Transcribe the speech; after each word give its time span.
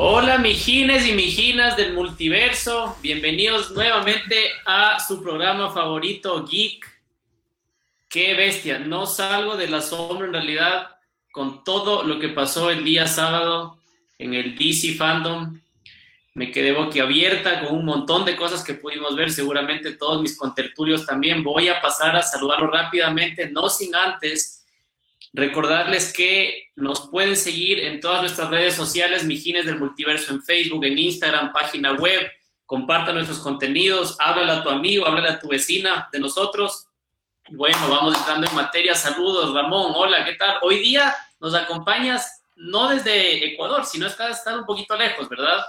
Hola 0.00 0.38
mijines 0.38 1.08
y 1.08 1.12
mijinas 1.12 1.76
del 1.76 1.92
multiverso, 1.92 2.96
bienvenidos 3.02 3.72
nuevamente 3.72 4.52
a 4.64 5.00
su 5.00 5.20
programa 5.20 5.72
favorito 5.72 6.46
Geek. 6.46 6.86
Qué 8.08 8.34
bestia, 8.34 8.78
no 8.78 9.06
salgo 9.06 9.56
del 9.56 9.74
asombro 9.74 10.24
en 10.24 10.34
realidad 10.34 10.90
con 11.32 11.64
todo 11.64 12.04
lo 12.04 12.20
que 12.20 12.28
pasó 12.28 12.70
el 12.70 12.84
día 12.84 13.08
sábado 13.08 13.80
en 14.18 14.34
el 14.34 14.56
DC 14.56 14.94
Fandom. 14.94 15.60
Me 16.34 16.52
quedé 16.52 16.70
boquiabierta 16.70 17.66
con 17.66 17.74
un 17.74 17.84
montón 17.84 18.24
de 18.24 18.36
cosas 18.36 18.62
que 18.62 18.74
pudimos 18.74 19.16
ver, 19.16 19.32
seguramente 19.32 19.94
todos 19.94 20.22
mis 20.22 20.38
contertulios 20.38 21.06
también. 21.06 21.42
Voy 21.42 21.66
a 21.66 21.80
pasar 21.80 22.14
a 22.14 22.22
saludarlo 22.22 22.68
rápidamente, 22.68 23.50
no 23.50 23.68
sin 23.68 23.96
antes 23.96 24.57
Recordarles 25.32 26.12
que 26.12 26.70
nos 26.76 27.08
pueden 27.10 27.36
seguir 27.36 27.80
en 27.80 28.00
todas 28.00 28.22
nuestras 28.22 28.50
redes 28.50 28.74
sociales, 28.74 29.24
Mijines 29.24 29.66
del 29.66 29.78
Multiverso 29.78 30.32
en 30.32 30.42
Facebook, 30.42 30.84
en 30.84 30.98
Instagram, 30.98 31.52
página 31.52 31.92
web. 31.92 32.30
Compartan 32.64 33.14
nuestros 33.14 33.38
contenidos, 33.40 34.16
háblale 34.20 34.52
a 34.52 34.62
tu 34.62 34.70
amigo, 34.70 35.06
háblale 35.06 35.28
a 35.28 35.38
tu 35.38 35.48
vecina 35.48 36.08
de 36.12 36.18
nosotros. 36.18 36.86
Bueno, 37.50 37.78
vamos 37.88 38.16
entrando 38.16 38.46
en 38.46 38.54
materia. 38.54 38.94
Saludos, 38.94 39.54
Ramón. 39.54 39.92
Hola, 39.94 40.24
¿qué 40.24 40.34
tal? 40.34 40.56
Hoy 40.62 40.80
día 40.80 41.14
nos 41.40 41.54
acompañas 41.54 42.42
no 42.56 42.88
desde 42.88 43.52
Ecuador, 43.52 43.84
sino 43.84 44.06
es 44.06 44.14
que 44.14 44.28
estar 44.28 44.58
un 44.58 44.66
poquito 44.66 44.96
lejos, 44.96 45.28
¿verdad? 45.28 45.64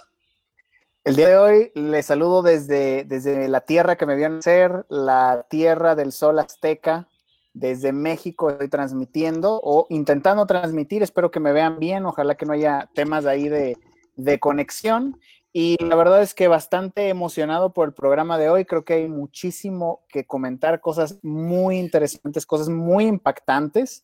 El 1.03 1.15
día 1.15 1.29
de 1.29 1.37
hoy 1.37 1.71
les 1.75 2.05
saludo 2.05 2.41
desde, 2.41 3.03
desde 3.05 3.47
la 3.47 3.61
tierra 3.61 3.95
que 3.95 4.05
me 4.05 4.15
vio 4.15 4.29
nacer, 4.29 4.85
la 4.89 5.45
tierra 5.49 5.95
del 5.95 6.11
sol 6.11 6.39
azteca, 6.39 7.07
desde 7.53 7.91
México 7.91 8.49
estoy 8.49 8.69
transmitiendo 8.69 9.59
o 9.63 9.87
intentando 9.89 10.45
transmitir. 10.45 11.03
Espero 11.03 11.31
que 11.31 11.39
me 11.39 11.51
vean 11.51 11.79
bien. 11.79 12.05
Ojalá 12.05 12.35
que 12.35 12.45
no 12.45 12.53
haya 12.53 12.89
temas 12.93 13.25
ahí 13.25 13.49
de, 13.49 13.77
de 14.15 14.39
conexión. 14.39 15.19
Y 15.51 15.83
la 15.83 15.95
verdad 15.95 16.21
es 16.21 16.35
que 16.35 16.47
bastante 16.47 17.09
emocionado 17.09 17.73
por 17.73 17.87
el 17.87 17.93
programa 17.93 18.37
de 18.37 18.49
hoy. 18.49 18.65
Creo 18.65 18.85
que 18.85 18.93
hay 18.93 19.07
muchísimo 19.07 20.03
que 20.07 20.25
comentar, 20.25 20.79
cosas 20.79 21.19
muy 21.23 21.79
interesantes, 21.79 22.45
cosas 22.45 22.69
muy 22.69 23.05
impactantes. 23.05 24.03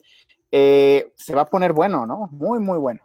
Eh, 0.51 1.11
se 1.15 1.35
va 1.35 1.41
a 1.41 1.49
poner 1.49 1.73
bueno, 1.73 2.05
¿no? 2.05 2.29
Muy, 2.31 2.59
muy 2.59 2.79
bueno. 2.79 3.01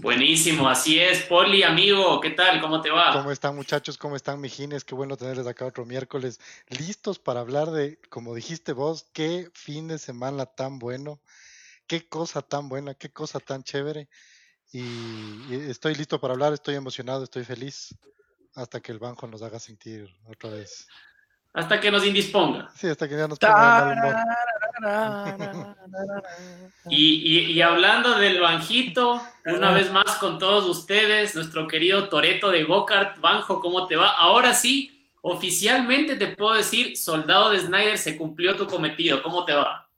Buenísimo, 0.00 0.68
así 0.68 1.00
es. 1.00 1.22
Poli, 1.24 1.64
amigo, 1.64 2.20
¿qué 2.20 2.30
tal? 2.30 2.60
¿Cómo 2.60 2.80
te 2.80 2.90
va? 2.90 3.12
¿Cómo 3.12 3.32
están 3.32 3.56
muchachos? 3.56 3.98
¿Cómo 3.98 4.14
están 4.14 4.40
mijines? 4.40 4.84
Qué 4.84 4.94
bueno 4.94 5.16
tenerles 5.16 5.46
acá 5.46 5.66
otro 5.66 5.84
miércoles 5.84 6.40
listos 6.68 7.18
para 7.18 7.40
hablar 7.40 7.70
de, 7.70 7.98
como 8.08 8.34
dijiste 8.34 8.72
vos, 8.72 9.06
qué 9.12 9.50
fin 9.54 9.88
de 9.88 9.98
semana 9.98 10.46
tan 10.46 10.78
bueno, 10.78 11.20
qué 11.88 12.08
cosa 12.08 12.42
tan 12.42 12.68
buena, 12.68 12.94
qué 12.94 13.10
cosa 13.10 13.40
tan 13.40 13.64
chévere. 13.64 14.08
Y, 14.72 15.54
estoy 15.68 15.94
listo 15.94 16.20
para 16.20 16.34
hablar, 16.34 16.52
estoy 16.52 16.76
emocionado, 16.76 17.24
estoy 17.24 17.44
feliz 17.44 17.94
hasta 18.54 18.80
que 18.80 18.92
el 18.92 18.98
banco 18.98 19.26
nos 19.26 19.42
haga 19.42 19.58
sentir 19.58 20.08
otra 20.26 20.50
vez. 20.50 20.86
Hasta 21.54 21.80
que 21.80 21.90
nos 21.90 22.04
indisponga. 22.04 22.70
Sí, 22.76 22.86
hasta 22.86 23.08
que 23.08 23.16
ya 23.16 23.26
nos 23.26 23.38
ponga 23.38 24.24
humor. 24.78 25.76
Y, 26.88 27.60
hablando 27.60 28.18
del 28.18 28.40
banjito, 28.40 29.20
una 29.44 29.72
vez 29.72 29.90
más 29.92 30.16
con 30.16 30.38
todos 30.38 30.64
ustedes, 30.66 31.34
nuestro 31.34 31.66
querido 31.68 32.08
Toreto 32.08 32.50
de 32.50 32.64
Gokart, 32.64 33.20
Banjo, 33.20 33.60
¿cómo 33.60 33.86
te 33.86 33.96
va? 33.96 34.10
Ahora 34.10 34.54
sí, 34.54 35.06
oficialmente 35.22 36.16
te 36.16 36.28
puedo 36.28 36.54
decir, 36.54 36.96
soldado 36.96 37.50
de 37.50 37.60
Snyder, 37.60 37.98
se 37.98 38.16
cumplió 38.16 38.56
tu 38.56 38.66
cometido, 38.66 39.22
¿cómo 39.22 39.44
te 39.44 39.54
va? 39.54 39.88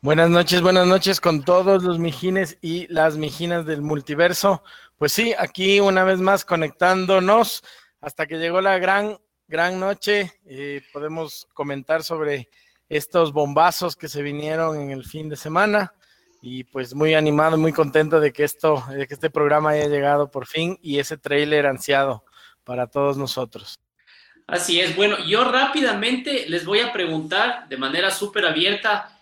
Buenas 0.00 0.30
noches, 0.30 0.60
buenas 0.60 0.86
noches 0.88 1.20
con 1.20 1.44
todos 1.44 1.84
los 1.84 2.00
mijines 2.00 2.58
y 2.60 2.92
las 2.92 3.16
mijinas 3.16 3.64
del 3.64 3.82
multiverso. 3.82 4.64
Pues 4.98 5.12
sí, 5.12 5.32
aquí 5.38 5.78
una 5.78 6.02
vez 6.02 6.18
más 6.18 6.44
conectándonos 6.44 7.62
hasta 8.00 8.26
que 8.26 8.38
llegó 8.38 8.60
la 8.60 8.78
gran, 8.78 9.16
gran 9.46 9.78
noche. 9.78 10.32
Eh, 10.44 10.82
podemos 10.92 11.46
comentar 11.54 12.02
sobre 12.02 12.48
estos 12.92 13.32
bombazos 13.32 13.96
que 13.96 14.06
se 14.06 14.20
vinieron 14.20 14.78
en 14.78 14.90
el 14.90 15.04
fin 15.04 15.30
de 15.30 15.36
semana 15.36 15.94
y 16.42 16.64
pues 16.64 16.94
muy 16.94 17.14
animado, 17.14 17.56
muy 17.56 17.72
contento 17.72 18.20
de 18.20 18.34
que 18.34 18.44
esto, 18.44 18.84
de 18.90 19.06
que 19.06 19.14
este 19.14 19.30
programa 19.30 19.70
haya 19.70 19.88
llegado 19.88 20.30
por 20.30 20.46
fin 20.46 20.78
y 20.82 20.98
ese 20.98 21.16
trailer 21.16 21.64
ansiado 21.64 22.22
para 22.64 22.86
todos 22.88 23.16
nosotros. 23.16 23.78
Así 24.46 24.78
es, 24.78 24.94
bueno, 24.94 25.16
yo 25.24 25.50
rápidamente 25.50 26.44
les 26.50 26.66
voy 26.66 26.80
a 26.80 26.92
preguntar 26.92 27.66
de 27.66 27.78
manera 27.78 28.10
súper 28.10 28.44
abierta, 28.44 29.18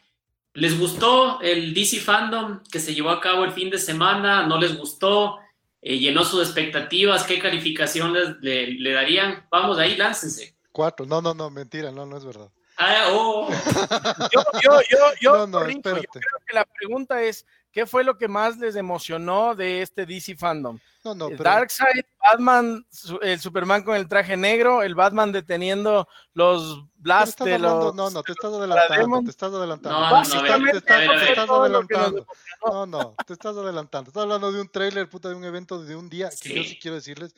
¿les 0.55 0.77
gustó 0.77 1.41
el 1.41 1.73
DC 1.73 2.01
Fandom 2.01 2.65
que 2.73 2.81
se 2.81 2.93
llevó 2.93 3.11
a 3.11 3.21
cabo 3.21 3.45
el 3.45 3.53
fin 3.53 3.71
de 3.71 3.79
semana? 3.79 4.49
¿No 4.49 4.59
les 4.59 4.77
gustó? 4.77 5.39
Eh, 5.81 5.97
¿Llenó 5.97 6.25
sus 6.25 6.45
expectativas? 6.45 7.23
¿Qué 7.23 7.39
calificación 7.39 8.15
le, 8.41 8.73
le 8.73 8.93
darían? 8.93 9.47
Vamos, 9.49 9.79
ahí 9.79 9.97
láncense. 9.97 10.57
Cuatro, 10.73 11.07
no, 11.07 11.23
no, 11.23 11.35
no, 11.35 11.51
mentira, 11.51 11.93
no, 11.93 12.05
no 12.05 12.17
es 12.17 12.25
verdad. 12.25 12.51
Ah, 12.83 13.09
oh. 13.11 13.47
Yo, 14.33 14.43
yo, 14.63 14.81
yo, 14.91 14.99
yo, 15.21 15.47
no, 15.47 15.69
yo 15.69 15.83
creo 15.83 16.03
que 16.47 16.55
la 16.55 16.65
pregunta 16.65 17.23
es, 17.23 17.45
¿qué 17.73 17.85
fue 17.85 18.05
lo 18.05 18.17
que 18.17 18.27
más 18.27 18.57
les 18.57 18.75
emocionó 18.75 19.55
de 19.55 19.83
este 19.83 20.07
DC 20.07 20.35
fandom? 20.37 20.79
No, 21.05 21.15
no, 21.15 21.29
pero... 21.29 21.45
Darkseid, 21.45 22.05
Batman, 22.23 22.87
el 23.21 23.39
Superman 23.39 23.83
con 23.83 23.97
el 23.97 24.09
traje 24.09 24.35
negro, 24.35 24.83
el 24.83 24.95
Batman 24.95 25.31
deteniendo 25.31 26.09
los 26.33 26.83
blast 26.97 27.43
de 27.43 27.59
los... 27.59 27.95
No, 27.95 28.09
no, 28.09 28.23
te 28.23 28.33
estás 28.33 28.51
adelantando, 28.51 29.23
te 29.25 29.31
estás 29.31 29.53
adelantando. 29.53 30.01
No, 30.01 30.11
no, 30.11 30.23
te, 30.23 30.79
estás, 30.79 31.51
adelantando. 31.51 32.27
No, 32.65 32.87
no, 32.87 33.15
te 33.27 33.33
estás 33.35 33.57
adelantando. 33.57 34.09
Estás 34.09 34.23
hablando 34.23 34.53
de 34.53 34.61
un 34.63 34.69
trailer, 34.71 35.07
puta, 35.07 35.29
de 35.29 35.35
un 35.35 35.45
evento 35.45 35.83
de 35.83 35.97
un 35.97 36.09
día, 36.09 36.31
que 36.41 36.55
yo 36.55 36.63
sí 36.63 36.79
quiero 36.81 36.95
decirles 36.95 37.35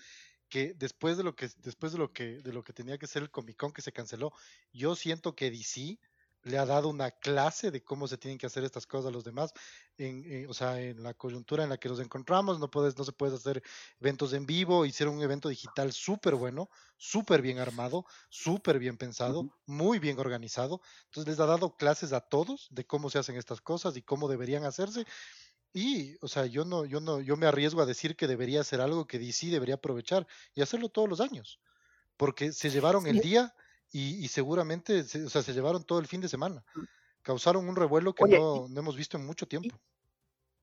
que 0.52 0.74
después 0.74 1.16
de 1.16 1.24
lo 1.24 1.34
que 1.34 1.48
después 1.62 1.92
de 1.92 1.98
lo 1.98 2.12
que 2.12 2.42
de 2.42 2.52
lo 2.52 2.62
que 2.62 2.74
tenía 2.74 2.98
que 2.98 3.06
ser 3.06 3.22
el 3.22 3.30
Comic 3.30 3.56
Con 3.56 3.72
que 3.72 3.80
se 3.80 3.90
canceló, 3.90 4.34
yo 4.70 4.94
siento 4.94 5.34
que 5.34 5.50
DC 5.50 5.98
le 6.42 6.58
ha 6.58 6.66
dado 6.66 6.90
una 6.90 7.10
clase 7.10 7.70
de 7.70 7.82
cómo 7.82 8.06
se 8.06 8.18
tienen 8.18 8.36
que 8.36 8.44
hacer 8.44 8.62
estas 8.62 8.86
cosas 8.86 9.08
a 9.08 9.10
los 9.10 9.24
demás, 9.24 9.54
en, 9.96 10.24
eh, 10.26 10.46
o 10.46 10.52
sea, 10.52 10.78
en 10.78 11.02
la 11.02 11.14
coyuntura 11.14 11.64
en 11.64 11.70
la 11.70 11.78
que 11.78 11.88
nos 11.88 12.00
encontramos, 12.00 12.58
no 12.58 12.70
puedes, 12.70 12.98
no 12.98 13.04
se 13.04 13.12
puede 13.12 13.36
hacer 13.36 13.62
eventos 13.98 14.34
en 14.34 14.44
vivo, 14.44 14.84
hicieron 14.84 15.14
un 15.14 15.22
evento 15.22 15.48
digital 15.48 15.90
súper 15.94 16.34
bueno, 16.34 16.68
súper 16.98 17.40
bien 17.40 17.58
armado, 17.58 18.04
súper 18.28 18.78
bien 18.78 18.98
pensado, 18.98 19.48
muy 19.64 20.00
bien 20.00 20.18
organizado, 20.18 20.82
entonces 21.06 21.30
les 21.30 21.40
ha 21.40 21.46
dado 21.46 21.76
clases 21.78 22.12
a 22.12 22.20
todos 22.20 22.68
de 22.72 22.84
cómo 22.84 23.08
se 23.08 23.20
hacen 23.20 23.36
estas 23.36 23.62
cosas 23.62 23.96
y 23.96 24.02
cómo 24.02 24.28
deberían 24.28 24.64
hacerse, 24.64 25.06
y, 25.72 26.16
o 26.20 26.28
sea, 26.28 26.46
yo 26.46 26.64
no, 26.64 26.84
yo 26.84 27.00
no, 27.00 27.20
yo 27.20 27.36
me 27.36 27.46
arriesgo 27.46 27.80
a 27.80 27.86
decir 27.86 28.14
que 28.14 28.26
debería 28.26 28.62
ser 28.62 28.80
algo 28.80 29.06
que 29.06 29.18
DC 29.18 29.46
debería 29.46 29.76
aprovechar 29.76 30.26
y 30.54 30.60
hacerlo 30.60 30.90
todos 30.90 31.08
los 31.08 31.20
años, 31.20 31.60
porque 32.16 32.52
se 32.52 32.70
llevaron 32.70 33.06
el 33.06 33.20
día 33.20 33.54
y, 33.90 34.28
seguramente, 34.28 35.04
se, 35.04 35.24
o 35.24 35.30
sea, 35.30 35.42
se 35.42 35.52
llevaron 35.52 35.84
todo 35.84 35.98
el 35.98 36.06
fin 36.06 36.20
de 36.20 36.28
semana. 36.28 36.64
Mm. 36.74 36.80
Causaron 37.22 37.68
un 37.68 37.76
revuelo 37.76 38.14
que 38.14 38.24
no, 38.24 38.66
no, 38.68 38.80
hemos 38.80 38.96
visto 38.96 39.16
en 39.16 39.26
mucho 39.26 39.46
tiempo. 39.46 39.76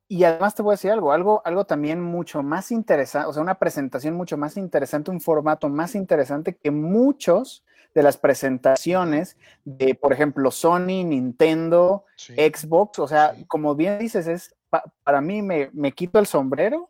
Y, 0.08 0.24
además 0.24 0.56
te 0.56 0.62
voy 0.62 0.74
a 0.74 0.74
decir 0.74 0.92
algo, 0.92 1.12
algo, 1.12 1.41
algo 1.46 1.66
también 1.66 2.02
mucho 2.02 2.41
más 2.44 2.72
interesante, 2.72 3.28
o 3.28 3.34
sea, 3.34 3.41
una 3.41 3.59
presentación 3.59 4.16
mucho 4.16 4.38
más 4.38 4.58
interesante, 4.58 5.12
un 5.12 5.22
formato 5.22 5.70
más 5.70 5.96
interesante 5.96 6.56
que 6.56 6.72
muchos 6.72 7.64
de 7.94 8.03
las 8.03 8.18
presentaciones 8.18 9.38
de, 9.64 9.96
por 9.96 10.14
ejemplo, 10.14 10.52
Sony, 10.52 11.03
Nintendo, 11.03 12.06
Xbox, 12.16 13.00
o 13.00 13.08
sea, 13.08 13.36
como 13.47 13.76
bien 13.76 14.00
dices, 14.00 14.28
es 14.28 14.56
para 15.03 15.22
mí 15.22 15.41
me, 15.41 15.91
quito 15.94 16.19
el 16.19 16.28
sombrero 16.28 16.90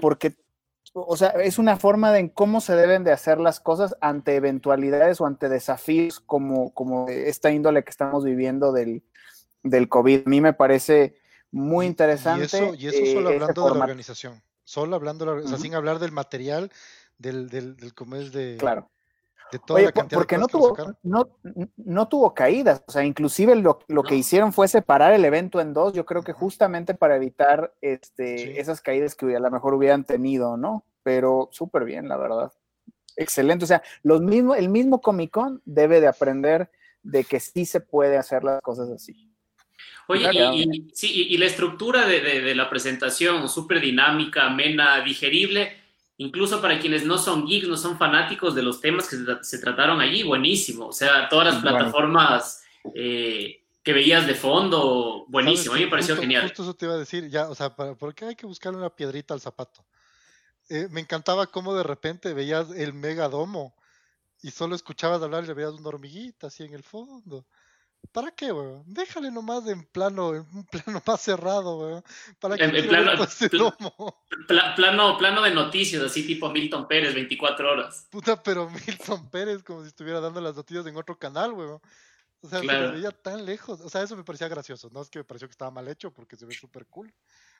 porque, 0.00 0.36
o 0.92 1.16
sea, 1.16 1.28
es 1.30 1.58
una 1.58 1.76
forma 1.76 2.12
de 2.12 2.32
cómo 2.32 2.60
se 2.60 2.74
deben 2.74 3.04
de 3.04 3.12
hacer 3.12 3.38
las 3.38 3.60
cosas 3.60 3.96
ante 4.00 4.36
eventualidades 4.36 5.20
o 5.20 5.26
ante 5.26 5.48
desafíos 5.48 6.20
como, 6.20 6.72
como 6.74 7.08
esta 7.08 7.50
índole 7.50 7.84
que 7.84 7.90
estamos 7.90 8.24
viviendo 8.24 8.72
del, 8.72 9.02
del 9.62 9.88
COVID. 9.88 10.22
A 10.26 10.28
mí 10.28 10.40
me 10.40 10.52
parece 10.52 11.16
muy 11.50 11.86
interesante. 11.86 12.76
Y 12.78 12.88
eso, 12.88 13.06
solo 13.12 13.30
eh, 13.30 13.34
hablando 13.34 13.64
de 13.64 13.74
la 13.74 13.80
organización, 13.80 14.42
solo 14.64 14.96
hablando, 14.96 15.32
o 15.32 15.48
sea, 15.48 15.58
sin 15.58 15.74
hablar 15.74 15.98
del 15.98 16.12
material, 16.12 16.70
del, 17.18 17.48
del, 17.48 17.76
del 17.76 17.94
cómo 17.94 18.16
es 18.16 18.32
de... 18.32 18.56
Claro 18.58 18.90
porque 20.12 20.38
no 20.38 20.46
tuvo, 20.46 20.76
no, 21.02 22.08
tuvo 22.08 22.34
caídas, 22.34 22.82
o 22.86 22.92
sea, 22.92 23.04
inclusive 23.04 23.56
lo, 23.56 23.78
que 24.06 24.14
hicieron 24.14 24.52
fue 24.52 24.68
separar 24.68 25.12
el 25.12 25.24
evento 25.24 25.60
en 25.60 25.74
dos, 25.74 25.92
yo 25.92 26.04
creo 26.04 26.22
que 26.22 26.32
justamente 26.32 26.94
para 26.94 27.16
evitar 27.16 27.74
este, 27.80 28.60
esas 28.60 28.80
caídas 28.80 29.14
que 29.14 29.34
a 29.34 29.40
lo 29.40 29.50
mejor 29.50 29.74
hubieran 29.74 30.04
tenido, 30.04 30.56
¿no? 30.56 30.84
Pero 31.02 31.48
súper 31.52 31.84
bien, 31.84 32.08
la 32.08 32.16
verdad. 32.16 32.52
Excelente, 33.16 33.64
o 33.64 33.68
sea, 33.68 33.82
los 34.02 34.20
mismo, 34.20 34.54
el 34.54 34.68
mismo 34.68 35.00
Comic 35.00 35.30
Con 35.30 35.62
debe 35.64 36.00
de 36.00 36.06
aprender 36.06 36.70
de 37.02 37.24
que 37.24 37.40
sí 37.40 37.66
se 37.66 37.80
puede 37.80 38.16
hacer 38.16 38.44
las 38.44 38.60
cosas 38.60 38.90
así. 38.90 39.28
Oye, 40.06 40.28
y, 40.32 40.90
sí, 40.92 41.28
y, 41.28 41.38
la 41.38 41.46
estructura 41.46 42.06
de, 42.06 42.20
de 42.20 42.54
la 42.54 42.68
presentación, 42.68 43.48
súper 43.48 43.80
dinámica, 43.80 44.46
amena, 44.46 45.00
digerible, 45.02 45.80
incluso 46.24 46.60
para 46.60 46.78
quienes 46.78 47.04
no 47.04 47.18
son 47.18 47.46
geeks, 47.46 47.68
no 47.68 47.76
son 47.76 47.98
fanáticos 47.98 48.54
de 48.54 48.62
los 48.62 48.80
temas 48.80 49.08
que 49.08 49.16
se, 49.42 49.58
trataron 49.58 50.00
allí, 50.00 50.22
buenísimo. 50.22 50.86
O 50.86 50.92
sea, 50.92 51.28
todas 51.28 51.54
las 51.54 51.62
plataformas 51.62 52.62
eh, 52.94 53.62
que 53.82 53.92
veías 53.92 54.26
de 54.26 54.34
fondo, 54.34 55.24
buenísimo. 55.28 55.74
A 55.74 55.78
mí 55.78 55.84
me 55.84 55.90
pareció 55.90 56.16
genial. 56.16 56.42
Justo 56.42 56.62
eso 56.62 56.74
te 56.74 56.86
iba 56.86 56.94
a 56.94 56.98
decir, 56.98 57.28
ya, 57.28 57.48
o 57.48 57.54
sea, 57.54 57.74
¿por 57.74 58.14
qué 58.14 58.26
hay 58.26 58.36
que 58.36 58.46
buscar 58.46 58.74
una 58.74 58.90
piedrita 58.90 59.34
al 59.34 59.40
zapato? 59.40 59.84
eh, 60.70 60.88
me 60.88 61.00
encantaba 61.00 61.48
cómo 61.48 61.74
de 61.74 61.82
repente 61.82 62.32
veías 62.32 62.70
el 62.70 62.94
megadomo 62.94 63.74
y 64.40 64.52
solo 64.52 64.76
escuchabas 64.76 65.20
hablar 65.20 65.44
y 65.44 65.48
le 65.48 65.54
veías 65.54 65.72
una 65.72 65.88
hormiguita 65.88 66.46
así 66.46 66.62
en 66.62 66.72
el 66.72 66.84
fondo. 66.84 67.44
¿Para 68.12 68.32
qué, 68.32 68.50
weón? 68.50 68.82
Déjale 68.86 69.30
nomás 69.30 69.66
en 69.68 69.84
plano, 69.84 70.34
en 70.34 70.44
un 70.52 70.64
plano 70.66 71.00
más 71.06 71.20
cerrado, 71.20 71.78
weón. 71.78 72.04
¿Para 72.40 72.56
qué 72.56 72.64
En- 72.64 72.74
en 72.76 72.88
plano- 72.88 73.12
pl-? 73.50 74.46
Pla- 74.48 74.74
plano, 74.74 75.16
plano 75.16 75.42
de 75.42 75.50
noticias, 75.52 76.02
así 76.02 76.26
tipo 76.26 76.50
Milton 76.50 76.88
Pérez, 76.88 77.14
24 77.14 77.70
horas. 77.70 78.06
Puta, 78.10 78.42
pero 78.42 78.68
Milton 78.70 79.30
Pérez 79.30 79.62
como 79.62 79.82
si 79.82 79.88
estuviera 79.88 80.18
dando 80.20 80.40
las 80.40 80.56
noticias 80.56 80.86
en 80.86 80.96
otro 80.96 81.16
canal, 81.18 81.52
weón. 81.52 81.80
O 82.42 82.48
sea, 82.48 82.60
se 82.60 82.64
Claro. 82.64 82.86
lo 82.88 82.92
veía 82.94 83.10
tan 83.10 83.44
lejos. 83.44 83.80
O 83.82 83.88
sea, 83.90 84.02
eso 84.02 84.16
me 84.16 84.24
parecía 84.24 84.48
gracioso. 84.48 84.88
No 84.92 85.02
es 85.02 85.10
que 85.10 85.18
me 85.18 85.24
pareció 85.24 85.46
que 85.46 85.52
estaba 85.52 85.70
mal 85.70 85.86
hecho 85.88 86.10
porque 86.10 86.36
se 86.36 86.46
ve 86.46 86.54
súper 86.54 86.86
cool. 86.86 87.12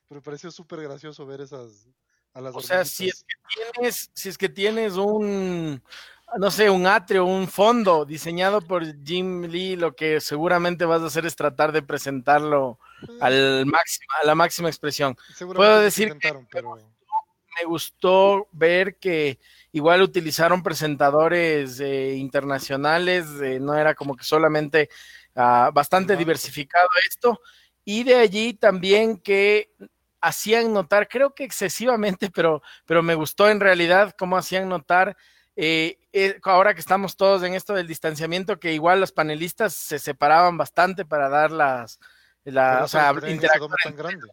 Pero 0.09 0.21
me 0.21 0.25
pareció 0.25 0.51
súper 0.51 0.81
gracioso 0.83 1.27
ver 1.27 1.43
esas. 1.43 1.87
A 2.33 2.41
las 2.41 2.55
O 2.55 2.61
sea, 2.61 2.85
si 2.85 3.09
es 3.09 3.25
que 3.25 3.35
tienes, 3.75 4.11
si 4.15 4.29
es 4.31 4.39
que 4.39 4.49
tienes 4.49 4.95
un, 4.95 5.83
no 6.39 6.51
sé, 6.51 6.71
un 6.71 6.87
atrio, 6.87 7.25
un 7.25 7.49
fondo 7.49 8.05
diseñado 8.05 8.61
por 8.61 8.85
Jim 9.05 9.43
Lee, 9.45 9.77
lo 9.77 9.95
que 9.95 10.21
seguramente 10.21 10.85
vas 10.85 11.03
a 11.03 11.07
hacer 11.07 11.27
es 11.27 11.35
tratar 11.37 11.73
de 11.73 11.83
presentarlo 11.83 12.79
Eh, 13.09 13.19
al 13.21 13.67
máximo, 13.67 14.09
a 14.23 14.27
la 14.27 14.35
máxima 14.35 14.69
expresión. 14.69 15.17
puedo 15.55 15.81
decir 15.81 16.17
que- 16.19 16.35
pero. 16.51 16.77
Me 17.59 17.65
gustó 17.67 18.47
ver 18.53 18.97
que 18.97 19.39
igual 19.73 20.03
utilizaron 20.03 20.63
presentadores 20.63 21.81
eh, 21.81 22.15
internacionales, 22.17 23.27
eh, 23.43 23.59
no 23.61 23.75
era 23.75 23.95
como 23.95 24.15
que 24.17 24.25
solamente 24.25 24.89
ah, 25.35 25.71
bastante 25.73 26.17
diversificado 26.17 26.89
esto, 27.09 27.41
y 27.85 28.05
de 28.05 28.17
allí 28.17 28.55
también 28.55 29.17
que 29.17 29.71
hacían 30.21 30.73
notar, 30.73 31.09
creo 31.09 31.35
que 31.35 31.45
excesivamente, 31.45 32.31
pero, 32.31 32.63
pero 32.85 33.03
me 33.03 33.15
gustó 33.15 33.49
en 33.49 33.61
realidad 33.61 34.15
cómo 34.19 34.37
hacían 34.37 34.69
notar, 34.69 35.17
eh, 35.57 35.99
eh, 36.13 36.39
ahora 36.45 36.75
que 36.75 36.81
estamos 36.81 37.17
todos 37.17 37.43
en 37.43 37.55
esto 37.55 37.75
del 37.75 37.87
distanciamiento, 37.87 38.59
que 38.59 38.73
igual 38.73 39.01
los 39.01 39.13
panelistas 39.13 39.75
se 39.75 39.99
separaban 39.99 40.57
bastante 40.57 41.05
para 41.05 41.29
dar 41.29 41.51
las, 41.51 41.99
la, 42.45 42.85
o 42.85 42.89
sea, 42.89 43.13
tan 43.85 43.97
grande. 43.97 44.29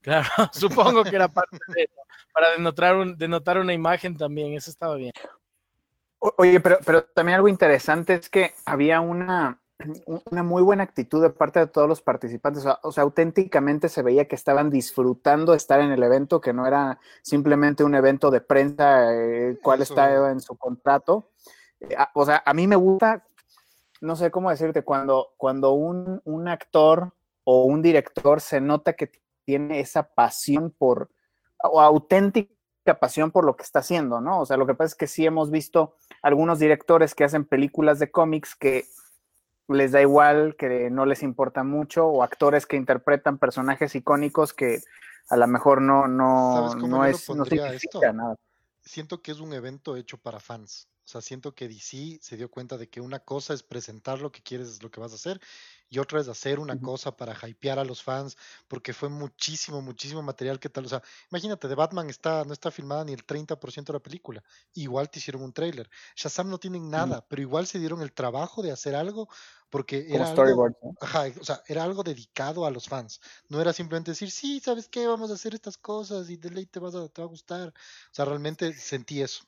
Claro, 0.00 0.28
supongo 0.52 1.04
que 1.04 1.16
era 1.16 1.28
parte 1.28 1.58
de 1.68 1.82
eso, 1.82 2.02
para 2.32 2.50
denotar, 2.50 2.96
un, 2.96 3.16
denotar 3.18 3.58
una 3.58 3.72
imagen 3.72 4.16
también, 4.16 4.54
eso 4.54 4.70
estaba 4.70 4.94
bien. 4.96 5.12
O- 6.20 6.34
Oye, 6.38 6.60
pero, 6.60 6.78
pero 6.84 7.04
también 7.04 7.36
algo 7.36 7.48
interesante 7.48 8.14
es 8.14 8.28
que 8.28 8.54
había 8.64 9.00
una, 9.00 9.60
una 10.28 10.42
muy 10.42 10.62
buena 10.62 10.82
actitud 10.82 11.22
de 11.22 11.30
parte 11.30 11.60
de 11.60 11.66
todos 11.68 11.88
los 11.88 12.02
participantes. 12.02 12.62
O 12.62 12.64
sea, 12.64 12.78
o 12.82 12.92
sea, 12.92 13.04
auténticamente 13.04 13.88
se 13.88 14.02
veía 14.02 14.26
que 14.26 14.34
estaban 14.34 14.70
disfrutando 14.70 15.54
estar 15.54 15.80
en 15.80 15.92
el 15.92 16.02
evento, 16.02 16.40
que 16.40 16.52
no 16.52 16.66
era 16.66 16.98
simplemente 17.22 17.84
un 17.84 17.94
evento 17.94 18.30
de 18.30 18.40
prensa, 18.40 19.14
eh, 19.14 19.56
Eso. 19.82 19.92
está 19.94 20.30
en 20.30 20.40
su 20.40 20.56
contrato. 20.56 21.30
Eh, 21.80 21.94
a- 21.96 22.10
o 22.14 22.24
sea, 22.26 22.42
a 22.44 22.54
mí 22.54 22.66
me 22.66 22.74
gusta, 22.76 23.24
no 24.00 24.16
sé 24.16 24.30
cómo 24.32 24.50
decirte, 24.50 24.82
cuando, 24.82 25.28
cuando 25.36 25.72
un, 25.72 26.20
un 26.24 26.48
actor 26.48 27.12
o 27.44 27.64
un 27.64 27.80
director 27.80 28.40
se 28.40 28.60
nota 28.60 28.94
que 28.94 29.12
tiene 29.44 29.78
esa 29.80 30.02
pasión 30.02 30.74
por, 30.76 31.10
o 31.62 31.80
auténtica 31.80 32.50
pasión 33.00 33.30
por 33.30 33.44
lo 33.44 33.54
que 33.54 33.62
está 33.62 33.78
haciendo, 33.80 34.20
¿no? 34.20 34.40
O 34.40 34.46
sea, 34.46 34.56
lo 34.56 34.66
que 34.66 34.74
pasa 34.74 34.86
es 34.88 34.94
que 34.94 35.06
sí 35.06 35.24
hemos 35.26 35.50
visto 35.50 35.94
algunos 36.22 36.58
directores 36.58 37.14
que 37.14 37.22
hacen 37.24 37.44
películas 37.44 37.98
de 37.98 38.10
cómics 38.10 38.54
que 38.56 38.86
les 39.68 39.92
da 39.92 40.00
igual, 40.00 40.56
que 40.56 40.90
no 40.90 41.06
les 41.06 41.22
importa 41.22 41.62
mucho, 41.62 42.06
o 42.06 42.22
actores 42.22 42.66
que 42.66 42.76
interpretan 42.76 43.38
personajes 43.38 43.94
icónicos 43.94 44.52
que 44.52 44.80
a 45.28 45.36
lo 45.36 45.46
mejor 45.46 45.82
no, 45.82 46.08
no, 46.08 46.54
¿Sabes 46.54 46.74
cómo 46.76 46.98
no 46.98 47.04
es, 47.04 47.28
no 47.28 47.44
significa 47.44 47.74
esto? 47.74 48.12
nada. 48.12 48.36
Siento 48.82 49.20
que 49.20 49.32
es 49.32 49.40
un 49.40 49.52
evento 49.52 49.96
hecho 49.96 50.16
para 50.16 50.40
fans. 50.40 50.88
O 51.08 51.10
sea, 51.10 51.22
siento 51.22 51.54
que 51.54 51.68
DC 51.68 52.18
se 52.20 52.36
dio 52.36 52.50
cuenta 52.50 52.76
de 52.76 52.90
que 52.90 53.00
una 53.00 53.18
cosa 53.20 53.54
es 53.54 53.62
presentar 53.62 54.20
lo 54.20 54.30
que 54.30 54.42
quieres, 54.42 54.82
lo 54.82 54.90
que 54.90 55.00
vas 55.00 55.12
a 55.12 55.14
hacer, 55.14 55.40
y 55.88 56.00
otra 56.00 56.20
es 56.20 56.28
hacer 56.28 56.58
una 56.58 56.78
cosa 56.78 57.16
para 57.16 57.34
hypear 57.48 57.78
a 57.78 57.84
los 57.84 58.02
fans, 58.02 58.36
porque 58.68 58.92
fue 58.92 59.08
muchísimo, 59.08 59.80
muchísimo 59.80 60.20
material 60.20 60.60
que 60.60 60.68
tal. 60.68 60.84
O 60.84 60.88
sea, 60.90 61.02
imagínate, 61.30 61.66
de 61.66 61.74
Batman 61.74 62.10
está, 62.10 62.44
no 62.44 62.52
está 62.52 62.70
filmada 62.70 63.06
ni 63.06 63.14
el 63.14 63.24
30% 63.24 63.86
de 63.86 63.92
la 63.94 64.02
película. 64.02 64.44
Igual 64.74 65.08
te 65.08 65.18
hicieron 65.18 65.40
un 65.42 65.54
tráiler. 65.54 65.88
Shazam 66.14 66.50
no 66.50 66.58
tienen 66.58 66.90
nada, 66.90 67.26
pero 67.26 67.40
igual 67.40 67.66
se 67.66 67.78
dieron 67.78 68.02
el 68.02 68.12
trabajo 68.12 68.60
de 68.60 68.70
hacer 68.70 68.94
algo 68.94 69.30
porque 69.70 70.04
Como 70.04 70.16
era 70.16 70.24
algo, 70.24 70.42
storyboard, 70.42 70.76
¿no? 70.82 70.94
ajá, 71.00 71.24
o 71.40 71.44
sea, 71.44 71.62
era 71.66 71.84
algo 71.84 72.02
dedicado 72.02 72.66
a 72.66 72.70
los 72.70 72.86
fans. 72.86 73.22
No 73.48 73.62
era 73.62 73.72
simplemente 73.72 74.10
decir, 74.10 74.30
sí, 74.30 74.60
¿sabes 74.60 74.88
qué? 74.88 75.06
Vamos 75.06 75.30
a 75.30 75.34
hacer 75.34 75.54
estas 75.54 75.78
cosas 75.78 76.28
y 76.28 76.36
de 76.36 76.50
ley 76.50 76.66
te, 76.66 76.80
vas 76.80 76.94
a, 76.94 77.08
te 77.08 77.22
va 77.22 77.26
a 77.26 77.30
gustar. 77.30 77.68
O 77.68 78.14
sea, 78.14 78.26
realmente 78.26 78.74
sentí 78.74 79.22
eso. 79.22 79.44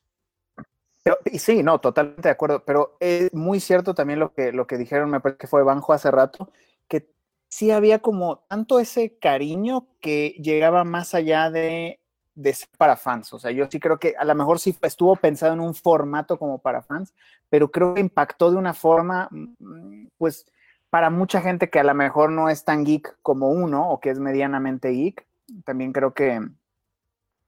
Y 1.25 1.39
sí, 1.39 1.63
no, 1.63 1.81
totalmente 1.81 2.23
de 2.23 2.31
acuerdo, 2.31 2.63
pero 2.65 2.97
es 3.01 3.33
muy 3.33 3.61
cierto 3.61 3.95
también 3.95 4.19
lo 4.19 4.33
que, 4.33 4.53
lo 4.53 4.67
que 4.67 4.77
dijeron, 4.77 5.11
me 5.11 5.21
parece 5.21 5.39
que 5.39 5.47
fue 5.47 5.63
Banjo 5.63 5.93
hace 5.93 6.11
rato, 6.11 6.51
que 6.89 7.09
sí 7.49 7.71
había 7.71 8.01
como 8.01 8.41
tanto 8.49 8.79
ese 8.79 9.17
cariño 9.19 9.87
que 10.01 10.37
llegaba 10.43 10.85
más 10.85 11.15
allá 11.15 11.51
de, 11.51 12.01
de 12.35 12.55
ser 12.55 12.69
para 12.77 12.97
fans. 12.97 13.33
O 13.33 13.39
sea, 13.39 13.51
yo 13.51 13.67
sí 13.71 13.81
creo 13.81 13.99
que 13.99 14.15
a 14.19 14.25
lo 14.25 14.35
mejor 14.35 14.59
sí 14.59 14.77
estuvo 14.83 15.17
pensado 15.17 15.55
en 15.55 15.61
un 15.61 15.75
formato 15.75 16.39
como 16.39 16.59
para 16.59 16.83
fans, 16.83 17.15
pero 17.49 17.71
creo 17.71 17.95
que 17.95 18.01
impactó 18.01 18.51
de 18.51 18.57
una 18.57 18.75
forma, 18.75 19.29
mm, 19.31 20.09
pues, 20.19 20.47
para 20.91 21.11
mucha 21.11 21.41
gente 21.41 21.71
que 21.71 21.81
a 21.81 21.85
lo 21.85 21.95
mejor 21.95 22.31
no 22.31 22.49
es 22.49 22.65
tan 22.65 22.85
geek 22.85 23.19
como 23.23 23.51
uno 23.51 23.91
o 23.91 24.01
que 24.01 24.11
es 24.11 24.19
medianamente 24.19 24.91
geek, 24.91 25.27
también 25.65 25.93
creo 25.93 26.15
que, 26.15 26.41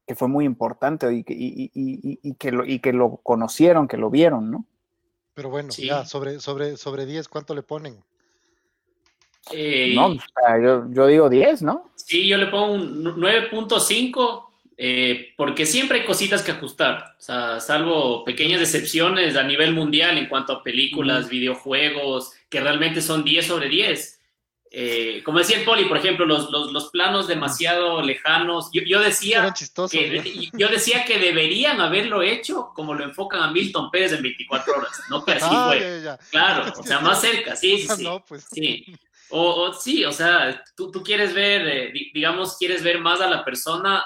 que 0.06 0.14
fue 0.14 0.28
muy 0.28 0.44
importante 0.44 1.12
y 1.14 1.22
que, 1.24 1.32
y, 1.32 1.70
y- 1.74 2.00
y- 2.12 2.18
y 2.22 2.34
que 2.34 2.50
lo, 2.52 2.64
y 2.64 2.80
que 2.80 2.92
lo 2.92 3.16
conocieron, 3.22 3.86
que 3.88 3.96
lo 3.96 4.10
vieron, 4.10 4.50
¿no? 4.50 4.66
Pero 5.34 5.48
bueno, 5.48 5.70
Sí. 5.72 5.86
ya, 5.86 6.04
sobre, 6.04 6.40
sobre, 6.40 6.76
sobre 6.76 7.06
10, 7.06 7.28
¿cuánto 7.28 7.54
le 7.54 7.62
ponen? 7.62 7.96
Eh, 9.52 9.92
No, 9.94 10.06
o 10.06 10.14
sea, 10.14 10.60
yo, 10.62 10.86
yo 10.90 11.06
digo 11.06 11.28
10, 11.28 11.62
¿no? 11.62 11.90
Sí, 11.96 12.28
yo 12.28 12.36
le 12.36 12.46
pongo 12.46 12.74
un 12.74 13.04
9.5 13.04 14.48
eh, 14.76 15.32
porque 15.36 15.66
siempre 15.66 16.00
hay 16.00 16.06
cositas 16.06 16.42
que 16.42 16.52
ajustar, 16.52 17.14
o 17.18 17.20
sea, 17.20 17.60
salvo 17.60 18.24
pequeñas 18.24 18.60
excepciones 18.60 19.36
a 19.36 19.42
nivel 19.44 19.74
mundial 19.74 20.18
en 20.18 20.28
cuanto 20.28 20.52
a 20.54 20.62
películas, 20.62 21.28
videojuegos, 21.28 22.32
que 22.48 22.60
realmente 22.60 23.00
son 23.00 23.22
10 23.24 23.46
sobre 23.46 23.68
10. 23.68 24.20
Eh, 24.74 25.20
como 25.22 25.38
decía 25.38 25.58
el 25.58 25.64
Poli, 25.64 25.84
por 25.84 25.98
ejemplo, 25.98 26.24
los, 26.24 26.50
los, 26.50 26.72
los 26.72 26.88
planos 26.90 27.28
demasiado 27.28 28.00
lejanos. 28.00 28.70
Yo, 28.72 28.80
yo 28.86 29.00
decía 29.00 29.52
que, 29.90 30.50
¿no? 30.52 30.58
yo 30.58 30.68
decía 30.68 31.04
que 31.04 31.18
deberían 31.18 31.78
haberlo 31.82 32.22
hecho 32.22 32.70
como 32.74 32.94
lo 32.94 33.04
enfocan 33.04 33.42
a 33.42 33.50
Milton 33.50 33.90
Pérez 33.90 34.12
en 34.12 34.22
24 34.22 34.74
horas, 34.74 34.98
no 35.10 35.22
que 35.24 35.32
así 35.32 35.44
Ah, 35.46 35.64
fue. 35.68 35.80
ya, 35.80 35.88
ya, 35.90 35.98
ya. 36.02 36.18
Claro, 36.30 36.72
o 36.78 36.82
sea, 36.82 37.00
más 37.00 37.20
cerca, 37.20 37.54
sí, 37.54 37.78
sí, 37.80 37.86
Ah, 37.90 37.96
sí. 37.96 38.02
no, 38.02 38.24
pues. 38.24 38.46
Sí. 38.50 38.86
O, 39.28 39.62
o 39.64 39.74
sí, 39.74 40.04
o 40.06 40.12
sea, 40.12 40.62
tú, 40.74 40.90
tú 40.90 41.02
quieres 41.02 41.34
ver, 41.34 41.68
eh, 41.68 41.90
di- 41.92 42.10
digamos, 42.14 42.56
quieres 42.56 42.82
ver 42.82 42.98
más 42.98 43.20
a 43.20 43.28
la 43.28 43.44
persona 43.44 44.02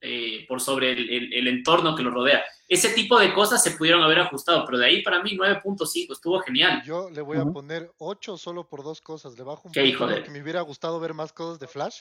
eh, 0.00 0.44
por 0.46 0.60
sobre 0.60 0.92
el, 0.92 1.10
el- 1.10 1.32
el 1.32 1.48
entorno 1.48 1.96
que 1.96 2.02
lo 2.04 2.10
rodea. 2.10 2.44
Ese 2.68 2.90
tipo 2.94 3.18
de 3.18 3.34
cosas 3.34 3.62
se 3.62 3.72
pudieron 3.72 4.02
haber 4.02 4.20
ajustado, 4.20 4.64
pero 4.64 4.78
de 4.78 4.86
ahí 4.86 5.02
para 5.02 5.22
mí 5.22 5.36
9.5 5.36 6.12
estuvo 6.14 6.40
genial. 6.40 6.82
Yo 6.84 7.10
le 7.10 7.20
voy 7.20 7.36
a 7.38 7.44
poner 7.44 7.92
8 7.98 8.38
solo 8.38 8.66
por 8.68 8.82
dos 8.82 9.00
cosas. 9.02 9.36
Le 9.36 9.44
bajo 9.44 9.68
un 9.68 9.72
Qué 9.72 9.80
poco 9.80 9.88
hijo 9.90 10.06
de- 10.06 10.14
porque 10.16 10.30
me 10.30 10.40
hubiera 10.42 10.62
gustado 10.62 10.98
ver 10.98 11.12
más 11.12 11.32
cosas 11.32 11.58
de 11.58 11.68
Flash. 11.68 12.00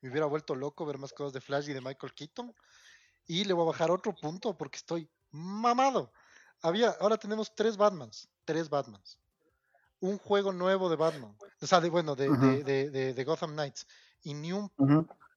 Me 0.00 0.10
hubiera 0.10 0.26
vuelto 0.26 0.56
loco 0.56 0.84
ver 0.84 0.98
más 0.98 1.12
cosas 1.12 1.32
de 1.32 1.40
Flash 1.40 1.68
y 1.68 1.72
de 1.72 1.80
Michael 1.80 2.12
Keaton. 2.14 2.52
Y 3.26 3.44
le 3.44 3.52
voy 3.52 3.62
a 3.62 3.66
bajar 3.68 3.92
otro 3.92 4.12
punto 4.14 4.56
porque 4.56 4.78
estoy 4.78 5.08
mamado. 5.30 6.12
Había, 6.62 6.90
ahora 7.00 7.16
tenemos 7.16 7.54
tres 7.54 7.76
Batmans. 7.76 8.28
Tres 8.44 8.68
Batmans. 8.68 9.20
Un 10.00 10.18
juego 10.18 10.52
nuevo 10.52 10.90
de 10.90 10.96
Batman. 10.96 11.36
O 11.60 11.66
sea, 11.66 11.80
de, 11.80 11.88
bueno, 11.90 12.16
de, 12.16 12.24
de- 12.24 12.30
Ujú. 12.30 12.64
de- 12.64 12.90
de- 12.90 13.14
de 13.14 13.24
Gotham 13.24 13.52
Knights. 13.52 13.86
Y 14.24 14.34
ni 14.34 14.52
un 14.52 14.68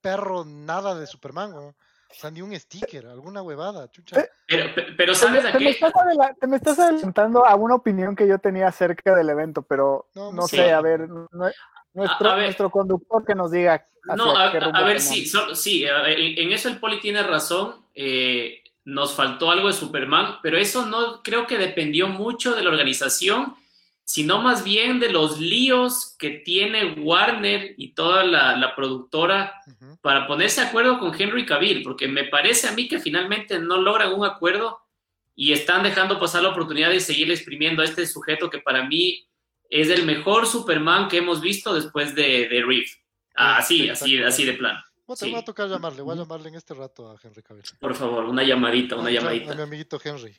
perro, 0.01 0.43
nada 0.43 0.95
de 0.95 1.05
Superman, 1.05 1.53
weón. 1.53 1.75
O 2.15 2.19
sea, 2.21 2.31
ni 2.31 2.41
un 2.41 2.57
sticker, 2.57 3.07
alguna 3.07 3.41
huevada, 3.41 3.89
chucha. 3.91 4.19
Eh, 4.21 4.29
Pero, 4.47 4.73
pe- 4.75 4.87
pero 4.97 5.13
Te, 5.13 5.19
¿sabes 5.19 5.43
me- 5.43 5.49
a 5.49 5.51
te 5.51 5.57
me 5.59 5.65
qué? 5.65 5.71
estás 5.71 5.93
adela- 5.95 6.35
te 6.39 6.47
me 6.47 6.55
estás 6.55 6.79
adelantando 6.79 7.45
a 7.45 7.55
una 7.55 7.75
opinión 7.75 8.15
que 8.15 8.27
yo 8.27 8.39
tenía 8.39 8.67
acerca 8.69 9.13
del 9.15 9.29
evento, 9.29 9.63
pero 9.63 10.07
No, 10.15 10.31
no, 10.31 10.43
sí. 10.47 10.55
sé, 10.57 10.71
a 10.71 10.79
ver, 10.81 11.01
nue- 11.09 11.53
nuestro, 11.93 12.29
A- 12.29 12.33
a 12.33 12.35
ver. 12.35 12.45
nuestro 12.45 12.69
conductor 12.69 13.25
que 13.25 13.35
nos 13.35 13.51
diga. 13.51 13.85
No, 14.15 14.37
a, 14.37 14.51
qué 14.51 14.59
rumbo 14.59 14.77
a 14.77 14.83
ver, 14.83 15.01
sí, 15.01 15.25
so- 15.25 15.55
sí, 15.55 15.85
a 15.87 16.01
ver, 16.03 16.19
en, 16.19 16.37
en 16.37 16.51
eso 16.51 16.69
el 16.69 16.79
Poli 16.79 16.99
tiene 17.01 17.21
razón. 17.23 17.83
eh, 17.95 18.61
nos 18.83 19.15
faltó 19.15 19.49
algo 19.49 19.67
de 19.67 19.73
Superman, 19.73 20.35
pero 20.43 20.57
eso 20.57 20.85
no 20.85 21.23
creo 21.23 21.47
que 21.47 21.57
dependió 21.57 22.07
mucho 22.07 22.53
de 22.53 22.61
la 22.61 22.69
organización, 22.69 23.55
sino 24.05 24.39
más 24.39 24.63
bien 24.63 24.99
de 24.99 25.11
los 25.11 25.39
líos 25.39 26.15
que 26.19 26.29
tiene 26.29 26.93
Warner 26.93 27.73
y 27.75 27.93
toda 27.93 28.23
la, 28.23 28.55
la 28.55 28.75
productora 28.75 29.59
para 30.01 30.27
ponerse 30.27 30.61
de 30.61 30.67
acuerdo 30.67 30.99
con 30.99 31.19
Henry 31.19 31.45
Cavill, 31.45 31.81
porque 31.81 32.07
me 32.07 32.25
parece 32.25 32.67
a 32.67 32.73
mí 32.73 32.87
que 32.87 32.99
finalmente 32.99 33.57
no 33.59 33.77
logran 33.77 34.13
un 34.13 34.23
acuerdo 34.23 34.79
y 35.35 35.51
están 35.51 35.81
dejando 35.81 36.19
pasar 36.19 36.43
la 36.43 36.49
oportunidad 36.49 36.91
de 36.91 36.99
seguir 36.99 37.31
exprimiendo 37.31 37.81
a 37.81 37.85
este 37.85 38.05
sujeto 38.05 38.49
que 38.49 38.59
para 38.59 38.85
mí 38.87 39.27
es 39.69 39.89
el 39.89 40.05
mejor 40.05 40.45
Superman 40.45 41.07
que 41.07 41.17
hemos 41.17 41.41
visto 41.41 41.73
después 41.73 42.13
de, 42.13 42.47
de 42.47 42.63
Reeve. 42.63 42.87
Ah, 43.35 43.57
así, 43.57 43.89
así, 43.89 44.21
así 44.21 44.45
de 44.45 44.53
plano. 44.53 44.79
Bueno, 45.07 45.31
voy 45.31 45.39
a 45.39 45.45
tocar 45.45 45.67
llamarle, 45.67 46.03
voy 46.03 46.13
a 46.13 46.21
llamarle 46.21 46.49
en 46.49 46.55
este 46.55 46.75
rato 46.75 47.09
a 47.09 47.17
Henry 47.21 47.41
Cavill. 47.41 47.63
Por 47.79 47.95
favor, 47.95 48.25
una 48.25 48.43
llamadita, 48.43 48.95
una 48.95 49.09
llamadita. 49.09 49.51
A 49.51 49.55
mi 49.55 49.61
amiguito 49.63 49.99
Henry. 50.03 50.35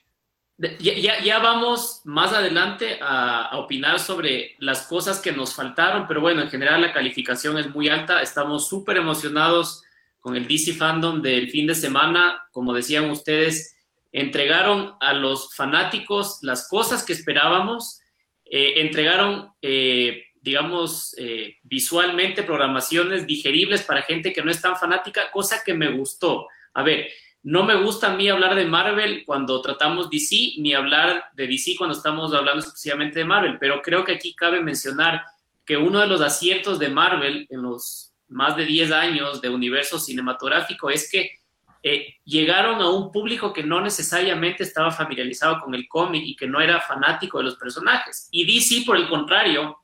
Ya, 0.59 1.21
ya, 1.23 1.39
vamos 1.39 2.01
más 2.05 2.33
adelante 2.33 2.99
a, 3.03 3.59
opinar 3.59 3.99
sobre 3.99 4.55
las 4.59 4.87
cosas 4.87 5.21
que 5.21 5.31
nos 5.31 5.55
faltaron, 5.55 6.09
pero 6.09 6.23
bueno, 6.23 6.41
en 6.41 6.49
general 6.49 6.81
la 6.81 6.95
calificación 6.95 7.59
es 7.59 7.69
muy 7.75 7.91
alta. 7.91 8.23
Estamos 8.23 8.67
súper 8.67 8.97
emocionados 8.97 9.83
con 10.19 10.35
el 10.35 10.49
DC 10.49 10.73
Fandom 10.73 11.21
del 11.21 11.51
fin 11.51 11.67
de 11.67 11.75
semana. 11.75 12.49
Como 12.53 12.73
decían 12.73 13.11
ustedes, 13.11 13.77
entregaron 14.13 14.95
a 14.99 15.13
los 15.13 15.55
fanáticos 15.55 16.39
las 16.41 16.69
cosas 16.69 17.05
que 17.05 17.13
esperábamos, 17.13 18.01
eh, 18.47 18.81
entregaron, 18.81 19.53
eh, 19.61 20.25
digamos, 20.41 21.15
eh, 21.19 21.57
visualmente 21.65 22.43
programaciones 22.43 23.27
digeribles 23.27 23.83
para 23.83 24.01
gente 24.01 24.33
que 24.33 24.43
no 24.43 24.51
es 24.51 24.63
tan 24.63 24.77
fanática, 24.77 25.31
cosa 25.31 25.63
que 25.63 25.75
me 25.75 25.91
gustó. 25.91 26.49
A 26.73 26.83
ver, 26.83 27.09
no 27.47 27.63
me 27.63 27.77
gusta 27.77 28.09
a 28.09 28.17
mí 28.17 28.29
hablar 28.29 28.57
de 28.57 28.65
Marvel 28.65 29.23
cuando 29.25 29.63
tratamos 29.63 30.11
DC, 30.11 30.55
ni 30.59 30.75
hablar 30.75 31.27
de 31.35 31.47
DC 31.47 31.77
cuando 31.79 31.97
estamos 31.97 32.35
hablando 32.35 32.59
exclusivamente 32.59 33.21
de 33.21 33.25
Marvel, 33.25 33.57
pero 33.61 33.81
creo 33.83 34.05
que 34.05 34.15
aquí 34.15 34.35
cabe 34.35 34.61
mencionar 34.61 35.23
que 35.65 35.77
uno 35.77 36.01
de 36.01 36.09
los 36.09 36.21
aciertos 36.21 36.81
de 36.81 36.89
Marvel 36.89 37.47
en 37.49 37.63
los 37.63 38.13
más 38.27 38.57
de 38.57 38.65
10 38.65 38.91
años 38.91 39.41
de 39.41 39.49
universo 39.49 40.01
cinematográfico 40.01 40.91
es 40.91 41.09
que 41.09 41.39
eh, 41.85 42.17
llegaron 42.25 42.83
a 42.83 42.91
un 42.91 43.13
público 43.13 43.53
que 43.53 43.63
no 43.63 43.81
necesariamente 43.81 44.65
estaba 44.65 44.91
familiarizado 44.91 45.61
con 45.61 45.73
el 45.77 45.87
cómic 45.87 46.25
y 46.27 46.35
que 46.35 46.49
no 46.49 46.61
era 46.61 46.81
fanático 46.81 47.39
de 47.39 47.45
los 47.45 47.55
personajes. 47.55 48.27
Y 48.33 48.45
DC, 48.45 48.85
por 48.85 48.97
el 48.97 49.09
contrario, 49.09 49.79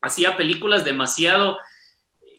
hacía 0.00 0.36
películas 0.36 0.84
demasiado 0.84 1.58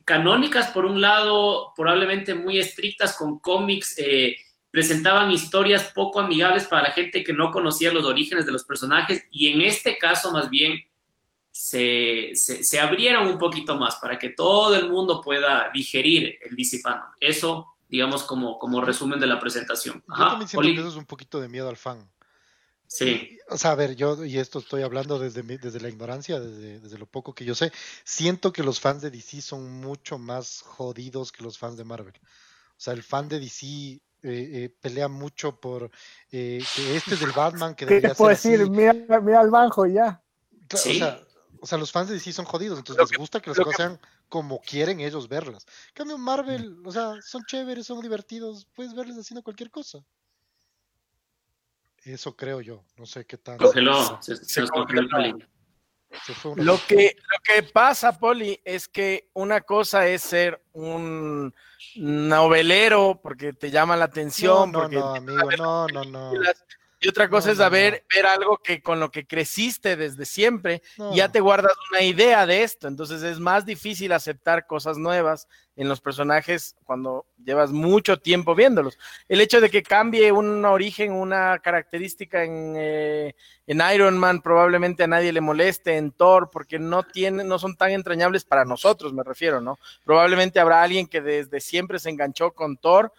canónicas, 0.06 0.70
por 0.70 0.86
un 0.86 1.02
lado, 1.02 1.74
probablemente 1.76 2.36
muy 2.36 2.58
estrictas 2.58 3.18
con 3.18 3.40
cómics. 3.40 3.98
Eh, 3.98 4.38
presentaban 4.72 5.30
historias 5.32 5.92
poco 5.94 6.20
amigables 6.20 6.66
para 6.66 6.84
la 6.84 6.92
gente 6.92 7.24
que 7.24 7.34
no 7.34 7.52
conocía 7.52 7.94
los 7.94 8.06
orígenes 8.06 8.46
de 8.46 8.54
los 8.54 8.64
personajes 8.64 9.26
y 9.30 9.50
en 9.50 9.62
este 9.62 9.98
caso 9.98 10.32
más 10.32 10.50
bien 10.50 10.80
se, 11.52 12.32
se, 12.34 12.80
abrieron 12.80 13.28
un 13.28 13.38
poquito 13.38 13.76
más 13.76 13.98
para 13.98 14.18
que 14.18 14.30
todo 14.30 14.74
el 14.74 14.90
mundo 14.90 15.22
pueda 15.22 15.70
digerir 15.74 16.38
el 16.42 16.56
DC 16.56 16.82
Eso, 17.20 17.68
digamos, 17.90 18.24
como, 18.24 18.58
como 18.58 18.80
resumen 18.80 19.20
de 19.20 19.28
la 19.28 19.38
presentación. 19.38 20.02
yo 20.08 20.16
también 20.16 20.48
siento 20.48 20.68
que 20.68 20.80
eso 20.80 20.88
es 20.88 20.96
un 20.96 21.06
poquito 21.06 21.42
de 21.42 21.50
miedo 21.50 21.68
al 21.68 21.76
fan. 21.76 22.10
Sí. 22.88 23.38
O 23.50 23.58
sea, 23.58 23.72
a 23.72 23.76
ver, 23.76 23.96
yo, 23.96 24.24
y 24.26 24.38
esto 24.38 24.60
estoy 24.60 24.82
hablando 24.82 25.20
desde, 25.20 25.44
desde 25.44 25.80
la 25.82 25.90
ignorancia, 25.90 26.40
desde, 26.40 26.80
desde, 26.80 26.98
lo 26.98 27.06
poco 27.06 27.34
que 27.34 27.46
yo 27.46 27.56
sé, 27.56 27.72
siento 28.04 28.52
que 28.52 28.64
los 28.64 28.80
fans 28.80 29.02
de 29.02 29.12
DC 29.12 29.42
son 29.42 29.70
mucho 29.82 30.18
más 30.18 30.62
jodidos 30.62 31.32
que 31.32 31.44
los 31.44 31.58
fans 31.58 31.78
de 31.78 31.84
Marvel. 31.84 32.16
O 32.16 32.84
sea, 32.84 32.94
el 32.94 33.04
fan 33.04 33.30
de 33.30 33.40
DC 33.40 34.02
eh, 34.24 34.50
eh, 34.54 34.76
pelea 34.82 35.08
mucho 35.08 35.60
por 35.60 35.90
eh, 36.32 36.64
que 36.76 36.96
este 36.96 37.16
es 37.16 37.22
el 37.22 37.32
Batman 37.32 37.76
que 37.76 37.86
debería 37.88 38.10
¿Qué 38.10 38.16
puedo 38.16 38.30
decir? 38.30 38.70
Mira, 38.70 38.94
mira 39.20 39.40
al 39.40 39.50
banjo 39.50 39.86
ya. 39.88 40.22
o, 40.72 40.78
sea, 40.78 41.20
o, 41.60 41.66
sea, 41.66 41.78
los 41.78 41.92
fans 41.92 42.10
de 42.10 42.16
DC 42.16 42.32
son 42.34 42.46
jodidos, 42.46 42.78
entonces 42.78 43.10
les 43.10 43.18
gusta 43.18 43.42
que 43.42 43.50
las 43.50 43.60
cosas 43.60 43.76
sean 43.76 44.00
como 44.30 44.62
quieren 44.62 45.00
ellos 45.00 45.28
verlas. 45.28 45.66
En 45.90 45.94
cambio, 45.94 46.18
Marvel, 46.18 46.82
o 46.86 46.92
sea, 46.92 47.16
son 47.22 47.44
chéveres, 47.46 47.86
son 47.88 48.00
divertidos, 48.02 48.68
puedes 48.76 48.94
verles 48.94 49.18
haciendo 49.18 49.44
cualquier 49.44 49.72
cosa. 49.72 50.04
Eso 52.04 52.36
creo 52.36 52.62
yo, 52.62 52.84
no 52.98 53.06
sé 53.06 53.26
qué 53.26 53.38
tal. 53.38 53.60
se, 54.22 54.36
se, 54.38 54.62
el 54.62 54.70
lo 56.56 56.80
que, 56.88 57.16
lo 57.18 57.38
que 57.44 57.64
pasa, 57.64 58.18
Poli, 58.18 58.60
es 58.66 58.88
que 58.88 59.30
una 59.34 59.62
cosa 59.62 60.08
es 60.08 60.22
ser 60.22 60.62
un 60.74 61.54
novelero 61.96 63.20
porque 63.22 63.54
te 63.54 63.72
llama 63.72 63.96
la 63.96 64.06
atención. 64.06 64.72
No, 64.72 64.88
no, 64.88 65.16
amigo, 65.16 65.52
no, 65.58 65.88
no, 65.88 66.04
no. 66.04 66.32
Y 67.04 67.10
otra 67.10 67.28
cosa 67.30 67.52
es 67.52 67.58
saber 67.58 68.06
ver 68.14 68.28
algo 68.28 68.58
que 68.58 68.84
con 68.84 69.00
lo 69.00 69.10
que 69.10 69.26
creciste 69.26 69.96
desde 69.96 70.24
siempre, 70.24 70.84
y 71.12 71.16
ya 71.16 71.32
te 71.32 71.40
guardas 71.40 71.74
una 71.90 72.04
idea 72.04 72.46
de 72.46 72.62
esto. 72.62 72.88
Entonces 72.88 73.24
es 73.24 73.40
más 73.40 73.66
difícil 73.66 74.12
aceptar 74.12 74.68
cosas 74.68 75.00
nuevas 75.00 75.48
en 75.76 75.90
los 75.90 76.00
personajes 76.00 76.76
cuando 76.84 77.26
llevas 77.44 77.72
mucho 77.72 78.20
tiempo 78.20 78.54
viéndolos. 78.54 79.00
El 79.28 79.42
hecho 79.42 79.60
de 79.60 79.72
que 79.72 79.82
cambie 79.82 80.32
un 80.32 80.64
origen, 80.64 81.12
una 81.12 81.58
característica 81.58 82.44
en, 82.44 82.76
eh, 82.78 83.36
en 83.66 83.82
Iron 83.96 84.16
Man, 84.20 84.44
probablemente 84.44 85.02
a 85.02 85.08
nadie 85.08 85.34
le 85.34 85.42
moleste, 85.42 85.98
en 85.98 86.12
Thor, 86.12 86.52
porque 86.52 86.78
no 86.78 87.02
tienen, 87.02 87.48
no 87.48 87.58
son 87.58 87.78
tan 87.78 87.90
entrañables 87.92 88.44
para 88.44 88.64
nosotros, 88.64 89.12
me 89.12 89.24
refiero, 89.24 89.60
¿no? 89.60 89.80
Probablemente 90.06 90.60
habrá 90.60 90.84
alguien 90.84 91.08
que 91.08 91.22
desde 91.22 91.60
siempre 91.62 91.98
se 91.98 92.12
enganchó 92.12 92.52
con 92.52 92.78
Thor 92.78 93.12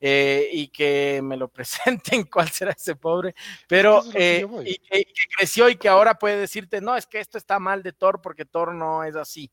eh, 0.00 0.48
y 0.50 0.68
que 0.68 1.20
me 1.22 1.36
lo 1.36 1.48
presenten 1.52 2.24
cuál 2.24 2.48
será 2.48 2.72
ese 2.72 2.96
pobre, 2.96 3.34
pero 3.68 4.02
eh, 4.14 4.46
y, 4.64 4.78
que 4.78 5.04
creció 5.36 5.68
y 5.68 5.76
que 5.76 5.88
ahora 5.88 6.18
puede 6.18 6.38
decirte, 6.38 6.80
no, 6.80 6.96
es 6.96 7.06
que 7.06 7.20
esto 7.20 7.36
está 7.36 7.58
mal 7.58 7.82
de 7.82 7.92
Thor 7.92 8.20
porque 8.22 8.44
Thor 8.44 8.74
no 8.74 9.04
es 9.04 9.14
así. 9.14 9.50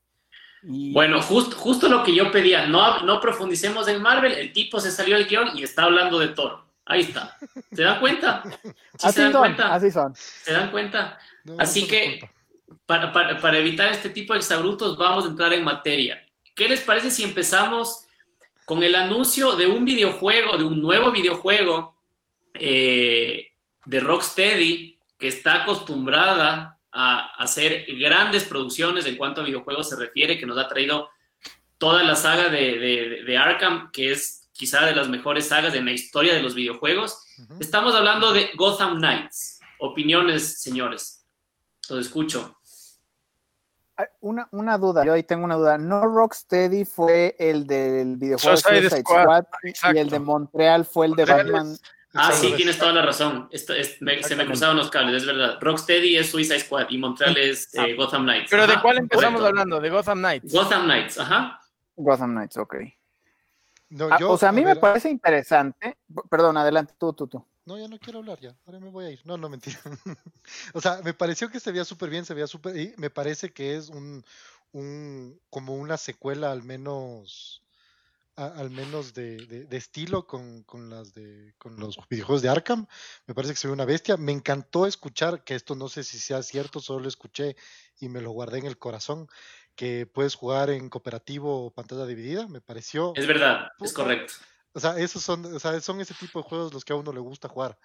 Bueno, 0.62 1.22
justo, 1.22 1.56
justo 1.56 1.88
lo 1.88 2.02
que 2.02 2.14
yo 2.14 2.32
pedía, 2.32 2.66
no, 2.66 3.02
no 3.02 3.20
profundicemos 3.20 3.86
en 3.88 4.02
Marvel, 4.02 4.32
el 4.32 4.52
tipo 4.52 4.80
se 4.80 4.90
salió 4.90 5.16
del 5.16 5.28
guion 5.28 5.56
y 5.56 5.62
está 5.62 5.84
hablando 5.84 6.18
de 6.18 6.28
Thor. 6.28 6.64
Ahí 6.84 7.02
está. 7.02 7.36
¿Se 7.70 7.82
dan 7.82 8.00
cuenta? 8.00 8.42
así 9.02 9.12
se 9.12 9.22
dan 9.22 9.32
son, 9.32 9.40
cuenta? 9.42 9.74
Así 9.74 9.90
son. 9.90 10.14
¿Se 10.16 10.52
dan 10.52 10.70
cuenta? 10.70 11.18
así 11.58 11.86
que, 11.86 12.28
para, 12.86 13.12
para, 13.12 13.38
para 13.38 13.58
evitar 13.58 13.92
este 13.92 14.10
tipo 14.10 14.32
de 14.32 14.40
exabrutos, 14.40 14.96
vamos 14.96 15.26
a 15.26 15.28
entrar 15.28 15.52
en 15.52 15.62
materia. 15.62 16.26
¿Qué 16.54 16.68
les 16.68 16.80
parece 16.80 17.10
si 17.10 17.22
empezamos 17.22 18.07
con 18.68 18.82
el 18.82 18.94
anuncio 18.94 19.56
de 19.56 19.66
un 19.66 19.86
videojuego, 19.86 20.58
de 20.58 20.64
un 20.64 20.82
nuevo 20.82 21.10
videojuego 21.10 21.96
eh, 22.52 23.52
de 23.86 24.00
Rocksteady, 24.00 24.98
que 25.18 25.28
está 25.28 25.62
acostumbrada 25.62 26.78
a 26.92 27.32
hacer 27.38 27.86
grandes 27.98 28.44
producciones 28.44 29.06
en 29.06 29.16
cuanto 29.16 29.40
a 29.40 29.44
videojuegos 29.44 29.88
se 29.88 29.96
refiere, 29.96 30.38
que 30.38 30.44
nos 30.44 30.58
ha 30.58 30.68
traído 30.68 31.08
toda 31.78 32.02
la 32.02 32.14
saga 32.14 32.50
de, 32.50 33.38
Arkham, 33.42 33.90
que 33.90 34.12
es 34.12 34.50
quizá 34.52 34.84
de 34.84 34.94
las 34.94 35.08
mejores 35.08 35.48
sagas 35.48 35.74
en 35.74 35.86
la 35.86 35.92
historia 35.92 36.34
de 36.34 36.42
los 36.42 36.54
videojuegos. 36.54 37.24
Estamos 37.60 37.94
hablando 37.94 38.34
de 38.34 38.50
Gotham 38.54 38.98
Knights. 38.98 39.60
Opiniones, 39.78 40.60
señores. 40.60 41.24
Los 41.88 42.00
escucho. 42.00 42.57
Una, 44.20 44.48
una, 44.52 44.78
duda, 44.78 45.04
yo 45.04 45.12
ahí 45.12 45.24
tengo 45.24 45.44
una 45.44 45.56
duda. 45.56 45.76
No 45.76 46.02
Rocksteady 46.02 46.84
fue 46.84 47.34
el 47.38 47.66
del 47.66 48.16
videojuego 48.16 48.56
Suicide 48.56 49.00
Squad, 49.00 49.44
y 49.92 49.98
el 49.98 50.08
de 50.08 50.18
Montreal 50.20 50.84
fue 50.84 51.06
el 51.06 51.14
de 51.14 51.24
Batman. 51.24 51.76
Ah, 52.14 52.32
sí, 52.32 52.52
tienes 52.56 52.78
toda 52.78 52.92
la 52.92 53.02
razón. 53.02 53.48
Esto 53.50 53.74
se 53.74 54.36
me 54.36 54.46
cruzaban 54.46 54.76
los 54.76 54.90
cables, 54.90 55.22
es 55.22 55.26
verdad. 55.26 55.58
Rocksteady 55.60 56.16
es 56.16 56.30
Suicide 56.30 56.60
Squad 56.60 56.86
y 56.88 56.98
Montreal 56.98 57.36
es 57.36 57.74
eh, 57.74 57.94
Gotham 57.94 58.22
Knights. 58.22 58.50
¿Pero 58.50 58.66
de 58.66 58.80
cuál 58.80 58.98
empezamos 58.98 59.44
hablando? 59.44 59.80
De 59.80 59.90
Gotham 59.90 60.18
Knights. 60.18 60.52
Gotham 60.52 60.84
Knights, 60.84 61.18
ajá. 61.18 61.60
Gotham 61.96 62.30
Knights, 62.30 62.56
ok. 62.56 62.76
Ah, 64.10 64.18
o 64.26 64.36
sea, 64.36 64.50
a 64.50 64.52
mí 64.52 64.64
me 64.64 64.76
parece 64.76 65.10
interesante. 65.10 65.96
Perdón, 66.30 66.56
adelante, 66.56 66.94
tú, 66.98 67.12
tú, 67.12 67.26
tú. 67.26 67.44
No, 67.68 67.76
ya 67.76 67.86
no 67.86 67.98
quiero 67.98 68.20
hablar 68.20 68.40
ya. 68.40 68.56
Ahora 68.64 68.80
me 68.80 68.88
voy 68.88 69.04
a 69.04 69.10
ir. 69.10 69.20
No, 69.26 69.36
no, 69.36 69.50
mentira. 69.50 69.78
o 70.72 70.80
sea, 70.80 71.02
me 71.04 71.12
pareció 71.12 71.50
que 71.50 71.60
se 71.60 71.70
veía 71.70 71.84
súper 71.84 72.08
bien, 72.08 72.24
se 72.24 72.32
veía 72.32 72.46
súper... 72.46 72.74
Y 72.74 72.94
me 72.96 73.10
parece 73.10 73.52
que 73.52 73.76
es 73.76 73.90
un, 73.90 74.24
un... 74.72 75.38
como 75.50 75.74
una 75.74 75.98
secuela 75.98 76.50
al 76.50 76.62
menos... 76.62 77.62
al 78.36 78.70
menos 78.70 79.12
de, 79.12 79.36
de, 79.66 79.76
estilo 79.76 80.26
con, 80.26 80.62
con, 80.62 80.88
las 80.88 81.12
de 81.12 81.52
con 81.58 81.78
los 81.78 81.98
videojuegos 82.08 82.40
de 82.40 82.48
Arkham. 82.48 82.86
Me 83.26 83.34
parece 83.34 83.52
que 83.52 83.60
se 83.60 83.68
ve 83.68 83.74
una 83.74 83.84
bestia. 83.84 84.16
Me 84.16 84.32
encantó 84.32 84.86
escuchar, 84.86 85.44
que 85.44 85.54
esto 85.54 85.74
no 85.74 85.90
sé 85.90 86.04
si 86.04 86.18
sea 86.18 86.42
cierto, 86.42 86.80
solo 86.80 87.00
lo 87.00 87.08
escuché 87.08 87.54
y 88.00 88.08
me 88.08 88.22
lo 88.22 88.30
guardé 88.30 88.60
en 88.60 88.66
el 88.66 88.78
corazón, 88.78 89.28
que 89.76 90.06
puedes 90.06 90.36
jugar 90.36 90.70
en 90.70 90.88
cooperativo 90.88 91.66
o 91.66 91.70
pantalla 91.70 92.06
dividida. 92.06 92.48
Me 92.48 92.62
pareció... 92.62 93.12
Es 93.14 93.26
verdad, 93.26 93.72
es 93.78 93.92
correcto 93.92 94.32
o 94.74 94.80
sea, 94.80 94.98
esos 94.98 95.22
son, 95.22 95.44
o 95.46 95.58
sea, 95.58 95.80
son 95.80 96.00
ese 96.00 96.14
tipo 96.14 96.40
de 96.40 96.48
juegos 96.48 96.72
los 96.72 96.84
que 96.84 96.92
a 96.92 96.96
uno 96.96 97.12
le 97.12 97.20
gusta 97.20 97.48
jugar. 97.48 97.78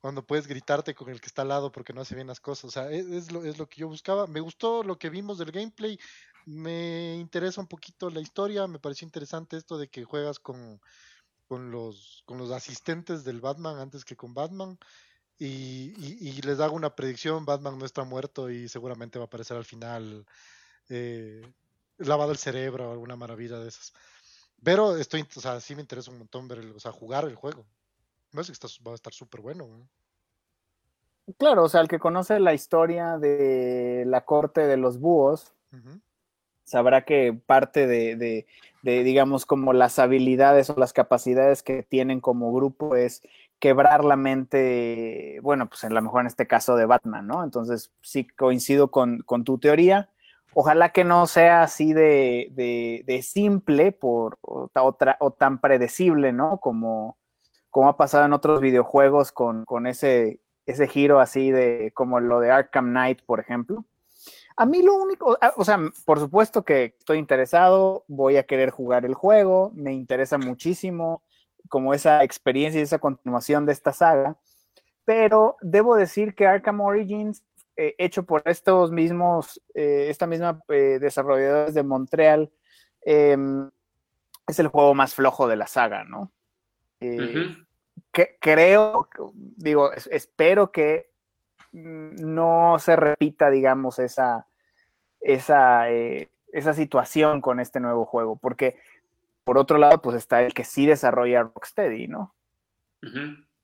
Cuando 0.00 0.26
puedes 0.26 0.46
gritarte 0.46 0.94
con 0.94 1.08
el 1.08 1.20
que 1.20 1.28
está 1.28 1.42
al 1.42 1.48
lado 1.48 1.72
porque 1.72 1.92
no 1.94 2.02
hace 2.02 2.14
bien 2.14 2.26
las 2.26 2.40
cosas. 2.40 2.64
O 2.64 2.70
sea, 2.70 2.90
e, 2.90 2.98
es, 3.16 3.32
lo, 3.32 3.44
es 3.44 3.58
lo 3.58 3.68
que 3.68 3.80
yo 3.80 3.88
buscaba. 3.88 4.26
Me 4.26 4.40
gustó 4.40 4.82
lo 4.82 4.98
que 4.98 5.10
vimos 5.10 5.38
del 5.38 5.50
gameplay. 5.50 5.98
Me 6.44 7.16
interesa 7.16 7.60
un 7.60 7.68
poquito 7.68 8.10
la 8.10 8.20
historia. 8.20 8.66
Me 8.66 8.78
pareció 8.78 9.06
interesante 9.06 9.56
esto 9.56 9.78
de 9.78 9.88
que 9.88 10.04
juegas 10.04 10.38
con, 10.38 10.80
con, 11.48 11.70
los, 11.70 12.22
con 12.26 12.38
los 12.38 12.50
asistentes 12.50 13.24
del 13.24 13.40
Batman 13.40 13.78
antes 13.78 14.04
que 14.04 14.16
con 14.16 14.34
Batman. 14.34 14.78
Y, 15.38 15.94
y, 15.98 16.40
les 16.42 16.60
hago 16.60 16.76
una 16.76 16.94
predicción, 16.94 17.44
Batman 17.44 17.76
no 17.76 17.84
está 17.84 18.04
muerto 18.04 18.50
y 18.50 18.68
seguramente 18.68 19.18
va 19.18 19.24
a 19.24 19.26
aparecer 19.26 19.56
al 19.56 19.64
final 19.64 20.24
eh, 20.88 21.42
lavado 21.98 22.30
el 22.30 22.38
cerebro 22.38 22.88
o 22.88 22.92
alguna 22.92 23.16
maravilla 23.16 23.58
de 23.58 23.68
esas. 23.68 23.92
Pero 24.64 24.96
estoy, 24.96 25.26
o 25.36 25.40
sea, 25.40 25.60
sí 25.60 25.74
me 25.74 25.82
interesa 25.82 26.10
un 26.10 26.18
montón 26.18 26.48
ver, 26.48 26.60
o 26.74 26.80
sea, 26.80 26.90
jugar 26.90 27.24
el 27.24 27.36
juego. 27.36 27.64
Me 28.32 28.42
parece 28.42 28.52
que 28.52 28.66
va 28.84 28.92
a 28.92 28.94
estar 28.94 29.12
súper 29.12 29.40
bueno. 29.40 29.68
Claro, 31.38 31.64
o 31.64 31.68
sea, 31.68 31.80
el 31.80 31.88
que 31.88 31.98
conoce 31.98 32.40
la 32.40 32.54
historia 32.54 33.18
de 33.18 34.04
la 34.06 34.24
corte 34.24 34.66
de 34.66 34.76
los 34.76 34.98
búhos, 34.98 35.54
sabrá 36.64 37.04
que 37.04 37.38
parte 37.46 37.86
de, 37.86 38.16
de, 38.16 38.46
de, 38.82 39.04
digamos, 39.04 39.46
como 39.46 39.72
las 39.72 39.98
habilidades 39.98 40.70
o 40.70 40.76
las 40.76 40.92
capacidades 40.92 41.62
que 41.62 41.82
tienen 41.82 42.20
como 42.20 42.52
grupo 42.52 42.96
es 42.96 43.22
quebrar 43.58 44.04
la 44.04 44.16
mente, 44.16 45.38
bueno, 45.42 45.68
pues 45.68 45.84
en 45.84 45.94
lo 45.94 46.02
mejor 46.02 46.22
en 46.22 46.26
este 46.26 46.46
caso 46.46 46.76
de 46.76 46.86
Batman, 46.86 47.26
¿no? 47.26 47.44
Entonces 47.44 47.90
sí 48.02 48.26
coincido 48.26 48.90
con, 48.90 49.20
con 49.20 49.44
tu 49.44 49.58
teoría. 49.58 50.10
Ojalá 50.54 50.90
que 50.90 51.04
no 51.04 51.26
sea 51.26 51.62
así 51.62 51.92
de, 51.92 52.50
de 53.04 53.22
simple 53.22 53.96
o, 54.00 54.30
o, 54.42 55.30
tan 55.32 55.60
predecible, 55.60 56.32
¿no? 56.32 56.58
Como, 56.58 57.18
como 57.70 57.88
ha 57.88 57.96
pasado 57.96 58.24
en 58.24 58.32
otros 58.32 58.60
videojuegos 58.60 59.32
con, 59.32 59.64
con 59.64 59.86
ese, 59.86 60.40
ese 60.66 60.88
giro 60.88 61.20
así 61.20 61.50
de 61.50 61.92
como 61.94 62.20
lo 62.20 62.40
de 62.40 62.50
Arkham 62.50 62.90
Knight, 62.90 63.22
por 63.24 63.40
ejemplo. 63.40 63.84
A 64.56 64.66
mí 64.66 64.82
lo 64.82 64.94
único, 64.94 65.36
ah, 65.40 65.52
o 65.56 65.64
sea, 65.64 65.80
por 66.04 66.20
supuesto 66.20 66.64
que 66.64 66.94
estoy 66.98 67.18
interesado, 67.18 68.04
voy 68.06 68.36
a 68.36 68.44
querer 68.44 68.70
jugar 68.70 69.04
el 69.04 69.14
juego, 69.14 69.72
me 69.74 69.92
interesa 69.92 70.38
muchísimo 70.38 71.22
como 71.68 71.92
esa 71.92 72.22
experiencia 72.22 72.78
y 72.78 72.84
esa 72.84 72.98
continuación 73.00 73.66
de 73.66 73.72
esta 73.72 73.92
saga, 73.92 74.36
pero 75.04 75.56
debo 75.60 75.96
decir 75.96 76.34
que 76.34 76.46
Arkham 76.46 76.80
Origins, 76.80 77.42
eh, 77.76 77.94
hecho 77.98 78.24
por 78.24 78.42
estos 78.44 78.90
mismos, 78.90 79.60
eh, 79.74 80.06
esta 80.08 80.26
misma 80.26 80.60
eh, 80.68 80.98
desarrolladores 81.00 81.74
de 81.74 81.82
Montreal, 81.82 82.50
em, 83.02 83.70
es 84.46 84.58
el 84.58 84.68
juego 84.68 84.94
más 84.94 85.14
flojo 85.14 85.48
de 85.48 85.56
la 85.56 85.66
saga, 85.66 86.04
¿no? 86.04 86.30
que, 87.00 88.38
creo, 88.40 89.08
digo, 89.34 89.92
espero 89.92 90.72
que 90.72 91.10
no 91.72 92.76
se 92.78 92.96
repita, 92.96 93.50
digamos, 93.50 93.98
esa, 93.98 94.46
esa, 95.20 95.90
eh, 95.90 96.30
esa 96.52 96.72
situación 96.72 97.40
con 97.40 97.60
este 97.60 97.80
nuevo 97.80 98.06
juego, 98.06 98.36
porque 98.36 98.78
por 99.42 99.58
otro 99.58 99.76
lado, 99.76 100.00
pues 100.00 100.16
está 100.16 100.42
el 100.42 100.54
que 100.54 100.64
sí 100.64 100.86
desarrolla 100.86 101.42
Rocksteady, 101.42 102.08
¿no? 102.08 102.34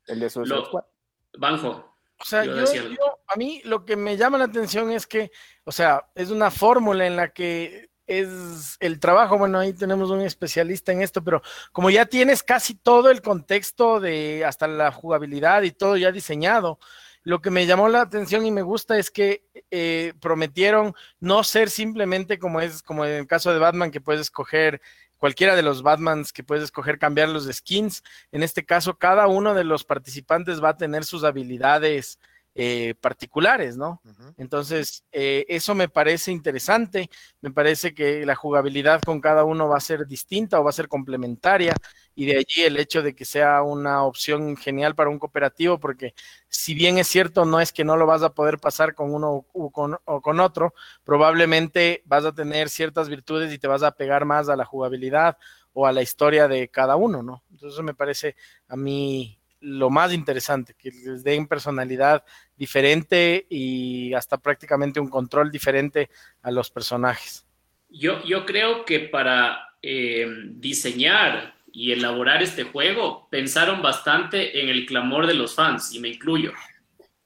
El 0.06 0.20
de 0.20 0.28
su 0.28 0.44
Banjo. 1.38 1.89
O 2.20 2.24
sea, 2.24 2.44
yo, 2.44 2.64
a 3.26 3.36
mí 3.36 3.62
lo 3.64 3.84
que 3.84 3.96
me 3.96 4.16
llama 4.16 4.36
la 4.36 4.44
atención 4.44 4.92
es 4.92 5.06
que, 5.06 5.30
o 5.64 5.72
sea, 5.72 6.06
es 6.14 6.30
una 6.30 6.50
fórmula 6.50 7.06
en 7.06 7.16
la 7.16 7.32
que 7.32 7.88
es 8.06 8.76
el 8.80 8.98
trabajo, 9.00 9.38
bueno, 9.38 9.58
ahí 9.58 9.72
tenemos 9.72 10.10
un 10.10 10.20
especialista 10.20 10.92
en 10.92 11.00
esto, 11.00 11.22
pero 11.24 11.42
como 11.72 11.90
ya 11.90 12.06
tienes 12.06 12.42
casi 12.42 12.74
todo 12.74 13.10
el 13.10 13.22
contexto 13.22 14.00
de 14.00 14.44
hasta 14.44 14.66
la 14.66 14.90
jugabilidad 14.90 15.62
y 15.62 15.70
todo 15.70 15.96
ya 15.96 16.10
diseñado, 16.10 16.78
lo 17.22 17.40
que 17.40 17.50
me 17.50 17.66
llamó 17.66 17.88
la 17.88 18.02
atención 18.02 18.44
y 18.44 18.50
me 18.50 18.62
gusta 18.62 18.98
es 18.98 19.10
que 19.10 19.44
eh, 19.70 20.12
prometieron 20.20 20.94
no 21.20 21.44
ser 21.44 21.70
simplemente 21.70 22.38
como 22.38 22.60
es, 22.60 22.82
como 22.82 23.04
en 23.04 23.12
el 23.12 23.26
caso 23.26 23.52
de 23.52 23.58
Batman, 23.58 23.90
que 23.90 24.00
puedes 24.00 24.22
escoger 24.22 24.80
cualquiera 25.20 25.54
de 25.54 25.62
los 25.62 25.82
Batmans 25.82 26.32
que 26.32 26.42
puedes 26.42 26.64
escoger 26.64 26.98
cambiar 26.98 27.28
los 27.28 27.44
skins. 27.46 28.02
En 28.32 28.42
este 28.42 28.64
caso, 28.64 28.98
cada 28.98 29.28
uno 29.28 29.54
de 29.54 29.62
los 29.64 29.84
participantes 29.84 30.64
va 30.64 30.70
a 30.70 30.76
tener 30.76 31.04
sus 31.04 31.22
habilidades 31.22 32.18
eh, 32.56 32.94
particulares, 33.00 33.76
¿no? 33.76 34.02
Entonces, 34.36 35.04
eh, 35.12 35.46
eso 35.48 35.74
me 35.74 35.88
parece 35.88 36.32
interesante, 36.32 37.08
me 37.40 37.52
parece 37.52 37.94
que 37.94 38.26
la 38.26 38.34
jugabilidad 38.34 39.00
con 39.02 39.20
cada 39.20 39.44
uno 39.44 39.68
va 39.68 39.76
a 39.76 39.80
ser 39.80 40.06
distinta 40.06 40.58
o 40.58 40.64
va 40.64 40.70
a 40.70 40.72
ser 40.72 40.88
complementaria 40.88 41.74
y 42.14 42.26
de 42.26 42.38
allí 42.38 42.62
el 42.62 42.76
hecho 42.76 43.02
de 43.02 43.14
que 43.14 43.24
sea 43.24 43.62
una 43.62 44.02
opción 44.02 44.56
genial 44.56 44.94
para 44.96 45.10
un 45.10 45.18
cooperativo, 45.20 45.78
porque 45.78 46.14
si 46.48 46.74
bien 46.74 46.98
es 46.98 47.06
cierto, 47.06 47.44
no 47.44 47.60
es 47.60 47.72
que 47.72 47.84
no 47.84 47.96
lo 47.96 48.06
vas 48.06 48.22
a 48.22 48.34
poder 48.34 48.58
pasar 48.58 48.94
con 48.94 49.14
uno 49.14 49.46
o 49.52 49.70
con, 49.70 49.96
o 50.04 50.20
con 50.20 50.40
otro, 50.40 50.74
probablemente 51.04 52.02
vas 52.04 52.24
a 52.24 52.32
tener 52.32 52.68
ciertas 52.68 53.08
virtudes 53.08 53.52
y 53.52 53.58
te 53.58 53.68
vas 53.68 53.82
a 53.84 53.92
pegar 53.92 54.24
más 54.24 54.48
a 54.48 54.56
la 54.56 54.64
jugabilidad 54.64 55.38
o 55.72 55.86
a 55.86 55.92
la 55.92 56.02
historia 56.02 56.48
de 56.48 56.68
cada 56.68 56.96
uno, 56.96 57.22
¿no? 57.22 57.44
Entonces, 57.50 57.82
me 57.84 57.94
parece 57.94 58.36
a 58.68 58.76
mí 58.76 59.39
lo 59.60 59.90
más 59.90 60.12
interesante, 60.12 60.74
que 60.74 60.90
les 60.90 61.22
den 61.22 61.46
personalidad 61.46 62.24
diferente 62.56 63.46
y 63.48 64.14
hasta 64.14 64.38
prácticamente 64.38 65.00
un 65.00 65.08
control 65.08 65.50
diferente 65.50 66.10
a 66.42 66.50
los 66.50 66.70
personajes. 66.70 67.46
Yo, 67.88 68.22
yo 68.24 68.46
creo 68.46 68.84
que 68.84 69.00
para 69.00 69.74
eh, 69.82 70.26
diseñar 70.46 71.54
y 71.72 71.92
elaborar 71.92 72.42
este 72.42 72.64
juego 72.64 73.28
pensaron 73.30 73.82
bastante 73.82 74.60
en 74.60 74.68
el 74.68 74.86
clamor 74.86 75.26
de 75.26 75.34
los 75.34 75.54
fans, 75.54 75.94
y 75.94 76.00
me 76.00 76.08
incluyo. 76.08 76.52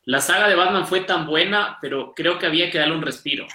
La 0.05 0.21
saga 0.21 0.49
de 0.49 0.55
Batman 0.55 0.87
fue 0.87 1.01
tan 1.01 1.27
buena, 1.27 1.79
pero 1.81 2.13
creo 2.15 2.39
que 2.39 2.47
había 2.47 2.71
que 2.71 2.79
darle 2.79 2.95
un 2.95 3.03
respiro. 3.03 3.47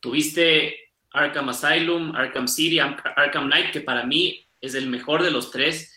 Tuviste 0.00 0.90
Arkham 1.12 1.48
Asylum, 1.48 2.14
Arkham 2.16 2.48
City, 2.48 2.80
Arkham 2.80 3.46
Knight, 3.46 3.70
que 3.70 3.80
para 3.80 4.04
mí 4.04 4.44
es 4.60 4.74
el 4.74 4.88
mejor 4.88 5.22
de 5.22 5.30
los 5.30 5.50
tres 5.50 5.95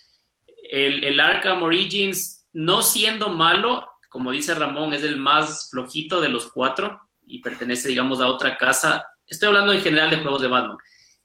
el, 0.70 1.20
Arkham 1.20 1.64
Origins, 1.64 2.46
no 2.54 2.82
siendo 2.82 3.30
malo, 3.30 3.88
como 4.10 4.32
dice 4.32 4.54
Ramón, 4.54 4.94
es 4.94 5.04
el 5.04 5.18
más 5.18 5.70
flojito 5.70 6.22
de 6.22 6.30
los 6.30 6.52
cuatro 6.52 7.00
y 7.26 7.42
pertenece, 7.42 7.90
digamos, 7.90 8.22
a 8.22 8.28
otra 8.28 8.58
casa. 8.58 9.06
Estoy 9.28 9.48
hablando 9.48 9.74
en 9.74 9.82
general 9.82 10.10
de 10.10 10.18
juegos 10.18 10.42
de 10.42 10.48
Batman. 10.48 10.78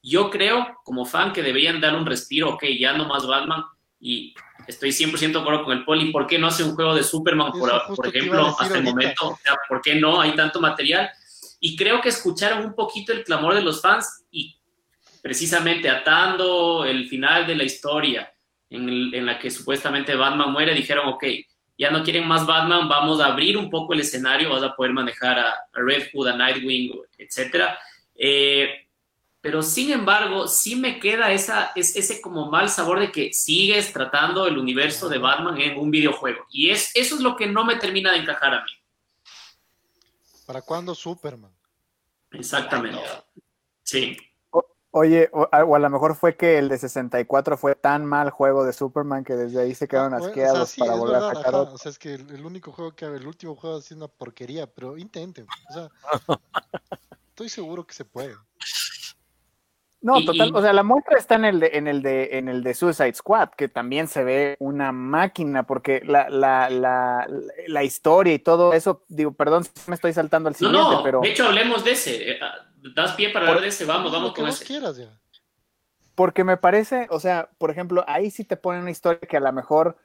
Yo 0.02 0.30
creo, 0.30 0.78
como 0.84 1.04
fan, 1.04 1.32
que 1.32 1.42
deberían 1.42 1.80
dar 1.80 1.94
un 1.94 2.06
respiro, 2.06 2.50
ok, 2.54 2.64
ya 2.78 2.92
no 2.92 3.06
más 3.06 3.26
Batman, 3.26 3.64
y 3.98 4.34
estoy 4.66 4.90
100% 4.90 5.32
de 5.32 5.38
acuerdo 5.38 5.64
con 5.64 5.78
el 5.78 5.84
Poli, 5.84 6.10
¿por 6.10 6.26
qué 6.26 6.38
no 6.38 6.48
hace 6.48 6.62
un 6.62 6.74
juego 6.74 6.94
de 6.94 7.02
Superman, 7.02 7.52
por, 7.52 7.70
por 7.94 8.06
ejemplo, 8.06 8.54
hasta 8.58 8.76
el 8.76 8.84
momento? 8.84 9.28
O 9.28 9.38
sea, 9.42 9.56
¿por 9.66 9.80
qué 9.80 9.94
no? 9.94 10.20
Hay 10.20 10.34
tanto 10.34 10.60
material. 10.60 11.10
Y 11.60 11.76
creo 11.76 12.02
que 12.02 12.10
escucharon 12.10 12.66
un 12.66 12.74
poquito 12.74 13.12
el 13.12 13.24
clamor 13.24 13.54
de 13.54 13.62
los 13.62 13.80
fans 13.80 14.26
y 14.30 14.58
precisamente 15.22 15.88
atando 15.88 16.84
el 16.84 17.08
final 17.08 17.46
de 17.46 17.56
la 17.56 17.64
historia 17.64 18.33
en, 18.74 19.26
la 19.26 19.38
que 19.38 19.50
supuestamente 19.50 20.14
Batman 20.14 20.52
muere, 20.52 20.74
dijeron, 20.74 21.08
ok, 21.08 21.24
ya 21.76 21.90
no 21.90 22.02
quieren 22.02 22.26
más 22.26 22.46
Batman, 22.46 22.88
vamos 22.88 23.20
a 23.20 23.26
abrir 23.26 23.56
un 23.56 23.70
poco 23.70 23.94
el 23.94 24.00
escenario, 24.00 24.50
vas 24.50 24.62
a 24.62 24.74
poder 24.74 24.92
manejar 24.92 25.38
a, 25.38 25.54
Red 25.72 26.08
Hood, 26.12 26.28
a 26.28 26.36
Nightwing, 26.36 26.92
etc. 27.18 27.64
Eh, 28.14 28.88
pero 29.40 29.62
sin 29.62 29.90
embargo, 29.90 30.48
sí 30.48 30.76
me 30.76 30.98
queda 30.98 31.30
esa, 31.32 31.72
ese 31.74 32.20
como 32.20 32.50
mal 32.50 32.68
sabor 32.70 33.00
de 33.00 33.12
que 33.12 33.32
sigues 33.32 33.92
tratando 33.92 34.46
el 34.46 34.56
universo 34.56 35.08
de 35.08 35.18
Batman 35.18 35.60
en 35.60 35.78
un 35.78 35.90
videojuego. 35.90 36.46
Y 36.50 36.70
es, 36.70 36.90
eso 36.94 37.16
es 37.16 37.20
lo 37.20 37.36
que 37.36 37.46
no 37.46 37.64
me 37.64 37.76
termina 37.76 38.12
de 38.12 38.18
encajar 38.18 38.54
a 38.54 38.64
mí. 38.64 38.70
¿Para 40.46 40.62
cuándo 40.62 40.94
Superman? 40.94 41.52
Exactamente. 42.30 43.02
Sí. 43.82 44.16
Oye, 44.96 45.28
o, 45.32 45.48
a 45.50 45.78
lo 45.80 45.90
mejor 45.90 46.14
fue 46.14 46.36
que 46.36 46.56
el 46.56 46.68
de 46.68 46.78
64 46.78 47.58
fue 47.58 47.74
tan 47.74 48.06
mal 48.06 48.30
juego 48.30 48.64
de 48.64 48.72
Superman 48.72 49.24
que 49.24 49.34
desde 49.34 49.60
ahí 49.60 49.74
se 49.74 49.88
quedaron 49.88 50.14
asqueados 50.14 50.76
para 50.78 50.94
volver 50.94 51.16
a 51.16 51.34
sacar 51.34 51.54
O 51.56 51.76
sea, 51.78 51.90
es 51.90 51.98
que 51.98 52.14
el, 52.14 52.46
único 52.46 52.70
juego 52.70 52.92
que 52.94 53.04
el 53.04 53.26
último 53.26 53.56
juego 53.56 53.78
ha 53.78 53.82
sido 53.82 54.04
una 54.04 54.06
porquería, 54.06 54.68
pero 54.68 54.96
intenten. 54.96 55.48
O 55.68 55.72
sea, 55.72 55.90
estoy 57.30 57.48
seguro 57.48 57.84
que 57.84 57.92
se 57.92 58.04
puede. 58.04 58.36
No, 60.04 60.22
total, 60.22 60.54
o 60.54 60.60
sea, 60.60 60.74
la 60.74 60.82
muestra 60.82 61.16
está 61.16 61.36
en 61.36 61.46
el 61.46 61.60
de, 61.60 61.70
en 61.72 61.88
el 61.88 62.02
de, 62.02 62.28
en 62.32 62.48
el 62.48 62.62
de 62.62 62.74
Suicide 62.74 63.14
Squad, 63.14 63.48
que 63.56 63.68
también 63.68 64.06
se 64.06 64.22
ve 64.22 64.54
una 64.58 64.92
máquina, 64.92 65.62
porque 65.62 66.02
la, 66.04 66.28
la, 66.28 66.68
la, 66.68 67.26
la 67.68 67.84
historia 67.84 68.34
y 68.34 68.38
todo 68.38 68.74
eso, 68.74 69.02
digo, 69.08 69.32
perdón 69.32 69.64
si 69.64 69.70
me 69.86 69.94
estoy 69.94 70.12
saltando 70.12 70.50
al 70.50 70.56
siguiente, 70.56 70.78
no, 70.78 70.92
no, 70.92 71.02
pero. 71.02 71.22
De 71.22 71.30
hecho, 71.30 71.46
hablemos 71.46 71.82
de 71.84 71.92
ese. 71.92 72.32
Eh, 72.32 72.38
das 72.94 73.12
pie 73.12 73.30
para 73.30 73.46
hablar 73.46 73.62
de 73.62 73.68
ese, 73.68 73.86
vamos, 73.86 74.12
vamos 74.12 74.34
con 74.34 74.46
ese. 74.46 74.62
quieras 74.66 74.98
ya. 74.98 75.08
Porque 76.14 76.44
me 76.44 76.58
parece, 76.58 77.06
o 77.08 77.18
sea, 77.18 77.48
por 77.56 77.70
ejemplo, 77.70 78.04
ahí 78.06 78.30
sí 78.30 78.44
te 78.44 78.58
ponen 78.58 78.82
una 78.82 78.90
historia 78.90 79.20
que 79.26 79.38
a 79.38 79.40
lo 79.40 79.52
mejor, 79.54 79.96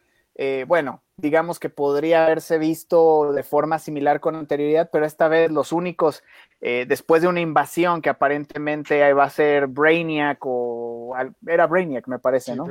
eh, 0.41 0.63
bueno, 0.65 1.03
digamos 1.17 1.59
que 1.59 1.67
podría 1.67 2.23
haberse 2.23 2.57
visto 2.59 3.33
de 3.33 3.43
forma 3.43 3.77
similar 3.77 4.21
con 4.21 4.37
anterioridad, 4.37 4.89
pero 4.89 5.05
esta 5.05 5.27
vez 5.27 5.51
los 5.51 5.73
únicos, 5.73 6.23
eh, 6.61 6.85
después 6.87 7.21
de 7.21 7.27
una 7.27 7.41
invasión 7.41 8.01
que 8.01 8.07
aparentemente 8.07 9.11
va 9.11 9.25
a 9.25 9.29
ser 9.29 9.67
Brainiac 9.67 10.37
o 10.43 11.13
era 11.45 11.67
Brainiac, 11.67 12.07
me 12.07 12.19
parece, 12.19 12.55
¿no? 12.55 12.69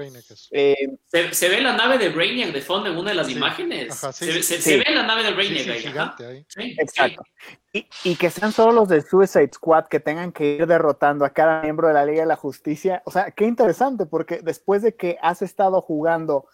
Eh, 0.50 0.76
se, 1.04 1.48
ve 1.50 1.60
la 1.60 1.76
nave 1.76 1.98
de 1.98 2.08
Brainiac 2.08 2.52
de 2.52 2.62
fondo 2.62 2.88
en 2.88 2.96
una 2.96 3.10
de 3.10 3.16
las 3.16 3.28
imágenes. 3.28 3.94
se, 3.94 4.78
ve 4.78 4.86
la 4.88 5.02
nave 5.02 5.24
de 5.24 5.34
Brainiac 5.34 5.68
ahí. 5.68 5.80
Gigante 5.80 6.26
ahí. 6.26 6.46
Exacto. 6.78 7.22
Y, 7.74 7.86
y, 8.02 8.16
que 8.16 8.30
sean 8.30 8.52
solo 8.52 8.72
los 8.72 8.88
de 8.88 9.02
Suicide 9.02 9.50
Squad 9.52 9.88
que 9.88 10.00
tengan 10.00 10.32
que 10.32 10.54
ir 10.54 10.66
derrotando 10.66 11.26
a 11.26 11.34
cada 11.34 11.60
miembro 11.60 11.88
de 11.88 11.92
la 11.92 12.06
Liga 12.06 12.22
de 12.22 12.28
la 12.28 12.36
Justicia. 12.36 13.02
O 13.04 13.10
sea, 13.10 13.30
qué 13.30 13.44
interesante, 13.44 14.06
porque 14.06 14.40
después 14.42 14.80
de 14.80 14.96
que 14.96 15.18
has 15.20 15.42
estado 15.42 15.82
jugando 15.82 16.46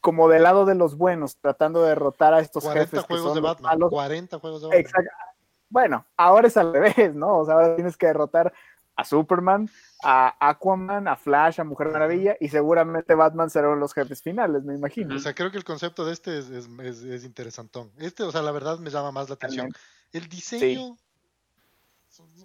como 0.00 0.28
del 0.28 0.42
lado 0.44 0.64
de 0.64 0.74
los 0.74 0.96
buenos, 0.96 1.36
tratando 1.36 1.82
de 1.82 1.90
derrotar 1.90 2.34
a 2.34 2.40
estos 2.40 2.64
40 2.64 2.90
jefes. 2.90 3.06
Juegos 3.06 3.34
de 3.34 3.40
Batman, 3.40 3.78
40 3.78 4.38
juegos 4.38 4.62
de 4.62 4.66
Batman. 4.68 4.80
Exacto. 4.80 5.10
Bueno, 5.68 6.06
ahora 6.16 6.48
es 6.48 6.56
al 6.56 6.72
revés, 6.72 7.14
¿no? 7.14 7.38
O 7.38 7.44
sea, 7.44 7.54
ahora 7.54 7.76
tienes 7.76 7.96
que 7.96 8.06
derrotar 8.06 8.52
a 8.96 9.04
Superman, 9.04 9.70
a 10.02 10.36
Aquaman, 10.48 11.08
a 11.08 11.16
Flash, 11.16 11.60
a 11.60 11.64
Mujer 11.64 11.88
Maravilla, 11.88 12.36
y 12.38 12.48
seguramente 12.48 13.14
Batman 13.14 13.48
serán 13.48 13.80
los 13.80 13.94
jefes 13.94 14.22
finales, 14.22 14.62
me 14.64 14.74
imagino. 14.74 15.14
O 15.14 15.18
sea, 15.18 15.34
creo 15.34 15.50
que 15.50 15.56
el 15.56 15.64
concepto 15.64 16.04
de 16.04 16.12
este 16.12 16.38
es, 16.38 16.50
es, 16.50 17.24
interesantón. 17.24 17.90
Este, 17.98 18.24
o 18.24 18.32
sea, 18.32 18.42
la 18.42 18.52
verdad 18.52 18.78
me 18.78 18.90
llama 18.90 19.12
más 19.12 19.28
la 19.28 19.36
atención. 19.36 19.72
El 20.12 20.28
diseño 20.28 20.96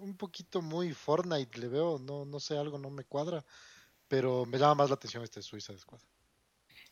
un 0.00 0.16
poquito 0.16 0.62
muy 0.62 0.94
Fortnite, 0.94 1.58
le 1.58 1.68
veo, 1.68 1.98
no, 1.98 2.24
no 2.24 2.40
sé, 2.40 2.56
algo 2.56 2.78
no 2.78 2.90
me 2.90 3.04
cuadra, 3.04 3.44
pero 4.08 4.46
me 4.46 4.58
llama 4.58 4.76
más 4.76 4.90
la 4.90 4.94
atención 4.94 5.22
este 5.22 5.42
Suiza 5.42 5.76
Squad. 5.76 6.00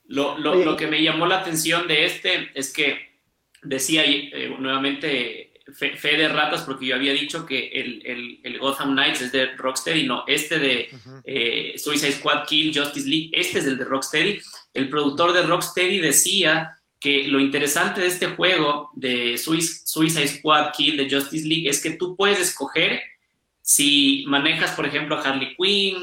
Lo, 0.07 0.39
lo, 0.39 0.55
lo, 0.55 0.77
que 0.77 0.87
me 0.87 1.03
llamó 1.03 1.27
la 1.27 1.39
atención 1.39 1.89
de 1.89 2.05
este 2.05 2.51
es 2.55 2.73
que 2.73 3.21
decía 3.63 4.05
eh, 4.05 4.55
nuevamente 4.59 5.55
fe, 5.73 5.97
fe, 5.97 6.17
de 6.17 6.29
ratas 6.29 6.63
porque 6.63 6.87
yo 6.87 6.95
había 6.95 7.13
dicho 7.13 7.47
que 7.47 7.69
el, 7.69 8.03
el, 8.05 8.41
el, 8.43 8.59
Gotham 8.59 8.93
Knights 8.93 9.23
es 9.23 9.33
de 9.33 9.57
Rocksteady, 9.57 10.05
no, 10.05 10.25
este 10.27 10.59
de 10.59 10.89
uh 10.93 10.97
-huh. 10.97 11.23
eh, 11.25 11.75
Suicide 11.79 12.13
Squad 12.13 12.45
Kill 12.47 12.79
Justice 12.79 13.09
League, 13.09 13.31
este 13.33 13.61
es 13.61 13.67
el 13.67 13.79
de 13.79 13.85
Rocksteady. 13.85 14.41
El 14.75 14.89
productor 14.91 15.33
de 15.33 15.43
Rocksteady 15.43 16.01
decía 16.01 16.77
que 17.01 17.29
lo 17.29 17.41
interesante 17.41 18.01
de 18.01 18.09
este 18.09 18.29
juego 18.29 18.91
de 18.95 19.39
Suicide 19.39 20.29
Squad 20.29 20.73
Kill 20.77 20.97
de 20.97 21.11
Justice 21.11 21.47
League 21.47 21.69
es 21.69 21.83
que 21.83 21.91
tú 21.91 22.17
puedes 22.17 22.41
escoger 22.41 23.03
si 23.61 24.25
manejas, 24.27 24.73
por 24.73 24.85
ejemplo, 24.85 25.17
a 25.17 25.23
Harley 25.23 25.55
Quinn, 25.57 25.97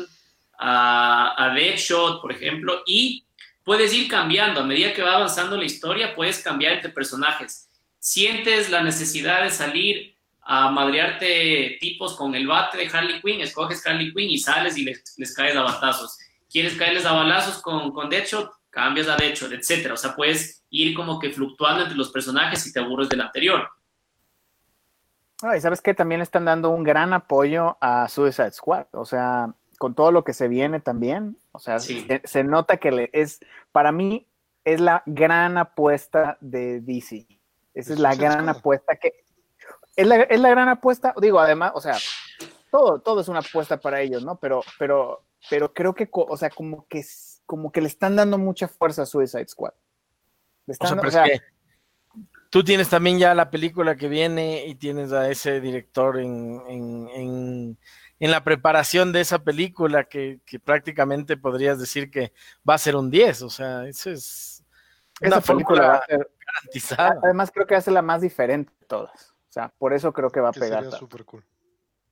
a, 0.58 1.36
a 1.38 1.54
Deadshot, 1.54 2.22
por 2.22 2.32
ejemplo, 2.32 2.82
y 2.88 3.24
puedes 3.64 3.94
ir 3.94 4.08
cambiando. 4.08 4.62
A 4.62 4.66
medida 4.66 4.94
que 4.94 5.02
va 5.02 5.16
avanzando 5.16 5.58
la 5.58 5.66
historia, 5.66 6.16
puedes 6.16 6.40
cambiar 6.40 6.74
entre 6.74 6.92
personajes. 6.92 7.70
Sientes 8.00 8.70
la 8.70 8.82
necesidad 8.82 9.44
de 9.44 9.50
salir 9.50 10.16
a 10.42 10.72
madrearte 10.72 11.78
tipos 11.80 12.16
con 12.16 12.34
el 12.36 12.48
bate 12.48 12.78
de 12.78 12.90
Harley 12.92 13.22
Quinn, 13.22 13.42
escoges 13.42 13.86
Harley 13.86 14.12
Quinn 14.14 14.30
y 14.30 14.38
sales 14.38 14.78
y 14.78 14.84
les, 14.84 15.14
les 15.18 15.36
caes 15.36 15.56
a 15.56 15.62
batazos. 15.62 16.18
¿Quieres 16.50 16.76
caerles 16.76 17.06
a 17.06 17.14
balazos 17.14 17.62
con, 17.62 17.92
con 17.92 18.10
Deadshot? 18.10 18.52
Cambias 18.70 19.08
a 19.08 19.16
Deadshot, 19.16 19.52
etc. 19.52 19.92
O 19.94 19.98
sea, 19.98 20.16
puedes 20.16 20.64
ir 20.70 20.96
como 20.96 21.20
que 21.20 21.32
fluctuando 21.32 21.84
entre 21.84 21.98
los 21.98 22.10
personajes 22.10 22.66
y 22.66 22.74
te 22.74 22.80
aburres 22.80 23.10
del 23.10 23.22
anterior. 23.22 23.70
Ah, 25.44 25.58
y 25.58 25.62
sabes 25.62 25.82
que 25.82 25.94
también 25.94 26.22
están 26.22 26.46
dando 26.46 26.70
un 26.70 26.84
gran 26.84 27.14
apoyo 27.14 27.78
a 27.82 28.08
Suicide 28.08 28.52
Squad. 28.52 28.88
O 28.92 29.06
sea, 29.06 29.54
con 29.82 29.96
todo 29.96 30.12
lo 30.12 30.24
que 30.24 30.34
se 30.34 30.48
viene 30.48 30.80
también. 30.80 31.40
O 31.54 31.58
sea, 31.58 31.80
sí. 31.80 32.06
se, 32.08 32.22
se, 32.24 32.44
nota 32.44 32.78
que 32.78 32.92
le 32.92 33.10
es, 33.14 33.40
para 33.72 33.92
mí, 33.92 34.28
es 34.64 34.80
la 34.80 35.02
gran 35.08 35.58
apuesta 35.58 36.38
de 36.40 36.82
DC. 36.82 37.26
Esa 37.74 37.94
es 37.94 38.00
la 38.00 38.14
gran 38.14 38.48
apuesta 38.48 38.96
que. 38.98 39.26
Es 39.96 40.06
la, 40.06 40.18
es 40.18 40.40
la, 40.40 40.50
gran 40.52 40.70
apuesta, 40.70 41.16
digo, 41.20 41.40
además, 41.40 41.72
o 41.74 41.82
sea, 41.82 41.98
todo, 42.70 43.00
todo 43.00 43.22
es 43.22 43.28
una 43.28 43.40
apuesta 43.40 43.78
para 43.78 44.02
ellos, 44.02 44.24
¿no? 44.24 44.36
Pero, 44.40 44.62
pero, 44.78 45.26
pero 45.50 45.74
creo 45.74 45.96
que, 45.96 46.08
o 46.12 46.38
sea, 46.38 46.52
como 46.52 46.86
que, 46.88 47.04
como 47.48 47.72
que 47.72 47.82
le 47.82 47.88
están 47.88 48.16
dando 48.16 48.38
mucha 48.38 48.68
fuerza 48.68 49.02
a 49.02 49.08
Suicide 49.08 49.48
Squad. 49.48 49.74
Le 50.68 50.74
están, 50.74 51.00
o 51.00 51.02
sea, 51.02 51.08
o 51.08 51.12
sea, 51.12 51.26
es 51.26 51.42
que 51.42 51.46
tú 52.52 52.64
tienes 52.64 52.88
también 52.88 53.18
ya 53.18 53.34
la 53.34 53.50
película 53.50 53.96
que 53.96 54.08
viene 54.08 54.68
y 54.68 54.76
tienes 54.76 55.12
a 55.12 55.28
ese 55.28 55.60
director 55.60 56.20
en, 56.20 56.62
en, 56.68 57.10
en 57.16 57.78
en 58.22 58.30
la 58.30 58.44
preparación 58.44 59.12
de 59.12 59.20
esa 59.20 59.44
película 59.44 60.04
que, 60.04 60.42
que, 60.46 60.60
prácticamente 60.60 61.38
podrías 61.38 61.80
decir 61.80 62.12
que 62.12 62.34
va 62.68 62.76
a 62.76 62.78
ser 62.78 62.96
un 62.96 63.10
10, 63.10 63.42
o 63.42 63.50
sea, 63.50 63.88
eso 63.88 64.12
es 64.12 64.64
una 65.20 65.38
esa 65.38 65.54
película 65.54 65.88
va 65.88 65.96
a 65.96 66.06
ser 66.06 66.30
garantizada. 66.46 67.20
Además 67.24 67.50
creo 67.52 67.66
que 67.66 67.74
va 67.74 67.80
a 67.80 67.82
ser 67.82 67.94
la 67.94 68.04
más 68.04 68.22
diferente 68.22 68.72
de 68.80 68.86
todas, 68.86 69.32
o 69.50 69.52
sea, 69.52 69.70
por 69.76 69.92
eso 69.92 70.14
creo 70.14 70.30
que 70.30 70.40
va 70.40 70.50
a 70.50 70.54
pegar. 70.54 70.86
Cool. 71.26 71.44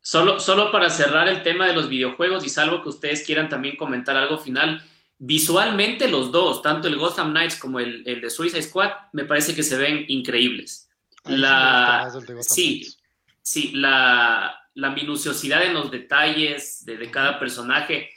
Solo, 0.01 0.39
solo 0.39 0.71
para 0.71 0.89
cerrar 0.89 1.27
el 1.27 1.43
tema 1.43 1.67
de 1.67 1.73
los 1.73 1.87
videojuegos 1.87 2.43
y 2.43 2.49
salvo 2.49 2.81
que 2.81 2.89
ustedes 2.89 3.23
quieran 3.23 3.47
también 3.47 3.77
comentar 3.77 4.17
algo 4.17 4.39
final, 4.39 4.83
visualmente 5.19 6.07
los 6.07 6.31
dos, 6.31 6.63
tanto 6.63 6.87
el 6.87 6.97
Gotham 6.97 7.29
Knights 7.29 7.57
como 7.57 7.79
el, 7.79 8.01
el 8.07 8.19
de 8.19 8.31
Suicide 8.31 8.63
Squad, 8.63 8.89
me 9.13 9.25
parece 9.25 9.53
que 9.53 9.61
se 9.61 9.77
ven 9.77 10.05
increíbles. 10.07 10.89
La... 11.25 12.11
Sí, 12.39 12.95
sí, 13.43 13.73
la, 13.75 14.58
la 14.73 14.91
minuciosidad 14.91 15.63
en 15.63 15.73
los 15.73 15.91
detalles 15.91 16.86
de, 16.86 16.97
de, 16.97 17.12
cada 17.12 17.39
personaje, 17.39 18.10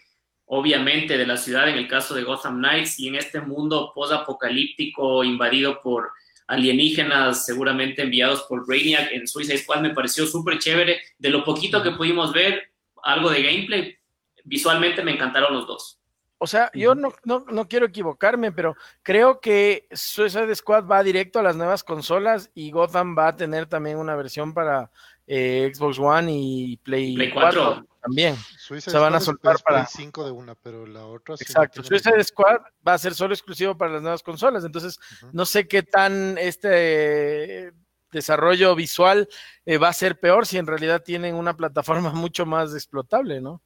obviamente 0.46 1.16
de 1.18 1.26
la 1.26 1.36
ciudad 1.36 1.68
en 1.68 1.76
el 1.76 1.88
caso 1.88 2.14
de 2.14 2.24
Gotham 2.24 2.58
Knights 2.58 2.98
y 3.00 3.08
en 3.08 3.16
este 3.16 3.40
mundo 3.40 3.92
post-apocalíptico 3.94 5.24
invadido 5.24 5.80
por 5.82 6.12
alienígenas 6.46 7.46
seguramente 7.46 8.02
enviados 8.02 8.42
por 8.42 8.66
Brainiac 8.66 9.10
en 9.12 9.26
Suicide 9.26 9.58
Squad 9.58 9.80
me 9.80 9.94
pareció 9.94 10.26
súper 10.26 10.58
chévere. 10.58 11.00
De 11.18 11.30
lo 11.30 11.44
poquito 11.44 11.82
que 11.82 11.92
pudimos 11.92 12.32
ver, 12.32 12.70
algo 13.02 13.30
de 13.30 13.42
gameplay, 13.42 13.96
visualmente 14.44 15.02
me 15.02 15.12
encantaron 15.12 15.54
los 15.54 15.66
dos. 15.66 15.98
O 16.38 16.46
sea, 16.48 16.70
yo 16.74 16.96
no, 16.96 17.14
no, 17.22 17.44
no, 17.48 17.68
quiero 17.68 17.86
equivocarme, 17.86 18.50
pero 18.50 18.74
creo 19.04 19.40
que 19.40 19.86
Suicide 19.92 20.52
Squad 20.56 20.86
va 20.86 21.04
directo 21.04 21.38
a 21.38 21.42
las 21.42 21.54
nuevas 21.54 21.84
consolas 21.84 22.50
y 22.52 22.72
Gotham 22.72 23.16
va 23.16 23.28
a 23.28 23.36
tener 23.36 23.66
también 23.66 23.96
una 23.96 24.16
versión 24.16 24.52
para 24.52 24.90
eh, 25.34 25.72
Xbox 25.74 25.98
One 25.98 26.30
y 26.30 26.76
Play, 26.76 27.14
Play 27.14 27.32
4. 27.32 27.62
4 27.62 27.86
también. 28.02 28.36
Se 28.58 28.98
van 28.98 29.14
a 29.14 29.20
soltar 29.20 29.56
para 29.62 29.86
5 29.86 30.26
de 30.26 30.30
una, 30.30 30.54
pero 30.54 30.84
la 30.84 31.06
otra 31.06 31.36
Exacto. 31.36 31.82
Sí 31.82 31.88
Suicide 31.88 32.22
Squad 32.22 32.60
va 32.86 32.92
a 32.92 32.98
ser 32.98 33.14
solo 33.14 33.32
exclusivo 33.32 33.74
para 33.74 33.92
las 33.92 34.02
nuevas 34.02 34.22
consolas, 34.22 34.62
entonces 34.62 34.98
uh 34.98 35.26
-huh. 35.26 35.30
no 35.32 35.46
sé 35.46 35.66
qué 35.66 35.82
tan 35.82 36.36
este 36.36 37.72
desarrollo 38.10 38.74
visual 38.74 39.26
eh, 39.64 39.78
va 39.78 39.88
a 39.88 39.94
ser 39.94 40.20
peor 40.20 40.46
si 40.46 40.58
en 40.58 40.66
realidad 40.66 41.02
tienen 41.02 41.34
una 41.34 41.56
plataforma 41.56 42.10
mucho 42.12 42.44
más 42.44 42.74
explotable, 42.74 43.40
¿no? 43.40 43.62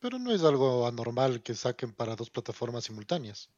Pero 0.00 0.18
no 0.18 0.32
es 0.32 0.42
algo 0.42 0.88
anormal 0.88 1.40
que 1.40 1.54
saquen 1.54 1.92
para 1.92 2.16
dos 2.16 2.30
plataformas 2.30 2.82
simultáneas. 2.82 3.48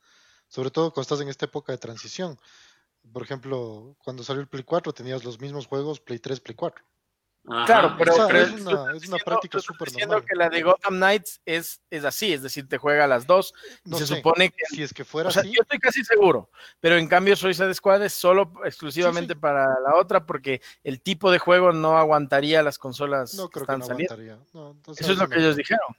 Sobre 0.48 0.70
todo 0.70 0.90
cuando 0.90 1.02
estás 1.02 1.20
en 1.22 1.28
esta 1.28 1.46
época 1.46 1.72
de 1.72 1.78
transición. 1.78 2.38
Por 3.12 3.22
ejemplo, 3.22 3.96
cuando 4.02 4.22
salió 4.22 4.40
el 4.40 4.48
Play 4.48 4.64
4 4.64 4.92
tenías 4.92 5.24
los 5.24 5.40
mismos 5.40 5.66
juegos 5.66 6.00
Play 6.00 6.18
3, 6.18 6.40
Play 6.40 6.54
4. 6.54 6.84
Ajá. 7.50 7.64
Claro, 7.64 7.94
pero, 7.96 8.12
o 8.12 8.16
sea, 8.16 8.26
pero 8.26 8.40
es, 8.40 8.60
una, 8.60 8.92
es, 8.94 9.08
una, 9.08 9.16
práctica 9.18 9.58
súper 9.58 9.90
normal. 9.92 10.24
que 10.24 10.34
la 10.34 10.50
de 10.50 10.62
Gotham 10.62 10.96
Knights 10.96 11.40
es, 11.46 11.80
es 11.88 12.04
así, 12.04 12.32
es 12.32 12.42
decir, 12.42 12.68
te 12.68 12.76
juega 12.76 13.04
a 13.04 13.06
las 13.06 13.26
dos. 13.26 13.54
No 13.84 13.96
se 13.96 14.06
sé, 14.06 14.16
supone 14.16 14.50
que. 14.50 14.64
Si 14.68 14.82
es 14.82 14.92
que 14.92 15.04
fuera 15.04 15.30
o 15.30 15.32
sea, 15.32 15.42
así. 15.42 15.52
Yo 15.54 15.62
estoy 15.62 15.78
casi 15.78 16.04
seguro, 16.04 16.50
pero 16.80 16.98
en 16.98 17.08
cambio 17.08 17.36
Suicide 17.36 17.72
Squad 17.72 18.04
es 18.04 18.12
solo 18.12 18.52
exclusivamente 18.64 19.32
sí, 19.32 19.38
sí. 19.38 19.40
para 19.40 19.80
la 19.80 19.94
otra 19.96 20.26
porque 20.26 20.60
el 20.84 21.00
tipo 21.00 21.30
de 21.30 21.38
juego 21.38 21.72
no 21.72 21.96
aguantaría 21.96 22.62
las 22.62 22.76
consolas 22.76 23.32
no, 23.34 23.48
creo 23.48 23.64
que 23.64 23.72
están 23.72 23.96
que 23.96 24.04
no 24.04 24.08
saliendo. 24.08 24.46
No, 24.52 24.76
Eso 24.94 25.12
es 25.12 25.18
lo 25.18 25.28
que 25.28 25.38
ellos 25.38 25.56
dijeron. 25.56 25.96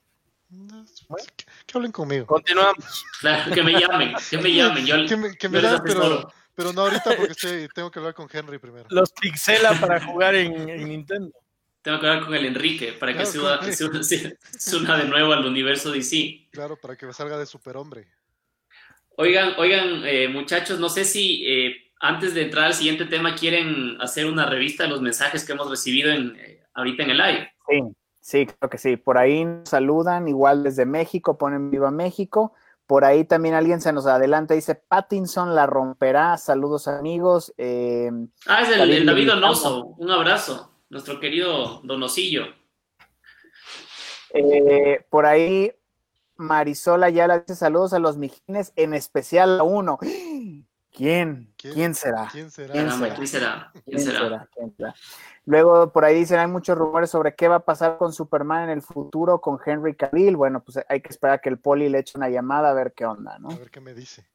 Que, 0.49 1.45
que 1.65 1.77
hablen 1.77 1.91
conmigo. 1.91 2.25
Continuamos. 2.27 3.05
Claro, 3.21 3.51
que 3.53 3.63
me 3.63 3.79
llamen, 3.79 4.15
que 4.29 4.38
me 4.38 4.53
llamen. 4.53 4.85
Yo, 4.85 4.95
que 5.07 5.15
me, 5.15 5.35
que 5.35 5.49
me 5.49 5.62
pero, 5.62 6.31
pero, 6.60 6.74
no 6.74 6.82
ahorita 6.82 7.15
porque 7.15 7.32
estoy, 7.32 7.67
tengo 7.74 7.89
que 7.89 8.00
hablar 8.00 8.13
con 8.13 8.28
Henry 8.32 8.60
primero. 8.60 8.86
Los 8.89 9.12
pixela 9.12 9.74
para 9.80 10.02
jugar 10.06 10.36
en, 10.36 10.69
en, 10.69 10.89
Nintendo. 10.89 11.32
Tengo 11.82 12.00
que 12.00 12.08
hablar 12.08 12.26
con 12.26 12.36
el 12.36 12.45
Enrique 12.45 12.93
para 12.93 13.13
que, 13.13 13.24
claro, 13.24 13.60
una, 13.62 14.04
se, 14.04 14.38
se 14.58 14.76
una 14.76 14.98
de 14.98 15.06
nuevo 15.06 15.32
al 15.32 15.45
universo 15.45 15.91
DC. 15.91 16.50
Claro, 16.52 16.76
para 16.76 16.95
que 16.98 17.12
salga 17.13 17.38
de 17.38 17.45
superhombre. 17.45 18.08
Oigan, 19.15 19.54
oigan, 19.58 20.04
eh, 20.06 20.28
muchachos, 20.28 20.80
no 20.80 20.89
sé 20.89 21.06
si 21.06 21.43
eh, 21.48 21.91
antes 22.00 22.34
de 22.34 22.43
entrar 22.43 22.65
al 22.65 22.74
siguiente 22.74 23.06
tema 23.06 23.36
quieren 23.36 23.98
hacer 24.02 24.26
una 24.26 24.45
revista 24.45 24.84
de 24.84 24.89
los 24.89 25.02
mensajes 25.02 25.45
que 25.45 25.54
hemos 25.54 25.69
recibido 25.69 26.12
en, 26.12 26.36
eh, 26.38 26.63
ahorita 26.74 27.04
en 27.04 27.10
el 27.12 27.17
live. 27.17 27.52
Sí. 27.69 27.82
Sí, 28.22 28.45
creo 28.45 28.69
que 28.69 28.78
sí. 28.78 28.95
Por 28.95 29.17
ahí 29.17 29.43
nos 29.43 29.69
saludan, 29.69 30.28
igual 30.28 30.62
desde 30.62 30.86
México, 30.86 31.38
ponen 31.38 31.72
Viva 31.72 31.89
México. 31.89 32.54
Por 32.89 33.06
ahí 33.06 33.23
también 33.23 33.54
alguien 33.54 33.82
se 33.82 33.93
nos 33.93 34.08
adelanta, 34.08 34.56
dice 34.56 34.73
Pattinson 34.73 35.54
la 35.54 35.67
romperá. 35.67 36.36
Saludos 36.38 36.88
amigos. 36.88 37.54
Eh, 37.56 38.10
ah, 38.47 38.63
es 38.63 38.69
el 38.69 38.80
David, 38.80 38.93
el 38.95 39.06
David 39.06 39.28
Donoso. 39.28 39.86
Un 39.99 40.10
abrazo, 40.10 40.71
nuestro 40.89 41.19
querido 41.19 41.82
Donosillo. 41.84 42.47
Eh, 44.34 45.06
por 45.08 45.28
ahí 45.28 45.71
Marisola 46.38 47.12
ya 47.12 47.28
le 47.28 47.41
dice 47.41 47.56
saludos 47.56 47.93
a 47.93 47.99
los 47.99 48.17
mijines, 48.17 48.73
en 48.75 48.95
especial 48.95 49.60
a 49.60 49.63
uno. 49.63 49.99
¿Quién? 50.99 51.49
¿Quién, 51.55 51.73
¿Quién 51.75 51.95
será? 51.95 52.27
¿Quién 52.29 52.51
será? 52.51 52.73
¿Quién 52.73 52.91
será? 52.91 53.15
¿Quién 53.15 53.27
será? 53.27 53.71
¿Quién 53.85 53.99
será? 54.01 54.49
¿Quién 54.53 54.75
será? 54.75 54.95
Luego 55.45 55.93
por 55.93 56.03
ahí 56.03 56.13
dicen 56.15 56.39
hay 56.39 56.47
muchos 56.47 56.77
rumores 56.77 57.09
sobre 57.09 57.35
qué 57.35 57.47
va 57.47 57.55
a 57.55 57.65
pasar 57.65 57.97
con 57.97 58.12
Superman 58.12 58.65
en 58.65 58.71
el 58.71 58.81
futuro 58.81 59.39
con 59.39 59.57
Henry 59.65 59.95
Cavill. 59.95 60.35
Bueno, 60.35 60.62
pues 60.62 60.77
hay 60.89 60.99
que 60.99 61.07
esperar 61.07 61.38
a 61.38 61.38
que 61.38 61.47
el 61.47 61.57
poli 61.57 61.88
le 61.88 61.99
eche 61.99 62.17
una 62.17 62.27
llamada 62.27 62.69
a 62.69 62.73
ver 62.73 62.91
qué 62.93 63.05
onda, 63.05 63.39
¿no? 63.39 63.49
A 63.49 63.55
ver 63.55 63.71
qué 63.71 63.79
me 63.79 63.93
dice. 63.93 64.27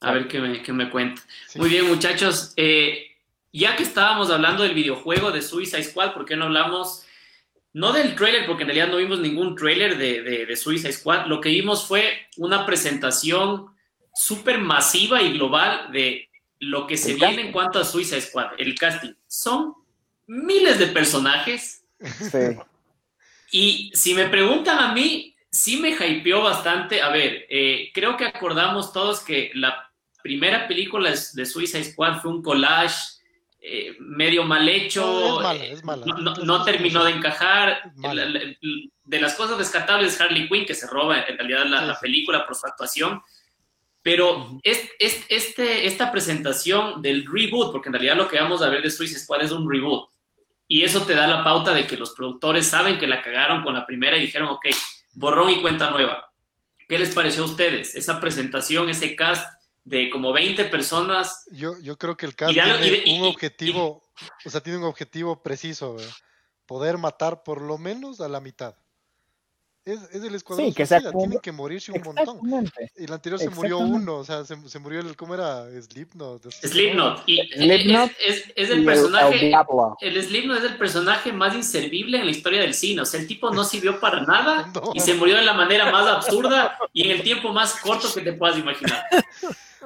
A 0.00 0.10
ver 0.10 0.26
qué 0.26 0.40
me, 0.40 0.60
qué 0.64 0.72
me 0.72 0.90
cuenta. 0.90 1.22
Sí. 1.46 1.60
Muy 1.60 1.68
bien, 1.68 1.86
muchachos. 1.86 2.52
Eh, 2.56 3.06
ya 3.52 3.76
que 3.76 3.84
estábamos 3.84 4.32
hablando 4.32 4.64
del 4.64 4.74
videojuego 4.74 5.30
de 5.30 5.42
Suicide 5.42 5.84
Squad, 5.84 6.12
¿por 6.12 6.24
qué 6.24 6.34
no 6.34 6.46
hablamos? 6.46 7.06
No 7.72 7.92
del 7.92 8.16
trailer, 8.16 8.46
porque 8.46 8.64
en 8.64 8.70
realidad 8.70 8.88
no 8.88 8.96
vimos 8.96 9.20
ningún 9.20 9.54
trailer 9.54 9.96
de, 9.96 10.22
de, 10.22 10.44
de 10.44 10.56
Suicide 10.56 10.92
Squad. 10.92 11.26
Lo 11.26 11.40
que 11.40 11.50
vimos 11.50 11.86
fue 11.86 12.26
una 12.36 12.66
presentación 12.66 13.75
súper 14.16 14.58
masiva 14.58 15.22
y 15.22 15.34
global 15.34 15.92
de 15.92 16.28
lo 16.58 16.86
que 16.86 16.96
se 16.96 17.12
el 17.12 17.16
viene 17.16 17.34
casting. 17.34 17.46
en 17.46 17.52
cuanto 17.52 17.78
a 17.78 17.84
Suicide 17.84 18.22
Squad, 18.22 18.52
el 18.58 18.74
casting. 18.74 19.12
Son 19.26 19.74
miles 20.26 20.78
de 20.78 20.86
personajes. 20.88 21.84
Sí. 22.00 22.56
Y 23.52 23.92
si 23.94 24.14
me 24.14 24.26
preguntan 24.26 24.78
a 24.78 24.92
mí, 24.92 25.34
sí 25.50 25.76
me 25.78 25.90
hypeó 25.90 26.42
bastante. 26.42 27.00
A 27.00 27.10
ver, 27.10 27.46
eh, 27.48 27.90
creo 27.94 28.16
que 28.16 28.26
acordamos 28.26 28.92
todos 28.92 29.20
que 29.20 29.50
la 29.54 29.90
primera 30.22 30.66
película 30.66 31.10
de 31.10 31.46
Suicide 31.46 31.84
Squad 31.84 32.20
fue 32.20 32.32
un 32.32 32.42
collage 32.42 33.16
eh, 33.68 33.96
medio 33.98 34.44
mal 34.44 34.68
hecho, 34.68 35.40
no, 36.44 36.64
terminó 36.64 37.02
de 37.04 37.10
encajar. 37.10 37.92
de 39.04 39.20
las 39.20 39.34
cosas 39.34 39.58
rescatables 39.58 40.20
Harley 40.20 40.48
Quinn, 40.48 40.64
que 40.64 40.74
se 40.74 40.86
roba 40.86 41.20
en 41.22 41.36
realidad 41.36 41.66
la, 41.66 41.98
película 41.98 42.46
por 42.46 42.54
su 42.54 42.66
actuación. 42.66 43.20
Pero 44.06 44.60
es, 44.62 44.88
este, 45.00 45.84
esta 45.88 46.12
presentación 46.12 47.02
del 47.02 47.26
reboot, 47.26 47.72
porque 47.72 47.88
en 47.88 47.94
realidad 47.94 48.14
lo 48.14 48.28
que 48.28 48.38
vamos 48.38 48.62
a 48.62 48.68
ver 48.68 48.80
de 48.80 48.88
Suicide 48.88 49.18
Squad 49.18 49.42
es 49.42 49.50
un 49.50 49.68
reboot, 49.68 50.10
y 50.68 50.84
eso 50.84 51.04
te 51.04 51.16
da 51.16 51.26
la 51.26 51.42
pauta 51.42 51.74
de 51.74 51.88
que 51.88 51.96
los 51.96 52.14
productores 52.14 52.68
saben 52.68 53.00
que 53.00 53.08
la 53.08 53.20
cagaron 53.20 53.64
con 53.64 53.74
la 53.74 53.84
primera 53.84 54.16
y 54.16 54.20
dijeron, 54.20 54.46
ok, 54.46 54.66
borrón 55.14 55.50
y 55.50 55.60
cuenta 55.60 55.90
nueva. 55.90 56.32
¿Qué 56.88 57.00
les 57.00 57.12
pareció 57.12 57.42
a 57.42 57.46
ustedes? 57.46 57.96
Esa 57.96 58.20
presentación, 58.20 58.88
ese 58.88 59.16
cast 59.16 59.44
de 59.82 60.08
como 60.08 60.32
20 60.32 60.66
personas. 60.66 61.44
Yo, 61.50 61.72
yo 61.82 61.98
creo 61.98 62.16
que 62.16 62.26
el 62.26 62.36
cast 62.36 62.52
tiene 62.52 63.02
un 63.12 63.26
objetivo, 63.26 64.04
o 64.44 64.48
sea, 64.48 64.60
tiene 64.60 64.78
un 64.78 64.84
objetivo 64.84 65.42
preciso, 65.42 65.96
poder 66.64 66.96
matar 66.96 67.42
por 67.42 67.60
lo 67.60 67.76
menos 67.76 68.20
a 68.20 68.28
la 68.28 68.38
mitad. 68.38 68.76
Es, 69.86 70.00
es 70.10 70.24
el 70.24 70.34
escuadrón 70.34 70.66
sí, 70.66 70.74
que 70.74 70.84
suicida, 70.84 71.12
tiene 71.12 71.38
que 71.40 71.52
morirse 71.52 71.92
un 71.92 72.02
montón. 72.02 72.40
El 72.96 73.12
anterior 73.12 73.38
se 73.38 73.50
murió 73.50 73.78
uno, 73.78 74.16
o 74.16 74.24
sea, 74.24 74.44
se, 74.44 74.56
se, 74.68 74.80
murió 74.80 74.98
el, 74.98 75.14
¿cómo 75.14 75.32
era? 75.32 75.64
Slipknot. 75.80 76.50
Slipknot. 76.50 77.22
Y 77.26 77.40
Slipknot 77.52 78.10
es, 78.18 78.52
es, 78.56 78.70
el 78.70 78.84
personaje, 78.84 79.52
el, 80.00 80.22
Slipknot 80.24 80.58
es 80.58 80.64
el 80.64 80.76
personaje 80.76 81.32
más 81.32 81.54
inservible 81.54 82.18
en 82.18 82.24
la 82.24 82.32
historia 82.32 82.62
del 82.62 82.74
cine. 82.74 83.02
O 83.02 83.04
sea, 83.04 83.20
el 83.20 83.28
tipo 83.28 83.52
no 83.52 83.62
sirvió 83.62 84.00
para 84.00 84.22
nada 84.22 84.72
y 84.94 84.98
se 84.98 85.14
murió 85.14 85.36
de 85.36 85.44
la 85.44 85.54
manera 85.54 85.92
más 85.92 86.08
absurda 86.08 86.76
y 86.92 87.04
en 87.04 87.12
el 87.12 87.22
tiempo 87.22 87.52
más 87.52 87.76
corto 87.76 88.12
que 88.12 88.22
te 88.22 88.32
puedas 88.32 88.58
imaginar. 88.58 89.04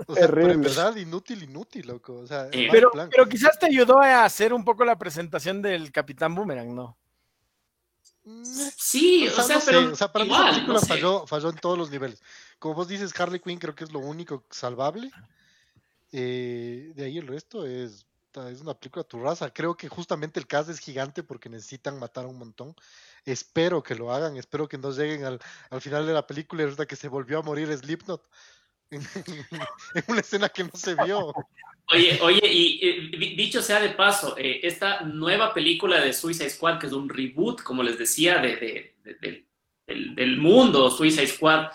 O 0.06 0.14
sea, 0.14 0.28
pero 0.28 0.50
en 0.50 0.62
verdad, 0.62 0.96
inútil, 0.96 1.42
inútil, 1.42 1.88
loco. 1.88 2.20
O 2.20 2.26
sea, 2.26 2.48
eh, 2.52 2.68
pero, 2.72 2.90
pero 3.10 3.28
quizás 3.28 3.58
te 3.58 3.66
ayudó 3.66 3.98
a 3.98 4.24
hacer 4.24 4.54
un 4.54 4.64
poco 4.64 4.82
la 4.82 4.96
presentación 4.96 5.60
del 5.60 5.92
Capitán 5.92 6.34
Boomerang, 6.34 6.74
¿no? 6.74 6.96
Sí, 8.76 9.26
o 9.28 9.42
sea, 9.42 9.60
pero 9.64 9.92
para 10.12 10.24
mí 10.24 10.30
la 10.30 10.50
película 10.50 10.80
falló, 10.80 11.26
falló 11.26 11.50
en 11.50 11.56
todos 11.56 11.78
los 11.78 11.90
niveles. 11.90 12.22
Como 12.58 12.74
vos 12.74 12.88
dices, 12.88 13.18
Harley 13.18 13.40
Quinn 13.40 13.58
creo 13.58 13.74
que 13.74 13.84
es 13.84 13.92
lo 13.92 14.00
único 14.00 14.44
salvable. 14.50 15.10
Eh, 16.12 16.92
de 16.94 17.04
ahí 17.04 17.18
el 17.18 17.26
resto 17.26 17.66
es, 17.66 18.06
es 18.48 18.60
una 18.60 18.74
película 18.74 19.04
tu 19.04 19.18
raza. 19.20 19.50
Creo 19.50 19.74
que 19.76 19.88
justamente 19.88 20.38
el 20.38 20.46
cast 20.46 20.68
es 20.68 20.78
gigante 20.78 21.22
porque 21.22 21.48
necesitan 21.48 21.98
matar 21.98 22.24
a 22.26 22.28
un 22.28 22.38
montón. 22.38 22.74
Espero 23.24 23.82
que 23.82 23.94
lo 23.94 24.12
hagan, 24.12 24.36
espero 24.36 24.68
que 24.68 24.78
no 24.78 24.90
lleguen 24.90 25.24
al, 25.24 25.40
al 25.70 25.80
final 25.80 26.06
de 26.06 26.12
la 26.12 26.26
película 26.26 26.62
y 26.62 26.66
resulta 26.66 26.86
que 26.86 26.96
se 26.96 27.08
volvió 27.08 27.38
a 27.38 27.42
morir 27.42 27.74
Slipknot. 27.76 28.22
en 29.94 30.04
una 30.08 30.20
escena 30.20 30.48
que 30.48 30.64
no 30.64 30.70
se 30.74 30.94
vio. 31.04 31.32
Oye, 31.92 32.18
oye, 32.22 32.40
y 32.44 33.34
dicho 33.34 33.62
sea 33.62 33.80
de 33.80 33.90
paso, 33.90 34.36
eh, 34.38 34.60
esta 34.62 35.00
nueva 35.00 35.52
película 35.52 36.00
de 36.00 36.12
Suicide 36.12 36.50
Squad, 36.50 36.78
que 36.78 36.86
es 36.86 36.92
un 36.92 37.08
reboot, 37.08 37.62
como 37.62 37.82
les 37.82 37.98
decía, 37.98 38.38
de, 38.38 38.94
del, 39.86 40.36
mundo 40.38 40.88
Suicide 40.90 41.26
Squad, 41.26 41.70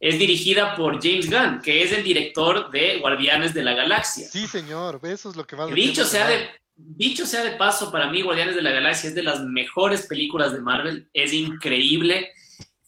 es 0.00 0.18
dirigida 0.18 0.74
por 0.74 1.00
James 1.00 1.30
Gunn, 1.30 1.60
que 1.62 1.82
es 1.82 1.92
el 1.92 2.02
director 2.02 2.70
de 2.72 2.98
Guardianes 2.98 3.54
de 3.54 3.62
la 3.62 3.74
Galaxia. 3.74 4.28
Sí, 4.28 4.48
señor, 4.48 5.00
eso 5.04 5.30
es 5.30 5.36
lo 5.36 5.46
que 5.46 5.54
va 5.54 5.64
a 5.64 5.66
dicho 5.68 6.04
sea 6.04 6.28
de 6.28 6.50
Dicho 6.74 7.26
sea 7.26 7.44
de 7.44 7.52
paso, 7.52 7.92
para 7.92 8.10
mí 8.10 8.22
Guardianes 8.22 8.56
de 8.56 8.62
la 8.62 8.70
Galaxia 8.70 9.10
es 9.10 9.14
de 9.14 9.22
las 9.22 9.40
mejores 9.40 10.06
películas 10.06 10.52
de 10.52 10.60
Marvel, 10.60 11.08
es 11.12 11.32
increíble. 11.32 12.32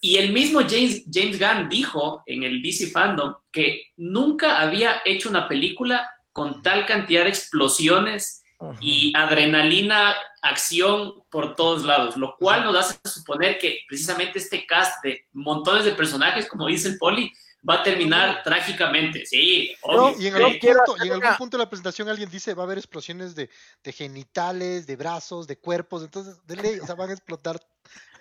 Y 0.05 0.19
el 0.19 0.35
mismo 0.35 0.61
James, 0.61 1.03
James 1.11 1.39
Gunn 1.39 1.71
dijo 1.71 2.23
en 2.27 2.43
el 2.43 2.61
DC 2.61 2.89
Fandom 2.89 3.37
que 3.51 3.85
nunca 3.97 4.61
había 4.61 5.01
hecho 5.07 5.31
una 5.31 5.49
película 5.49 6.07
con 6.31 6.61
tal 6.61 6.85
cantidad 6.85 7.23
de 7.23 7.31
explosiones 7.31 8.45
y 8.83 9.15
adrenalina, 9.17 10.15
acción 10.43 11.15
por 11.31 11.57
todos 11.57 11.85
lados, 11.85 12.19
lo 12.19 12.37
cual 12.37 12.65
nos 12.65 12.77
hace 12.77 12.99
suponer 13.03 13.57
que 13.57 13.79
precisamente 13.89 14.41
este 14.41 14.67
cast 14.67 15.03
de 15.03 15.25
montones 15.33 15.87
de 15.87 15.93
personajes, 15.93 16.49
como 16.49 16.67
dice 16.67 16.89
el 16.89 16.99
Poli, 16.99 17.33
va 17.67 17.77
a 17.77 17.83
terminar 17.83 18.43
trágicamente, 18.43 19.25
sí. 19.25 19.75
y, 20.19 20.27
en 20.27 20.35
algún 20.35 20.59
punto, 20.59 20.97
y 21.03 21.07
en 21.07 21.13
algún 21.15 21.37
punto 21.39 21.57
de 21.57 21.65
la 21.65 21.71
presentación 21.71 22.11
alguien 22.11 22.29
dice 22.29 22.53
va 22.53 22.65
a 22.65 22.67
haber 22.67 22.77
explosiones 22.77 23.35
de, 23.35 23.49
de 23.83 23.93
genitales, 23.93 24.87
de 24.87 24.97
brazos, 24.97 25.47
de 25.47 25.57
cuerpos, 25.57 26.03
entonces 26.03 26.37
de 26.47 26.57
ley, 26.57 26.79
o 26.79 26.85
sea, 26.85 26.95
van 26.95 27.09
a 27.09 27.15
explotar 27.15 27.59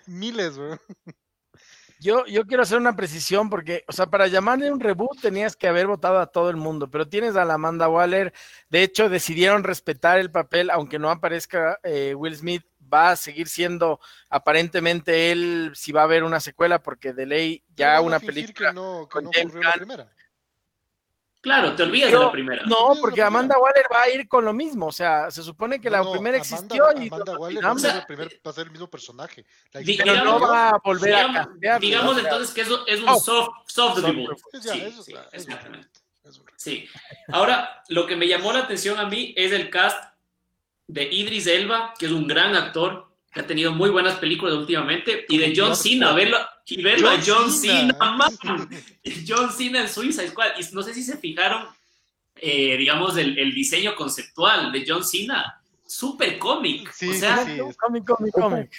miles, 0.06 0.56
güey. 0.56 0.78
Yo, 2.04 2.26
yo 2.26 2.46
quiero 2.46 2.62
hacer 2.62 2.76
una 2.76 2.94
precisión 2.94 3.48
porque, 3.48 3.82
o 3.88 3.92
sea, 3.92 4.04
para 4.04 4.26
llamarle 4.26 4.70
un 4.70 4.78
reboot 4.78 5.22
tenías 5.22 5.56
que 5.56 5.68
haber 5.68 5.86
votado 5.86 6.18
a 6.18 6.26
todo 6.26 6.50
el 6.50 6.56
mundo, 6.56 6.90
pero 6.90 7.08
tienes 7.08 7.34
a 7.34 7.46
la 7.46 7.54
Amanda 7.54 7.88
Waller. 7.88 8.34
De 8.68 8.82
hecho, 8.82 9.08
decidieron 9.08 9.64
respetar 9.64 10.18
el 10.18 10.30
papel, 10.30 10.68
aunque 10.68 10.98
no 10.98 11.08
aparezca 11.08 11.80
eh, 11.82 12.14
Will 12.14 12.36
Smith, 12.36 12.62
va 12.92 13.12
a 13.12 13.16
seguir 13.16 13.48
siendo 13.48 14.00
aparentemente 14.28 15.32
él 15.32 15.72
si 15.74 15.92
va 15.92 16.02
a 16.02 16.04
haber 16.04 16.24
una 16.24 16.40
secuela, 16.40 16.82
porque 16.82 17.14
de 17.14 17.24
ley 17.24 17.64
ya 17.74 17.98
una 18.02 18.20
película. 18.20 18.68
Que 18.68 18.74
no, 18.74 19.08
que 19.08 19.22
no 19.22 19.62
la 19.62 19.72
primera. 19.72 20.12
Claro, 21.44 21.76
te 21.76 21.82
olvidas 21.82 22.10
de 22.10 22.18
la 22.18 22.32
primera. 22.32 22.62
No, 22.64 22.94
porque 22.98 23.20
Amanda 23.20 23.58
Waller 23.58 23.84
va 23.92 24.00
a 24.00 24.08
ir 24.08 24.26
con 24.26 24.46
lo 24.46 24.54
mismo. 24.54 24.86
O 24.86 24.92
sea, 24.92 25.30
se 25.30 25.42
supone 25.42 25.78
que 25.78 25.90
la 25.90 26.02
primera 26.10 26.38
existió 26.38 26.86
y. 26.96 27.08
Amanda 27.08 27.38
Waller 27.38 27.62
va 27.62 27.70
a, 27.70 27.78
ser 27.78 27.96
el 27.96 28.06
primer, 28.06 28.40
va 28.46 28.50
a 28.50 28.54
ser 28.54 28.64
el 28.64 28.70
mismo 28.70 28.88
personaje. 28.88 29.44
pero 29.70 30.24
no 30.24 30.40
va 30.40 30.70
a 30.70 30.80
volver 30.82 31.10
digamos, 31.10 31.36
a 31.36 31.44
cambiar. 31.44 31.80
Digamos 31.82 32.18
entonces 32.18 32.54
que 32.54 32.62
eso 32.62 32.86
es 32.86 33.00
un 33.00 33.10
oh. 33.10 33.20
soft, 33.20 33.50
soft 33.66 33.98
debut. 33.98 34.38
Sí, 34.52 34.70
sí, 35.02 35.14
exactamente. 35.32 36.00
Sí. 36.56 36.88
Ahora, 37.28 37.82
lo 37.90 38.06
que 38.06 38.16
me 38.16 38.26
llamó 38.26 38.50
la 38.50 38.60
atención 38.60 38.98
a 38.98 39.04
mí 39.04 39.34
es 39.36 39.52
el 39.52 39.68
cast 39.68 40.02
de 40.86 41.02
Idris 41.12 41.46
Elba, 41.46 41.92
que 41.98 42.06
es 42.06 42.12
un 42.12 42.26
gran 42.26 42.56
actor, 42.56 43.03
que 43.34 43.40
ha 43.40 43.46
tenido 43.46 43.72
muy 43.72 43.90
buenas 43.90 44.18
películas 44.18 44.54
últimamente, 44.54 45.26
y 45.28 45.38
de 45.38 45.52
John 45.54 45.74
Cena, 45.76 46.12
verlo, 46.12 46.38
y 46.66 46.80
verlo 46.80 47.10
a 47.10 47.20
John 47.24 47.50
Cena, 47.50 47.96
John 49.26 49.52
Cena 49.52 49.80
en 49.80 49.88
Suiza 49.88 50.26
Squad, 50.28 50.52
y 50.58 50.74
no 50.74 50.82
sé 50.82 50.94
si 50.94 51.02
se 51.02 51.18
fijaron, 51.18 51.66
eh, 52.36 52.76
digamos, 52.76 53.16
el, 53.16 53.36
el, 53.36 53.52
diseño 53.52 53.96
conceptual 53.96 54.70
de 54.70 54.84
John 54.86 55.04
Cena, 55.04 55.60
súper 55.94 56.38
cómic, 56.38 56.92
sí, 56.92 57.08
o 57.08 57.14
sea, 57.14 57.44
sí, 57.44 57.58
cómic, 57.78 58.04
cómic, 58.04 58.32
cómic. 58.34 58.70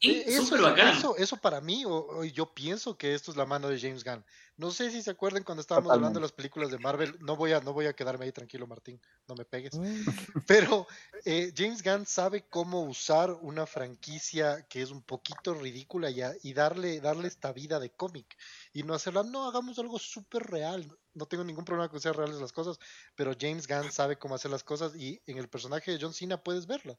Súper 0.00 0.62
bacán. 0.62 0.96
Eso, 0.96 1.16
eso 1.16 1.36
para 1.36 1.60
mí, 1.60 1.84
o, 1.86 2.24
yo 2.24 2.54
pienso 2.54 2.96
que 2.96 3.14
esto 3.14 3.30
es 3.30 3.36
la 3.36 3.44
mano 3.44 3.68
de 3.68 3.78
James 3.78 4.02
Gunn. 4.02 4.24
No 4.56 4.72
sé 4.72 4.90
si 4.90 5.02
se 5.02 5.12
acuerdan 5.12 5.44
cuando 5.44 5.60
estábamos 5.60 5.92
hablando 5.92 6.18
de 6.18 6.24
las 6.24 6.32
películas 6.32 6.72
de 6.72 6.78
Marvel. 6.78 7.16
No 7.20 7.36
voy 7.36 7.52
a, 7.52 7.60
no 7.60 7.72
voy 7.72 7.86
a 7.86 7.92
quedarme 7.92 8.24
ahí 8.24 8.32
tranquilo, 8.32 8.66
Martín. 8.66 9.00
No 9.28 9.36
me 9.36 9.44
pegues. 9.44 9.78
Mm. 9.78 9.84
Pero 10.48 10.88
eh, 11.24 11.52
James 11.56 11.80
Gunn 11.80 12.06
sabe 12.06 12.46
cómo 12.48 12.82
usar 12.82 13.30
una 13.40 13.66
franquicia 13.66 14.66
que 14.68 14.82
es 14.82 14.90
un 14.90 15.02
poquito 15.02 15.54
ridícula 15.54 16.10
y, 16.10 16.22
y 16.42 16.54
darle, 16.54 17.00
darle 17.00 17.28
esta 17.28 17.52
vida 17.52 17.78
de 17.78 17.90
cómic. 17.90 18.36
Y 18.78 18.84
no 18.84 18.94
hacerla, 18.94 19.24
no, 19.24 19.48
hagamos 19.48 19.76
algo 19.80 19.98
súper 19.98 20.44
real. 20.44 20.88
No 21.12 21.26
tengo 21.26 21.42
ningún 21.42 21.64
problema 21.64 21.88
con 21.88 21.98
que 21.98 22.02
sean 22.04 22.14
reales 22.14 22.40
las 22.40 22.52
cosas, 22.52 22.78
pero 23.16 23.32
James 23.36 23.66
Gunn 23.66 23.90
sabe 23.90 24.16
cómo 24.16 24.36
hacer 24.36 24.52
las 24.52 24.62
cosas 24.62 24.94
y 24.94 25.20
en 25.26 25.36
el 25.36 25.48
personaje 25.48 25.90
de 25.90 25.98
John 26.00 26.14
Cena 26.14 26.40
puedes 26.40 26.68
verla. 26.68 26.96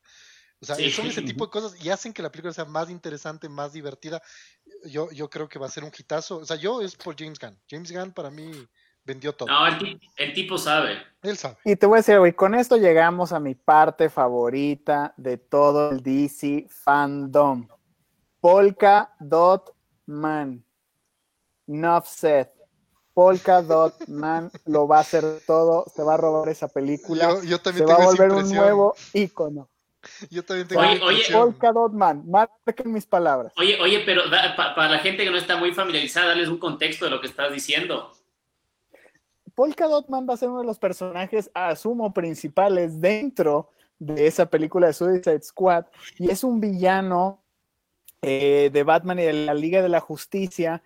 O 0.60 0.66
sea, 0.66 0.76
son 0.76 1.08
ese 1.08 1.22
tipo 1.22 1.46
de 1.46 1.52
cosas 1.52 1.82
y 1.82 1.90
hacen 1.90 2.12
que 2.12 2.22
la 2.22 2.30
película 2.30 2.52
sea 2.52 2.66
más 2.66 2.90
interesante, 2.90 3.48
más 3.48 3.72
divertida. 3.72 4.22
Yo, 4.88 5.10
yo 5.12 5.30
creo 5.30 5.48
que 5.48 5.58
va 5.58 5.68
a 5.68 5.72
ser 5.72 5.86
un 5.86 5.92
hitazo. 5.98 6.40
O 6.40 6.46
sea, 6.46 6.58
yo 6.58 6.82
es 6.82 6.98
por 6.98 7.16
James 7.18 7.40
Gunn. 7.40 7.58
James 7.70 7.94
Gunn 7.94 8.12
para 8.12 8.30
mí 8.30 8.52
vendió 9.06 9.34
todo. 9.34 9.48
No, 9.48 9.66
el, 9.66 10.34
tipo 10.34 10.58
sabe. 10.58 10.98
Él 11.22 11.38
sabe. 11.38 11.60
Y 11.64 11.78
te 11.78 11.86
voy 11.86 11.96
a 11.96 12.02
decir, 12.02 12.20
güey, 12.20 12.34
con 12.34 12.56
esto 12.56 12.76
llegamos 12.76 13.32
a 13.32 13.40
mi 13.40 13.56
parte 13.56 14.10
favorita 14.10 15.14
de 15.16 15.38
todo 15.38 15.92
el 15.92 16.04
DC 16.04 16.68
fandom. 16.68 17.70
Polka 18.42 19.16
Dot 19.22 19.74
Man. 20.08 20.66
Nuff 21.70 22.08
set. 22.08 22.52
Polka 23.14 23.62
Dot 23.62 24.08
Man 24.08 24.50
lo 24.66 24.88
va 24.88 24.98
a 24.98 25.02
hacer 25.02 25.24
todo, 25.46 25.86
se 25.94 26.04
va 26.04 26.14
a 26.14 26.18
robar 26.18 26.50
esa 26.50 26.68
película. 26.68 27.42
Yo, 27.46 27.60
también 27.60 27.86
se 27.86 27.94
va 27.94 28.02
a 28.02 28.06
volver 28.06 28.32
un 28.32 28.50
nuevo 28.50 28.96
ícono. 29.14 29.70
Yo 30.30 30.46
también 30.46 30.68
tengo 30.68 30.82
oye, 30.82 31.02
oye, 31.04 31.24
Polka 31.32 31.74
Dot 31.74 31.92
Man, 31.92 32.24
marquen 32.26 32.94
mis 32.94 33.06
palabras. 33.06 33.52
Oye, 33.58 33.78
oye, 33.82 34.02
pero 34.06 34.24
para 34.30 34.90
la 34.90 35.00
gente 35.00 35.26
que 35.26 35.32
no 35.32 35.38
está 35.38 35.58
muy 35.58 35.74
familiarizada, 35.74 36.28
darles 36.28 36.48
un 36.48 36.60
contexto 36.60 37.06
de 37.06 37.12
lo 37.12 37.20
que 37.20 37.28
estás 37.28 37.52
diciendo. 37.52 38.14
Polka 39.54 39.88
Dot 39.88 40.08
Man 40.08 40.26
va 40.28 40.36
a 40.36 40.38
ser 40.38 40.48
uno 40.48 40.62
de 40.62 40.68
los 40.68 40.80
personajes, 40.80 41.52
asumo, 41.54 42.14
principales 42.14 43.02
dentro 43.02 43.70
de 44.00 44.28
esa 44.28 44.46
película 44.46 44.88
de 44.88 44.94
Suicide 44.94 45.42
Squad 45.42 45.86
y 46.18 46.32
es 46.32 46.46
un 46.46 46.62
villano 46.62 47.44
eh, 48.22 48.70
de 48.72 48.84
Batman 48.84 49.20
y 49.20 49.24
de 49.24 49.34
la 49.34 49.54
Liga 49.54 49.82
de 49.82 49.90
la 49.90 50.00
Justicia 50.00 50.82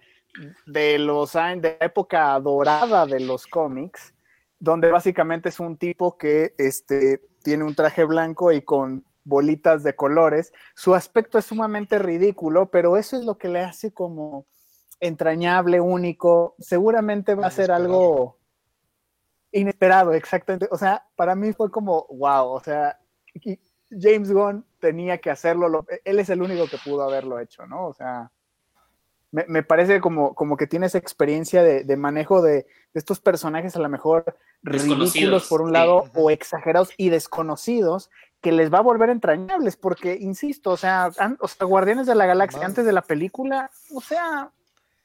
de 0.66 1.00
los 1.00 1.36
años 1.36 1.62
de 1.62 1.78
la 1.80 1.86
época 1.86 2.40
dorada 2.40 3.06
de 3.06 3.20
los 3.20 3.48
cómics, 3.48 4.14
donde 4.60 4.92
básicamente 4.92 5.50
es 5.50 5.60
un 5.60 5.78
tipo 5.78 6.18
que 6.18 6.56
este, 6.58 7.22
tiene 7.44 7.64
un 7.64 7.76
traje 7.76 8.04
blanco 8.04 8.52
y 8.52 8.62
con 8.62 9.06
bolitas 9.24 9.84
de 9.84 9.96
colores. 9.96 10.52
Su 10.76 10.96
aspecto 10.96 11.38
es 11.38 11.46
sumamente 11.46 12.00
ridículo, 12.00 12.70
pero 12.70 12.98
eso 12.98 13.18
es 13.18 13.26
lo 13.26 13.38
que 13.38 13.50
le 13.50 13.62
hace 13.62 13.94
como 13.94 14.48
entrañable, 15.00 15.80
único. 15.80 16.56
Seguramente 16.60 17.36
va 17.36 17.48
a 17.48 17.52
ser 17.52 17.72
algo 17.72 18.40
inesperado, 19.52 20.14
exactamente. 20.14 20.68
O 20.72 20.78
sea, 20.78 21.06
para 21.16 21.36
mí 21.36 21.54
fue 21.54 21.70
como, 21.70 22.08
wow, 22.10 22.48
o 22.48 22.60
sea, 22.60 23.00
James 23.90 24.32
Gunn 24.32 24.66
tenía 24.80 25.20
que 25.20 25.30
hacerlo, 25.30 25.86
él 26.04 26.20
es 26.20 26.30
el 26.30 26.42
único 26.42 26.68
que 26.68 26.78
pudo 26.84 27.04
haberlo 27.04 27.40
hecho, 27.40 27.66
¿no? 27.68 27.88
O 27.88 27.94
sea, 27.94 28.32
me, 29.34 29.64
parece 29.64 30.00
como, 30.00 30.36
como 30.36 30.58
que 30.58 30.68
tienes 30.68 30.94
experiencia 30.94 31.64
de, 31.64 31.98
manejo 31.98 32.44
de, 32.44 32.68
estos 32.94 33.20
personajes 33.20 33.76
a 33.76 33.80
lo 33.80 33.90
mejor 33.90 34.38
ridículos 34.62 35.48
por 35.48 35.62
un 35.62 35.74
lado 35.74 36.06
o 36.14 36.30
exagerados 36.30 36.92
y 36.98 37.10
desconocidos 37.10 38.12
que 38.42 38.52
les 38.52 38.72
va 38.72 38.78
a 38.78 38.82
volver 38.82 39.10
entrañables, 39.10 39.76
porque, 39.76 40.18
insisto, 40.20 40.72
o 40.72 40.78
sea, 40.78 41.10
Guardianes 41.60 42.06
de 42.06 42.14
la 42.14 42.28
Galaxia 42.28 42.66
antes 42.66 42.86
de 42.86 42.92
la 42.92 43.02
película, 43.02 43.72
o 43.92 44.02
sea, 44.02 44.52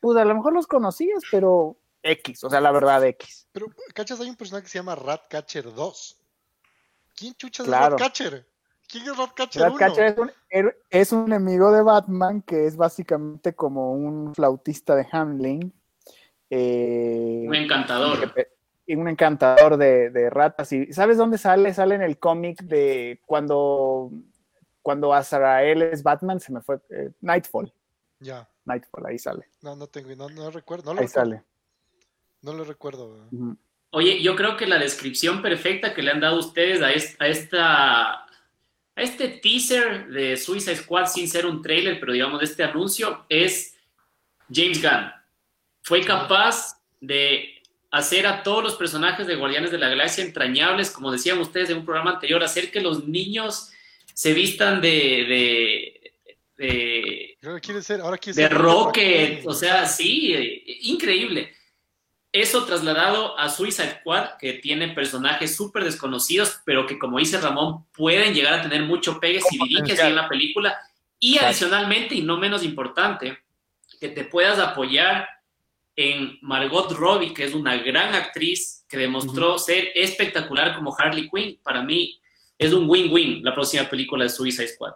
pues 0.00 0.18
a 0.18 0.24
lo 0.24 0.34
mejor 0.34 0.52
los 0.52 0.66
conocías, 0.66 1.22
pero 1.30 1.76
X, 2.02 2.44
o 2.44 2.50
sea, 2.50 2.60
la 2.60 2.72
verdad 2.72 3.04
X. 3.04 3.48
Pero, 3.52 3.66
¿cachas? 3.94 4.20
Hay 4.20 4.28
un 4.28 4.36
personaje 4.36 4.64
que 4.64 4.70
se 4.70 4.78
llama 4.78 4.94
Ratcatcher 4.94 5.72
2. 5.72 6.16
¿Quién 7.14 7.34
chucha 7.34 7.62
es 7.62 7.68
Ratcatcher? 7.68 8.46
¿Quién 8.88 9.04
es 9.04 9.16
Ratcatcher 9.16 9.62
Ratcatcher 9.62 10.04
es 10.06 10.18
un, 10.18 10.72
es 10.88 11.12
un 11.12 11.26
enemigo 11.26 11.70
de 11.70 11.82
Batman 11.82 12.42
que 12.42 12.66
es 12.66 12.76
básicamente 12.76 13.54
como 13.54 13.92
un 13.92 14.34
flautista 14.34 14.96
de 14.96 15.06
Hamlin. 15.12 15.72
Eh, 16.50 17.44
un 17.46 17.54
encantador. 17.54 18.32
un 18.88 19.08
encantador 19.08 19.76
de, 19.76 20.30
ratas. 20.30 20.72
¿Y 20.72 20.92
sabes 20.92 21.18
dónde 21.18 21.36
sale? 21.36 21.74
Sale 21.74 21.96
en 21.96 22.02
el 22.02 22.18
cómic 22.18 22.62
de 22.62 23.20
cuando, 23.26 24.10
cuando 24.80 25.12
Azrael 25.12 25.82
es 25.82 26.02
Batman, 26.02 26.40
se 26.40 26.52
me 26.52 26.62
fue. 26.62 26.80
Eh, 26.88 27.10
Nightfall. 27.20 27.72
Ya. 28.20 28.48
Nightfall, 28.64 29.06
ahí 29.06 29.18
sale. 29.18 29.48
No, 29.60 29.76
no 29.76 29.86
tengo, 29.86 30.14
no, 30.16 30.28
no 30.30 30.50
recuerdo. 30.50 30.92
ahí 30.98 31.08
sale. 31.08 31.42
No 32.40 32.52
lo 32.52 32.64
recuerdo. 32.64 33.28
Oye, 33.90 34.22
yo 34.22 34.36
creo 34.36 34.56
que 34.56 34.66
la 34.66 34.78
descripción 34.78 35.42
perfecta 35.42 35.94
que 35.94 36.02
le 36.02 36.10
han 36.10 36.20
dado 36.20 36.38
ustedes 36.38 36.82
a, 36.82 36.92
esta, 37.26 38.12
a 38.12 38.27
este 39.00 39.28
teaser 39.28 40.08
de 40.08 40.36
Suicide 40.36 40.76
Squad 40.76 41.06
sin 41.06 41.28
ser 41.28 41.46
un 41.46 41.62
trailer, 41.62 41.98
pero 42.00 42.12
digamos 42.12 42.42
este 42.42 42.62
anuncio, 42.64 43.24
es 43.28 43.76
James 44.52 44.82
Gunn. 44.82 45.10
Fue 45.82 46.04
capaz 46.04 46.80
de 47.00 47.62
hacer 47.90 48.26
a 48.26 48.42
todos 48.42 48.62
los 48.62 48.74
personajes 48.76 49.26
de 49.26 49.36
Guardianes 49.36 49.70
de 49.70 49.78
la 49.78 49.88
Galaxia 49.88 50.24
entrañables, 50.24 50.90
como 50.90 51.10
decían 51.10 51.38
ustedes 51.38 51.70
en 51.70 51.78
un 51.78 51.84
programa 51.84 52.12
anterior, 52.12 52.42
hacer 52.42 52.70
que 52.70 52.80
los 52.80 53.06
niños 53.06 53.70
se 54.14 54.34
vistan 54.34 54.80
de, 54.80 56.00
de, 56.58 57.36
de 58.34 58.48
Rocket, 58.48 59.46
o 59.46 59.54
sea, 59.54 59.86
sí, 59.86 60.34
increíble. 60.82 61.54
Eso 62.30 62.64
trasladado 62.64 63.38
a 63.38 63.48
Suicide 63.48 64.00
Squad, 64.00 64.36
que 64.38 64.54
tiene 64.54 64.88
personajes 64.88 65.56
súper 65.56 65.84
desconocidos, 65.84 66.60
pero 66.66 66.86
que 66.86 66.98
como 66.98 67.18
dice 67.18 67.40
Ramón, 67.40 67.86
pueden 67.92 68.34
llegar 68.34 68.54
a 68.54 68.62
tener 68.62 68.82
mucho 68.82 69.18
pegue 69.18 69.40
si 69.40 69.58
diriges 69.58 69.98
en 69.98 70.14
la 70.14 70.28
película. 70.28 70.78
Y 71.18 71.38
adicionalmente, 71.38 72.14
y 72.14 72.22
no 72.22 72.36
menos 72.36 72.62
importante, 72.62 73.38
que 73.98 74.08
te 74.08 74.24
puedas 74.24 74.58
apoyar 74.58 75.26
en 75.96 76.38
Margot 76.42 76.92
Robbie, 76.92 77.34
que 77.34 77.44
es 77.44 77.54
una 77.54 77.76
gran 77.76 78.14
actriz 78.14 78.84
que 78.88 78.98
demostró 78.98 79.58
ser 79.58 79.88
espectacular 79.94 80.76
como 80.76 80.94
Harley 80.96 81.28
Quinn. 81.28 81.58
Para 81.62 81.82
mí 81.82 82.20
es 82.56 82.72
un 82.72 82.88
win-win 82.88 83.42
la 83.42 83.54
próxima 83.54 83.88
película 83.88 84.24
de 84.24 84.30
Suicide 84.30 84.68
Squad. 84.68 84.92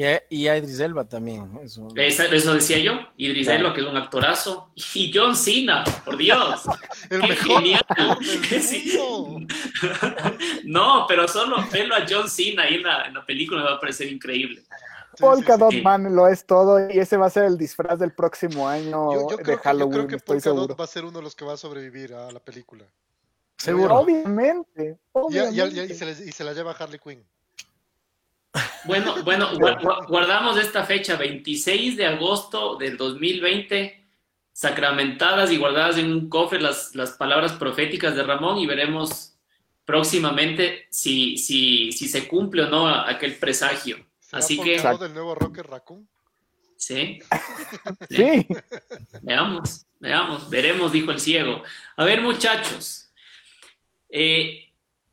Y 0.00 0.04
a, 0.04 0.22
y 0.30 0.48
Idris 0.48 0.80
Elba 0.80 1.04
también. 1.04 1.60
Eso, 1.62 1.86
eso 1.94 2.54
decía 2.54 2.78
yo. 2.78 2.92
Idris 3.18 3.48
Elba, 3.48 3.74
que 3.74 3.82
es 3.82 3.86
un 3.86 3.98
actorazo. 3.98 4.70
Y 4.94 5.12
John 5.14 5.36
Cena, 5.36 5.84
por 6.06 6.16
Dios. 6.16 6.62
El 7.10 7.20
mejor. 7.20 7.62
Genial. 7.62 7.84
no, 10.64 11.04
pero 11.06 11.28
solo 11.28 11.56
verlo 11.70 11.96
a 11.96 12.06
John 12.08 12.30
Cena 12.30 12.62
ahí 12.62 12.76
en 12.76 12.82
la, 12.84 13.26
película 13.26 13.60
me 13.60 13.68
va 13.68 13.76
a 13.76 13.78
parecer 13.80 14.10
increíble. 14.10 14.62
Polka 15.18 15.58
Dot 15.58 15.74
Man 15.82 16.16
lo 16.16 16.28
es 16.28 16.46
todo 16.46 16.88
y 16.88 16.98
ese 16.98 17.18
va 17.18 17.26
a 17.26 17.30
ser 17.30 17.44
el 17.44 17.58
disfraz 17.58 17.98
del 17.98 18.14
próximo 18.14 18.66
año 18.66 19.10
de 19.44 19.58
Halloween. 19.58 19.80
yo 19.80 19.90
creo 19.90 20.06
que 20.06 20.16
Polka 20.16 20.48
Dot 20.48 20.80
va 20.80 20.84
a 20.84 20.86
ser 20.86 21.04
uno 21.04 21.18
de 21.18 21.24
los 21.24 21.36
que 21.36 21.44
va 21.44 21.52
a 21.52 21.58
sobrevivir 21.58 22.14
a 22.14 22.32
la 22.32 22.40
película. 22.40 22.86
Seguro. 23.58 23.96
Obviamente. 23.96 24.98
Y, 25.28 25.94
se 25.94 26.10
y 26.10 26.32
se 26.32 26.42
la 26.42 26.54
lleva 26.54 26.72
Harley 26.72 26.98
Quinn. 26.98 27.22
Bueno, 28.84 29.22
bueno, 29.22 29.50
guardamos 30.08 30.56
esta 30.56 30.84
fecha, 30.84 31.16
26 31.16 31.96
de 31.96 32.06
agosto 32.06 32.76
del 32.76 32.96
2020, 32.96 34.06
sacramentadas 34.52 35.52
y 35.52 35.58
guardadas 35.58 35.98
en 35.98 36.12
un 36.12 36.28
cofre 36.28 36.60
las, 36.60 36.94
las 36.94 37.12
palabras 37.12 37.52
proféticas 37.52 38.16
de 38.16 38.22
Ramón 38.22 38.58
y 38.58 38.66
veremos 38.66 39.36
próximamente 39.84 40.86
si, 40.90 41.36
si, 41.36 41.92
si 41.92 42.08
se 42.08 42.26
cumple 42.26 42.62
o 42.62 42.68
no 42.68 42.88
aquel 42.88 43.36
presagio. 43.36 43.98
Así 44.32 44.60
que... 44.60 44.80
del 44.80 45.14
nuevo 45.14 45.34
Rocker 45.34 45.66
Raccoon? 45.66 46.08
Sí. 46.76 47.18
sí. 48.08 48.46
Veamos, 49.22 49.86
veamos, 49.98 50.48
veremos, 50.48 50.92
dijo 50.92 51.10
el 51.10 51.20
ciego. 51.20 51.62
A 51.96 52.04
ver, 52.04 52.22
muchachos. 52.22 53.10
Eh, 54.08 54.69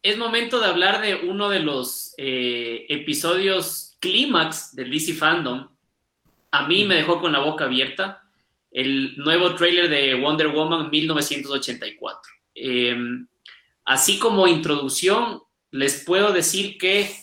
es 0.09 0.17
momento 0.17 0.61
de 0.61 0.67
hablar 0.67 1.01
de 1.01 1.15
uno 1.15 1.49
de 1.49 1.59
los 1.59 2.13
eh, 2.17 2.85
episodios 2.87 3.97
clímax 3.99 4.73
del 4.73 4.89
DC 4.89 5.13
Fandom. 5.13 5.67
A 6.51 6.65
mí 6.65 6.85
me 6.85 6.95
dejó 6.95 7.19
con 7.19 7.33
la 7.33 7.39
boca 7.39 7.65
abierta 7.65 8.23
el 8.71 9.17
nuevo 9.17 9.53
tráiler 9.55 9.89
de 9.89 10.15
Wonder 10.15 10.47
Woman 10.47 10.89
1984. 10.89 12.31
Em, 12.55 13.27
así 13.83 14.17
como 14.17 14.47
introducción, 14.47 15.41
les 15.71 16.05
puedo 16.05 16.31
decir 16.31 16.77
que 16.77 17.13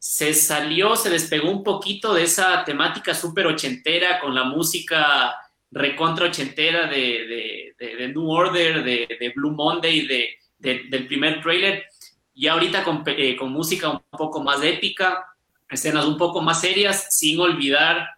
se 0.00 0.34
salió, 0.34 0.96
se 0.96 1.10
despegó 1.10 1.48
un 1.48 1.62
poquito 1.62 2.12
de 2.12 2.24
esa 2.24 2.64
temática 2.64 3.14
súper 3.14 3.46
ochentera 3.46 4.18
con 4.18 4.34
la 4.34 4.44
música 4.44 5.36
recontra 5.70 6.26
ochentera 6.26 6.88
de, 6.88 7.72
New 8.12 8.28
Order, 8.28 8.82
de, 8.82 9.32
Blue 9.36 9.52
Monday, 9.52 10.36
del 10.58 11.06
primer 11.06 11.40
tráiler 11.40 11.86
y 12.34 12.46
ahorita 12.46 12.84
eh, 13.06 13.36
con, 13.36 13.52
música 13.52 13.90
un 13.90 14.00
poco 14.10 14.42
más 14.42 14.62
épica, 14.62 15.26
escenas 15.68 16.04
un 16.04 16.16
poco 16.16 16.40
más 16.40 16.60
serias, 16.60 17.08
sin 17.10 17.38
olvidar 17.40 18.08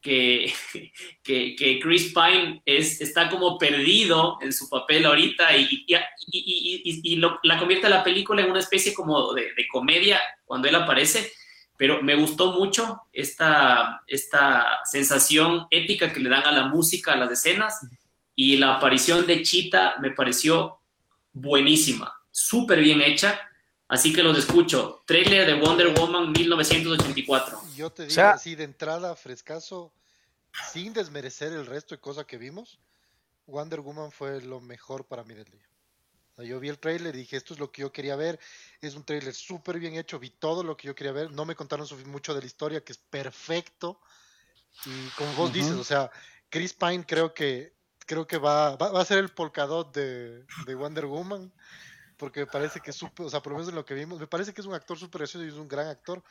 que, 0.00 0.52
que, 1.22 1.80
Chris 1.82 2.12
Pine 2.12 2.62
es, 2.64 3.00
está 3.00 3.28
como 3.28 3.58
perdido 3.58 4.38
en 4.40 4.52
su 4.52 4.68
papel 4.68 5.06
ahorita 5.06 5.56
y, 5.56 5.86
y, 5.86 7.16
la 7.16 7.58
convierte 7.58 7.88
la 7.88 8.04
película 8.04 8.42
en 8.42 8.50
una 8.50 8.60
especie 8.60 8.92
como 8.92 9.32
de, 9.32 9.52
comedia 9.70 10.20
cuando 10.44 10.68
él 10.68 10.74
aparece, 10.74 11.32
pero 11.76 12.02
me 12.02 12.14
gustó 12.14 12.52
mucho 12.52 13.02
esta, 13.12 14.02
esta 14.06 14.80
sensación 14.84 15.66
épica 15.70 16.12
que 16.12 16.20
le 16.20 16.30
dan 16.30 16.44
a 16.44 16.52
la 16.52 16.64
música, 16.66 17.12
a 17.12 17.16
las 17.16 17.30
escenas, 17.30 17.86
y 18.34 18.56
la 18.56 18.74
aparición 18.74 19.26
de 19.26 19.42
Chita 19.42 19.96
me 20.00 20.10
pareció 20.10 20.78
buenísima 21.32 22.15
súper 22.36 22.80
bien 22.80 23.00
hecha. 23.00 23.40
Así 23.88 24.12
que 24.12 24.22
los 24.22 24.36
escucho. 24.36 25.02
Trailer 25.06 25.46
de 25.46 25.54
Wonder 25.54 25.98
Woman 25.98 26.32
1984. 26.32 27.60
Yo 27.74 27.90
te 27.90 28.06
digo 28.06 28.22
así 28.22 28.54
de 28.54 28.64
entrada, 28.64 29.14
frescaso, 29.16 29.92
sin 30.72 30.92
desmerecer 30.92 31.52
el 31.52 31.66
resto 31.66 31.94
de 31.94 32.00
cosas 32.00 32.26
que 32.26 32.36
vimos, 32.36 32.78
Wonder 33.46 33.80
Woman 33.80 34.10
fue 34.10 34.42
lo 34.42 34.60
mejor 34.60 35.06
para 35.06 35.22
mí 35.22 35.34
del 35.34 35.46
día. 35.46 35.66
yo 36.44 36.58
vi 36.58 36.68
el 36.68 36.78
trailer 36.78 37.14
y 37.14 37.18
dije, 37.18 37.36
esto 37.36 37.54
es 37.54 37.60
lo 37.60 37.70
que 37.70 37.82
yo 37.82 37.92
quería 37.92 38.16
ver. 38.16 38.38
Es 38.80 38.96
un 38.96 39.04
trailer 39.04 39.32
súper 39.32 39.78
bien 39.78 39.94
hecho, 39.94 40.18
vi 40.18 40.30
todo 40.30 40.62
lo 40.62 40.76
que 40.76 40.88
yo 40.88 40.94
quería 40.94 41.12
ver. 41.12 41.30
No 41.30 41.44
me 41.44 41.54
contaron 41.54 41.86
mucho 42.06 42.34
de 42.34 42.40
la 42.40 42.46
historia, 42.46 42.84
que 42.84 42.92
es 42.92 42.98
perfecto. 42.98 44.00
Y 44.84 45.08
como 45.10 45.32
vos 45.34 45.52
dices, 45.52 45.72
o 45.72 45.84
sea, 45.84 46.10
Chris 46.50 46.74
Pine 46.74 47.06
creo 47.06 47.32
que 47.32 47.74
creo 48.00 48.26
que 48.26 48.38
va, 48.38 48.76
va, 48.76 49.00
a 49.00 49.04
ser 49.04 49.18
el 49.18 49.30
polkadot 49.30 49.92
de, 49.94 50.44
de 50.66 50.74
Wonder 50.74 51.06
Woman 51.06 51.52
porque 52.16 52.40
me 52.40 52.46
parece 52.46 52.80
que 52.80 52.90
es 52.90 53.02
o 53.02 53.30
sea, 53.30 53.40
por 53.40 53.52
lo 53.52 53.58
menos 53.58 53.68
en 53.68 53.76
lo 53.76 53.84
que 53.84 53.94
vimos, 53.94 54.18
me 54.18 54.26
parece 54.26 54.52
que 54.52 54.60
es 54.60 54.66
un 54.66 54.74
actor 54.74 54.98
súper 54.98 55.20
gracioso 55.20 55.44
y 55.44 55.48
es 55.48 55.54
un 55.54 55.68
gran 55.68 55.88
actor. 55.88 56.22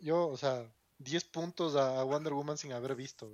Yo, 0.00 0.28
o 0.28 0.36
sea, 0.36 0.64
10 0.98 1.24
puntos 1.24 1.76
a 1.76 2.02
Wonder 2.04 2.32
Woman 2.32 2.58
sin 2.58 2.72
haber 2.72 2.94
visto. 2.94 3.30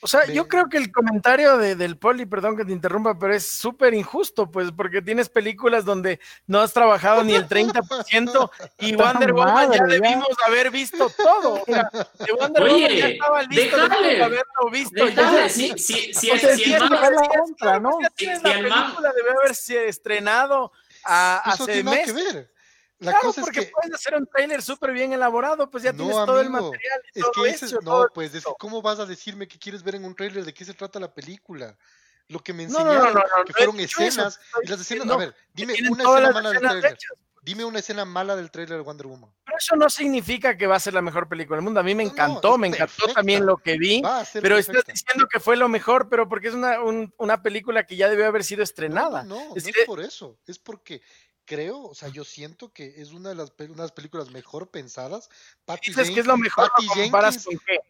O 0.00 0.06
sea, 0.06 0.26
yo 0.26 0.46
creo 0.46 0.68
que 0.68 0.76
el 0.76 0.92
comentario 0.92 1.58
de, 1.58 1.74
del 1.74 1.96
Poli, 1.96 2.24
perdón 2.24 2.56
que 2.56 2.64
te 2.64 2.70
interrumpa, 2.70 3.18
pero 3.18 3.34
es 3.34 3.50
súper 3.50 3.94
injusto, 3.94 4.48
pues, 4.48 4.70
porque 4.70 5.02
tienes 5.02 5.28
películas 5.28 5.84
donde 5.84 6.20
no 6.46 6.60
has 6.60 6.72
trabajado 6.72 7.24
ni 7.24 7.34
el 7.34 7.48
30% 7.48 8.50
y 8.78 8.94
Wonder 8.94 9.32
Woman 9.32 9.72
ya 9.72 9.84
debimos 9.84 10.28
haber 10.46 10.70
visto 10.70 11.10
todo. 11.10 11.54
O 11.54 11.64
sea, 11.64 11.90
de 11.92 12.32
Wonder 12.32 12.62
Oye, 12.62 12.72
Woman 12.74 12.96
ya 12.96 13.08
estaba 13.08 13.42
listo 13.42 13.76
déjale, 13.76 14.22
haberlo 14.22 14.70
visto. 14.70 15.04
Déjale, 15.04 15.50
si, 15.50 15.70
si, 15.78 16.14
si, 16.14 16.30
el, 16.30 16.38
si, 16.38 16.74
el, 16.74 16.88
¿no? 17.82 17.98
si, 18.14 18.26
la 18.26 18.40
película 18.40 19.12
debe 19.16 19.30
haberse 19.36 19.88
estrenado 19.88 20.70
a, 21.04 21.52
Eso 21.54 21.66
tiene 21.66 22.04
que 22.04 22.12
ver. 22.12 22.52
La 23.00 23.12
claro, 23.12 23.28
cosa 23.28 23.42
porque 23.42 23.60
es 23.60 23.66
que... 23.66 23.72
puedes 23.72 23.94
hacer 23.94 24.14
un 24.16 24.26
trailer 24.26 24.60
súper 24.60 24.92
bien 24.92 25.12
elaborado, 25.12 25.70
pues 25.70 25.84
ya 25.84 25.92
tienes 25.92 26.16
todo 26.16 26.40
el 26.40 26.50
material. 26.50 27.00
es 27.14 27.24
que 27.32 27.48
ese, 27.48 27.76
no, 27.82 28.08
pues, 28.12 28.34
es 28.34 28.44
que 28.44 28.52
¿cómo 28.58 28.82
vas 28.82 28.98
a 28.98 29.06
decirme 29.06 29.46
que 29.46 29.58
quieres 29.58 29.84
ver 29.84 29.94
en 29.94 30.04
un 30.04 30.16
trailer 30.16 30.44
de 30.44 30.52
qué 30.52 30.64
se 30.64 30.74
trata 30.74 30.98
la 30.98 31.14
película? 31.14 31.76
Lo 32.26 32.40
que 32.40 32.52
me 32.52 32.64
enseñaron, 32.64 33.22
que 33.46 33.52
fueron 33.52 33.78
escenas, 33.80 34.40
y 34.62 34.66
las 34.68 34.80
escenas, 34.80 35.08
a 35.08 35.16
ver, 35.16 35.34
dime 35.54 35.74
una 35.88 36.02
escena 36.02 36.32
mala 36.32 36.50
del 36.50 36.60
trailer. 36.60 36.98
Dime 37.42 37.64
una 37.64 37.78
escena 37.78 38.04
mala 38.04 38.36
del 38.36 38.50
trailer 38.50 38.76
de 38.78 38.84
Wonder 38.84 39.06
Woman. 39.06 39.32
Eso 39.58 39.76
no 39.76 39.90
significa 39.90 40.56
que 40.56 40.66
va 40.66 40.76
a 40.76 40.80
ser 40.80 40.94
la 40.94 41.02
mejor 41.02 41.28
película 41.28 41.56
del 41.56 41.64
mundo. 41.64 41.80
A 41.80 41.82
mí 41.82 41.94
me 41.94 42.04
encantó, 42.04 42.56
me 42.56 42.68
encantó 42.68 43.12
también 43.12 43.44
lo 43.44 43.56
que 43.56 43.76
vi. 43.76 44.02
Pero 44.40 44.56
estás 44.56 44.84
diciendo 44.84 45.26
que 45.28 45.40
fue 45.40 45.56
lo 45.56 45.68
mejor, 45.68 46.08
pero 46.08 46.28
porque 46.28 46.48
es 46.48 46.54
una, 46.54 46.78
una 46.80 47.42
película 47.42 47.86
que 47.86 47.96
ya 47.96 48.08
debió 48.08 48.26
haber 48.26 48.44
sido 48.44 48.62
estrenada. 48.62 49.24
No, 49.24 49.48
no, 49.48 49.56
es, 49.56 49.66
es 49.66 49.74
por 49.86 50.00
eso. 50.00 50.38
Es 50.46 50.58
porque 50.58 51.02
creo, 51.44 51.82
o 51.82 51.94
sea, 51.94 52.08
yo 52.08 52.24
siento 52.24 52.72
que 52.72 53.00
es 53.00 53.12
una 53.12 53.30
de 53.30 53.34
las 53.34 53.52
unas 53.70 53.92
películas 53.92 54.30
mejor 54.30 54.70
pensadas. 54.70 55.28
Patty 55.64 55.90
¿Dices 55.90 56.10
que 56.10 56.20
es 56.20 56.26
lo 56.26 56.36
mejor? 56.36 56.70
Patty 56.70 56.88
Jenkins, 56.88 57.44
con 57.44 57.58
qué? 57.66 57.80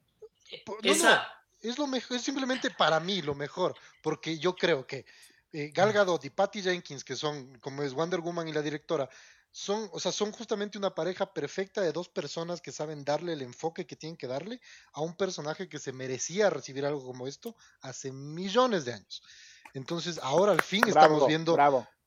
No, 0.67 0.95
no, 0.95 1.21
es 1.61 1.77
lo 1.77 1.87
mejor, 1.87 2.17
es 2.17 2.23
simplemente 2.23 2.71
para 2.71 3.01
mí 3.01 3.21
lo 3.21 3.35
mejor, 3.35 3.75
porque 4.03 4.39
yo 4.39 4.55
creo 4.55 4.87
que 4.87 5.05
eh, 5.53 5.71
Gal 5.75 5.93
Gadot 5.93 6.25
y 6.25 6.31
Patty 6.31 6.63
Jenkins, 6.63 7.05
que 7.05 7.17
son 7.17 7.59
como 7.59 7.83
es 7.83 7.95
Wonder 7.95 8.21
Woman 8.21 8.49
y 8.49 8.53
la 8.53 8.63
directora, 8.63 9.09
son, 9.51 9.89
o 9.93 10.01
sea, 10.01 10.13
son 10.13 10.33
justamente 10.33 10.79
una 10.79 10.95
pareja 10.95 11.33
perfecta 11.33 11.81
de 11.81 11.93
dos 11.93 12.09
personas 12.09 12.61
que 12.61 12.73
saben 12.73 13.05
darle 13.05 13.33
el 13.33 13.43
enfoque 13.43 13.87
que 13.87 13.97
tienen 13.97 14.17
que 14.17 14.27
darle 14.27 14.61
a 14.93 15.01
un 15.01 15.17
personaje 15.17 15.69
que 15.69 15.79
se 15.79 15.93
merecía 15.93 16.51
recibir 16.51 16.85
algo 16.85 17.05
como 17.05 17.27
esto 17.27 17.57
hace 17.81 18.13
millones 18.13 18.85
de 18.85 18.95
años. 18.95 19.23
Entonces, 19.75 20.19
ahora 20.23 20.53
al 20.53 20.63
fin 20.63 20.87
estamos 20.87 21.27
viendo 21.27 21.57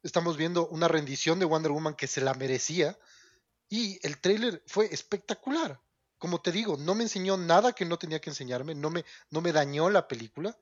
estamos 0.03 0.35
viendo 0.37 0.67
una 0.69 0.87
rendición 0.87 1.39
de 1.39 1.45
Wonder 1.45 1.71
Woman 1.71 1.95
que 1.95 2.07
se 2.07 2.21
la 2.21 2.33
merecía 2.33 2.97
y 3.69 4.05
el 4.05 4.19
trailer 4.19 4.63
fue 4.67 4.85
espectacular. 4.91 5.79
Como 6.17 6.41
te 6.41 6.51
digo, 6.51 6.77
no 6.77 6.93
me 6.93 7.03
enseñó 7.03 7.37
nada 7.37 7.73
que 7.73 7.85
no 7.85 7.97
tenía 7.97 8.19
que 8.19 8.29
enseñarme, 8.29 8.75
no 8.75 8.89
me, 8.89 9.05
no 9.29 9.41
me 9.41 9.51
dañó 9.51 9.89
la 9.89 10.07
película. 10.07 10.57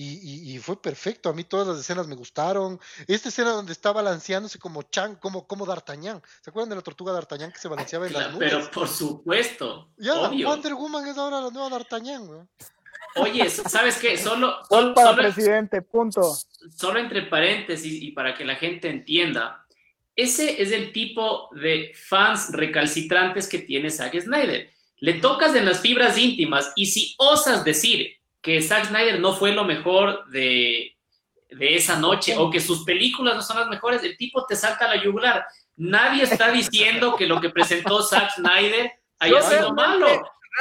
Y, 0.00 0.56
fue 0.58 0.80
perfecto. 0.80 1.28
A 1.28 1.32
mí 1.32 1.42
todas 1.42 1.66
las 1.66 1.80
escenas 1.80 2.06
me 2.06 2.14
gustaron. 2.14 2.78
Esta 3.08 3.30
escena 3.30 3.50
donde 3.50 3.72
está 3.72 3.90
balanceándose 3.90 4.56
como 4.56 4.82
Chan, 4.82 5.16
como, 5.16 5.44
como 5.44 5.66
D'Artagnan. 5.66 6.22
¿Se 6.40 6.50
acuerdan 6.50 6.70
de 6.70 6.76
la 6.76 6.82
tortuga 6.82 7.12
D'Artagnan 7.12 7.50
que 7.50 7.58
se 7.58 7.66
balanceaba 7.66 8.06
en 8.06 8.12
las 8.12 8.32
nubes? 8.32 8.48
Pero 8.48 8.70
por 8.70 8.86
supuesto. 8.86 9.90
Ya, 9.96 10.28
Wonder 10.28 10.74
Woman 10.74 11.08
es 11.08 11.18
ahora 11.18 11.40
la 11.40 11.50
nueva 11.50 11.68
D'Artagnan. 11.70 12.48
Oye, 13.16 13.50
¿sabes 13.50 13.96
qué? 13.96 14.16
Solo, 14.16 14.58
solo, 14.68 14.94
para 14.94 15.16
presidente, 15.16 15.82
punto. 15.82 16.36
Solo 16.76 17.00
entre 17.00 17.22
paréntesis 17.22 18.00
y 18.00 18.12
para 18.12 18.34
que 18.34 18.44
la 18.44 18.54
gente 18.54 18.88
entienda, 18.88 19.66
ese 20.14 20.62
es 20.62 20.70
el 20.70 20.92
tipo 20.92 21.48
de 21.60 21.92
fans 21.94 22.50
recalcitrantes 22.52 23.48
que 23.48 23.58
tiene 23.58 23.90
Zack 23.90 24.20
Snyder. 24.20 24.70
Le 24.98 25.14
tocas 25.14 25.56
en 25.56 25.64
las 25.64 25.80
fibras 25.80 26.16
íntimas 26.18 26.72
y 26.76 26.86
si 26.86 27.16
osas 27.18 27.64
decir 27.64 28.17
que 28.48 28.62
Zack 28.62 28.86
Snyder 28.86 29.20
no 29.20 29.34
fue 29.34 29.52
lo 29.52 29.62
mejor 29.64 30.26
de, 30.30 30.96
de 31.50 31.76
esa 31.76 31.98
noche 31.98 32.34
o 32.38 32.48
que 32.48 32.60
sus 32.60 32.82
películas 32.82 33.36
no 33.36 33.42
son 33.42 33.58
las 33.58 33.68
mejores, 33.68 34.02
el 34.02 34.16
tipo 34.16 34.46
te 34.46 34.56
salta 34.56 34.86
a 34.86 34.96
la 34.96 35.02
yugular. 35.02 35.44
Nadie 35.76 36.22
está 36.22 36.50
diciendo 36.50 37.14
que 37.14 37.26
lo 37.26 37.42
que 37.42 37.50
presentó 37.50 38.02
Zack 38.02 38.36
Snyder 38.36 38.90
haya 39.18 39.42
sido 39.42 39.74
malo. 39.74 40.08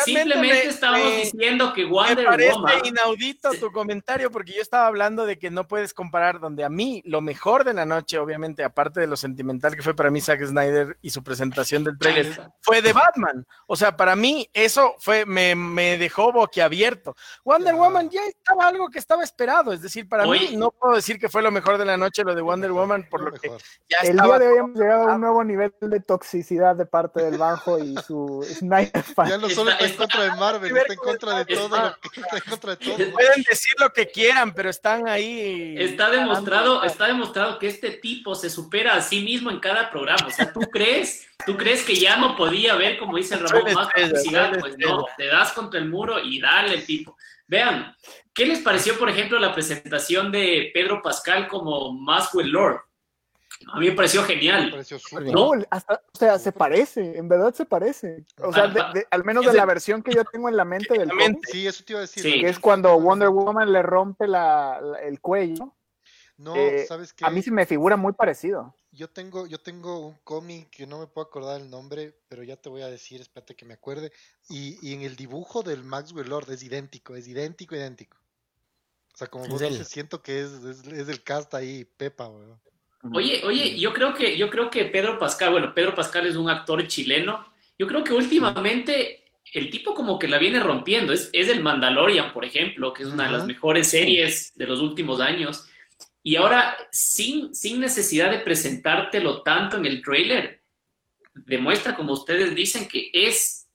Simplemente 0.05 0.67
estamos 0.67 1.15
diciendo 1.15 1.73
que 1.73 1.85
Wonder 1.85 2.17
me 2.17 2.25
parece 2.25 2.87
inaudito 2.87 3.51
tu 3.59 3.71
comentario 3.71 4.31
porque 4.31 4.53
yo 4.53 4.61
estaba 4.61 4.87
hablando 4.87 5.25
de 5.25 5.37
que 5.39 5.49
no 5.49 5.67
puedes 5.67 5.93
comparar 5.93 6.39
donde 6.39 6.63
a 6.63 6.69
mí 6.69 7.01
lo 7.05 7.21
mejor 7.21 7.63
de 7.63 7.73
la 7.73 7.85
noche, 7.85 8.17
obviamente, 8.17 8.63
aparte 8.63 8.99
de 8.99 9.07
lo 9.07 9.17
sentimental 9.17 9.75
que 9.75 9.81
fue 9.81 9.95
para 9.95 10.11
mí 10.11 10.21
Zack 10.21 10.43
Snyder 10.45 10.97
y 11.01 11.09
su 11.09 11.23
presentación 11.23 11.83
del 11.83 11.97
trailer, 11.97 12.51
fue 12.61 12.81
de 12.81 12.93
Batman. 12.93 13.45
O 13.65 13.75
sea, 13.75 13.95
para 13.95 14.15
mí 14.15 14.49
eso 14.53 14.95
fue, 14.99 15.25
me, 15.25 15.55
me 15.55 15.97
dejó 15.97 16.31
boquiabierto. 16.31 17.15
Wonder 17.43 17.75
Woman 17.75 18.09
ya 18.09 18.23
estaba 18.25 18.67
algo 18.67 18.89
que 18.89 18.99
estaba 18.99 19.23
esperado, 19.23 19.73
es 19.73 19.81
decir, 19.81 20.07
para 20.07 20.25
mí 20.25 20.55
no 20.55 20.71
puedo 20.71 20.95
decir 20.95 21.19
que 21.19 21.29
fue 21.29 21.41
lo 21.41 21.51
mejor 21.51 21.77
de 21.77 21.85
la 21.85 21.97
noche 21.97 22.23
lo 22.23 22.35
de 22.35 22.41
Wonder 22.41 22.71
Woman, 22.71 23.07
por 23.09 23.21
lo, 23.21 23.31
que 23.31 23.49
ya 23.89 23.99
El 24.03 24.17
día 24.17 24.39
de 24.39 24.47
hoy 24.47 24.57
hemos 24.59 24.77
llegado 24.77 25.09
a 25.09 25.15
un 25.15 25.21
nuevo 25.21 25.43
nivel 25.43 25.73
de 25.81 25.99
toxicidad 25.99 26.75
de 26.75 26.85
parte 26.85 27.23
del 27.23 27.37
bajo 27.37 27.79
y 27.79 27.95
su 28.05 28.43
Snyder 28.57 29.03
fan. 29.03 29.29
Ya 29.29 29.37
no 29.37 29.49
solo 29.49 29.71
está 29.71 29.86
en 29.87 29.95
contra 29.97 30.23
de 30.23 30.29
Marvel, 30.31 30.77
está 30.77 30.93
en 30.93 30.99
contra 30.99 31.37
de 31.43 31.45
todo. 31.55 31.97
está 32.15 32.37
en 32.37 32.49
contra 32.49 32.75
de 32.75 32.77
todo. 32.77 33.11
Pueden 33.11 33.43
decir 33.49 33.73
lo 33.79 33.91
que 33.91 34.07
quieran, 34.07 34.53
pero 34.53 34.69
están 34.69 35.07
ahí. 35.07 35.75
Está 35.77 36.09
demostrado, 36.09 36.83
está 36.83 37.07
demostrado 37.07 37.59
que 37.59 37.67
este 37.67 37.91
tipo 37.91 38.35
se 38.35 38.49
supera 38.49 38.95
a 38.95 39.01
sí 39.01 39.21
mismo 39.21 39.49
en 39.51 39.59
cada 39.59 39.89
programa. 39.89 40.27
O 40.27 40.31
sea, 40.31 40.51
¿tú 40.51 40.61
crees? 40.71 41.27
¿Tú 41.45 41.57
crees 41.57 41.83
que 41.83 41.95
ya 41.95 42.17
no 42.17 42.35
podía 42.35 42.75
ver, 42.75 42.97
como 42.97 43.17
dice 43.17 43.37
Ramón, 43.37 43.73
más 43.73 43.89
publicidad? 43.93 44.59
Pues 44.59 44.77
no, 44.77 45.05
te 45.17 45.27
das 45.27 45.53
contra 45.53 45.79
el 45.79 45.89
muro 45.89 46.19
y 46.19 46.39
dale, 46.39 46.79
tipo. 46.79 47.17
Vean, 47.47 47.95
¿qué 48.33 48.45
les 48.45 48.59
pareció, 48.59 48.97
por 48.97 49.09
ejemplo, 49.09 49.39
la 49.39 49.53
presentación 49.53 50.31
de 50.31 50.71
Pedro 50.73 51.01
Pascal 51.01 51.47
como 51.47 51.93
Maxwell 51.93 52.49
Lord? 52.49 52.86
A 53.73 53.79
mí 53.79 53.89
me 53.89 53.91
pareció 53.93 54.23
genial. 54.23 54.73
no, 55.25 55.51
hasta, 55.69 56.01
o 56.13 56.17
sea, 56.17 56.39
se 56.39 56.51
parece, 56.51 57.17
en 57.17 57.27
verdad 57.27 57.53
se 57.53 57.65
parece. 57.65 58.25
O 58.41 58.53
sea, 58.53 58.71
al 59.09 59.23
menos 59.23 59.45
de 59.45 59.53
la 59.53 59.65
versión 59.65 60.03
que 60.03 60.13
yo 60.13 60.23
tengo 60.25 60.49
en 60.49 60.57
la 60.57 60.65
mente 60.65 60.97
del 60.97 61.09
cómic, 61.09 61.39
Sí, 61.51 61.67
eso 61.67 61.83
te 61.83 61.93
iba 61.93 61.99
a 61.99 62.01
decir. 62.01 62.23
Que 62.23 62.49
es 62.49 62.59
cuando 62.59 62.99
Wonder 62.99 63.29
Woman 63.29 63.71
le 63.71 63.81
rompe 63.81 64.27
la, 64.27 64.79
el 65.03 65.19
cuello. 65.19 65.73
No, 66.37 66.55
eh, 66.55 66.85
¿sabes 66.87 67.13
qué? 67.13 67.25
A 67.25 67.31
mí 67.31 67.41
se 67.41 67.49
me 67.49 67.65
figura 67.65 67.97
muy 67.97 68.13
parecido. 68.13 68.75
Yo 68.91 69.09
tengo, 69.09 69.47
yo 69.47 69.59
tengo 69.59 70.07
un 70.07 70.17
cómic 70.23 70.69
que 70.69 70.85
no 70.85 70.99
me 70.99 71.07
puedo 71.07 71.25
acordar 71.25 71.59
el 71.59 71.69
nombre, 71.69 72.15
pero 72.29 72.43
ya 72.43 72.57
te 72.57 72.69
voy 72.69 72.83
a 72.83 72.87
decir, 72.87 73.21
espérate 73.21 73.55
que 73.55 73.65
me 73.65 73.73
acuerde. 73.73 74.11
Y, 74.47 74.77
y 74.87 74.93
en 74.93 75.01
el 75.01 75.15
dibujo 75.15 75.63
del 75.63 75.83
Maxwell 75.83 76.29
Lord 76.29 76.51
es 76.51 76.61
idéntico, 76.61 77.15
es 77.15 77.27
idéntico, 77.27 77.75
idéntico. 77.75 78.17
O 79.13 79.17
sea, 79.17 79.27
como 79.27 79.47
vos 79.47 79.59
dices, 79.59 79.87
siento 79.87 80.21
que 80.21 80.41
es, 80.41 80.51
es, 80.63 80.85
es, 80.85 81.09
el 81.09 81.23
cast 81.23 81.55
ahí, 81.55 81.85
Pepa, 81.85 82.27
weón. 82.27 82.61
Oye, 83.13 83.41
oye, 83.45 83.77
yo 83.79 83.93
creo 83.93 84.13
que, 84.13 84.37
yo 84.37 84.49
creo 84.49 84.69
que 84.69 84.85
Pedro 84.85 85.19
Pascal, 85.19 85.51
bueno, 85.51 85.73
Pedro 85.73 85.95
Pascal 85.95 86.25
es 86.27 86.35
un 86.35 86.49
actor 86.49 86.85
chileno. 86.87 87.45
Yo 87.77 87.87
creo 87.87 88.03
que 88.03 88.13
últimamente 88.13 89.25
el 89.53 89.69
tipo 89.69 89.93
como 89.93 90.19
que 90.19 90.27
la 90.27 90.37
viene 90.37 90.59
rompiendo. 90.59 91.13
Es, 91.13 91.29
es 91.33 91.49
el 91.49 91.61
Mandalorian, 91.61 92.33
por 92.33 92.45
ejemplo, 92.45 92.93
que 92.93 93.03
es 93.03 93.09
una 93.09 93.25
de 93.25 93.31
las 93.31 93.45
mejores 93.45 93.89
series 93.89 94.53
de 94.55 94.67
los 94.67 94.79
últimos 94.79 95.19
años. 95.19 95.67
Y 96.23 96.35
ahora, 96.35 96.75
sin, 96.91 97.55
sin 97.55 97.79
necesidad 97.79 98.31
de 98.31 98.39
presentártelo 98.39 99.43
tanto 99.43 99.77
en 99.77 99.85
el 99.85 100.01
trailer, 100.01 100.61
demuestra, 101.33 101.95
como 101.95 102.13
ustedes 102.13 102.53
dicen, 102.53 102.87
que 102.87 103.09
es 103.13 103.67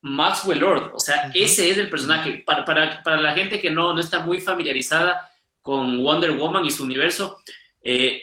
Maxwell 0.00 0.60
Lord. 0.60 0.92
O 0.94 0.98
sea, 0.98 1.30
ese 1.34 1.70
es 1.70 1.78
el 1.78 1.90
personaje. 1.90 2.42
Para, 2.46 2.64
para, 2.64 3.02
para, 3.02 3.20
la 3.20 3.34
gente 3.34 3.60
que 3.60 3.70
no, 3.70 3.92
no 3.92 4.00
está 4.00 4.20
muy 4.20 4.40
familiarizada 4.40 5.30
con 5.60 6.02
Wonder 6.02 6.32
Woman 6.32 6.64
y 6.64 6.70
su 6.70 6.84
universo, 6.84 7.42
eh, 7.82 8.22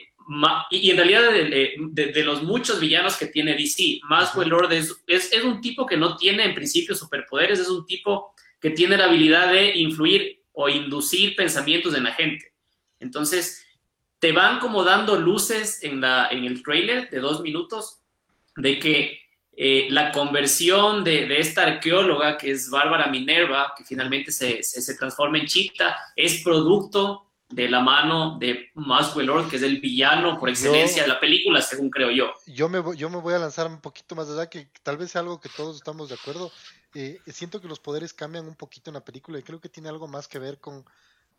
y, 0.72 0.90
en 0.90 0.98
realidad 0.98 1.32
de, 1.32 2.24
los 2.24 2.44
muchos 2.44 2.80
villanos 2.80 3.16
que 3.16 3.28
tiene 3.28 3.56
DC, 3.56 4.00
Maxwell 4.04 4.50
Lord 4.50 4.74
es, 4.74 5.04
es, 5.08 5.32
es, 5.32 5.44
un 5.44 5.62
tipo 5.62 5.86
que 5.86 5.98
no 5.98 6.18
tiene 6.18 6.46
en 6.46 6.56
principio 6.56 6.96
superpoderes, 6.96 7.60
es 7.60 7.70
un 7.70 7.86
tipo 7.86 8.34
que 8.60 8.72
tiene 8.72 8.98
la 8.98 9.06
habilidad 9.06 9.52
de 9.52 9.76
influir 9.76 10.42
o 10.54 10.70
inducir 10.70 11.36
pensamientos 11.36 11.94
en 11.94 12.04
la 12.06 12.14
gente. 12.14 12.54
Entonces, 13.00 13.64
te 14.20 14.32
van 14.32 14.60
como 14.60 14.84
dando 14.84 15.18
luces 15.18 15.84
en, 15.84 16.02
la, 16.02 16.30
en 16.32 16.46
el 16.46 16.64
trailer 16.64 17.10
de 17.10 17.20
dos 17.20 17.42
minutos 17.42 18.00
de 18.56 18.80
que 18.80 19.20
eh, 19.56 19.88
la 19.92 20.12
conversión 20.12 21.04
de, 21.04 21.28
de, 21.28 21.40
esta 21.40 21.64
arqueóloga, 21.64 22.38
que 22.38 22.52
es 22.52 22.70
Bárbara 22.70 23.08
Minerva, 23.08 23.74
que 23.78 23.84
finalmente 23.84 24.32
se, 24.32 24.64
se, 24.64 24.82
se 24.82 24.96
transforma 24.96 25.38
en 25.38 25.46
Chita, 25.46 25.96
es 26.16 26.42
producto 26.44 27.26
de 27.56 27.70
la 27.70 27.80
mano 27.80 28.38
de 28.38 28.70
Maxwell 28.74 29.28
Lord, 29.28 29.50
que 29.50 29.56
es 29.56 29.64
el 29.64 29.80
villano 29.80 30.38
por 30.38 30.50
excelencia 30.50 31.04
de 31.04 31.08
la 31.08 31.22
película, 31.22 31.62
según 31.62 31.90
creo 31.90 32.12
yo. 32.12 32.34
Yo 32.48 32.68
me, 32.68 32.80
voy, 32.80 32.98
yo 32.98 33.10
me 33.10 33.18
voy 33.18 33.34
a 33.34 33.40
lanzar 33.40 33.68
un 33.68 33.80
poquito 33.80 34.14
más 34.14 34.30
allá, 34.30 34.50
que 34.50 34.68
tal 34.84 34.98
vez 34.98 35.12
sea 35.12 35.22
algo 35.22 35.40
que 35.40 35.48
todos 35.48 35.78
estamos 35.78 36.10
de 36.10 36.16
acuerdo. 36.16 36.52
Eh, 36.94 37.18
siento 37.28 37.62
que 37.62 37.70
los 37.70 37.80
poderes 37.80 38.14
cambian 38.14 38.46
un 38.46 38.56
poquito 38.56 38.90
en 38.90 38.96
la 38.96 39.06
película 39.06 39.40
y 39.40 39.44
creo 39.44 39.62
que 39.62 39.70
tiene 39.70 39.88
algo 39.88 40.06
más 40.06 40.28
que 40.28 40.38
ver 40.38 40.60
con 40.60 40.86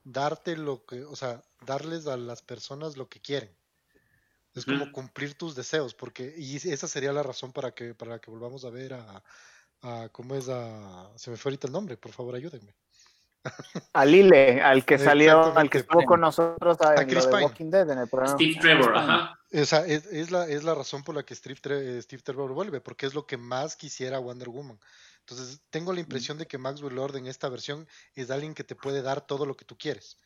darte 0.05 0.57
lo 0.57 0.87
que, 0.87 1.05
o 1.05 1.17
sea, 1.17 1.43
darles 1.67 2.07
a 2.07 2.17
las 2.17 2.41
personas 2.41 2.97
lo 2.97 3.11
que 3.11 3.21
quieren. 3.21 3.51
Es 4.55 4.65
como 4.65 4.91
cumplir 4.91 5.35
tus 5.35 5.55
deseos, 5.55 5.93
porque, 5.93 6.35
y 6.35 6.57
esa 6.57 6.89
sería 6.89 7.13
la 7.13 7.23
razón 7.23 7.53
para 7.53 7.73
que, 7.73 7.93
para 7.93 8.21
que 8.21 8.31
volvamos 8.31 8.65
a 8.65 8.71
ver 8.71 8.95
a, 8.95 9.23
a 9.83 10.09
¿cómo 10.11 10.35
es 10.35 10.49
a, 10.49 11.11
se 11.17 11.31
me 11.31 11.37
fue 11.37 11.51
ahorita 11.51 11.67
el 11.67 11.75
nombre, 11.75 11.99
por 11.99 12.13
favor 12.13 12.35
ayúdenme. 12.35 12.75
A 13.93 14.05
Lile, 14.05 14.61
al 14.61 14.85
que 14.85 14.99
salió, 14.99 15.57
al 15.57 15.71
que 15.71 15.79
estuvo 15.79 16.05
con 16.05 16.21
nosotros 16.21 16.77
en 16.97 17.09
de 17.09 17.45
Walking 17.45 17.71
Dead 17.71 17.91
en 17.91 17.99
el 17.99 18.09
programa. 18.09 18.35
Steve 18.35 18.59
Trevor, 18.61 18.97
ajá. 18.97 19.39
Esa 19.51 19.87
es, 19.87 20.07
es, 20.07 20.31
la, 20.31 20.47
es 20.49 20.65
la 20.65 20.75
razón 20.75 21.03
por 21.03 21.15
la 21.15 21.23
que 21.23 21.35
Steve, 21.35 21.57
Steve 22.03 22.23
Trevor 22.23 22.53
vuelve, 22.53 22.81
porque 22.81 23.07
es 23.07 23.15
lo 23.15 23.27
que 23.27 23.37
más 23.37 23.77
quisiera 23.77 24.19
Wonder 24.19 24.49
Woman. 24.49 24.79
Entonces, 25.21 25.61
tengo 25.71 25.93
la 25.93 26.01
impresión 26.01 26.39
de 26.39 26.47
que 26.47 26.59
Maxwell 26.59 26.95
Lord 26.95 27.17
en 27.17 27.27
esta 27.27 27.49
versión 27.49 27.89
es 28.15 28.31
alguien 28.31 28.55
que 28.55 28.65
te 28.65 28.77
puede 28.77 29.03
dar 29.03 29.27
todo 29.27 29.47
lo 29.47 29.57
que 29.57 29.65
tú 29.65 29.77
quieres. 29.77 30.19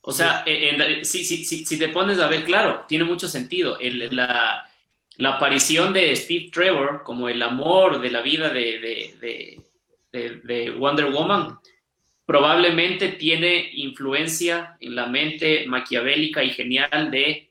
O 0.00 0.12
sea, 0.12 0.44
si, 0.44 1.24
si, 1.24 1.44
si, 1.44 1.64
si, 1.64 1.78
te 1.78 1.88
pones 1.88 2.18
a 2.18 2.28
ver, 2.28 2.44
claro, 2.44 2.84
tiene 2.86 3.04
mucho 3.04 3.26
sentido. 3.26 3.78
El, 3.80 4.14
la, 4.14 4.68
la, 5.16 5.30
aparición 5.30 5.94
de 5.94 6.14
Steve 6.14 6.50
Trevor 6.52 7.02
como 7.04 7.28
el 7.28 7.42
amor 7.42 8.00
de 8.00 8.10
la 8.10 8.20
vida 8.20 8.50
de, 8.50 9.14
de, 9.18 9.62
de, 10.12 10.40
de 10.44 10.70
Wonder 10.72 11.10
Woman 11.10 11.58
probablemente 12.26 13.08
tiene 13.08 13.70
influencia 13.74 14.76
en 14.80 14.94
la 14.94 15.06
mente 15.06 15.66
maquiavélica 15.66 16.42
y 16.42 16.50
genial 16.50 17.10
de 17.10 17.50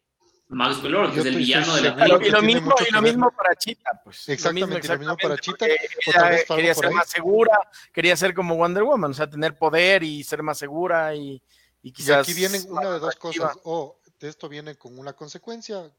Max 0.49 0.83
Lord, 0.83 1.11
que 1.11 1.15
Yo 1.17 1.21
es 1.21 1.27
el 1.27 1.35
villano 1.37 1.75
de 1.75 1.81
la 1.81 1.95
seguro 1.95 2.25
Y 2.25 2.29
lo, 2.29 2.41
mismo, 2.41 2.75
y 2.87 2.93
lo 2.93 3.01
mismo 3.01 3.31
para 3.31 3.55
Chita, 3.55 4.01
pues. 4.03 4.29
Exactamente, 4.29 4.85
y 4.85 4.89
lo 4.89 4.97
mismo 4.99 5.17
para 5.17 5.35
ella 5.35 6.25
algo 6.27 6.55
quería 6.55 6.73
ser 6.75 6.85
ahí. 6.85 6.93
más 6.93 7.09
segura, 7.09 7.59
quería 7.91 8.15
ser 8.15 8.33
como 8.33 8.55
Wonder 8.55 8.83
Woman, 8.83 9.11
o 9.11 9.13
sea, 9.13 9.29
tener 9.29 9.57
poder 9.57 10.03
y 10.03 10.23
ser 10.23 10.43
más 10.43 10.57
segura 10.57 11.15
y, 11.15 11.41
y 11.81 11.89
Y 11.89 11.91
quizás... 11.91 12.27
aquí 12.27 12.33
vienen 12.33 12.63
una 12.69 12.91
de 12.91 12.99
dos 12.99 13.15
cosas. 13.15 13.57
O 13.63 13.99
de 14.19 14.29
esto 14.29 14.47
viene 14.47 14.75
con 14.75 14.97
una 14.97 15.13
consecuencia, 15.13 15.91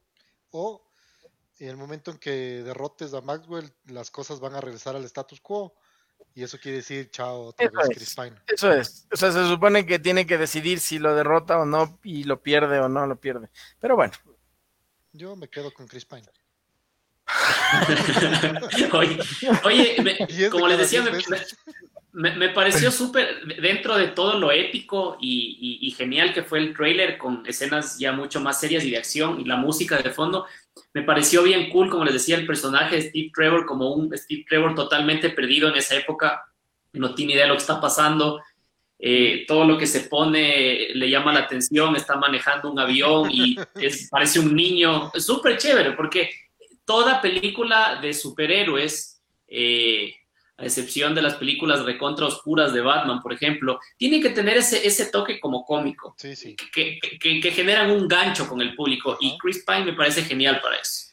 o 0.50 0.90
en 1.58 1.68
el 1.68 1.76
momento 1.76 2.10
en 2.10 2.18
que 2.18 2.62
derrotes 2.62 3.14
a 3.14 3.20
Maxwell, 3.20 3.72
las 3.86 4.10
cosas 4.10 4.40
van 4.40 4.54
a 4.54 4.60
regresar 4.60 4.96
al 4.96 5.04
status 5.04 5.40
quo. 5.40 5.74
Y 6.34 6.42
eso 6.42 6.58
quiere 6.58 6.78
decir, 6.78 7.10
chao, 7.10 7.42
otra 7.46 7.66
Eso 7.66 7.76
vez 7.76 7.90
es. 7.90 7.96
Chris 7.96 8.14
Pine. 8.16 8.32
Eso 8.48 8.72
es. 8.72 9.06
O 9.12 9.16
sea, 9.16 9.30
se 9.30 9.46
supone 9.46 9.86
que 9.86 9.98
tiene 10.00 10.26
que 10.26 10.36
decidir 10.36 10.80
si 10.80 10.98
lo 10.98 11.14
derrota 11.14 11.58
o 11.58 11.64
no 11.64 11.98
y 12.02 12.24
lo 12.24 12.42
pierde 12.42 12.80
o 12.80 12.88
no 12.88 13.06
lo 13.06 13.20
pierde. 13.20 13.50
Pero 13.78 13.94
bueno, 13.94 14.12
Yo 15.12 15.36
me 15.36 15.48
quedo 15.48 15.72
con 15.72 15.86
Chris 15.86 16.04
Pine. 16.04 16.24
oye, 18.92 19.18
oye, 19.64 19.96
me- 20.02 20.18
como 20.50 20.66
les 20.68 20.78
decía, 20.78 21.02
me. 21.02 21.12
Me- 22.14 22.34
me 22.36 22.48
pareció 22.50 22.90
súper, 22.90 23.44
dentro 23.60 23.96
de 23.98 24.08
todo 24.08 24.38
lo 24.38 24.50
épico 24.50 25.18
y, 25.20 25.78
y- 25.82 25.86
y 25.86 25.90
genial 25.90 26.32
que 26.32 26.42
fue 26.42 26.58
el 26.60 26.74
trailer, 26.74 27.18
con 27.18 27.42
escenas 27.46 27.98
ya 27.98 28.12
mucho 28.12 28.40
más 28.40 28.58
serias 28.60 28.84
y 28.84 28.90
de 28.90 28.98
acción 28.98 29.40
y 29.40 29.44
la 29.44 29.56
música 29.56 29.98
de 29.98 30.10
fondo, 30.10 30.46
me 30.92 31.02
pareció 31.02 31.42
bien 31.42 31.70
cool, 31.70 31.90
como 31.90 32.04
les 32.04 32.14
decía, 32.14 32.36
el 32.36 32.46
personaje 32.46 32.96
de 32.96 33.02
Steve 33.02 33.30
Trevor, 33.34 33.66
como 33.66 33.92
un 33.92 34.16
Steve 34.16 34.44
Trevor 34.48 34.74
totalmente 34.74 35.30
perdido 35.30 35.68
en 35.68 35.76
esa 35.76 35.94
época, 35.96 36.42
no 36.92 37.14
tiene 37.14 37.32
idea 37.34 37.42
de 37.44 37.48
lo 37.50 37.54
que 37.56 37.60
está 37.60 37.80
pasando. 37.80 38.40
eh, 39.06 39.44
todo 39.46 39.64
lo 39.66 39.76
que 39.76 39.86
se 39.88 40.02
pone 40.02 40.88
le 40.94 41.10
llama 41.10 41.32
la 41.32 41.40
atención, 41.40 41.94
está 41.96 42.16
manejando 42.16 42.70
un 42.70 42.78
avión 42.78 43.28
y 43.30 43.56
es, 43.74 44.08
parece 44.08 44.38
un 44.40 44.54
niño. 44.54 45.10
Súper 45.18 45.58
chévere 45.58 45.92
porque 45.92 46.30
toda 46.86 47.20
película 47.20 47.98
de 48.00 48.14
superhéroes, 48.14 49.20
eh, 49.48 50.14
a 50.56 50.64
excepción 50.64 51.14
de 51.14 51.22
las 51.22 51.34
películas 51.34 51.84
recontra 51.84 52.26
oscuras 52.26 52.72
de 52.72 52.80
Batman, 52.80 53.20
por 53.22 53.32
ejemplo, 53.32 53.80
tiene 53.96 54.20
que 54.20 54.30
tener 54.30 54.56
ese, 54.56 54.86
ese 54.86 55.06
toque 55.06 55.40
como 55.40 55.64
cómico, 55.64 56.14
Sí, 56.16 56.36
sí. 56.36 56.54
que, 56.54 56.98
que- 57.20 57.40
que 57.40 57.50
generan 57.50 57.90
un 57.90 58.06
gancho 58.06 58.48
con 58.48 58.60
el 58.60 58.74
público. 58.76 59.16
Y. 59.20 59.36
Chris 59.38 59.64
Pine 59.66 59.84
me 59.84 59.92
parece 59.94 60.22
genial 60.22 60.60
para 60.60 60.76
eso. 60.76 61.08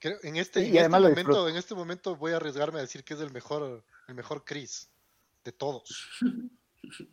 Creo- 0.00 0.18
en 0.24 0.36
este, 0.36 0.60
Y 0.60 0.62
en 0.62 0.68
este 0.70 0.80
además 0.80 1.02
lo 1.02 1.08
momento, 1.10 1.48
en 1.48 1.56
este 1.56 1.74
momento 1.74 2.16
voy 2.16 2.32
a 2.32 2.36
arriesgarme 2.36 2.78
a 2.78 2.82
decir 2.82 3.04
que 3.04 3.14
es 3.14 3.20
el 3.20 3.30
mejor, 3.30 3.84
el 4.08 4.14
mejor 4.14 4.44
Chris 4.44 4.90
de 5.44 5.52
todos. 5.52 6.08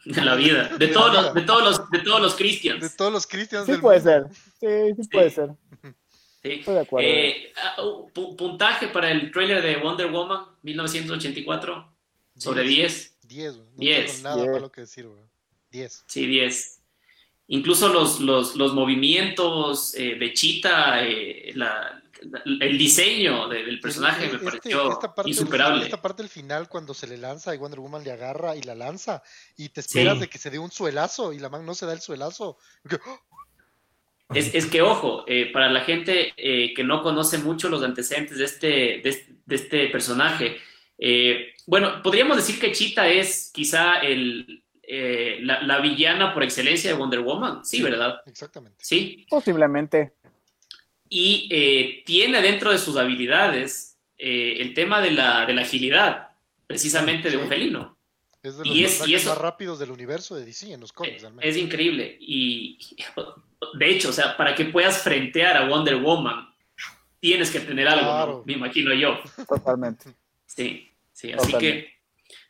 De 0.06 0.22
la 0.24 0.34
vida, 0.36 0.70
de 0.70 0.88
De 0.88 0.94
todos 0.94 1.14
la 1.14 1.22
los, 1.22 1.34
de 1.36 1.42
todos 1.42 1.64
los, 1.64 1.90
de 1.92 2.00
todos 2.00 2.22
los 2.22 2.32
De 2.32 2.38
Christians. 2.38 2.96
todos 2.96 3.12
los 3.14 3.28
Christians 3.28 3.66
Sí 3.66 3.74
del 3.74 3.82
puede 3.82 4.00
mundo. 4.00 4.34
ser. 4.60 4.96
Sí, 4.96 5.02
sí 5.04 5.10
puede 5.10 5.30
Sí. 5.30 5.36
ser. 5.36 5.50
Sí. 6.48 6.54
Estoy 6.60 6.74
de 6.76 6.80
acuerdo. 6.82 7.08
Eh, 7.10 7.54
ah, 7.64 7.76
pu- 8.14 8.36
puntaje 8.36 8.88
para 8.90 9.12
el 9.12 9.32
trailer 9.32 9.62
de 9.62 9.78
Wonder 9.78 10.12
Woman 10.12 10.46
1984 10.64 11.94
sobre 12.38 12.64
10. 12.64 13.18
10, 13.24 13.56
güey. 13.58 13.68
No 13.70 13.74
Diez. 13.78 14.16
tengo 14.24 14.30
nada 14.36 14.52
malo 14.52 14.72
que 14.72 14.82
decir, 14.82 15.08
güey. 15.08 15.24
10. 15.72 16.04
Sí, 16.08 16.26
10. 16.26 16.80
Incluso 17.48 17.88
los, 17.90 18.20
los, 18.20 18.56
los 18.56 18.74
movimientos 18.74 19.94
eh, 19.96 20.16
de 20.16 20.34
Chita, 20.34 21.04
eh, 21.06 21.52
la- 21.56 22.02
la- 22.22 22.42
el 22.66 22.78
diseño 22.78 23.48
de- 23.48 23.64
del 23.64 23.80
personaje 23.80 24.26
Este- 24.26 24.38
me 24.38 24.44
pareció 24.44 24.92
esta 24.92 25.14
parte 25.16 25.30
del- 25.30 25.38
insuperable. 25.40 25.84
esta 25.86 26.02
parte 26.02 26.24
del 26.24 26.30
final, 26.30 26.68
cuando 26.68 26.94
se 26.94 27.08
le 27.08 27.18
lanza 27.18 27.54
y 27.54 27.58
Wonder 27.58 27.80
Woman 27.80 28.04
le 28.04 28.12
agarra 28.12 28.56
y 28.56 28.62
la 28.64 28.76
lanza, 28.76 29.22
y 29.56 29.70
te 29.70 29.82
esperas 29.82 30.16
Sí. 30.16 30.22
de 30.22 30.28
que 30.30 30.38
se 30.40 30.50
dé 30.50 30.60
un 30.60 30.72
suelazo 30.72 31.32
y 31.32 31.40
la 31.40 31.50
man 31.50 31.66
no 31.66 31.74
se 31.76 31.86
da 31.86 31.94
el 31.94 32.02
suelazo. 32.02 32.58
Y 32.86 32.90
que, 32.90 32.96
¡oh! 32.96 33.20
Es, 34.34 34.54
es 34.54 34.66
que, 34.66 34.82
ojo, 34.82 35.24
eh, 35.28 35.52
para 35.54 35.70
la 35.70 35.82
gente 35.82 36.34
eh, 36.36 36.74
que 36.74 36.84
no 36.84 37.02
conoce 37.02 37.38
mucho 37.38 37.70
los 37.70 37.82
antecedentes 37.84 38.38
de 38.38 38.44
este, 38.46 38.68
de 39.02 39.10
este, 39.10 39.34
de 39.46 39.56
este 39.56 39.88
personaje, 39.88 40.58
eh, 40.98 41.54
bueno, 41.66 42.02
podríamos 42.04 42.36
decir 42.38 42.60
que 42.60 42.72
Chita 42.74 43.08
es 43.10 43.52
quizá 43.54 44.00
el, 44.00 44.64
eh, 44.84 45.38
la, 45.42 45.62
la 45.62 45.80
villana 45.80 46.34
por 46.34 46.44
excelencia 46.44 46.92
de 46.92 46.98
Wonder 46.98 47.22
Woman, 47.22 47.64
sí, 47.64 47.82
¿verdad? 47.82 48.22
Exactamente. 48.26 48.78
Sí, 48.84 49.26
Posiblemente. 49.30 50.14
y 51.10 51.48
eh, 51.52 52.04
tiene 52.06 52.42
dentro 52.42 52.72
de 52.72 52.78
sus 52.80 52.98
habilidades 52.98 53.98
eh, 54.18 54.58
el 54.60 54.74
tema 54.74 55.00
de 55.02 55.12
la, 55.12 55.46
de 55.46 55.54
la 55.54 55.62
agilidad, 55.62 56.30
precisamente 56.66 57.30
de 57.30 57.38
un 57.38 57.48
felino. 57.48 57.98
Es 58.44 58.58
de 58.58 58.68
Y 58.68 58.82
los 58.82 58.92
es- 58.92 58.96
y 58.96 59.00
personajes 59.00 59.22
eso- 59.22 59.30
más 59.30 59.38
rápidos 59.38 59.80
del 59.80 59.92
universo 59.92 60.36
de 60.36 60.46
DC 60.46 60.74
en 60.74 60.82
los 60.82 60.92
cómics, 60.92 61.24
al 61.24 61.34
menos. 61.34 61.46
Es 61.50 61.56
increíble. 61.58 62.18
Y 62.20 62.78
de 63.74 63.90
hecho, 63.90 64.10
o 64.10 64.14
sea, 64.14 64.38
para 64.38 64.56
que 64.56 64.66
puedas 64.66 65.02
frentear 65.02 65.58
a 65.58 65.68
Wonder 65.68 65.98
Woman, 65.98 66.54
tienes 67.20 67.52
que 67.52 67.60
tener 67.60 67.88
algo, 67.88 68.44
me 68.46 68.54
imagino 68.54 68.94
yo. 68.94 69.20
Totalmente. 69.48 70.16
Sí, 70.46 70.90
sí, 71.12 71.32
así 71.32 71.52
Totalmente. 71.52 71.84
que 71.84 71.98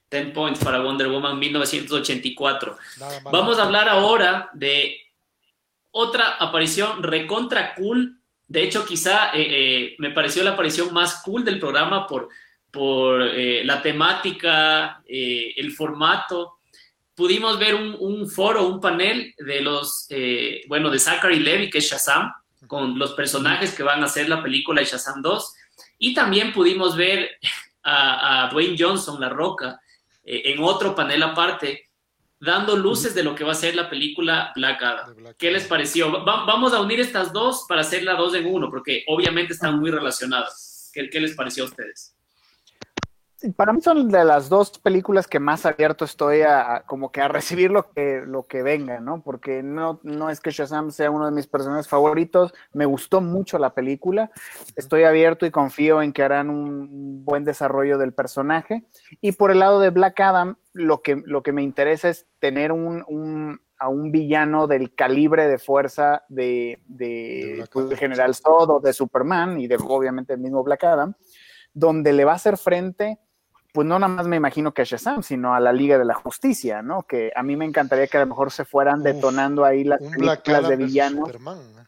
10 0.09 0.33
points 0.33 0.63
para 0.63 0.81
Wonder 0.81 1.07
Woman 1.09 1.37
1984. 1.39 2.77
Nada 2.99 3.21
más. 3.21 3.33
Vamos 3.33 3.59
a 3.59 3.63
hablar 3.63 3.89
ahora 3.89 4.49
de 4.53 4.97
otra 5.91 6.35
aparición 6.37 7.03
recontra 7.03 7.75
cool. 7.75 8.21
De 8.47 8.63
hecho, 8.63 8.85
quizá 8.85 9.31
eh, 9.33 9.47
eh, 9.49 9.95
me 9.99 10.11
pareció 10.11 10.43
la 10.43 10.51
aparición 10.51 10.93
más 10.93 11.21
cool 11.23 11.43
del 11.43 11.59
programa 11.59 12.07
por, 12.07 12.29
por 12.71 13.21
eh, 13.21 13.63
la 13.65 13.81
temática, 13.81 15.03
eh, 15.05 15.53
el 15.57 15.71
formato. 15.71 16.56
Pudimos 17.17 17.57
ver 17.57 17.73
un, 17.75 17.95
un 17.99 18.29
foro, 18.29 18.67
un 18.67 18.79
panel 18.79 19.33
de 19.39 19.59
los, 19.61 20.05
eh, 20.09 20.61
bueno, 20.67 20.89
de 20.91 20.99
Zachary 20.99 21.39
Levy, 21.39 21.69
que 21.71 21.79
es 21.79 21.89
Shazam, 21.89 22.31
con 22.67 22.97
los 22.99 23.13
personajes 23.13 23.73
que 23.73 23.81
van 23.81 24.03
a 24.03 24.05
hacer 24.05 24.29
la 24.29 24.43
película 24.43 24.81
de 24.81 24.85
Shazam 24.87 25.21
2. 25.23 25.53
Y 25.97 26.13
también 26.13 26.53
pudimos 26.53 26.95
ver 26.95 27.31
a, 27.81 28.45
a 28.45 28.49
Dwayne 28.49 28.75
Johnson, 28.77 29.19
La 29.19 29.29
Roca, 29.29 29.81
eh, 30.23 30.43
en 30.45 30.63
otro 30.63 30.93
panel 30.93 31.23
aparte, 31.23 31.89
dando 32.39 32.75
luces 32.77 33.15
de 33.15 33.23
lo 33.23 33.33
que 33.33 33.43
va 33.43 33.53
a 33.53 33.55
ser 33.55 33.73
la 33.75 33.89
película 33.89 34.51
Black 34.55 34.83
Adam. 34.83 35.15
Black 35.15 35.37
¿Qué 35.37 35.49
les 35.49 35.65
pareció? 35.65 36.11
Va- 36.23 36.45
vamos 36.45 36.71
a 36.73 36.81
unir 36.81 36.99
estas 36.99 37.33
dos 37.33 37.65
para 37.67 37.81
hacer 37.81 38.03
la 38.03 38.13
dos 38.13 38.35
en 38.35 38.45
uno, 38.45 38.69
porque 38.69 39.03
obviamente 39.07 39.53
están 39.53 39.79
muy 39.79 39.89
relacionadas. 39.89 40.91
¿Qué, 40.93 41.09
qué 41.09 41.19
les 41.19 41.33
pareció 41.33 41.63
a 41.63 41.67
ustedes? 41.67 42.13
Para 43.55 43.71
mí 43.71 43.81
son 43.81 44.09
de 44.09 44.25
las 44.25 44.49
dos 44.49 44.79
películas 44.79 45.27
que 45.27 45.39
más 45.39 45.65
abierto 45.67 46.05
estoy 46.05 46.41
a, 46.41 46.75
a 46.77 46.83
como 46.85 47.11
que 47.11 47.21
a 47.21 47.27
recibir 47.27 47.69
lo 47.69 47.91
que, 47.91 48.23
lo 48.25 48.47
que 48.47 48.63
venga, 48.63 48.99
¿no? 48.99 49.21
Porque 49.21 49.61
no, 49.61 49.99
no 50.01 50.31
es 50.31 50.39
que 50.39 50.49
Shazam 50.49 50.89
sea 50.89 51.11
uno 51.11 51.25
de 51.27 51.31
mis 51.31 51.45
personajes 51.45 51.87
favoritos, 51.87 52.51
me 52.73 52.85
gustó 52.87 53.21
mucho 53.21 53.59
la 53.59 53.75
película, 53.75 54.31
estoy 54.75 55.03
abierto 55.03 55.45
y 55.45 55.51
confío 55.51 56.01
en 56.01 56.13
que 56.13 56.23
harán 56.23 56.49
un 56.49 57.23
buen 57.23 57.43
desarrollo 57.43 57.99
del 57.99 58.11
personaje. 58.13 58.85
Y 59.21 59.33
por 59.33 59.51
el 59.51 59.59
lado 59.59 59.79
de 59.79 59.91
Black 59.91 60.19
Adam, 60.19 60.55
lo 60.73 61.03
que, 61.03 61.21
lo 61.23 61.43
que 61.43 61.51
me 61.53 61.61
interesa 61.61 62.09
es 62.09 62.25
tener 62.39 62.71
un, 62.71 63.03
un- 63.07 63.61
a 63.79 63.89
un 63.89 64.11
villano 64.11 64.65
del 64.65 64.95
calibre 64.95 65.47
de 65.47 65.59
fuerza 65.59 66.23
de, 66.29 66.81
De 66.87 67.63
pues, 67.71 67.93
General 67.99 68.33
Zod 68.33 68.71
o 68.71 68.79
de 68.79 68.91
Superman 68.93 69.59
y 69.59 69.67
de 69.67 69.77
obviamente 69.79 70.33
el 70.33 70.39
mismo 70.39 70.63
Black 70.63 70.83
Adam, 70.85 71.13
donde 71.75 72.11
le 72.13 72.25
va 72.25 72.31
a 72.31 72.35
hacer 72.37 72.57
frente 72.57 73.19
pues 73.77 73.85
no 73.85 73.99
nada 73.99 74.11
más 74.11 74.25
me 74.27 74.37
imagino 74.37 74.73
que 74.73 74.81
a 74.81 74.85
Shazam, 74.85 75.21
sino 75.21 75.53
a 75.53 75.59
la 75.59 75.71
Liga 75.71 75.99
de 75.99 76.05
la 76.05 76.15
Justicia, 76.15 76.81
¿no? 76.81 77.03
Que 77.03 77.31
a 77.35 77.43
mí 77.43 77.55
me 77.55 77.63
encantaría 77.63 78.07
que 78.07 78.17
a 78.17 78.21
lo 78.21 78.25
mejor 78.25 78.49
se 78.51 78.65
fueran 78.65 79.01
Uf, 79.01 79.05
detonando 79.05 79.63
ahí 79.63 79.83
las 79.83 80.01
películas 80.01 80.67
de 80.67 80.75
villanos. 80.77 81.27
Superman. 81.27 81.59
¿eh? 81.59 81.83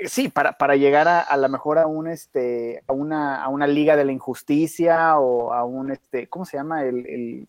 Eh, 0.00 0.08
Sí, 0.08 0.30
para, 0.30 0.52
para 0.56 0.74
llegar 0.74 1.06
a, 1.06 1.20
a 1.20 1.36
lo 1.36 1.50
mejor 1.50 1.78
a 1.78 1.86
un 1.86 2.08
este, 2.08 2.82
a 2.86 2.94
una, 2.94 3.44
a 3.44 3.48
una 3.50 3.66
Liga 3.66 3.94
de 3.94 4.06
la 4.06 4.12
Injusticia 4.12 5.18
o 5.18 5.52
a 5.52 5.64
un 5.64 5.90
este, 5.90 6.28
¿cómo 6.30 6.46
se 6.46 6.56
llama? 6.56 6.82
El, 6.84 7.06
el 7.06 7.48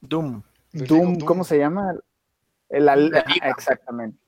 Doom. 0.00 0.42
Doom, 0.72 1.20
¿cómo 1.20 1.44
se 1.44 1.56
llama? 1.56 1.94
El- 2.68 2.84
la- 2.84 2.96
La 2.96 3.24
ah, 3.42 3.48
exactamente. 3.48 4.18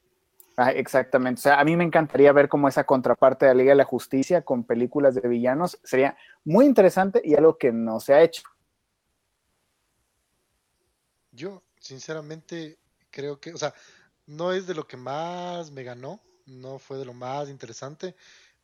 Ah, 0.57 0.71
exactamente. 0.71 1.41
O 1.41 1.43
sea, 1.43 1.59
a 1.59 1.64
mí 1.64 1.77
me 1.77 1.83
encantaría 1.85 2.33
ver 2.33 2.49
como 2.49 2.68
esa 2.68 2.85
contraparte 2.85 3.47
de 3.47 3.55
la 3.55 3.59
Liga 3.59 3.71
de 3.73 3.77
la 3.79 3.85
Justicia 3.85 4.43
con 4.43 4.62
películas 4.62 5.16
de 5.16 5.27
villanos. 5.27 5.81
Sería 5.83 6.16
muy 6.45 6.66
interesante 6.66 7.21
y 7.25 7.35
algo 7.35 7.57
que 7.59 7.73
no 7.73 7.99
se 7.99 8.14
ha 8.14 8.21
hecho. 8.23 8.43
Yo, 11.41 11.64
sinceramente, 11.80 12.78
creo 13.11 13.41
que, 13.41 13.53
o 13.55 13.59
sea, 13.59 13.72
no 14.26 14.53
es 14.53 14.66
de 14.66 14.74
lo 14.74 14.86
que 14.86 14.97
más 14.97 15.70
me 15.70 15.82
ganó, 15.84 16.20
no 16.47 16.78
fue 16.78 16.99
de 16.99 17.05
lo 17.07 17.14
más 17.14 17.49
interesante, 17.49 18.14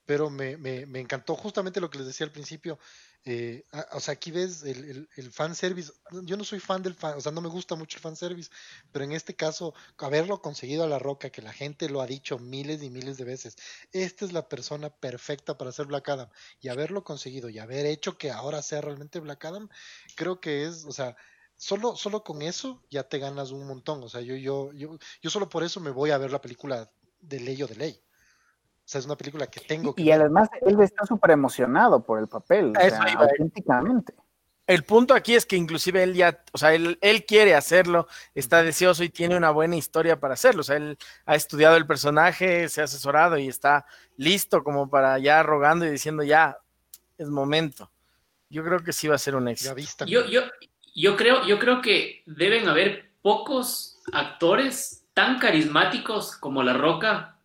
pero 0.07 0.31
me, 0.31 0.57
me, 0.59 0.87
me 0.87 1.01
encantó 1.01 1.35
justamente 1.37 1.81
lo 1.81 1.91
que 1.91 1.99
les 1.99 2.07
decía 2.09 2.27
al 2.27 2.33
principio. 2.33 2.79
eh, 3.25 3.65
o 3.93 4.01
sea, 4.01 4.13
aquí 4.15 4.31
ves 4.31 4.63
el, 4.63 4.85
el, 4.85 5.09
el 5.17 5.33
fanservice. 5.33 5.93
Yo 6.25 6.37
no 6.37 6.45
soy 6.45 6.61
fan 6.61 6.83
del 6.83 6.95
fan, 6.95 7.17
o 7.17 7.21
sea, 7.21 7.33
no 7.33 7.41
me 7.41 7.49
gusta 7.49 7.75
mucho 7.75 7.99
el 7.99 8.03
fanservice, 8.03 8.51
pero 8.93 9.05
en 9.05 9.13
este 9.13 9.35
caso, 9.35 9.75
haberlo 9.99 10.41
conseguido 10.41 10.85
a 10.85 10.87
La 10.87 10.99
Roca, 11.01 11.31
que 11.31 11.43
la 11.43 11.53
gente 11.53 11.89
lo 11.89 12.01
ha 12.03 12.07
dicho 12.07 12.39
miles 12.39 12.83
y 12.83 12.91
miles 12.91 13.17
de 13.17 13.25
veces, 13.25 13.57
esta 13.93 14.25
es 14.25 14.33
la 14.33 14.49
persona 14.49 14.91
perfecta 14.91 15.59
para 15.59 15.73
ser 15.73 15.87
Black 15.87 16.09
Adam, 16.11 16.31
y 16.61 16.69
haberlo 16.69 17.03
conseguido 17.05 17.49
y 17.49 17.59
haber 17.59 17.87
hecho 17.87 18.17
que 18.19 18.31
ahora 18.31 18.63
sea 18.63 18.81
realmente 18.81 19.21
Black 19.21 19.45
Adam, 19.45 19.69
creo 20.17 20.41
que 20.41 20.67
es, 20.67 20.85
o 20.85 20.93
sea, 20.93 21.17
solo, 21.57 21.97
solo 21.97 22.23
con 22.23 22.43
eso 22.43 22.83
ya 22.91 23.03
te 23.03 23.19
ganas 23.19 23.51
un 23.51 23.67
montón. 23.67 24.03
O 24.03 24.09
sea, 24.09 24.21
yo, 24.21 24.37
yo, 24.37 24.73
yo, 24.73 24.99
yo 25.21 25.31
solo 25.31 25.49
por 25.49 25.65
eso 25.65 25.81
me 25.81 25.91
voy 25.91 26.11
a 26.11 26.19
ver 26.19 26.31
la 26.31 26.41
película 26.41 26.91
de 27.21 27.41
ley 27.41 27.63
o 27.63 27.67
de 27.67 27.77
ley. 27.77 28.01
O 28.87 28.89
sea, 28.89 29.01
es 29.01 29.07
una 29.07 29.17
película 29.17 29.49
que 29.49 29.61
tengo 29.61 29.95
que 29.95 30.03
Y 30.03 30.13
además 30.13 30.49
él 30.61 30.81
está 30.81 31.05
súper 31.05 31.33
emocionado 31.33 32.05
por 32.05 32.21
el 32.21 32.29
papel, 32.29 32.73
o 32.77 32.81
sea, 32.81 33.03
auténticamente. 33.19 34.15
El 34.69 34.83
punto 34.85 35.15
aquí 35.15 35.35
es 35.35 35.47
que 35.47 35.57
inclusive 35.57 36.03
él 36.03 36.15
ya, 36.15 36.43
o 36.53 36.59
sea, 36.59 36.75
él, 36.75 36.99
él, 37.01 37.25
quiere 37.25 37.55
hacerlo, 37.55 38.09
está 38.35 38.65
deseoso 38.65 39.05
y 39.05 39.09
tiene 39.09 39.37
una 39.37 39.51
buena 39.51 39.77
historia 39.77 40.19
para 40.19 40.35
hacerlo. 40.35 40.63
O 40.63 40.65
sea, 40.65 40.77
él 40.77 40.99
ha 41.25 41.37
estudiado 41.37 41.77
el 41.77 41.87
personaje, 41.87 42.69
se 42.69 42.81
ha 42.81 42.85
asesorado 42.85 43.39
y 43.39 43.47
está 43.47 43.87
listo 44.17 44.65
como 44.65 44.91
para 44.91 45.19
ya 45.21 45.43
rogando 45.45 45.87
y 45.87 45.91
diciendo 45.91 46.25
ya, 46.25 46.59
es 47.17 47.29
momento. 47.29 47.91
Yo 48.49 48.65
creo 48.65 48.83
que 48.83 48.93
sí 48.93 49.09
va 49.09 49.15
a 49.17 49.19
ser 49.19 49.37
un 49.37 49.49
éxito. 49.49 50.05
Yo, 50.05 50.27
yo, 50.27 50.43
yo, 50.97 51.17
creo, 51.17 51.47
yo 51.47 51.59
creo 51.59 51.83
que 51.83 52.23
deben 52.27 52.69
haber 52.69 53.11
pocos 53.21 53.99
actores 54.13 55.05
tan 55.13 55.39
carismáticos 55.39 56.37
como 56.37 56.63
La 56.63 56.73
Roca 56.73 57.39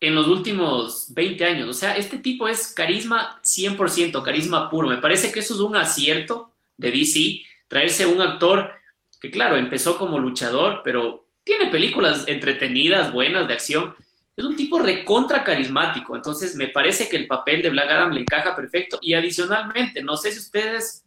en 0.00 0.16
los 0.16 0.26
últimos 0.26 1.14
20 1.14 1.44
años. 1.44 1.68
O 1.68 1.72
sea, 1.72 1.96
este 1.96 2.18
tipo 2.18 2.48
es 2.48 2.74
carisma 2.74 3.40
100%, 3.42 4.22
carisma 4.22 4.68
puro. 4.68 4.88
Me 4.88 4.96
parece 4.96 5.30
que 5.30 5.40
eso 5.40 5.54
es 5.54 5.60
un 5.60 5.76
acierto 5.76 6.52
de 6.76 6.90
DC, 6.90 7.42
traerse 7.68 8.04
un 8.04 8.20
actor 8.20 8.72
que, 9.20 9.30
claro, 9.30 9.56
empezó 9.56 9.96
como 9.96 10.18
luchador, 10.18 10.80
pero 10.82 11.28
tiene 11.44 11.70
películas 11.70 12.24
entretenidas, 12.26 13.12
buenas, 13.12 13.46
de 13.46 13.54
acción. 13.54 13.94
Es 14.36 14.44
un 14.44 14.56
tipo 14.56 14.80
recontra 14.80 15.44
carismático. 15.44 16.16
Entonces, 16.16 16.56
me 16.56 16.68
parece 16.68 17.08
que 17.08 17.16
el 17.16 17.28
papel 17.28 17.62
de 17.62 17.70
Black 17.70 17.90
Adam 17.90 18.12
le 18.12 18.22
encaja 18.22 18.56
perfecto. 18.56 18.98
Y 19.00 19.14
adicionalmente, 19.14 20.02
no 20.02 20.16
sé 20.16 20.32
si 20.32 20.40
ustedes 20.40 21.04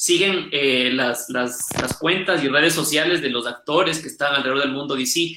siguen 0.00 0.48
eh, 0.50 0.90
las, 0.94 1.28
las, 1.28 1.68
las, 1.78 1.98
cuentas 1.98 2.42
y 2.42 2.48
redes 2.48 2.72
sociales 2.72 3.20
de 3.20 3.28
los 3.28 3.46
actores 3.46 3.98
que 3.98 4.08
están 4.08 4.34
alrededor 4.34 4.62
del 4.62 4.72
mundo 4.72 4.96
DC. 4.96 5.36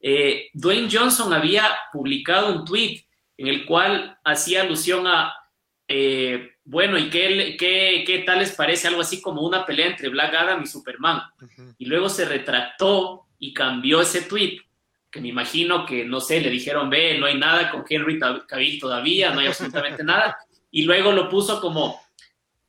Eh, 0.00 0.50
Dwayne 0.52 0.90
Johnson 0.92 1.32
había 1.32 1.64
publicado 1.90 2.54
un 2.54 2.62
tweet 2.62 3.06
en 3.38 3.46
el 3.46 3.64
cual 3.64 4.18
hacía 4.22 4.60
alusión 4.60 5.06
a, 5.06 5.32
eh, 5.88 6.56
bueno, 6.62 6.98
¿y 6.98 7.08
qué, 7.08 7.56
qué, 7.58 8.04
qué, 8.06 8.18
tal 8.18 8.40
les 8.40 8.52
parece? 8.52 8.86
Algo 8.86 9.00
así 9.00 9.22
como 9.22 9.46
una 9.46 9.64
pelea 9.64 9.86
entre 9.86 10.10
Black 10.10 10.34
Adam 10.34 10.62
y 10.62 10.66
Superman. 10.66 11.22
Y 11.78 11.86
luego 11.86 12.10
se 12.10 12.26
retractó 12.26 13.28
y 13.38 13.54
cambió 13.54 14.02
ese 14.02 14.20
tweet, 14.20 14.58
que 15.10 15.22
me 15.22 15.28
imagino 15.28 15.86
que, 15.86 16.04
no 16.04 16.20
sé, 16.20 16.42
le 16.42 16.50
dijeron, 16.50 16.90
ve, 16.90 17.16
no 17.18 17.24
hay 17.24 17.38
nada 17.38 17.70
con 17.70 17.82
Henry 17.88 18.20
Cavill 18.46 18.78
todavía, 18.78 19.30
no 19.30 19.40
hay 19.40 19.46
absolutamente 19.46 20.04
nada. 20.04 20.36
Y 20.70 20.82
luego 20.82 21.12
lo 21.12 21.30
puso 21.30 21.62
como, 21.62 21.98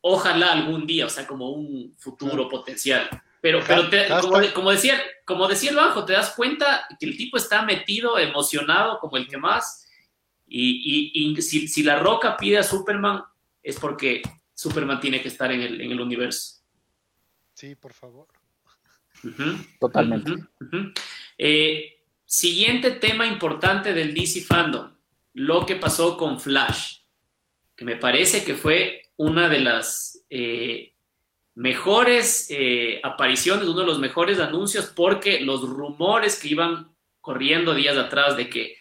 ojalá 0.05 0.51
algún 0.51 0.85
día, 0.85 1.05
o 1.05 1.09
sea, 1.09 1.25
como 1.25 1.49
un 1.49 1.95
futuro 1.97 2.49
potencial. 2.49 3.09
Pero, 3.39 3.61
pero 3.65 4.53
como, 4.53 4.71
decía, 4.71 5.01
como 5.25 5.47
decía 5.47 5.71
el 5.71 5.77
bajo, 5.77 6.05
te 6.05 6.13
das 6.13 6.33
cuenta 6.35 6.85
que 6.99 7.05
el 7.05 7.17
tipo 7.17 7.37
está 7.37 7.61
metido, 7.61 8.17
emocionado, 8.19 8.99
como 8.99 9.17
el 9.17 9.27
que 9.27 9.37
más. 9.37 9.87
Y, 10.45 11.11
y, 11.13 11.41
si, 11.41 11.67
si, 11.67 11.83
la 11.83 11.99
roca 11.99 12.37
pide 12.37 12.57
a 12.57 12.63
Superman, 12.63 13.23
es 13.61 13.79
porque 13.79 14.21
Superman 14.53 14.99
tiene 14.99 15.21
que 15.21 15.29
estar 15.29 15.51
en 15.51 15.61
el, 15.61 15.81
en 15.81 15.91
el 15.91 16.01
universo. 16.01 16.61
Sí, 17.53 17.75
por 17.75 17.93
favor. 17.93 18.27
Totalmente. 19.79 20.31
Eh, 21.37 22.03
siguiente 22.25 22.91
tema 22.91 23.25
importante 23.25 23.93
del 23.93 24.13
DC 24.13 24.41
Fandom, 24.41 24.93
lo 25.33 25.65
que 25.65 25.77
pasó 25.77 26.17
con 26.17 26.41
Flash, 26.41 26.97
que 27.75 27.85
me 27.85 27.95
parece 27.95 28.43
que 28.43 28.55
fue 28.55 29.02
una 29.17 29.49
de 29.49 29.59
las 29.59 30.23
eh, 30.29 30.93
mejores 31.55 32.47
eh, 32.49 32.99
apariciones, 33.03 33.67
uno 33.67 33.81
de 33.81 33.85
los 33.85 33.99
mejores 33.99 34.39
anuncios, 34.39 34.91
porque 34.95 35.41
los 35.41 35.61
rumores 35.61 36.39
que 36.39 36.49
iban 36.49 36.91
corriendo 37.21 37.73
días 37.73 37.97
atrás 37.97 38.35
de 38.35 38.49
que 38.49 38.77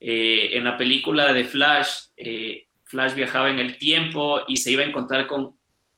eh, 0.00 0.50
en 0.56 0.64
la 0.64 0.76
película 0.76 1.32
de 1.32 1.44
Flash, 1.44 1.88
Flash 2.84 3.14
viajaba 3.14 3.50
en 3.50 3.58
el 3.58 3.78
tiempo 3.78 4.40
y 4.48 4.56
se 4.56 4.72
iba 4.72 4.82
a 4.82 4.86
encontrar 4.86 5.26
con 5.26 5.56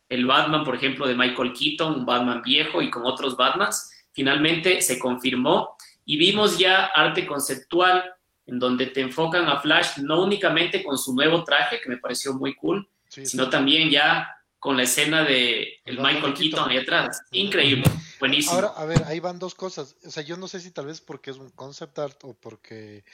el 0.09 0.27
Batman, 0.27 0.65
por 0.65 0.75
ejemplo, 0.75 1.07
de 1.07 1.15
Michael 1.15 1.55
Keaton, 1.55 2.01
un 2.01 2.07
Batman 2.07 2.43
viejo 2.43 2.83
y 2.83 2.91
con 2.91 3.07
otros 3.07 3.37
Batmans, 3.37 3.91
finalmente 4.13 4.83
se 4.83 4.99
confirmó. 4.99 5.77
Y 6.05 6.19
vimos 6.19 6.59
ya 6.59 6.87
arte 6.87 7.27
conceptual 7.27 8.13
en 8.47 8.59
donde 8.59 8.87
te 8.87 9.01
enfocan 9.01 9.49
a 9.49 9.61
Flash 9.61 9.99
no 9.99 10.23
únicamente 10.23 10.83
con 10.83 10.99
su 10.99 11.15
nuevo 11.15 11.45
traje, 11.45 11.81
que 11.81 11.89
me 11.89 11.97
pareció 11.97 12.35
muy 12.35 12.55
cool, 12.57 12.87
sino 13.13 13.51
también 13.51 13.91
ya 13.91 14.29
con 14.59 14.77
la 14.77 14.85
escena 14.85 15.25
de 15.25 15.81
el 15.85 15.99
Michael 15.99 16.35
Keaton 16.35 16.71
ahí 16.71 16.79
atrás. 16.79 17.21
Increíble, 17.33 17.85
buenísimo. 18.21 18.55
Ahora, 18.55 18.69
a 18.69 18.85
ver, 18.85 19.03
ahí 19.07 19.19
van 19.19 19.39
dos 19.39 19.55
cosas. 19.55 19.97
O 20.05 20.11
sea, 20.11 20.23
yo 20.23 20.37
no 20.37 20.47
sé 20.47 20.61
si 20.61 20.71
tal 20.71 20.87
vez 20.87 21.01
porque 21.01 21.33
es 21.33 21.37
un 21.37 21.51
concept 21.51 21.99
art 21.99 22.23
o 22.23 22.35
porque 22.35 23.05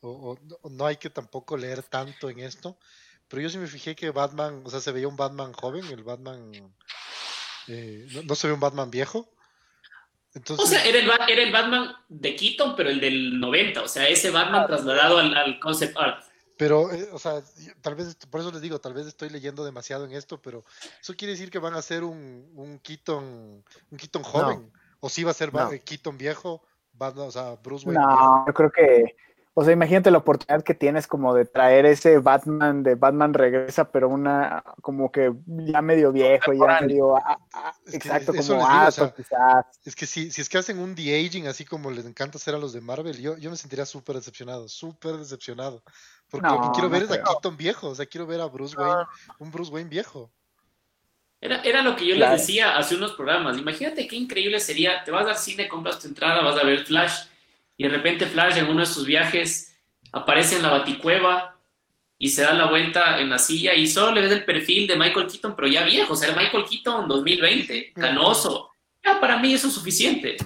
o, 0.00 0.36
no 0.70 0.86
hay 0.86 0.96
que 0.96 1.10
tampoco 1.10 1.56
leer 1.56 1.82
tanto 1.82 2.28
en 2.28 2.40
esto, 2.40 2.78
pero 3.28 3.42
yo 3.42 3.50
sí 3.50 3.58
me 3.58 3.66
fijé 3.66 3.94
que 3.94 4.10
Batman, 4.10 4.62
o 4.64 4.70
sea, 4.70 4.80
se 4.80 4.92
veía 4.92 5.08
un 5.08 5.16
Batman 5.16 5.52
joven, 5.52 5.84
el 5.86 6.02
Batman, 6.02 6.52
eh, 7.68 8.06
no, 8.24 8.34
se 8.34 8.48
ve 8.48 8.54
un 8.54 8.60
Batman 8.60 8.90
viejo. 8.90 9.32
Entonces... 10.34 10.66
O 10.66 10.68
sea, 10.68 10.84
era 10.84 10.98
el, 10.98 11.10
era 11.28 11.42
el 11.42 11.52
Batman 11.52 11.94
de 12.08 12.36
Keaton, 12.36 12.76
pero 12.76 12.90
el 12.90 13.00
del 13.00 13.40
90, 13.40 13.82
o 13.82 13.88
sea, 13.88 14.06
ese 14.08 14.30
Batman 14.30 14.66
trasladado 14.66 15.18
al, 15.18 15.34
al 15.34 15.58
concept 15.58 15.96
art. 15.96 16.24
Pero, 16.56 16.90
eh, 16.90 17.08
o 17.12 17.18
sea, 17.18 17.42
tal 17.82 17.94
vez, 17.94 18.16
por 18.30 18.40
eso 18.40 18.50
les 18.50 18.62
digo, 18.62 18.80
tal 18.80 18.94
vez 18.94 19.06
estoy 19.06 19.28
leyendo 19.28 19.64
demasiado 19.64 20.04
en 20.04 20.12
esto, 20.12 20.40
pero 20.40 20.64
eso 21.00 21.14
quiere 21.14 21.32
decir 21.32 21.50
que 21.50 21.58
van 21.58 21.74
a 21.74 21.82
ser 21.82 22.02
un, 22.02 22.50
un 22.54 22.78
Keaton, 22.78 23.62
un 23.90 23.98
Keaton 23.98 24.22
joven, 24.22 24.72
o 25.00 25.08
si 25.08 25.22
va 25.22 25.32
a 25.32 25.34
ser 25.34 25.52
Keaton 25.84 26.16
viejo, 26.16 26.62
o 26.98 27.30
sea, 27.30 27.56
Bruce 27.62 27.86
Wayne. 27.86 28.02
No, 28.02 28.46
yo 28.46 28.54
creo 28.54 28.70
que, 28.70 29.16
o 29.58 29.64
sea, 29.64 29.72
imagínate 29.72 30.10
la 30.10 30.18
oportunidad 30.18 30.62
que 30.62 30.74
tienes 30.74 31.06
como 31.06 31.32
de 31.32 31.46
traer 31.46 31.86
ese 31.86 32.18
Batman, 32.18 32.82
de 32.82 32.94
Batman 32.94 33.32
regresa, 33.32 33.90
pero 33.90 34.08
una, 34.08 34.62
como 34.82 35.10
que 35.10 35.32
ya 35.46 35.80
medio 35.80 36.12
viejo, 36.12 36.52
ya 36.52 36.80
medio, 36.82 37.16
ah, 37.16 37.38
ah, 37.54 37.74
exacto, 37.90 38.34
como 38.34 38.66
alto, 38.66 39.14
quizás. 39.14 39.64
Es 39.84 39.96
que 39.96 40.04
si, 40.04 40.30
si 40.30 40.42
es 40.42 40.48
que 40.50 40.58
hacen 40.58 40.78
un 40.78 40.94
de-aging 40.94 41.46
así 41.46 41.64
como 41.64 41.90
les 41.90 42.04
encanta 42.04 42.36
hacer 42.36 42.54
a 42.54 42.58
los 42.58 42.74
de 42.74 42.82
Marvel, 42.82 43.18
yo, 43.18 43.38
yo 43.38 43.50
me 43.50 43.56
sentiría 43.56 43.86
súper 43.86 44.16
decepcionado, 44.16 44.68
súper 44.68 45.16
decepcionado. 45.16 45.82
Porque 46.30 46.48
lo 46.48 46.60
que 46.60 46.68
quiero 46.72 46.90
ver 46.90 47.04
es 47.04 47.10
a 47.12 47.22
Keaton 47.22 47.56
viejo, 47.56 47.88
o 47.88 47.94
sea, 47.94 48.06
quiero 48.06 48.26
ver 48.26 48.40
a 48.40 48.46
Bruce 48.46 48.76
Wayne, 48.76 49.04
un 49.38 49.50
Bruce 49.50 49.70
Wayne 49.70 49.88
viejo. 49.88 50.30
Era, 51.40 51.62
era 51.62 51.82
lo 51.82 51.94
que 51.94 52.06
yo 52.06 52.16
les 52.16 52.30
decía 52.30 52.76
hace 52.76 52.96
unos 52.96 53.12
programas. 53.12 53.58
Imagínate 53.58 54.08
qué 54.08 54.16
increíble 54.16 54.58
sería, 54.58 55.04
te 55.04 55.10
vas 55.10 55.26
al 55.26 55.36
cine, 55.36 55.68
compras 55.68 56.00
tu 56.00 56.08
entrada, 56.08 56.42
vas 56.42 56.58
a 56.58 56.64
ver 56.64 56.84
Flash, 56.84 57.26
y 57.76 57.84
de 57.84 57.90
repente 57.90 58.26
Flash 58.26 58.56
en 58.56 58.68
uno 58.68 58.80
de 58.80 58.86
sus 58.86 59.06
viajes 59.06 59.76
aparece 60.12 60.56
en 60.56 60.62
la 60.62 60.70
baticueva 60.70 61.56
y 62.18 62.30
se 62.30 62.42
da 62.42 62.54
la 62.54 62.66
vuelta 62.66 63.20
en 63.20 63.28
la 63.28 63.38
silla 63.38 63.74
y 63.74 63.86
solo 63.86 64.12
le 64.12 64.22
ves 64.22 64.32
el 64.32 64.44
perfil 64.44 64.86
de 64.86 64.96
Michael 64.96 65.26
Keaton, 65.26 65.54
pero 65.54 65.68
ya 65.68 65.84
viejo, 65.84 66.14
o 66.14 66.16
sea, 66.16 66.34
Michael 66.34 66.64
Keaton 66.64 67.06
2020, 67.06 67.92
canoso. 67.92 68.70
Ya 69.04 69.20
para 69.20 69.38
mí 69.38 69.52
eso 69.52 69.68
es 69.68 69.74
suficiente. 69.74 70.36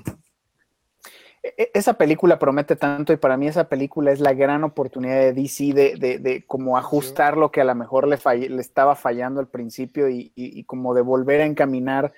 E-, 1.43 1.71
esa 1.75 1.95
película 1.95 2.39
promete 2.39 2.77
tanto 2.77 3.13
y 3.13 3.17
para 3.17 3.37
mí 3.37 3.49
esa 3.49 3.69
película 3.69 4.13
es 4.13 4.21
la 4.21 4.35
gran 4.35 4.65
oportunidad 4.65 5.19
de 5.19 5.33
DC 5.33 5.73
de, 5.73 5.97
de, 5.97 6.19
de 6.19 6.47
como 6.47 6.77
ajustar 6.77 7.37
lo 7.37 7.51
que 7.51 7.61
a 7.61 7.65
lo 7.65 7.75
mejor 7.75 8.07
le, 8.09 8.19
le 8.49 8.61
estaba 8.61 8.95
fallando 8.95 9.41
al 9.41 9.49
principio 9.49 10.09
y, 10.09 10.33
y, 10.35 10.65
como 10.65 10.95
de 10.95 11.03
volver 11.03 11.41
a 11.41 11.47
encaminar, 11.47 12.13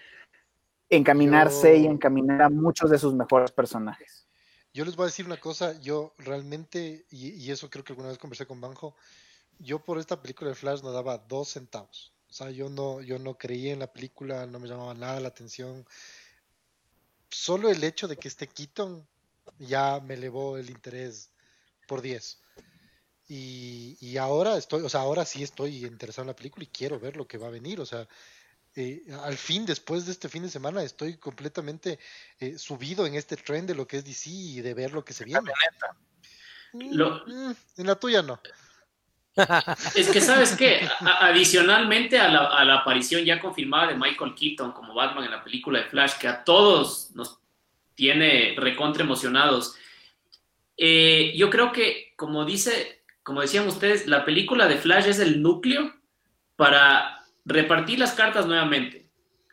encaminarse 0.90 1.76
y 1.76 1.86
encaminar 1.86 2.42
a 2.42 2.50
muchos 2.50 2.90
de 2.90 2.98
sus 2.98 3.14
mejores 3.14 3.52
personajes. 3.52 4.26
Yo 4.74 4.84
les 4.84 4.96
voy 4.96 5.04
a 5.04 5.06
decir 5.06 5.26
una 5.26 5.36
cosa, 5.36 5.78
yo 5.80 6.14
realmente, 6.18 7.04
y, 7.10 7.30
y 7.30 7.50
eso 7.50 7.68
creo 7.68 7.84
que 7.84 7.92
alguna 7.92 8.08
vez 8.08 8.18
conversé 8.18 8.46
con 8.46 8.60
Banjo, 8.60 8.96
yo 9.58 9.84
por 9.84 9.98
esta 9.98 10.20
película 10.20 10.50
de 10.50 10.56
Flash 10.56 10.82
no 10.82 10.92
daba 10.92 11.18
dos 11.18 11.50
centavos. 11.50 12.12
O 12.32 12.34
sea, 12.34 12.50
yo 12.50 12.70
no, 12.70 13.02
yo 13.02 13.18
no 13.18 13.36
creía 13.36 13.74
en 13.74 13.80
la 13.80 13.92
película, 13.92 14.46
no 14.46 14.58
me 14.58 14.66
llamaba 14.66 14.94
nada 14.94 15.20
la 15.20 15.28
atención. 15.28 15.84
Solo 17.32 17.70
el 17.70 17.82
hecho 17.82 18.06
de 18.06 18.16
que 18.16 18.28
esté 18.28 18.46
Keaton 18.46 19.06
ya 19.58 20.00
me 20.00 20.14
elevó 20.14 20.58
el 20.58 20.70
interés 20.70 21.30
por 21.88 22.02
10. 22.02 22.40
Y, 23.28 23.96
y, 24.00 24.18
ahora 24.18 24.56
estoy, 24.56 24.82
o 24.82 24.88
sea, 24.88 25.00
ahora 25.00 25.24
sí 25.24 25.42
estoy 25.42 25.86
interesado 25.86 26.24
en 26.24 26.28
la 26.28 26.36
película 26.36 26.64
y 26.64 26.66
quiero 26.66 27.00
ver 27.00 27.16
lo 27.16 27.26
que 27.26 27.38
va 27.38 27.46
a 27.46 27.50
venir. 27.50 27.80
O 27.80 27.86
sea, 27.86 28.06
eh, 28.74 29.02
al 29.22 29.36
fin, 29.36 29.66
después 29.66 30.06
de 30.06 30.12
este 30.12 30.28
fin 30.28 30.42
de 30.42 30.50
semana, 30.50 30.82
estoy 30.82 31.16
completamente 31.16 31.98
eh, 32.38 32.58
subido 32.58 33.06
en 33.06 33.14
este 33.14 33.36
tren 33.36 33.66
de 33.66 33.74
lo 33.74 33.86
que 33.86 33.98
es 33.98 34.04
DC 34.04 34.30
y 34.30 34.60
de 34.60 34.74
ver 34.74 34.92
lo 34.92 35.04
que 35.04 35.12
se 35.12 35.24
viene. 35.24 35.50
Mm, 36.72 37.00
mm, 37.00 37.56
en 37.76 37.86
la 37.86 37.94
tuya 37.96 38.22
no. 38.22 38.40
Es 39.94 40.10
que, 40.10 40.20
¿sabes 40.20 40.54
qué? 40.56 40.86
adicionalmente 41.20 42.18
a 42.18 42.28
la, 42.28 42.74
aparición 42.74 43.24
ya 43.24 43.40
confirmada 43.40 43.88
de 43.88 43.96
Michael 43.96 44.34
Keaton 44.34 44.72
como 44.72 44.94
Batman 44.94 45.24
en 45.24 45.30
la 45.30 45.42
película 45.42 45.80
de 45.80 45.86
Flash, 45.86 46.18
que 46.18 46.28
a 46.28 46.44
todos 46.44 47.10
nos 47.14 47.38
tiene 47.94 48.54
recontra 48.56 49.04
emocionados. 49.04 49.74
Eh, 50.76 51.32
yo 51.36 51.50
creo 51.50 51.72
que, 51.72 52.12
como 52.16 52.44
dice, 52.44 53.04
como 53.22 53.40
decían 53.40 53.66
ustedes, 53.66 54.06
la 54.06 54.24
película 54.24 54.68
de 54.68 54.76
Flash 54.76 55.06
es 55.06 55.18
el 55.18 55.40
núcleo 55.40 55.94
para 56.56 57.24
repartir 57.44 57.98
las 57.98 58.12
cartas 58.12 58.46
nuevamente. 58.46 59.08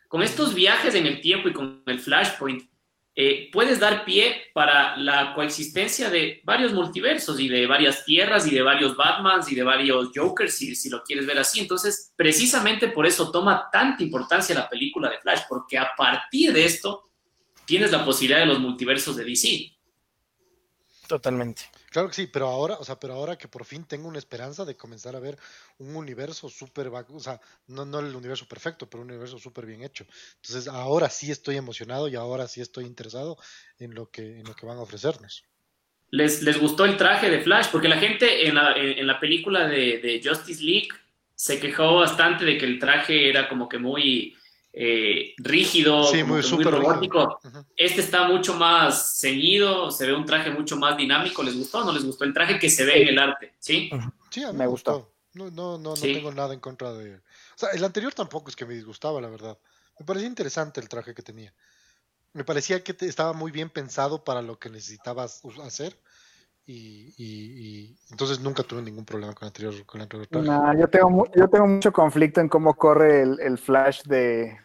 Con 0.08 0.24
estos 0.24 0.54
viajes 0.56 0.96
en 0.96 1.06
el 1.06 1.22
tiempo 1.22 1.50
y 1.50 1.54
con 1.54 1.84
el 1.86 2.00
Flashpoint, 2.00 2.70
eh, 3.16 3.50
puedes 3.52 3.80
dar 3.80 4.06
pie 4.06 4.44
para 4.54 4.96
la 4.98 5.34
coexistencia 5.34 6.10
de 6.10 6.42
varios 6.46 6.74
multiversos 6.74 7.40
y 7.40 7.50
de 7.50 7.68
varias 7.68 8.06
tierras 8.06 8.48
y 8.48 8.56
de 8.56 8.62
varios 8.62 8.96
Batmans 8.96 9.52
y 9.52 9.56
de 9.56 9.64
varios 9.64 10.12
Jokers, 10.16 10.56
si, 10.56 10.76
si 10.76 10.90
lo 10.90 11.04
quieres 11.04 11.26
ver 11.26 11.38
así. 11.40 11.60
Entonces, 11.60 12.14
precisamente 12.16 12.88
por 12.88 13.06
eso 13.06 13.32
toma 13.32 13.68
tanta 13.72 14.04
importancia 14.04 14.56
la 14.56 14.70
película 14.70 15.10
de 15.10 15.20
Flash, 15.20 15.42
porque 15.50 15.78
a 15.78 15.92
partir 15.98 16.54
de 16.54 16.66
esto 16.66 17.10
tienes 17.66 17.92
la 17.92 18.06
posibilidad 18.06 18.40
de 18.40 18.46
los 18.46 18.60
multiversos 18.60 19.16
de 19.16 19.26
DC. 19.26 19.78
Totalmente. 21.08 21.64
Claro 21.92 22.08
que 22.08 22.14
sí, 22.14 22.28
pero 22.28 22.48
ahora, 22.48 22.76
o 22.76 22.84
sea, 22.84 23.00
pero 23.00 23.14
ahora 23.14 23.38
que 23.38 23.48
por 23.48 23.66
fin 23.66 23.84
tengo 23.84 24.08
una 24.08 24.20
esperanza 24.20 24.66
de 24.66 24.78
comenzar 24.78 25.16
a 25.16 25.20
ver 25.20 25.38
un 25.78 25.96
universo 25.96 26.50
súper, 26.50 26.88
o 26.88 27.20
sea, 27.20 27.42
no, 27.68 27.86
no 27.86 28.00
el 28.00 28.16
universo 28.16 28.48
perfecto, 28.48 28.90
pero 28.90 29.02
un 29.02 29.10
universo 29.10 29.40
súper 29.40 29.66
bien 29.66 29.84
hecho. 29.84 30.06
Entonces, 30.36 30.68
ahora 30.68 31.10
sí 31.10 31.32
estoy 31.32 31.56
emocionado 31.58 32.08
y 32.08 32.16
ahora 32.16 32.48
sí 32.48 32.62
estoy 32.62 32.86
interesado 32.86 33.38
en 33.80 33.96
lo 33.96 34.10
que, 34.12 34.40
en 34.40 34.44
lo 34.46 34.56
que 34.56 34.66
van 34.66 34.78
a 34.78 34.82
ofrecernos. 34.82 35.44
Les, 36.12 36.42
les 36.42 36.60
gustó 36.60 36.86
el 36.86 36.98
traje 36.98 37.30
de 37.30 37.42
Flash, 37.42 37.68
porque 37.72 37.88
la 37.88 37.98
gente 37.98 38.48
en 38.48 38.56
la, 38.56 38.74
en, 38.76 39.06
la 39.06 39.20
película 39.20 39.68
de, 39.68 40.00
de 40.00 40.22
Justice 40.24 40.64
League 40.64 40.90
se 41.36 41.60
quejó 41.60 41.96
bastante 41.96 42.46
de 42.46 42.58
que 42.58 42.66
el 42.66 42.80
traje 42.80 43.30
era 43.30 43.48
como 43.48 43.70
que 43.70 43.78
muy 43.78 44.36
eh, 44.72 45.34
rígido, 45.38 46.12
muy, 46.26 46.42
robótico. 46.42 47.40
Este 47.76 48.02
está 48.02 48.28
mucho 48.28 48.54
más 48.54 49.20
ceñido, 49.20 49.90
se 49.92 50.06
ve 50.06 50.14
un 50.14 50.26
traje 50.26 50.52
mucho 50.52 50.78
más 50.78 50.96
dinámico. 50.96 51.42
¿Les 51.44 51.56
gustó 51.56 51.80
o 51.80 51.86
no 51.86 51.92
les 51.92 52.06
gustó 52.06 52.24
el 52.24 52.34
traje 52.34 52.60
que 52.60 52.70
se 52.70 52.86
ve 52.86 53.02
en 53.02 53.08
el 53.10 53.20
arte? 53.20 53.56
Sí, 53.60 53.90
sí 54.30 54.44
me, 54.54 54.68
gustó. 54.68 55.12
No, 55.34 55.50
no, 55.50 55.78
no, 55.78 55.96
no 55.96 56.02
tengo 56.02 56.32
nada 56.32 56.54
en 56.54 56.60
contra 56.60 56.94
de. 56.94 57.16
O 57.16 57.22
sea, 57.56 57.70
el 57.70 57.84
anterior 57.84 58.14
tampoco 58.14 58.50
es 58.50 58.56
que 58.56 58.66
me 58.66 58.76
disgustaba, 58.76 59.20
la 59.20 59.30
verdad. 59.30 59.58
Me 60.00 60.06
parecía 60.06 60.28
interesante 60.28 60.80
el 60.80 60.88
traje 60.88 61.14
que 61.14 61.24
tenía. 61.24 61.54
Me 62.34 62.44
parecía 62.44 62.84
que 62.84 62.96
estaba 63.06 63.34
muy 63.34 63.52
bien 63.52 63.70
pensado 63.70 64.24
para 64.24 64.42
lo 64.42 64.60
que 64.60 64.70
necesitabas 64.70 65.42
hacer. 65.64 66.00
Y, 66.72 67.96
entonces 68.12 68.40
nunca 68.40 68.62
tuve 68.62 68.84
ningún 68.84 69.04
problema 69.04 69.34
con 69.34 69.46
el 69.46 69.48
anterior, 69.48 69.86
con 69.88 70.02
el 70.02 70.04
anterior 70.04 70.28
yo, 70.78 70.88
tengo, 70.88 71.26
yo 71.36 71.48
tengo 71.48 71.68
mucho 71.68 71.92
conflicto 71.92 72.42
en 72.42 72.48
cómo 72.48 72.76
corre 72.76 73.24
el, 73.24 73.58
flash 73.58 74.04
de, 74.04 74.56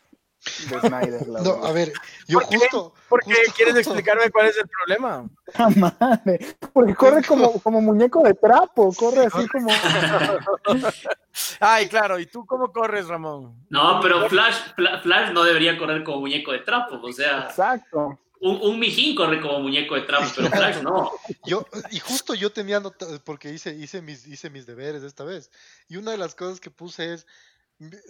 Snyder. 0.81 1.27
no, 1.27 1.65
a 1.65 1.73
ver, 1.73 1.95
yo 2.29 2.41
justo. 2.41 2.93
¿Por 3.09 3.21
qué 3.25 3.35
quieres 3.57 3.77
explicarme 3.77 4.31
cuál 4.31 4.49
es 4.49 4.59
el 4.59 4.69
problema? 4.69 5.27
madre, 5.99 6.57
porque 6.75 6.95
corre 6.95 7.23
como, 7.25 7.59
como 7.61 7.81
muñeco 7.81 8.23
de 8.23 8.35
trapo, 8.35 8.93
corre 8.93 9.27
así 9.27 9.49
como. 9.49 9.69
Ay, 11.61 11.89
claro, 11.89 12.19
¿y 12.19 12.27
tú 12.27 12.45
cómo 12.45 12.71
corres, 12.71 13.09
Ramón? 13.09 13.65
No, 13.71 14.01
pero 14.03 14.29
Flash, 14.29 14.75
Flash 14.75 15.33
no 15.33 15.43
debería 15.43 15.79
correr 15.79 16.05
como 16.05 16.21
muñeco 16.21 16.53
de 16.53 16.59
trapo, 16.59 17.01
o 17.03 17.13
sea. 17.13 17.45
Exacto 17.45 18.19
un, 18.45 18.61
un, 18.61 18.79
mijín 18.79 19.17
corre 19.17 19.41
como 19.41 19.59
muñeco 19.61 19.95
de 19.95 20.03
trapo, 20.03 20.27
pero 20.37 20.49
Flash 20.51 20.83
no. 20.83 21.11
Yo, 21.47 21.67
y 21.91 21.99
justo 21.99 22.35
yo 22.35 22.53
tenía 22.53 22.81
porque 23.25 23.51
hice, 23.51 23.75
hice, 23.75 24.03
mis, 24.03 24.27
hice 24.27 24.51
mis 24.51 24.67
deberes 24.67 25.03
esta 25.03 25.25
vez. 25.25 25.51
Y 25.89 25.97
una 25.97 26.11
de 26.11 26.19
las 26.19 26.35
cosas 26.35 26.61
que 26.61 26.71
puse 26.71 27.15
es, 27.15 27.27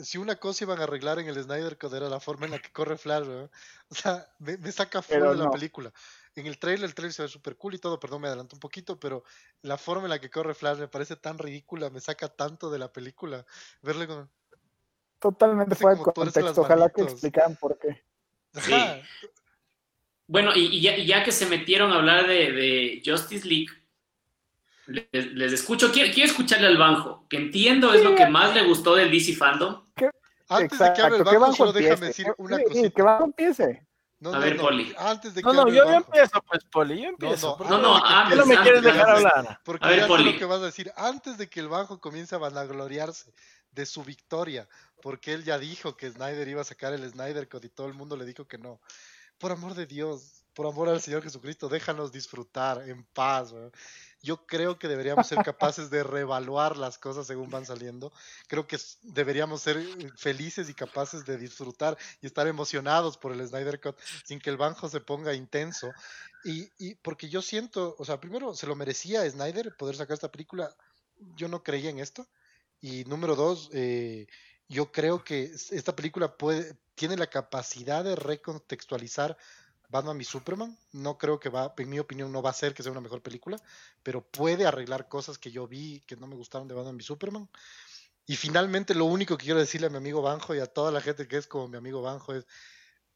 si 0.03 0.19
una 0.19 0.35
cosa 0.35 0.65
iban 0.65 0.81
a 0.81 0.85
arreglar 0.85 1.21
en 1.21 1.29
el 1.29 1.41
Snyder 1.41 1.79
Code 1.79 1.99
era 1.99 2.09
la 2.09 2.19
forma 2.19 2.47
en 2.47 2.53
la 2.53 2.59
que 2.59 2.73
corre 2.73 2.99
Flash, 2.99 3.27
o 3.91 3.95
sea, 3.95 4.27
me, 4.41 4.73
saca 4.73 5.03
fuera 5.03 5.31
de 5.31 5.37
la 5.37 5.51
película. 5.51 5.93
En 6.35 6.47
el 6.47 6.59
trailer, 6.59 6.85
el 6.85 6.97
trailer 6.97 7.13
se 7.13 7.23
ve 7.23 7.29
súper 7.29 7.57
cool 7.57 7.75
y 7.75 7.79
todo, 7.79 8.01
perdón, 8.01 8.23
me 8.23 8.27
adelanto 8.27 8.57
un 8.57 8.61
poquito, 8.61 8.99
pero 8.99 9.23
la 9.63 9.79
forma 9.79 10.05
en 10.05 10.11
la 10.11 10.19
que 10.19 10.31
corre 10.31 10.55
Flash 10.55 10.79
me 10.79 10.89
parece 10.89 11.15
tan 11.15 11.39
ridícula, 11.39 11.91
me 11.91 12.01
saca 12.01 12.29
tanto 12.29 12.71
de 12.71 12.81
la 12.81 12.93
película. 12.93 13.47
Verle 13.83 14.09
con... 14.09 14.29
Totalmente 15.21 15.77
fuera 15.77 15.97
de 15.97 16.03
contexto, 16.03 16.61
ojalá 16.61 16.91
que 16.91 17.03
explicaran 17.03 17.55
por 17.55 17.79
qué. 17.79 18.03
Ajá. 18.53 19.01
Bueno, 20.27 20.53
y, 20.55 20.81
ya, 20.81 21.23
que 21.23 21.33
se 21.33 21.47
metieron 21.47 21.93
a 21.93 21.97
hablar 21.97 22.27
de, 22.27 23.03
Justice 23.05 23.47
League, 23.47 23.69
les, 24.87 25.53
escucho. 25.53 25.93
Quiero, 25.93 26.11
escucharle 26.13 26.67
al 26.67 26.79
Banjo, 26.79 27.27
que 27.29 27.37
entiendo 27.37 27.93
es 27.93 28.03
lo 28.03 28.15
que 28.15 28.27
más 28.27 28.55
le 28.55 28.65
gustó 28.65 28.95
del 28.95 29.11
DC 29.11 29.35
Fandom. 29.35 29.85
Antes 30.49 30.79
de 30.79 30.93
que 30.93 31.03
hable 31.03 31.19
el 31.19 31.25
Banjo, 31.25 31.53
solo 31.53 31.73
déjame 31.73 32.07
decir 32.07 32.27
una 32.39 32.59
cosita. 32.63 32.91
que 32.91 33.03
Banjo 33.03 33.25
empiece. 33.25 33.87
No, 34.21 34.33
a 34.33 34.39
ver, 34.39 34.57
Poli. 34.57 34.95
Antes 34.97 35.35
de 35.35 35.43
que 35.43 35.47
no, 35.47 35.53
no, 35.53 35.69
yo, 35.69 35.85
empiezo, 35.93 36.43
pues, 36.49 36.65
Poli, 36.65 37.03
yo 37.03 37.09
empiezo. 37.11 37.59
No, 37.69 37.79
no, 37.79 38.03
antes, 38.03 38.39
no 38.39 38.47
me 38.47 38.57
quieres 38.59 38.83
dejar 38.83 39.11
hablar. 39.11 39.61
Porque 39.65 39.85
a 39.85 39.91
ver, 39.91 40.07
Poli. 40.07 40.33
lo 40.33 40.39
que 40.39 40.45
vas 40.47 40.61
a 40.61 40.67
decir. 40.67 40.91
Antes 40.97 41.37
de 41.37 41.49
que 41.49 41.61
el 41.61 41.69
Banjo 41.69 42.01
comience 42.01 42.35
a 42.35 42.39
vanagloriarse 42.39 43.35
de 43.73 43.85
su 43.85 44.03
victoria, 44.03 44.67
porque 45.03 45.35
él 45.35 45.45
ya 45.45 45.59
dijo 45.59 45.97
que 45.97 46.11
Snyder 46.11 46.49
iba 46.49 46.63
a 46.63 46.65
sacar 46.65 46.95
el 46.95 47.11
Snyder 47.11 47.49
Code 47.49 47.67
y 47.67 47.71
todo 47.71 47.89
el 47.89 47.95
mundo 47.95 48.17
le 48.17 48.25
dijo 48.25 48.47
que 48.47 48.57
no 48.57 48.81
por 49.39 49.53
amor 49.53 49.75
de 49.75 49.87
Dios, 49.87 50.45
por 50.55 50.67
amor 50.67 50.89
al 50.89 51.01
Señor 51.01 51.23
Jesucristo, 51.23 51.69
déjanos 51.69 52.13
disfrutar 52.13 52.89
en 52.89 53.05
paz. 53.05 53.53
Yo 54.23 54.47
creo 54.47 54.79
que 54.79 54.89
deberíamos 54.89 55.27
ser 55.27 55.39
capaces 55.45 55.91
de 55.91 56.03
reevaluar 56.03 56.77
las 56.77 56.97
cosas 56.97 57.27
según 57.27 57.51
van 57.51 57.67
saliendo. 57.67 58.13
Creo 58.49 58.67
que 58.67 58.79
deberíamos 59.03 59.61
ser 59.61 59.85
felices 60.17 60.71
y 60.71 60.75
capaces 60.75 61.27
de 61.27 61.37
disfrutar 61.37 61.99
y 62.23 62.27
estar 62.27 62.47
emocionados 62.47 63.19
por 63.19 63.33
el 63.33 63.47
Snyder 63.47 63.81
Cut 63.81 63.99
sin 64.25 64.39
que 64.39 64.49
el 64.49 64.57
banjo 64.57 64.89
se 64.89 65.01
ponga 65.01 65.35
intenso. 65.35 65.93
Y, 66.45 66.71
y 66.79 66.95
porque 66.95 67.29
yo 67.29 67.43
siento, 67.43 67.97
o 67.99 68.05
sea, 68.05 68.21
primero 68.21 68.55
se 68.55 68.67
lo 68.67 68.77
merecía 68.77 69.29
Snyder 69.29 69.77
poder 69.77 69.97
sacar 69.97 70.15
esta 70.15 70.31
película. 70.31 70.75
Yo 71.37 71.49
no 71.49 71.63
creía 71.63 71.91
en 71.91 71.99
esto. 71.99 72.27
Y 72.81 73.05
número 73.05 73.35
dos, 73.35 73.69
eh, 73.73 74.27
yo 74.69 74.93
creo 74.93 75.23
que 75.23 75.45
esta 75.45 75.95
película 75.95 76.37
puede, 76.37 76.77
tiene 76.95 77.17
la 77.17 77.27
capacidad 77.29 78.05
de 78.05 78.17
recontextualizar 78.17 79.37
Batman 79.89 80.21
y 80.21 80.25
Superman. 80.25 80.77
No 80.93 81.19
creo 81.19 81.39
que 81.39 81.49
va, 81.49 81.75
en 81.77 81.91
mi 81.91 81.99
opinión, 81.99 82.33
no 82.33 82.43
va 82.43 82.51
a 82.51 82.55
ser 82.55 82.75
que 82.75 82.83
sea 82.83 82.93
una 82.93 83.01
mejor 83.01 83.23
película, 83.23 83.59
pero 84.03 84.23
puede 84.23 84.67
arreglar 84.67 85.09
cosas 85.09 85.39
que 85.39 85.51
yo 85.51 85.67
vi 85.67 86.01
que 86.07 86.17
no 86.17 86.27
me 86.27 86.37
gustaron 86.37 86.69
de 86.69 86.75
Batman 86.75 86.99
y 86.99 87.03
Superman. 87.03 87.49
Y 88.27 88.37
finalmente, 88.37 88.95
lo 88.95 89.05
único 89.05 89.37
que 89.37 89.45
quiero 89.45 89.61
decirle 89.61 89.89
a 89.89 89.91
mi 89.91 89.99
amigo 89.99 90.23
Banjo 90.23 90.55
y 90.55 90.59
a 90.59 90.67
toda 90.67 90.91
la 90.91 91.01
gente 91.01 91.29
que 91.29 91.37
es 91.37 91.47
como 91.47 91.69
mi 91.69 91.77
amigo 91.77 92.03
Banjo 92.03 92.35
es: 92.35 92.47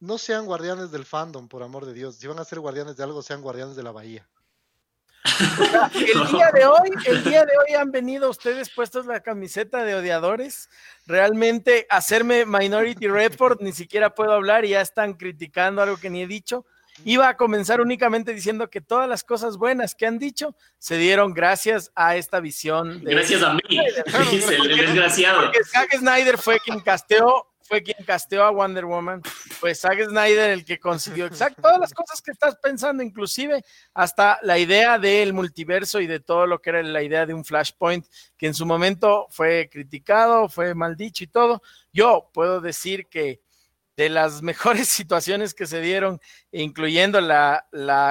no 0.01 0.19
sean 0.19 0.47
guardianes 0.47 0.91
del 0.91 1.05
fandom, 1.05 1.49
por 1.49 1.63
amor 1.63 1.87
de 1.87 1.95
Dios. 1.95 2.17
Si 2.17 2.27
van 2.27 2.39
a 2.39 2.45
ser 2.45 2.61
guardianes 2.61 2.97
de 2.97 3.05
algo, 3.05 3.23
sean 3.23 3.43
guardianes 3.43 3.75
de 3.75 3.83
la 3.83 3.91
bahía. 3.91 4.29
El 5.95 6.33
día 6.33 6.51
de 6.53 6.67
hoy, 6.67 6.91
el 7.07 7.25
día 7.25 7.45
de 7.45 7.53
hoy 7.59 7.75
han 7.75 7.91
venido 7.91 8.31
ustedes 8.31 8.71
puestos 8.71 9.07
la 9.07 9.21
camiseta 9.21 9.85
de 9.85 9.95
odiadores. 9.95 10.69
Realmente 11.07 11.87
hacerme 11.91 12.45
Minority 12.47 13.09
Report, 13.09 13.61
ni 13.61 13.73
siquiera 13.73 14.15
puedo 14.15 14.33
hablar 14.33 14.65
y 14.65 14.71
ya 14.71 14.81
están 14.81 15.15
criticando 15.15 15.83
algo 15.83 15.97
que 15.97 16.11
ni 16.11 16.23
he 16.23 16.27
dicho. 16.27 16.65
Iba 17.05 17.29
a 17.29 17.37
comenzar 17.37 17.81
únicamente 17.81 18.35
diciendo 18.35 18.71
que 18.71 18.81
todas 18.81 19.09
las 19.09 19.23
cosas 19.23 19.57
buenas 19.57 19.95
que 19.95 20.07
han 20.07 20.19
dicho 20.19 20.57
se 20.79 20.97
dieron 20.97 21.33
gracias 21.33 21.93
a 21.95 22.17
esta 22.17 22.41
visión. 22.41 23.01
gracias 23.05 23.43
a 23.43 23.55
mí, 23.55 23.61
el 23.71 24.77
desgraciado. 24.77 25.43
Porque 25.43 25.65
Zack 25.65 25.97
Snyder 25.97 26.39
fue 26.39 26.59
quien 26.61 26.81
casteó 26.81 27.47
fue 27.69 27.83
quien 27.83 28.03
casteó 28.07 28.45
a 28.45 28.51
Wonder 28.51 28.87
Woman, 28.87 29.23
pues 29.61 29.81
Zack 29.81 30.03
Snyder 30.09 30.51
el 30.51 30.65
que 30.65 30.79
consiguió 30.79 31.27
exacto 31.27 31.61
todas 31.61 31.79
las 31.79 31.93
cosas 31.93 32.23
que 32.23 32.31
estás 32.31 32.57
pensando, 32.57 33.03
inclusive 33.03 33.63
hasta 33.93 34.39
la 34.43 34.59
idea 34.59 34.99
del 34.99 35.35
multiverso 35.35 36.01
y 36.01 36.07
de 36.07 36.19
todo 36.19 36.47
lo 36.47 36.61
que 36.61 36.71
era 36.71 36.83
la 36.83 37.03
idea 37.03 37.27
de 37.27 37.35
un 37.35 37.45
Flashpoint, 37.45 38.07
que 38.39 38.47
en 38.47 38.55
su 38.55 38.65
momento 38.65 39.27
fue 39.31 39.69
criticado, 39.71 40.49
fue 40.49 40.75
mal 40.75 40.97
dicho 40.97 41.25
y 41.25 41.27
todo. 41.27 41.63
Yo 41.93 42.31
puedo 42.33 42.63
decir 42.63 43.07
que 43.09 43.43
de 43.99 44.09
las 44.09 44.43
mejores 44.43 44.87
situaciones 44.89 45.55
que 45.55 45.67
se 45.67 45.81
dieron, 45.81 46.21
incluyendo 46.53 47.21
la, 47.21 47.67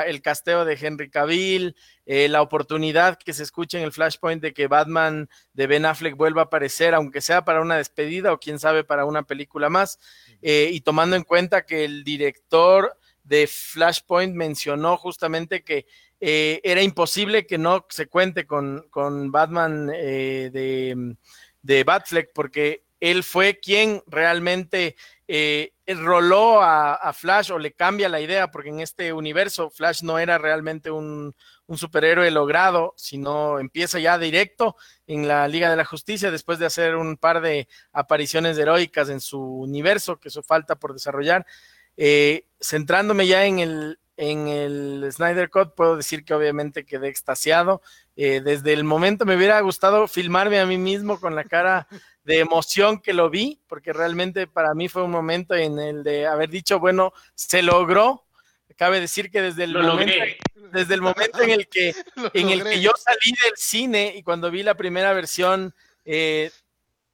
el 0.06 0.22
casteo 0.22 0.66
de 0.66 0.78
Henry 0.80 1.10
Cavill, 1.10 1.78
eh, 2.06 2.28
la 2.28 2.42
oportunidad 2.42 3.18
que 3.18 3.32
se 3.32 3.44
escucha 3.44 3.78
en 3.78 3.86
el 3.86 3.94
Flashpoint 3.94 4.42
de 4.42 4.54
que 4.54 4.68
Batman 4.68 5.30
de 5.54 5.66
Ben 5.66 5.86
Affleck 5.86 6.18
vuelva 6.18 6.42
a 6.42 6.46
aparecer, 6.46 6.94
aunque 6.94 7.22
sea 7.22 7.46
para 7.46 7.62
una 7.62 7.78
despedida 7.78 8.34
o 8.34 8.38
quién 8.38 8.60
sabe 8.60 8.84
para 8.84 9.06
una 9.06 9.24
película 9.24 9.70
más, 9.70 9.98
eh, 10.42 10.70
y 10.74 10.82
tomando 10.82 11.16
en 11.16 11.24
cuenta 11.24 11.66
que 11.66 11.86
el 11.86 12.04
director 12.04 12.98
de 13.24 13.48
Flashpoint 13.48 14.36
mencionó 14.36 14.98
justamente 14.98 15.64
que 15.64 15.86
eh, 16.20 16.60
era 16.66 16.82
imposible 16.82 17.48
que 17.48 17.58
no 17.58 17.86
se 17.88 18.08
cuente 18.08 18.46
con, 18.46 18.88
con 18.90 19.32
Batman 19.32 19.88
de, 19.88 21.16
de 21.62 21.84
Batfleck, 21.86 22.32
porque 22.34 22.84
él 23.00 23.24
fue 23.24 23.60
quien 23.60 24.04
realmente 24.08 24.96
eh, 25.28 25.74
roló 25.96 26.62
a, 26.62 27.14
Flash 27.14 27.52
o 27.52 27.60
le 27.60 27.72
cambia 27.72 28.10
la 28.10 28.20
idea, 28.20 28.52
porque 28.52 28.70
en 28.70 28.82
este 28.82 29.14
universo 29.14 29.70
Flash 29.70 30.04
no 30.04 30.20
era 30.20 30.38
realmente 30.38 30.92
un, 30.92 31.34
superhéroe 31.76 32.32
logrado, 32.32 32.94
sino 32.96 33.60
empieza 33.60 34.00
ya 34.00 34.18
directo 34.18 34.76
en 35.06 35.28
la 35.28 35.48
Liga 35.48 35.70
de 35.70 35.76
la 35.76 35.84
Justicia 35.84 36.32
después 36.32 36.60
de 36.60 36.66
hacer 36.66 36.96
un 36.96 37.18
par 37.18 37.42
de 37.42 37.68
apariciones 37.92 38.58
heroicas 38.58 39.10
en 39.10 39.20
su 39.20 39.42
universo, 39.42 40.18
que 40.18 40.30
eso 40.30 40.44
falta 40.44 40.76
por 40.76 40.94
desarrollar. 40.94 41.46
Eh, 41.98 42.46
centrándome 42.62 43.28
ya 43.28 43.46
en 43.46 43.60
el, 43.60 44.00
en 44.18 44.48
el 44.48 45.10
Snyder 45.12 45.50
Cut, 45.50 45.76
puedo 45.76 45.98
decir 45.98 46.24
que 46.24 46.34
obviamente 46.34 46.86
quedé 46.86 47.08
extasiado. 47.08 47.82
Eh, 48.16 48.42
desde 48.44 48.74
el 48.74 48.84
momento 48.84 49.26
me 49.26 49.36
hubiera 49.36 49.60
gustado 49.62 50.08
filmarme 50.08 50.60
a 50.60 50.66
mí 50.66 50.78
mismo 50.78 51.20
con 51.20 51.36
la 51.36 51.44
cara 51.44 51.88
de 52.28 52.40
emoción 52.40 53.00
que 53.00 53.14
lo 53.14 53.30
vi, 53.30 53.58
porque 53.68 53.94
realmente 53.94 54.48
para 54.48 54.74
mí 54.74 54.90
fue 54.90 55.02
un 55.02 55.12
momento 55.12 55.56
en 55.56 55.80
el 55.80 56.04
de 56.04 56.28
haber 56.28 56.50
dicho, 56.50 56.78
bueno, 56.78 57.14
se 57.36 57.62
logró, 57.62 58.26
cabe 58.76 59.00
decir 59.00 59.32
que 59.32 59.42
desde 59.42 59.64
el, 59.64 59.74
momento, 59.74 60.14
desde 60.74 60.94
el 60.94 61.02
momento 61.02 61.42
en 61.42 61.52
el 61.52 61.70
que, 61.70 61.96
en 62.34 62.50
el 62.50 62.66
que 62.66 62.82
yo 62.82 62.92
salí 62.98 63.32
del 63.46 63.54
cine 63.56 64.14
y 64.14 64.24
cuando 64.24 64.52
vi 64.52 64.62
la 64.62 64.76
primera 64.76 65.14
versión 65.14 65.74
eh, 66.04 66.52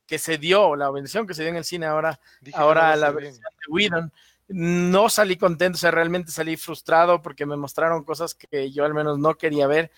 que 0.07 0.18
se 0.18 0.39
dio, 0.39 0.76
la 0.76 0.89
versión 0.89 1.28
que 1.28 1.36
se 1.36 1.43
dio 1.43 1.51
en 1.51 1.57
el 1.57 1.64
cine 1.64 1.86
ahora, 1.86 2.20
ahora 2.55 2.95
la 2.95 3.11
versión 3.11 3.36
de 3.36 3.72
Whedon, 3.72 4.11
no 4.47 5.09
salí 5.09 5.38
contento, 5.38 5.76
o 5.76 5.80
sea, 5.80 5.91
realmente 5.91 6.32
salí 6.32 6.57
frustrado 6.57 7.22
porque 7.22 7.45
me 7.45 7.55
mostraron 7.55 8.03
cosas 8.03 8.34
que 8.34 8.72
yo 8.72 8.84
al 8.84 8.95
menos 8.95 9.20
no 9.20 9.36
quería 9.36 9.68
ver. 9.68 9.91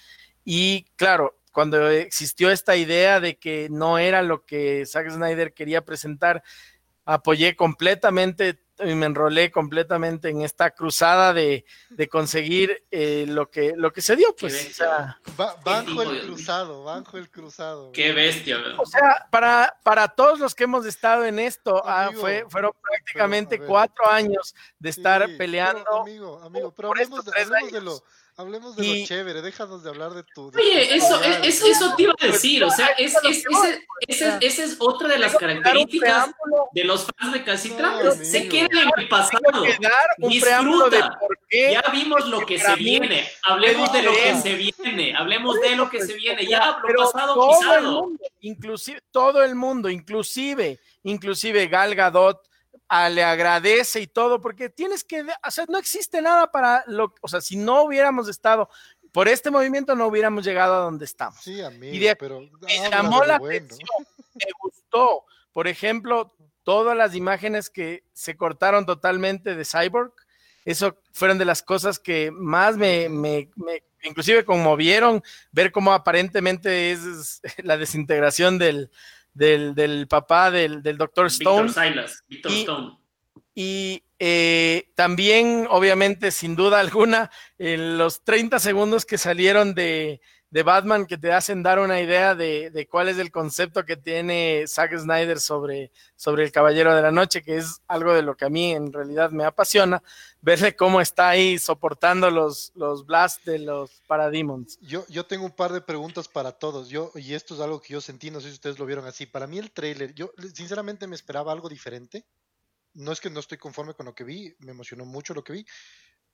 Y 0.43 0.83
claro, 0.97 1.37
cuando 1.55 1.89
existió 1.89 2.51
esta 2.51 2.75
idea 2.75 3.21
de 3.21 3.37
que 3.37 3.69
no 3.71 3.97
era 3.97 4.21
lo 4.21 4.43
que 4.43 4.85
Zack 4.85 5.09
Snyder 5.09 5.53
quería 5.53 5.85
presentar, 5.85 6.43
apoyé 7.05 7.55
completamente 7.55 8.61
y 8.79 8.93
me 8.93 9.05
enrolé 9.05 9.51
completamente 9.51 10.27
en 10.27 10.41
esta 10.41 10.71
cruzada 10.71 11.33
de, 11.33 11.63
conseguir 12.11 12.83
eh, 12.91 13.23
lo, 13.25 13.49
que, 13.49 13.71
lo 13.77 13.93
que 13.93 14.01
se 14.01 14.17
dio, 14.17 14.35
pues. 14.37 14.77
banjo 15.63 16.01
el 16.01 16.23
cruzado, 16.25 16.83
banjo 16.83 17.17
el 17.17 17.29
cruzado. 17.29 17.93
Qué 17.93 18.11
bestia, 18.11 18.57
O 18.77 18.85
sea, 18.85 19.25
para, 19.31 19.79
para 19.81 20.09
todos 20.09 20.39
los 20.39 20.53
que 20.53 20.65
hemos 20.65 20.85
estado 20.85 21.23
en 21.23 21.39
esto, 21.39 21.81
ah, 21.85 22.11
fue, 22.13 22.45
fueron 22.49 22.73
prácticamente 22.81 23.59
cuatro 23.59 24.09
años 24.09 24.53
de 24.77 24.89
estar 24.89 25.25
peleando. 25.37 26.01
amigo, 26.01 26.41
amigo, 26.43 26.73
pero 26.75 26.89
hablemos, 26.89 27.23
de 27.23 27.79
lo 27.79 28.03
Hablemos 28.37 28.75
de 28.75 28.83
lo 28.85 29.05
chévere, 29.05 29.41
déjanos 29.41 29.81
de 29.81 29.89
hablar 29.89 30.13
de 30.13 30.23
tu. 30.23 30.47
Oye, 30.47 30.93
eso, 30.93 31.23
es, 31.23 31.63
eso 31.63 31.95
te 31.95 32.03
iba 32.03 32.13
a 32.19 32.25
decir, 32.25 32.65
o 32.65 32.69
sea, 32.69 32.87
es, 32.87 33.15
es, 33.23 33.45
esa 34.09 34.37
es 34.41 34.75
otra 34.79 35.07
de 35.07 35.19
las 35.19 35.37
características 35.37 36.31
de 36.73 36.83
los 36.83 37.07
fans 37.17 37.31
de 37.31 37.43
Casitra. 37.45 38.13
se 38.13 38.49
quedan 38.49 38.77
en 38.77 38.89
el 38.97 39.07
pasado. 39.07 39.63
Disfruta. 40.17 41.17
Ya 41.49 41.83
vimos 41.93 42.27
lo 42.27 42.45
que 42.45 42.59
se 42.59 42.75
viene. 42.75 43.25
Hablemos 43.43 43.93
de 43.93 44.03
lo 44.03 44.11
que 44.11 44.35
se 44.35 44.55
viene. 44.55 45.15
Hablemos 45.15 45.61
de 45.61 45.75
lo 45.77 45.89
que 45.89 46.01
se 46.01 46.13
viene. 46.15 46.45
Ya, 46.45 46.77
lo 46.85 47.03
pasado 47.05 47.49
pisado. 47.49 48.11
Inclusive, 48.41 49.01
todo 49.11 49.43
el 49.43 49.55
mundo, 49.55 49.89
inclusive, 49.89 50.81
inclusive 51.03 51.67
Gal 51.67 51.95
Gadot 51.95 52.41
le 53.09 53.23
agradece 53.23 53.99
y 54.01 54.07
todo, 54.07 54.41
porque 54.41 54.69
tienes 54.69 55.03
que, 55.03 55.21
o 55.21 55.51
sea, 55.51 55.65
no 55.67 55.77
existe 55.77 56.21
nada 56.21 56.51
para 56.51 56.83
lo, 56.87 57.13
o 57.21 57.27
sea, 57.27 57.41
si 57.41 57.55
no 57.55 57.83
hubiéramos 57.83 58.29
estado 58.29 58.69
por 59.11 59.27
este 59.27 59.49
movimiento, 59.49 59.95
no 59.95 60.07
hubiéramos 60.07 60.43
llegado 60.43 60.75
a 60.75 60.79
donde 60.79 61.05
estamos. 61.05 61.39
Sí, 61.41 61.61
amigo, 61.61 61.95
y 61.95 62.15
pero 62.15 62.41
me 62.61 62.89
llamó 62.89 63.23
la 63.23 63.35
atención, 63.37 63.89
me 64.33 64.51
gustó, 64.61 65.25
por 65.53 65.67
ejemplo, 65.67 66.35
todas 66.63 66.97
las 66.97 67.15
imágenes 67.15 67.69
que 67.69 68.03
se 68.13 68.35
cortaron 68.35 68.85
totalmente 68.85 69.55
de 69.55 69.65
Cyborg, 69.65 70.13
eso 70.65 70.97
fueron 71.13 71.37
de 71.37 71.45
las 71.45 71.61
cosas 71.61 71.99
que 71.99 72.31
más 72.31 72.75
me, 72.75 73.07
me, 73.07 73.49
me 73.55 73.83
inclusive 74.03 74.45
conmovieron, 74.45 75.23
ver 75.51 75.71
cómo 75.71 75.93
aparentemente 75.93 76.91
es 76.91 77.41
la 77.63 77.77
desintegración 77.77 78.57
del, 78.57 78.89
del, 79.35 79.75
del 79.75 80.07
papá 80.07 80.49
del, 80.49 80.81
del 80.81 80.97
doctor 80.97 81.27
Stone. 81.27 81.69
Silas, 81.69 82.23
Victor 82.27 82.51
y, 82.51 82.59
Stone. 82.61 82.97
Y 83.53 84.03
eh, 84.17 84.89
también, 84.95 85.67
obviamente, 85.69 86.31
sin 86.31 86.55
duda 86.55 86.79
alguna, 86.79 87.29
en 87.59 87.97
los 87.97 88.23
30 88.23 88.59
segundos 88.59 89.05
que 89.05 89.17
salieron 89.17 89.75
de, 89.75 90.21
de 90.55 90.63
Batman 90.63 91.05
que 91.05 91.17
te 91.17 91.33
hacen 91.33 91.63
dar 91.63 91.79
una 91.79 91.99
idea 91.99 92.33
de, 92.33 92.87
cuál 92.89 93.09
es 93.09 93.17
el 93.17 93.29
concepto 93.29 93.83
que 93.83 93.97
tiene 93.97 94.63
Zack 94.69 94.97
Snyder 94.97 95.41
sobre, 95.41 95.91
sobre 96.15 96.45
el 96.45 96.53
Caballero 96.53 96.95
de 96.95 97.01
la 97.01 97.11
Noche, 97.11 97.43
que 97.43 97.57
es 97.57 97.81
algo 97.89 98.13
de 98.13 98.21
lo 98.21 98.37
que 98.37 98.45
a 98.45 98.49
mí 98.49 98.71
en 98.71 98.93
realidad 98.93 99.31
me 99.31 99.43
apasiona, 99.43 100.01
verle 100.39 100.73
cómo 100.73 101.01
está 101.01 101.27
ahí 101.27 101.59
soportando 101.59 102.31
los, 102.31 102.71
los 102.73 103.05
blasts 103.05 103.43
de 103.43 103.59
los 103.59 104.01
Parademons. 104.07 104.79
Yo, 104.79 105.05
yo 105.09 105.25
tengo 105.25 105.43
un 105.43 105.51
par 105.51 105.73
de 105.73 105.81
preguntas 105.81 106.29
para 106.29 106.53
todos, 106.53 106.87
yo, 106.87 107.11
y 107.15 107.33
esto 107.33 107.55
es 107.55 107.59
algo 107.59 107.81
que 107.81 107.91
yo 107.91 107.99
sentí, 107.99 108.31
no 108.31 108.39
sé 108.39 108.47
si 108.47 108.53
ustedes 108.53 108.79
lo 108.79 108.85
vieron 108.85 109.05
así, 109.05 109.25
para 109.25 109.47
mí 109.47 109.59
el 109.59 109.71
trailer, 109.71 110.13
yo 110.13 110.31
sinceramente 110.53 111.05
me 111.05 111.17
esperaba 111.17 111.51
algo 111.51 111.67
diferente, 111.67 112.23
no 112.93 113.11
es 113.11 113.19
que 113.19 113.29
no 113.29 113.41
estoy 113.41 113.57
conforme 113.57 113.93
con 113.93 114.05
lo 114.05 114.15
que 114.15 114.23
vi, 114.23 114.55
me 114.59 114.71
emocionó 114.71 115.03
mucho 115.03 115.33
lo 115.33 115.43
que 115.43 115.51
vi, 115.51 115.65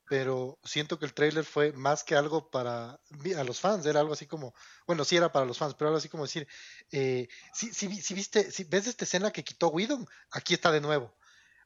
pero 0.08 0.60
siento 0.64 1.00
que 1.00 1.06
el 1.06 1.14
trailer 1.14 1.46
fue 1.46 1.72
más 1.72 2.04
que 2.04 2.16
algo 2.16 2.50
para 2.50 3.00
a 3.38 3.44
los 3.46 3.60
fans, 3.60 3.86
era 3.86 4.02
algo 4.02 4.14
así 4.14 4.28
como, 4.28 4.54
bueno, 4.86 5.06
sí 5.06 5.16
era 5.16 5.32
para 5.32 5.46
los 5.46 5.58
fans, 5.58 5.74
pero 5.76 5.88
algo 5.88 6.00
así 6.00 6.10
como 6.10 6.24
decir, 6.24 6.48
eh, 6.92 7.30
si, 7.54 7.72
si, 7.74 8.14
viste, 8.14 8.52
si 8.52 8.66
ves 8.66 8.88
esta 8.88 9.06
escena 9.06 9.32
que 9.32 9.44
quitó 9.44 9.70
Whedon, 9.70 10.08
aquí 10.32 10.54
está 10.54 10.72
de 10.72 10.82
nuevo. 10.82 11.14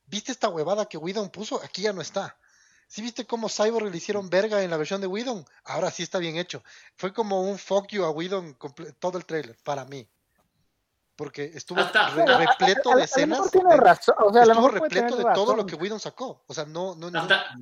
¿Viste 0.06 0.32
esta 0.32 0.50
huevada 0.50 0.86
que 0.86 0.98
Whedon 0.98 1.30
puso? 1.30 1.62
Aquí 1.64 1.82
ya 1.82 1.94
no 1.94 2.02
está. 2.02 2.38
Si 2.88 3.02
viste 3.02 3.26
cómo 3.26 3.50
Cyborg 3.50 3.90
le 3.90 3.98
hicieron 3.98 4.30
verga 4.30 4.62
en 4.62 4.70
la 4.70 4.78
versión 4.78 5.02
de 5.02 5.08
Whedon? 5.08 5.44
Ahora 5.64 5.90
sí 5.90 6.04
está 6.04 6.20
bien 6.20 6.38
hecho. 6.38 6.64
Fue 6.98 7.14
como 7.14 7.42
un 7.42 7.58
fuck 7.58 7.88
you 7.88 8.04
a 8.04 8.12
Whedon 8.12 8.58
todo 9.00 9.18
el 9.18 9.26
trailer, 9.26 9.58
para 9.64 9.86
mí. 9.86 10.08
Porque 11.16 11.52
estuvo 11.56 11.80
repleto 12.16 12.96
de 12.96 13.06
escenas. 13.06 13.46
estuvo 13.46 14.70
repleto 14.70 15.16
de 15.16 15.24
todo 15.34 15.56
lo 15.56 15.66
que 15.66 15.76
Whedon 15.76 16.00
sacó. 16.00 16.44
O 16.46 16.54
sea, 16.54 16.66
no, 16.66 16.94
no, 16.96 17.10
no 17.10 17.22
hasta 17.22 17.58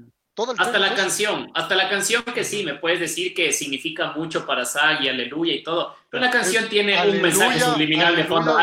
la 0.80 0.96
canción, 0.96 1.52
hasta 1.54 1.76
la 1.76 1.90
canción 1.90 2.24
que 2.24 2.44
sí, 2.44 2.64
me 2.64 2.76
puedes 2.76 3.00
decir 3.00 3.34
que 3.34 3.52
significa 3.52 4.12
mucho 4.14 4.46
para 4.46 4.66
Sag 4.66 5.04
y 5.04 5.08
aleluya 5.08 5.54
y 5.54 5.64
todo, 5.64 5.96
pero 6.10 6.24
la 6.24 6.32
canción 6.32 6.68
tiene 6.70 7.00
un 7.08 7.22
mensaje 7.22 7.60
subliminal 7.60 8.16
de 8.16 8.24
fondo. 8.24 8.58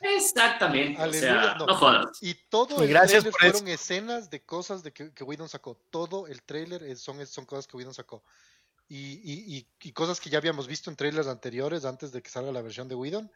Exactamente, 0.00 1.00
o 1.00 1.12
sea, 1.12 1.54
no. 1.54 1.74
jodas. 1.76 2.20
Y 2.20 2.34
todo 2.34 2.82
el 2.82 2.90
trailer 2.90 3.32
fueron 3.32 3.68
escenas 3.68 4.30
de 4.30 4.42
cosas 4.42 4.82
de 4.82 4.92
que, 4.92 5.12
que 5.12 5.22
Whedon 5.22 5.48
sacó. 5.48 5.78
Todo 5.90 6.26
el 6.26 6.42
trailer 6.42 6.96
son, 6.96 7.24
son 7.24 7.46
cosas 7.46 7.68
que 7.68 7.76
Whedon 7.76 7.94
sacó. 7.94 8.24
Y, 8.88 9.20
y, 9.22 9.66
y, 9.80 9.92
cosas 9.92 10.20
que 10.20 10.28
ya 10.28 10.38
habíamos 10.38 10.66
visto 10.66 10.90
en 10.90 10.96
trailers 10.96 11.28
anteriores 11.28 11.84
antes 11.84 12.10
de 12.10 12.20
que 12.20 12.28
salga 12.28 12.50
la 12.50 12.62
versión 12.62 12.88
de 12.88 12.96
Whedon. 12.96 13.30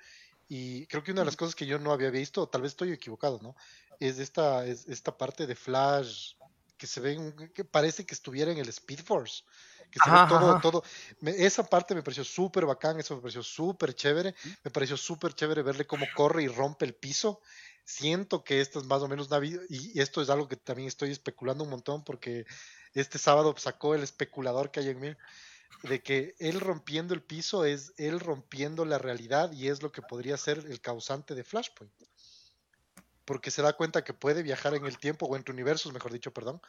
Y 0.49 0.87
creo 0.87 1.05
que 1.05 1.13
una 1.13 1.21
de 1.23 1.27
las 1.27 1.37
cosas 1.37 1.55
que 1.55 1.67
yo 1.67 1.79
no 1.79 1.93
había 1.93 2.11
visto, 2.11 2.49
tal 2.49 2.63
vez 2.63 2.73
estoy 2.73 2.93
equivocado, 2.93 3.39
¿no? 3.43 3.55
Es 4.01 4.19
esta, 4.19 4.67
es 4.67 4.87
esta 4.89 5.17
parte 5.17 5.47
de 5.47 5.55
Flash 5.55 6.35
que 6.77 6.87
se 6.87 7.01
ven, 7.01 7.35
que 7.55 7.65
parece 7.65 8.05
que 8.05 8.15
estuviera 8.15 8.53
en 8.53 8.59
el 8.59 8.69
Speed 8.69 9.01
Force. 9.01 9.45
Que 9.91 10.01
se 10.01 10.11
ve 10.11 10.17
todo, 10.29 10.61
todo. 10.61 10.83
esa 11.23 11.65
parte 11.65 11.95
me 11.95 12.03
pareció 12.03 12.25
súper 12.25 12.67
bacán, 12.67 12.99
eso 12.99 13.15
me 13.15 13.23
pareció 13.23 13.43
súper 13.43 13.95
chévere. 13.95 14.35
Me 14.65 14.71
pareció 14.71 14.97
súper 14.97 15.33
chévere 15.33 15.63
verle 15.63 15.87
cómo 15.87 16.07
corre 16.15 16.43
y 16.43 16.49
rompe 16.49 16.85
el 16.85 16.95
piso. 16.95 17.41
Siento 17.85 18.43
que 18.43 18.61
esto 18.61 18.81
es 18.81 18.87
más 18.87 19.01
o 19.03 19.09
menos 19.09 19.31
Navidad, 19.31 19.63
y 19.69 20.01
esto 20.01 20.21
es 20.21 20.29
algo 20.29 20.49
que 20.49 20.57
también 20.57 20.89
estoy 20.89 21.13
especulando 21.13 21.63
un 21.63 21.71
montón 21.71 22.03
porque 22.03 22.45
este 22.95 23.19
sábado 23.19 23.55
sacó 23.59 23.95
el 23.95 24.03
especulador 24.03 24.73
que 24.73 24.81
hay 24.81 24.89
en 24.89 25.01
mí 25.01 25.17
de 25.83 26.03
que 26.03 26.35
él 26.39 26.61
rompiendo 26.61 27.15
el 27.15 27.23
piso 27.23 27.65
es 27.65 27.93
él 27.97 28.21
rompiendo 28.21 28.85
la 28.85 28.99
realidad 28.99 29.53
y 29.53 29.69
es 29.69 29.83
lo 29.83 29.93
que 29.93 30.03
podría 30.03 30.37
ser 30.37 30.59
el 30.59 30.81
causante 30.81 31.35
de 31.35 31.45
Flashpoint 31.45 31.93
porque 33.27 33.51
se 33.51 33.61
da 33.61 33.75
cuenta 33.75 34.05
que 34.05 34.15
puede 34.15 34.43
viajar 34.43 34.75
en 34.75 34.87
el 34.87 34.99
tiempo 34.99 35.27
o 35.27 35.37
entre 35.37 35.53
universos, 35.53 35.93
mejor 35.93 36.13
dicho, 36.13 36.33
perdón. 36.33 36.63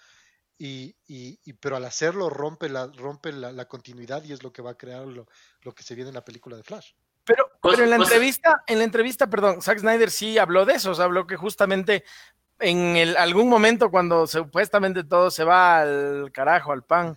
Y, 0.58 0.95
y, 1.08 1.53
pero 1.53 1.76
al 1.76 1.86
hacerlo 1.86 2.32
rompe 2.32 2.68
la 2.68 2.88
rompe 2.88 3.32
la, 3.32 3.66
continuidad 3.66 4.24
y 4.24 4.34
es 4.34 4.41
lo 4.41 4.51
que 4.51 4.64
va 4.64 4.72
a 4.72 4.78
crear 4.78 5.05
lo, 5.05 5.28
que 5.76 5.84
se 5.84 5.93
viene 5.93 6.10
en 6.10 6.16
la 6.16 6.26
película 6.26 6.58
de 6.58 6.64
Flash. 6.64 6.93
Pero, 7.24 7.47
pues, 7.62 7.76
pero 7.76 7.84
en 7.84 7.91
la 7.91 7.97
pues, 7.97 8.10
entrevista, 8.10 8.64
en 8.66 8.80
la 8.80 8.84
entrevista, 8.86 9.30
perdón, 9.30 9.62
Zack 9.62 9.80
Snyder 9.80 10.10
sí 10.10 10.39
habló 10.39 10.66
de 10.66 10.74
eso, 10.74 10.91
o 10.91 10.95
sea, 10.95 11.05
habló 11.05 11.28
que 11.28 11.36
justamente 11.36 12.03
en 12.60 12.97
el, 12.97 13.16
algún 13.18 13.49
momento 13.49 13.91
cuando 13.91 14.26
supuestamente 14.26 15.03
todo 15.03 15.30
se 15.30 15.43
va 15.43 15.82
al 15.82 16.32
carajo, 16.32 16.72
al 16.72 16.84
pan, 16.84 17.16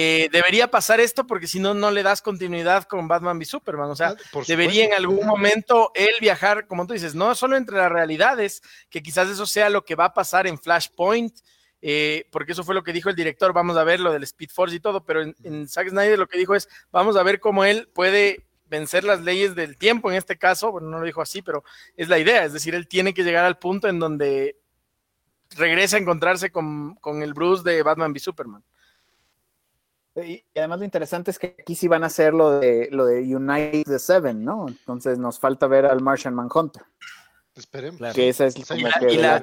eh, 0.00 0.28
debería 0.30 0.70
pasar 0.70 1.00
esto 1.00 1.26
porque 1.26 1.48
si 1.48 1.58
no, 1.58 1.74
no 1.74 1.90
le 1.90 2.04
das 2.04 2.22
continuidad 2.22 2.84
con 2.84 3.08
Batman 3.08 3.42
y 3.42 3.44
Superman. 3.44 3.90
O 3.90 3.96
sea, 3.96 4.10
ah, 4.10 4.42
debería 4.46 4.84
en 4.84 4.92
algún 4.92 5.26
momento 5.26 5.90
él 5.92 6.12
viajar, 6.20 6.68
como 6.68 6.86
tú 6.86 6.92
dices, 6.92 7.16
no 7.16 7.34
solo 7.34 7.56
entre 7.56 7.78
las 7.78 7.90
realidades, 7.90 8.62
que 8.90 9.02
quizás 9.02 9.28
eso 9.28 9.44
sea 9.44 9.70
lo 9.70 9.84
que 9.84 9.96
va 9.96 10.04
a 10.04 10.14
pasar 10.14 10.46
en 10.46 10.56
Flashpoint, 10.56 11.40
eh, 11.82 12.28
porque 12.30 12.52
eso 12.52 12.62
fue 12.62 12.76
lo 12.76 12.84
que 12.84 12.92
dijo 12.92 13.10
el 13.10 13.16
director, 13.16 13.52
vamos 13.52 13.76
a 13.76 13.82
ver 13.82 13.98
lo 13.98 14.12
del 14.12 14.22
Speed 14.22 14.50
Force 14.50 14.76
y 14.76 14.78
todo, 14.78 15.04
pero 15.04 15.20
en, 15.20 15.68
Zack 15.68 15.88
Snyder 15.88 16.16
lo 16.16 16.28
que 16.28 16.38
dijo 16.38 16.54
es, 16.54 16.68
vamos 16.92 17.16
a 17.16 17.24
ver 17.24 17.40
cómo 17.40 17.64
él 17.64 17.88
puede 17.92 18.46
vencer 18.66 19.02
las 19.02 19.22
leyes 19.22 19.56
del 19.56 19.76
tiempo 19.76 20.12
en 20.12 20.16
este 20.16 20.38
caso, 20.38 20.70
bueno, 20.70 20.88
no 20.90 21.00
lo 21.00 21.06
dijo 21.06 21.22
así, 21.22 21.42
pero 21.42 21.64
es 21.96 22.08
la 22.08 22.20
idea, 22.20 22.44
es 22.44 22.52
decir, 22.52 22.76
él 22.76 22.86
tiene 22.86 23.14
que 23.14 23.24
llegar 23.24 23.44
al 23.44 23.58
punto 23.58 23.88
en 23.88 23.98
donde 23.98 24.60
regresa 25.56 25.96
a 25.96 26.00
encontrarse 26.00 26.52
con, 26.52 26.94
con 27.00 27.24
el 27.24 27.34
Bruce 27.34 27.68
de 27.68 27.82
Batman 27.82 28.12
v 28.12 28.20
Superman. 28.20 28.62
Y 30.24 30.44
además 30.56 30.78
lo 30.80 30.84
interesante 30.84 31.30
es 31.30 31.38
que 31.38 31.56
aquí 31.60 31.74
sí 31.74 31.88
van 31.88 32.04
a 32.04 32.06
hacer 32.06 32.34
lo 32.34 32.58
de 32.58 32.88
lo 32.90 33.06
de 33.06 33.20
Unite 33.34 33.84
the 33.84 33.98
Seven, 33.98 34.44
¿no? 34.44 34.66
Entonces 34.68 35.18
nos 35.18 35.38
falta 35.38 35.66
ver 35.66 35.86
al 35.86 36.00
Martian 36.00 36.34
Manhunter. 36.34 36.82
Esperemos. 37.54 38.14
Que 38.14 38.28
esa 38.28 38.46
es 38.46 38.56
y, 38.56 38.82
la, 39.16 39.42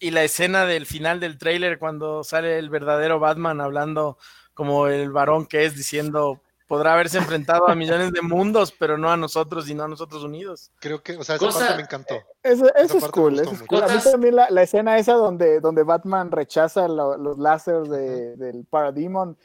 y, 0.00 0.10
la, 0.10 0.24
escena 0.24 0.64
del 0.64 0.86
final 0.86 1.20
del 1.20 1.36
trailer 1.36 1.78
cuando 1.78 2.24
sale 2.24 2.58
el 2.58 2.70
verdadero 2.70 3.20
Batman 3.20 3.60
hablando 3.60 4.16
como 4.54 4.86
el 4.86 5.10
varón 5.10 5.44
que 5.44 5.66
es 5.66 5.76
diciendo 5.76 6.40
podrá 6.66 6.94
haberse 6.94 7.18
enfrentado 7.18 7.68
a 7.68 7.74
millones 7.74 8.12
de 8.12 8.22
mundos, 8.22 8.72
pero 8.72 8.96
no 8.96 9.10
a 9.10 9.16
nosotros 9.16 9.68
y 9.68 9.74
no 9.74 9.84
a 9.84 9.88
nosotros 9.88 10.24
unidos. 10.24 10.72
Creo 10.80 11.02
que, 11.02 11.16
o 11.16 11.24
sea, 11.24 11.36
esa 11.36 11.50
parte 11.50 11.76
me 11.76 11.82
encantó. 11.82 12.14
Eso, 12.42 12.74
eso 12.74 12.98
es 12.98 13.08
cool, 13.08 13.38
eso 13.38 13.52
es 13.52 13.62
cool. 13.62 13.82
A 13.82 13.88
mí 13.88 14.00
también 14.02 14.36
la, 14.36 14.48
la, 14.50 14.62
escena 14.62 14.98
esa 14.98 15.12
donde, 15.12 15.60
donde 15.60 15.82
Batman 15.82 16.30
rechaza 16.30 16.88
lo, 16.88 17.18
los 17.18 17.38
láseres 17.38 17.88
de, 17.90 18.36
del 18.36 18.64
Parademon 18.64 19.36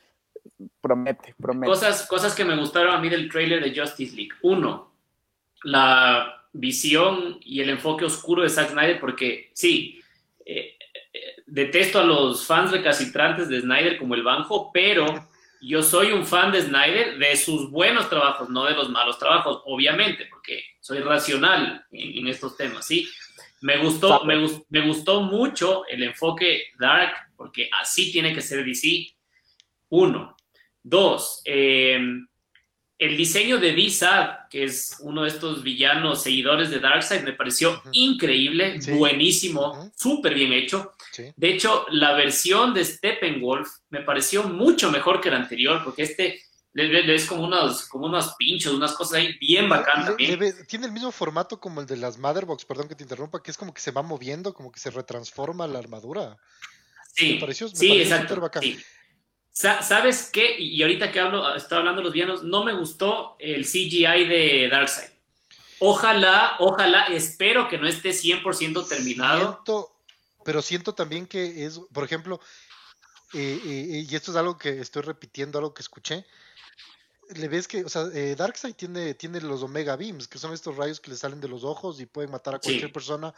promete, 0.81 1.35
promete. 1.39 1.69
Cosas, 1.69 2.07
cosas 2.07 2.35
que 2.35 2.45
me 2.45 2.55
gustaron 2.55 2.93
a 2.93 2.99
mí 2.99 3.09
del 3.09 3.29
trailer 3.29 3.63
de 3.63 3.79
Justice 3.79 4.15
League. 4.15 4.33
Uno, 4.41 4.93
la 5.63 6.45
visión 6.51 7.37
y 7.41 7.61
el 7.61 7.69
enfoque 7.69 8.05
oscuro 8.05 8.43
de 8.43 8.49
Zack 8.49 8.71
Snyder, 8.71 8.99
porque 8.99 9.51
sí, 9.53 10.01
eh, 10.45 10.75
eh, 11.13 11.19
detesto 11.45 11.99
a 11.99 12.03
los 12.03 12.45
fans 12.45 12.71
recalcitrantes 12.71 13.49
de 13.49 13.61
Snyder 13.61 13.97
como 13.97 14.15
el 14.15 14.23
banjo, 14.23 14.71
pero 14.73 15.05
yo 15.61 15.83
soy 15.83 16.11
un 16.11 16.25
fan 16.25 16.51
de 16.51 16.61
Snyder 16.61 17.17
de 17.17 17.35
sus 17.35 17.69
buenos 17.69 18.09
trabajos, 18.09 18.49
no 18.49 18.65
de 18.65 18.73
los 18.73 18.89
malos 18.89 19.19
trabajos, 19.19 19.61
obviamente, 19.65 20.25
porque 20.29 20.63
soy 20.79 20.99
racional 20.99 21.85
en, 21.91 22.27
estos 22.27 22.55
temas, 22.55 22.85
¿sí? 22.85 23.07
Me 23.61 23.77
gustó, 23.77 24.23
me, 24.23 24.35
me, 24.69 24.87
gustó 24.87 25.21
mucho 25.21 25.85
el 25.87 26.01
enfoque 26.03 26.67
dark, 26.79 27.13
porque 27.35 27.69
así 27.81 28.11
tiene 28.11 28.33
que 28.33 28.41
ser 28.41 28.63
DC. 28.63 29.13
Uno. 29.89 30.37
Dos, 30.83 31.41
eh, 31.45 31.99
el 32.99 33.15
diseño 33.15 33.59
de 33.59 33.71
D-Sad, 33.71 34.49
que 34.49 34.65
es 34.65 34.97
uno 34.99 35.23
de 35.23 35.29
estos 35.29 35.63
villanos 35.63 36.21
seguidores 36.21 36.69
de 36.69 36.79
Darkseid, 36.79 37.23
me 37.23 37.31
pareció 37.31 37.81
increíble, 37.93 38.77
buenísimo, 38.97 39.89
súper 39.95 40.33
bien 40.33 40.51
hecho. 40.51 40.91
De 41.37 41.53
hecho, 41.53 41.85
la 41.91 42.13
versión 42.13 42.73
de 42.73 42.83
Steppenwolf 42.83 43.69
me 43.89 44.01
pareció 44.01 44.43
mucho 44.43 44.91
mejor 44.91 45.21
que 45.21 45.31
la 45.31 45.37
anterior, 45.37 45.81
porque 45.83 46.03
este 46.03 46.41
es 46.73 47.25
como 47.25 47.45
unos, 47.45 47.85
como 47.87 48.05
unos 48.07 48.35
pinchos, 48.37 48.73
unas 48.73 48.91
cosas 48.91 49.19
ahí 49.19 49.37
bien 49.39 49.69
bacanas. 49.69 50.15
tiene 50.17 50.85
el 50.85 50.91
mismo 50.91 51.11
formato 51.11 51.59
como 51.59 51.79
el 51.79 51.87
de 51.87 51.95
las 51.95 52.17
Motherbox, 52.17 52.65
perdón 52.65 52.89
que 52.89 52.95
te 52.95 53.03
interrumpa, 53.03 53.41
que 53.41 53.51
es 53.51 53.57
como 53.57 53.73
que 53.73 53.81
se 53.81 53.91
va 53.91 54.01
moviendo, 54.01 54.53
como 54.53 54.73
que 54.73 54.79
se 54.79 54.91
retransforma 54.91 55.67
la 55.67 55.79
armadura. 55.79 56.37
Sí, 57.13 57.35
me 57.35 57.39
pareció, 57.39 57.69
sí, 57.69 58.01
exacto. 58.01 58.39
¿Sabes 59.59 60.29
qué? 60.31 60.57
Y 60.57 60.81
ahorita 60.81 61.11
que 61.11 61.19
hablo, 61.19 61.53
estoy 61.53 61.79
hablando 61.79 61.99
de 61.99 62.05
los 62.05 62.13
villanos, 62.13 62.43
no 62.43 62.63
me 62.63 62.73
gustó 62.73 63.35
el 63.39 63.65
CGI 63.65 64.25
de 64.25 64.69
Darkseid. 64.71 65.09
Ojalá, 65.79 66.55
ojalá, 66.59 67.07
espero 67.07 67.67
que 67.67 67.77
no 67.77 67.85
esté 67.85 68.11
100% 68.11 68.87
terminado. 68.87 69.61
pero 70.45 70.61
siento 70.61 70.95
también 70.95 71.27
que 71.27 71.65
es, 71.65 71.81
por 71.91 72.05
ejemplo, 72.05 72.39
eh, 73.33 73.59
eh, 73.65 74.05
y 74.09 74.15
esto 74.15 74.31
es 74.31 74.37
algo 74.37 74.57
que 74.57 74.79
estoy 74.79 75.01
repitiendo, 75.01 75.57
algo 75.57 75.73
que 75.73 75.81
escuché. 75.81 76.25
Le 77.35 77.49
ves 77.49 77.67
que, 77.67 77.83
o 77.83 77.89
sea, 77.89 78.05
eh, 78.13 78.35
Darkseid 78.37 78.75
tiene, 78.75 79.13
tiene 79.15 79.41
los 79.41 79.61
Omega 79.61 79.97
Beams, 79.97 80.29
que 80.29 80.37
son 80.37 80.53
estos 80.53 80.77
rayos 80.77 81.01
que 81.01 81.11
le 81.11 81.17
salen 81.17 81.41
de 81.41 81.49
los 81.49 81.65
ojos 81.65 81.99
y 81.99 82.05
pueden 82.05 82.31
matar 82.31 82.55
a 82.55 82.59
cualquier 82.59 82.93
persona, 82.93 83.33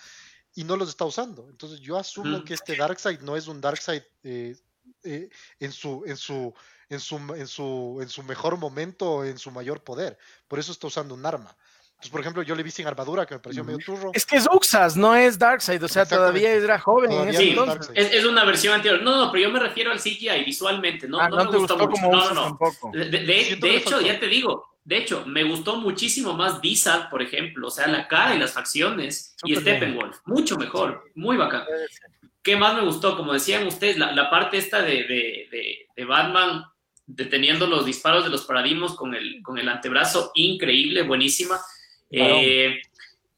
y 0.54 0.66
no 0.66 0.78
los 0.78 0.90
está 0.90 1.04
usando. 1.04 1.48
Entonces 1.50 1.80
yo 1.80 1.98
asumo 1.98 2.40
mm. 2.40 2.44
que 2.44 2.54
este 2.54 2.76
Darkseid 2.76 3.22
no 3.22 3.36
es 3.36 3.48
un 3.48 3.60
Darkseid 3.60 4.04
eh, 4.24 4.56
en, 5.04 5.72
su, 5.72 6.04
en, 6.06 6.18
su, 6.18 6.54
en, 6.90 7.00
su, 7.00 7.18
en, 7.36 7.48
su, 7.48 8.00
en 8.02 8.10
su 8.10 8.24
mejor 8.24 8.58
momento, 8.58 9.24
en 9.24 9.38
su 9.38 9.52
mayor 9.52 9.84
poder. 9.84 10.18
Por 10.48 10.60
eso 10.60 10.72
está 10.72 10.88
usando 10.88 11.14
un 11.14 11.26
arma. 11.26 11.56
Entonces, 12.02 12.14
por 12.14 12.22
ejemplo, 12.22 12.42
yo 12.42 12.56
le 12.56 12.64
vi 12.64 12.72
sin 12.72 12.88
armadura, 12.88 13.28
que 13.28 13.36
me 13.36 13.40
pareció 13.40 13.64
medio 13.64 13.78
turro. 13.86 14.10
Es 14.16 14.26
que 14.26 14.36
es 14.36 14.48
Uxas, 14.52 14.98
no 14.98 15.16
es 15.16 15.38
Darkseid, 15.38 15.84
o 15.84 15.88
sea, 15.88 16.04
todavía 16.04 16.52
era 16.52 16.80
joven 16.80 17.12
en 17.12 17.30
ese 17.30 17.50
entonces. 17.50 17.92
Es, 17.94 18.14
es, 18.14 18.26
una 18.26 18.44
versión 18.44 18.74
anterior. 18.74 19.04
No, 19.04 19.16
no, 19.16 19.32
pero 19.32 19.44
yo 19.44 19.52
me 19.52 19.60
refiero 19.60 19.92
al 19.92 20.00
CGI 20.00 20.44
visualmente, 20.44 21.08
no, 21.08 21.20
ah, 21.20 21.30
no, 21.30 21.52
me 21.52 21.58
gustó, 21.60 21.78
mucho. 21.78 22.02
no, 22.02 22.34
no, 22.34 22.58
no. 22.60 22.92
De, 22.92 23.06
de, 23.62 23.76
hecho, 23.76 24.02
ya 24.02 24.20
te 24.20 24.26
digo, 24.26 24.71
de 24.84 24.98
hecho, 24.98 25.26
me 25.28 25.44
gustó 25.44 25.76
muchísimo 25.78 26.34
más 26.34 26.62
Dizad, 26.62 27.10
por 27.10 27.22
ejemplo, 27.22 27.68
o 27.68 27.72
sea, 27.72 27.88
la 27.88 28.08
cara 28.08 28.36
y 28.36 28.40
las 28.40 28.54
facciones, 28.54 29.36
y 29.44 29.56
Steppenwolf, 29.56 30.18
mucho 30.26 30.58
mejor, 30.58 31.04
muy 31.16 31.38
bacán. 31.38 31.66
¿Qué 32.42 32.56
más 32.56 32.76
me 32.76 32.82
gustó? 32.82 33.16
Como 33.16 33.34
decían 33.34 33.68
ustedes, 33.68 33.98
la, 33.98 34.30
parte 34.32 34.58
esta 34.58 34.82
de, 34.82 35.88
Batman 36.08 36.66
deteniendo 37.06 37.68
los 37.68 37.86
disparos 37.86 38.24
de 38.24 38.32
los 38.32 38.46
paradigmas 38.46 38.94
con 38.94 39.14
el, 39.14 39.42
con 39.44 39.60
el 39.60 39.70
antebrazo, 39.70 40.32
increíble, 40.34 41.04
buenísima. 41.04 41.60
Eh, 42.10 42.82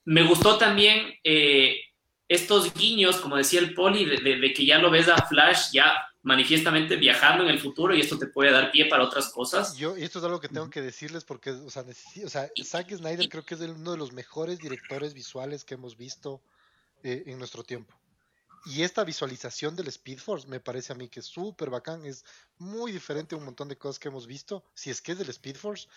me 0.05 0.23
gustó 0.23 0.57
también 0.57 1.13
eh, 1.23 1.77
estos 2.27 2.73
guiños, 2.73 3.17
como 3.17 3.37
decía 3.37 3.59
el 3.59 3.73
Poli, 3.73 4.05
de, 4.05 4.53
que 4.53 4.65
ya 4.65 4.77
lo 4.79 4.89
ves 4.89 5.07
a 5.07 5.25
Flash 5.27 5.71
ya 5.71 5.93
manifiestamente 6.23 6.95
viajando 6.95 7.43
en 7.43 7.49
el 7.49 7.59
futuro 7.59 7.93
y 7.93 7.99
esto 7.99 8.17
te 8.17 8.27
puede 8.27 8.51
dar 8.51 8.71
pie 8.71 8.85
para 8.85 9.03
otras 9.03 9.29
cosas. 9.29 9.75
Yo, 9.75 9.97
y 9.97 10.03
esto 10.03 10.19
es 10.19 10.25
algo 10.25 10.39
que 10.39 10.47
tengo 10.47 10.69
que 10.69 10.81
decirles 10.81 11.25
porque, 11.25 11.51
o 11.51 11.69
sea, 11.69 11.83
o 12.25 12.29
sea 12.29 12.49
Zack 12.63 12.95
Snyder 12.95 13.27
creo 13.27 13.45
que 13.45 13.55
es 13.55 13.61
uno 13.61 13.91
de 13.91 13.97
los 13.97 14.13
mejores 14.13 14.59
directores 14.59 15.13
visuales 15.13 15.65
que 15.65 15.73
hemos 15.73 15.97
visto 15.97 16.41
eh, 17.03 17.23
en 17.27 17.37
nuestro 17.37 17.63
tiempo. 17.63 17.93
Y 18.65 18.83
esta 18.83 19.03
visualización 19.03 19.75
del 19.75 19.89
Speed 19.89 20.19
Force 20.19 20.47
me 20.47 20.61
parece 20.61 20.93
a 20.93 20.95
mí 20.95 21.09
que 21.09 21.19
es 21.19 21.25
súper 21.25 21.69
bacán, 21.69 22.05
es 22.05 22.23
muy 22.57 22.93
diferente 22.93 23.35
a 23.35 23.37
un 23.37 23.43
montón 23.43 23.67
de 23.67 23.77
cosas 23.77 23.99
que 23.99 24.07
hemos 24.07 24.25
visto, 24.25 24.63
si 24.73 24.89
es 24.89 25.01
que 25.01 25.11
es 25.11 25.17
del 25.17 25.29
Speed 25.29 25.57
Force. 25.57 25.89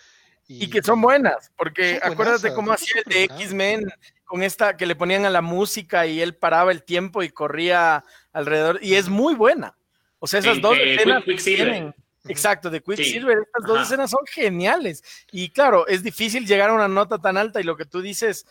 Y, 0.49 0.70
que 0.70 0.82
son 0.82 1.01
buenas, 1.01 1.51
porque 1.57 1.99
acuérdate 2.01 2.55
cómo 2.55 2.72
hacía 2.72 3.03
el 3.05 3.12
de 3.12 3.24
X-Men 3.24 3.86
con 4.24 4.42
esta 4.42 4.76
que 4.76 4.86
le 4.86 4.94
ponían 4.94 5.24
a 5.24 5.30
la 5.30 5.40
música 5.40 6.07
y 6.07 6.20
él 6.20 6.34
paraba 6.36 6.70
el 6.70 6.84
tiempo 6.84 7.22
y 7.22 7.30
corría 7.30 8.05
alrededor, 8.32 8.78
y 8.80 8.94
es 8.94 9.09
muy 9.09 9.34
buena. 9.34 9.76
O 10.18 10.26
sea, 10.26 10.40
esas 10.40 10.61
dos 10.61 10.76
escenas 10.78 11.24
tienen. 11.42 11.94
Exacto, 12.28 12.70
de 12.70 12.82
Quicksilver, 12.82 13.38
estas 13.38 13.64
dos 13.66 13.82
escenas 13.82 14.11
son 14.11 14.24
geniales. 14.26 15.03
Y 15.30 15.51
claro, 15.51 15.86
es 15.86 16.03
difícil 16.03 16.47
llegar 16.47 16.70
a 16.70 16.74
una 16.74 16.88
nota 16.88 17.18
tan 17.18 17.36
alta 17.36 17.61
y 17.61 17.64
lo 17.64 17.76
que 17.76 17.84
tú 17.84 18.01
dices, 18.01 18.47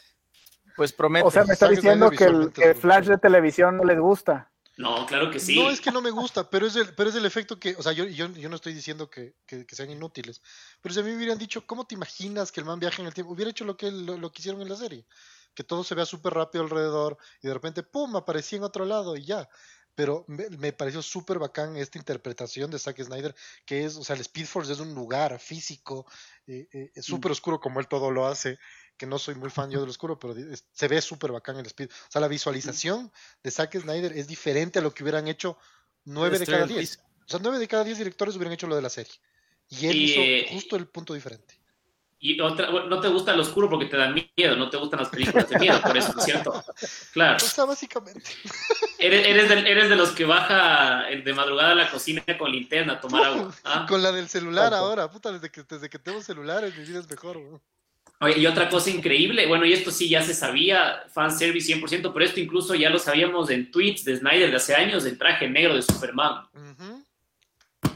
pues 0.76 0.94
promete. 0.94 1.26
O 1.26 1.32
sea, 1.32 1.44
me 1.44 1.54
está 1.54 1.68
diciendo 1.68 2.10
que 2.10 2.26
el, 2.26 2.76
flash 2.76 3.08
de 3.08 3.18
televisión 3.18 3.78
no 3.78 3.84
les 3.84 4.00
gusta. 4.00 4.50
No, 4.78 5.06
claro 5.06 5.32
que 5.32 5.40
sí. 5.40 5.56
No 5.56 5.70
es 5.70 5.80
que 5.80 5.92
no 5.92 6.02
me 6.02 6.12
gusta, 6.12 6.50
pero 6.50 6.68
es 6.68 6.76
el, 6.76 6.94
pero 6.96 7.10
es 7.10 7.16
el 7.16 7.26
efecto 7.26 7.58
que, 7.58 7.76
o 7.78 7.84
sea, 7.84 7.94
yo, 7.94 8.06
yo, 8.06 8.28
yo 8.32 8.50
no 8.50 8.58
estoy 8.58 8.74
diciendo 8.74 9.10
que, 9.10 9.36
que, 9.46 9.66
sean 9.70 9.90
inútiles, 9.90 10.42
pero 10.82 10.94
si 10.94 11.00
a 11.00 11.04
mí 11.04 11.12
me 11.12 11.18
hubieran 11.18 11.38
dicho, 11.38 11.66
¿cómo 11.66 11.88
te 11.88 11.96
imaginas 11.96 12.52
que 12.52 12.60
el 12.60 12.66
man 12.66 12.80
viaje 12.80 13.02
en 13.02 13.08
el 13.08 13.14
tiempo? 13.14 13.32
Hubiera 13.32 13.52
hecho 13.52 13.64
lo 13.64 13.78
que, 13.78 13.90
lo, 13.90 14.18
lo 14.18 14.32
que 14.32 14.42
hicieron 14.42 14.62
en 14.62 14.70
la 14.70 14.76
serie, 14.76 15.06
que 15.54 15.64
todo 15.64 15.86
se 15.86 15.96
vea 15.96 16.06
súper 16.06 16.34
rápido 16.34 16.66
alrededor 16.66 17.18
y 17.42 17.48
de 17.48 17.54
repente, 17.54 17.84
¡pum!, 17.84 18.16
aparecía 18.18 18.58
en 18.58 18.64
otro 18.64 18.84
lado 18.86 19.16
y 19.16 19.24
ya. 19.24 19.48
Pero 19.96 20.26
me, 20.28 20.50
me 20.50 20.74
pareció 20.74 21.02
súper 21.02 21.40
bacán 21.40 21.78
esta 21.78 21.98
interpretación 21.98 22.70
de 22.70 22.80
Zack 22.80 23.02
Snyder, 23.02 23.34
que 23.66 23.86
es, 23.86 23.96
o 23.96 24.04
sea, 24.04 24.18
el 24.18 24.22
Speed 24.22 24.46
Force 24.46 24.74
es 24.74 24.82
un 24.82 24.94
lugar 24.94 25.40
físico, 25.40 26.06
eh, 26.48 26.68
eh, 26.74 27.02
súper 27.02 27.32
oscuro 27.32 27.62
como 27.62 27.80
él 27.80 27.88
todo 27.88 28.12
lo 28.12 28.28
hace, 28.28 28.60
que 28.98 29.06
no 29.06 29.20
soy 29.20 29.36
muy 29.36 29.50
fan 29.50 29.70
yo 29.70 29.82
del 29.82 29.90
oscuro, 29.90 30.18
pero 30.20 30.36
se 30.72 30.88
ve 30.88 31.02
súper 31.02 31.32
bacán 31.32 31.58
el 31.58 31.66
speed. 31.66 31.90
O 31.90 32.12
sea, 32.12 32.22
la 32.22 32.28
visualización 32.28 33.12
de 33.44 33.52
Zack 33.52 33.80
Snyder 33.80 34.14
es 34.14 34.28
diferente 34.28 34.80
a 34.80 34.82
lo 34.82 34.94
que 34.94 35.04
hubieran 35.04 35.28
hecho 35.28 35.58
nueve 36.06 36.40
de 36.40 36.46
cada 36.46 36.66
diez. 36.66 37.00
O 37.26 37.30
sea, 37.30 37.40
nueve 37.42 37.60
de 37.60 37.68
cada 37.68 37.84
diez 37.84 37.98
directores 37.98 38.36
hubieran 38.36 38.54
hecho 38.54 38.68
lo 38.68 38.76
de 38.76 38.82
la 38.82 38.90
serie. 38.90 39.14
Y 39.70 39.88
él 39.88 39.96
hizo 39.98 40.20
eh, 40.22 40.48
justo 40.52 40.76
el 40.76 40.88
punto 40.88 41.14
diferente. 41.14 41.60
Y 42.20 42.40
otra, 42.40 42.72
no 42.72 43.02
te 43.02 43.08
gusta 43.10 43.34
el 43.34 43.40
oscuro 43.40 43.70
porque 43.70 43.86
te 43.86 43.98
da 43.98 44.10
miedo, 44.10 44.56
no 44.56 44.70
te 44.70 44.78
gustan 44.78 45.02
las 45.02 45.10
películas 45.10 45.48
de 45.50 45.60
miedo, 45.60 45.80
por 45.82 45.96
eso, 45.96 46.14
¿no 46.14 46.20
es 46.20 46.26
cierto? 46.26 46.64
Claro. 47.14 47.38
O 47.38 47.40
sea, 47.48 47.66
básicamente. 47.66 48.32
Eres, 48.98 49.28
eres, 49.28 49.50
de, 49.50 49.72
eres 49.72 49.90
de 49.90 49.96
los 49.96 50.12
que 50.12 50.26
baja 50.26 51.04
de 51.04 51.34
madrugada 51.34 51.74
a 51.74 51.76
la 51.76 51.92
cocina 51.92 52.24
con 52.40 52.52
linterna 52.52 52.94
a 52.94 53.00
tomar 53.02 53.26
agua. 53.26 53.54
¿ah? 53.66 53.86
Con 53.90 54.02
la 54.02 54.12
del 54.12 54.30
celular 54.30 54.74
ahora, 54.74 55.12
puta, 55.12 55.32
desde 55.32 55.52
que, 55.52 55.64
desde 55.64 55.90
que 55.90 56.00
tengo 56.00 56.22
celulares 56.22 56.76
mi 56.76 56.86
vida 56.86 57.00
es 57.00 57.10
mejor. 57.10 57.62
Oye, 58.22 58.40
y 58.40 58.48
otra 58.48 58.70
cosa 58.70 58.90
increíble, 58.90 59.46
bueno, 59.46 59.66
y 59.66 59.74
esto 59.74 59.92
sí 59.92 60.08
ya 60.08 60.24
se 60.24 60.34
sabía, 60.34 61.04
fanservice 61.14 61.76
100%, 61.76 62.14
pero 62.14 62.26
esto 62.26 62.40
incluso 62.40 62.74
ya 62.74 62.90
lo 62.90 62.98
sabíamos 62.98 63.50
en 63.50 63.72
tweets 63.72 64.06
de 64.06 64.18
Snyder 64.18 64.50
de 64.50 64.56
hace 64.56 64.74
años, 64.74 65.06
el 65.06 65.18
traje 65.18 65.50
negro 65.50 65.76
de 65.76 65.82
Superman. 65.82 66.48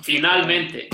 Finalmente. 0.02 0.90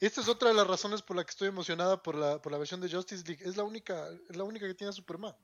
Esta 0.00 0.20
es 0.20 0.28
otra 0.28 0.48
de 0.48 0.54
las 0.54 0.66
razones 0.66 1.00
por 1.02 1.16
la 1.16 1.24
que 1.24 1.30
estoy 1.30 1.48
emocionada 1.48 2.02
por 2.02 2.16
la, 2.16 2.42
por 2.42 2.50
la 2.50 2.58
versión 2.58 2.80
de 2.80 2.90
Justice 2.90 3.24
League. 3.24 3.44
Es 3.48 3.56
la 3.56 3.62
única, 3.62 4.08
es 4.28 4.36
la 4.36 4.42
única 4.42 4.66
que 4.66 4.74
tiene 4.74 4.92
Superman. 4.92 5.34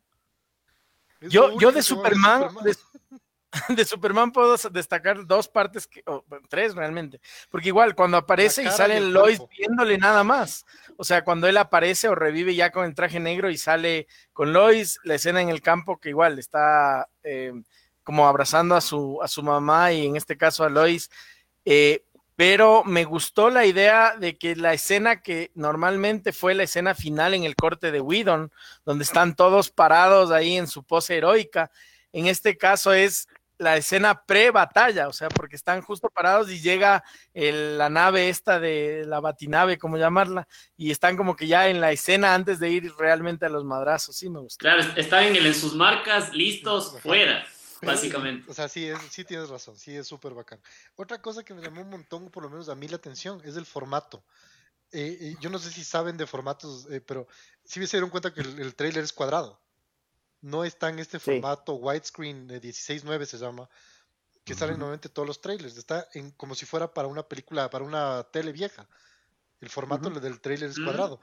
yo, 1.20 1.56
yo 1.60 1.70
de 1.70 1.82
Superman, 1.82 2.52
de 2.64 2.74
Superman 3.86 4.32
puedo 4.32 4.56
destacar 4.70 5.26
dos 5.26 5.48
partes, 5.48 5.86
que, 5.86 6.02
o 6.06 6.24
tres 6.48 6.74
realmente, 6.74 7.20
porque 7.50 7.68
igual 7.68 7.94
cuando 7.94 8.16
aparece 8.16 8.62
y 8.62 8.68
sale 8.68 9.00
Lois 9.00 9.40
viéndole 9.56 9.96
nada 9.96 10.22
más, 10.22 10.66
o 10.96 11.04
sea, 11.04 11.24
cuando 11.24 11.46
él 11.46 11.56
aparece 11.56 12.08
o 12.08 12.14
revive 12.14 12.54
ya 12.54 12.70
con 12.70 12.84
el 12.84 12.94
traje 12.94 13.20
negro 13.20 13.50
y 13.50 13.56
sale 13.56 14.06
con 14.32 14.52
Lois, 14.52 14.98
la 15.04 15.14
escena 15.14 15.40
en 15.40 15.48
el 15.48 15.62
campo 15.62 15.98
que 15.98 16.10
igual 16.10 16.38
está 16.38 17.08
eh, 17.22 17.52
como 18.02 18.28
abrazando 18.28 18.74
a 18.74 18.80
su, 18.80 19.18
a 19.22 19.28
su 19.28 19.42
mamá 19.42 19.92
y 19.92 20.06
en 20.06 20.16
este 20.16 20.36
caso 20.36 20.64
a 20.64 20.68
Lois, 20.68 21.10
eh, 21.64 22.04
pero 22.36 22.84
me 22.84 23.04
gustó 23.04 23.50
la 23.50 23.66
idea 23.66 24.14
de 24.16 24.38
que 24.38 24.54
la 24.54 24.72
escena 24.72 25.22
que 25.22 25.50
normalmente 25.54 26.32
fue 26.32 26.54
la 26.54 26.62
escena 26.62 26.94
final 26.94 27.34
en 27.34 27.44
el 27.44 27.56
corte 27.56 27.90
de 27.90 28.00
Whedon, 28.00 28.52
donde 28.84 29.04
están 29.04 29.34
todos 29.34 29.70
parados 29.70 30.30
ahí 30.30 30.56
en 30.56 30.68
su 30.68 30.84
pose 30.84 31.16
heroica, 31.16 31.70
en 32.12 32.26
este 32.26 32.56
caso 32.56 32.92
es 32.92 33.28
la 33.58 33.76
escena 33.76 34.22
pre-batalla, 34.24 35.08
o 35.08 35.12
sea, 35.12 35.28
porque 35.28 35.56
están 35.56 35.82
justo 35.82 36.08
parados 36.08 36.50
y 36.50 36.60
llega 36.60 37.04
la 37.34 37.88
nave 37.88 38.28
esta 38.28 38.58
de 38.58 39.04
la 39.06 39.20
batinave, 39.20 39.78
como 39.78 39.98
llamarla, 39.98 40.48
y 40.76 40.90
están 40.90 41.16
como 41.16 41.36
que 41.36 41.46
ya 41.46 41.68
en 41.68 41.80
la 41.80 41.92
escena 41.92 42.34
antes 42.34 42.58
de 42.58 42.70
ir 42.70 42.92
realmente 42.96 43.46
a 43.46 43.50
los 43.50 43.64
madrazos, 43.64 44.16
sí 44.16 44.30
me 44.30 44.40
gusta. 44.40 44.60
Claro, 44.60 44.82
están 44.96 45.24
en, 45.24 45.36
en 45.36 45.54
sus 45.54 45.74
marcas, 45.74 46.32
listos, 46.32 46.98
fuera. 47.02 47.44
Básicamente. 47.82 48.50
O 48.50 48.54
sea, 48.54 48.68
sí, 48.68 48.90
sí 49.10 49.24
tienes 49.24 49.48
razón, 49.48 49.76
sí 49.78 49.94
es 49.96 50.06
súper 50.06 50.34
bacán. 50.34 50.60
Otra 50.96 51.20
cosa 51.20 51.44
que 51.44 51.54
me 51.54 51.62
llamó 51.62 51.82
un 51.82 51.90
montón, 51.90 52.30
por 52.30 52.42
lo 52.42 52.50
menos 52.50 52.68
a 52.68 52.74
mí 52.74 52.88
la 52.88 52.96
atención, 52.96 53.40
es 53.44 53.56
el 53.56 53.66
formato. 53.66 54.24
Eh, 54.90 55.36
yo 55.40 55.50
no 55.50 55.58
sé 55.58 55.70
si 55.70 55.84
saben 55.84 56.16
de 56.16 56.26
formatos, 56.26 56.86
eh, 56.90 57.00
pero 57.00 57.28
sí 57.64 57.86
se 57.86 57.98
dieron 57.98 58.10
cuenta 58.10 58.32
que 58.32 58.40
el, 58.40 58.74
trailer 58.74 59.04
es 59.04 59.12
cuadrado. 59.12 59.60
No 60.40 60.64
está 60.64 60.88
en 60.88 60.98
este 60.98 61.18
formato 61.18 61.74
widescreen 61.74 62.46
de 62.46 62.60
16.9 62.60 63.24
se 63.24 63.38
llama, 63.38 63.68
que 64.44 64.54
salen 64.54 64.78
normalmente 64.78 65.08
todos 65.08 65.26
los 65.26 65.40
trailers. 65.40 65.76
Está 65.76 66.08
en, 66.14 66.30
como 66.32 66.54
si 66.54 66.64
fuera 66.64 66.92
para 66.94 67.08
una 67.08 67.22
película, 67.22 67.68
para 67.70 67.84
una 67.84 68.26
tele 68.30 68.52
vieja. 68.52 68.88
El 69.60 69.68
formato 69.68 70.08
del 70.10 70.40
trailer 70.40 70.70
es 70.70 70.78
cuadrado. 70.78 71.20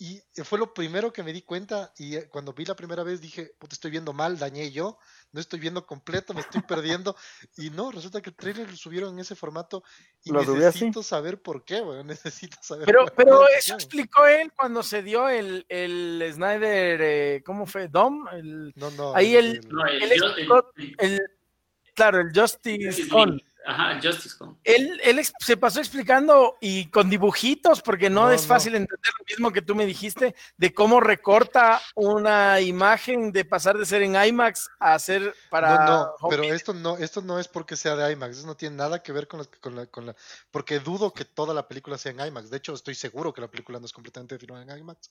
Y 0.00 0.22
fue 0.44 0.60
lo 0.60 0.72
primero 0.72 1.12
que 1.12 1.24
me 1.24 1.32
di 1.32 1.42
cuenta 1.42 1.92
y 1.98 2.14
eh, 2.14 2.28
cuando 2.28 2.52
vi 2.52 2.64
la 2.64 2.76
primera 2.76 3.02
vez 3.02 3.20
dije, 3.20 3.56
te 3.58 3.66
estoy 3.72 3.90
viendo 3.90 4.12
mal, 4.12 4.38
dañé 4.38 4.70
yo, 4.70 4.96
no 5.32 5.40
estoy 5.40 5.58
viendo 5.58 5.84
completo, 5.86 6.34
me 6.34 6.40
estoy 6.40 6.62
perdiendo. 6.62 7.16
y 7.56 7.70
no, 7.70 7.90
resulta 7.90 8.22
que 8.22 8.30
el 8.30 8.36
trailer 8.36 8.70
lo 8.70 8.76
subieron 8.76 9.14
en 9.14 9.18
ese 9.18 9.34
formato 9.34 9.82
y 10.22 10.30
necesito 10.30 11.02
saber 11.02 11.42
por 11.42 11.64
qué, 11.64 11.80
bueno, 11.80 12.04
necesito 12.04 12.58
saber. 12.62 12.86
Pero, 12.86 13.06
pero 13.16 13.48
eso 13.48 13.74
explicó 13.74 14.24
él 14.24 14.52
cuando 14.56 14.84
se 14.84 15.02
dio 15.02 15.28
el, 15.28 15.66
el 15.68 16.24
Snyder, 16.32 17.00
eh, 17.02 17.42
¿cómo 17.44 17.66
fue? 17.66 17.88
¿Dom? 17.88 18.28
El, 18.28 18.72
no, 18.76 18.92
no. 18.92 19.16
Ahí 19.16 19.34
el, 19.34 19.60
el, 20.98 21.20
claro, 21.94 22.20
el 22.20 22.32
Justice 22.32 23.08
Con 23.08 23.42
Ajá, 23.66 24.00
Justice 24.02 24.36
Él, 24.64 25.00
él 25.04 25.20
se 25.40 25.56
pasó 25.56 25.80
explicando 25.80 26.56
y 26.60 26.86
con 26.90 27.10
dibujitos, 27.10 27.82
porque 27.82 28.08
no, 28.08 28.30
es 28.30 28.46
fácil 28.46 28.74
entender 28.74 29.12
lo 29.18 29.24
mismo 29.26 29.52
que 29.52 29.62
tú 29.62 29.74
me 29.74 29.84
dijiste, 29.84 30.34
de 30.56 30.72
cómo 30.72 31.00
recorta 31.00 31.80
una 31.94 32.60
imagen 32.60 33.30
de 33.32 33.44
pasar 33.44 33.76
de 33.76 33.84
ser 33.84 34.02
en 34.02 34.14
IMAX 34.16 34.70
a 34.78 34.98
ser 34.98 35.34
para. 35.50 35.84
No, 35.84 36.14
no, 36.20 36.28
pero 36.30 36.44
esto 36.44 36.72
no, 36.72 36.96
esto 36.96 37.20
no 37.20 37.38
es 37.38 37.48
porque 37.48 37.76
sea 37.76 37.94
de 37.94 38.12
IMAX, 38.12 38.38
eso 38.38 38.46
no 38.46 38.56
tiene 38.56 38.76
nada 38.76 39.02
que 39.02 39.12
ver 39.12 39.28
con, 39.28 39.44
con, 39.60 39.76
la, 39.76 39.86
con 39.86 40.06
la. 40.06 40.16
Porque 40.50 40.78
dudo 40.80 41.12
que 41.12 41.24
toda 41.24 41.52
la 41.52 41.68
película 41.68 41.98
sea 41.98 42.12
en 42.12 42.20
IMAX. 42.20 42.50
De 42.50 42.56
hecho, 42.56 42.72
estoy 42.72 42.94
seguro 42.94 43.34
que 43.34 43.40
la 43.40 43.50
película 43.50 43.78
no 43.78 43.86
es 43.86 43.92
completamente 43.92 44.38
filmada 44.38 44.62
en 44.62 44.78
IMAX. 44.78 45.10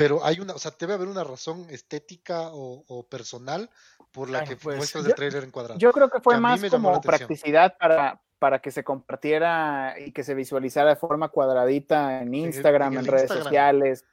Pero 0.00 0.24
hay 0.24 0.40
una, 0.40 0.54
o 0.54 0.58
sea, 0.58 0.72
debe 0.78 0.94
haber 0.94 1.08
una 1.08 1.24
razón 1.24 1.66
estética 1.68 2.48
o, 2.52 3.06
personal 3.10 3.68
por 4.12 4.30
la 4.30 4.44
que 4.44 4.56
pues, 4.56 4.78
muestras 4.78 5.04
el 5.04 5.14
trailer 5.14 5.44
encuadrado. 5.44 5.78
Yo 5.78 5.92
creo 5.92 6.08
que 6.08 6.20
fue 6.20 6.40
más 6.40 6.58
como 6.70 6.98
practicidad 7.02 7.76
para, 7.76 8.18
para 8.38 8.60
que 8.60 8.70
se 8.70 8.82
compartiera 8.82 9.94
y 9.98 10.12
que 10.12 10.24
se 10.24 10.32
visualizara 10.34 10.88
de 10.88 10.96
forma 10.96 11.28
cuadradita 11.28 12.22
en 12.22 12.32
Instagram, 12.32 12.96
en, 12.96 13.04
redes 13.04 13.28
sociales. 13.28 14.06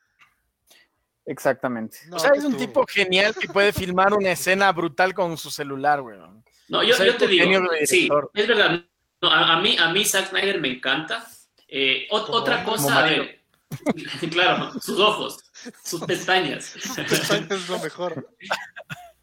Exactamente. 1.25 1.99
o 2.11 2.19
sea, 2.19 2.31
es 2.35 2.43
un 2.43 2.57
tipo 2.57 2.85
genial 2.85 3.33
que 3.33 3.47
puede 3.47 3.71
filmar 3.71 4.13
una 4.13 4.31
escena 4.31 4.69
brutal 4.73 5.13
con 5.13 5.37
su 5.37 5.49
celular, 5.49 6.01
güey. 6.01 6.19
No, 6.67 6.83
yo, 6.83 6.97
te 7.15 7.27
digo, 7.27 7.45
sí, 7.85 8.09
es 8.33 8.45
verdad. 8.45 8.83
a, 9.21 9.61
mí, 9.61 9.77
a 9.79 9.89
mí 9.93 10.03
Zack 10.03 10.31
Snyder 10.31 10.59
me 10.59 10.67
encanta. 10.67 11.25
Eh, 11.65 12.09
otra 12.11 12.65
cosa, 12.65 12.99
a 12.99 13.03
ver, 13.03 13.37
claro, 14.31 14.71
sus 14.79 14.99
ojos, 14.99 15.39
sus 15.83 16.01
pestañas. 16.01 16.65
Sus 16.79 16.95
pestañas 16.95 17.51
es 17.51 17.69
lo 17.69 17.79
mejor. 17.79 18.29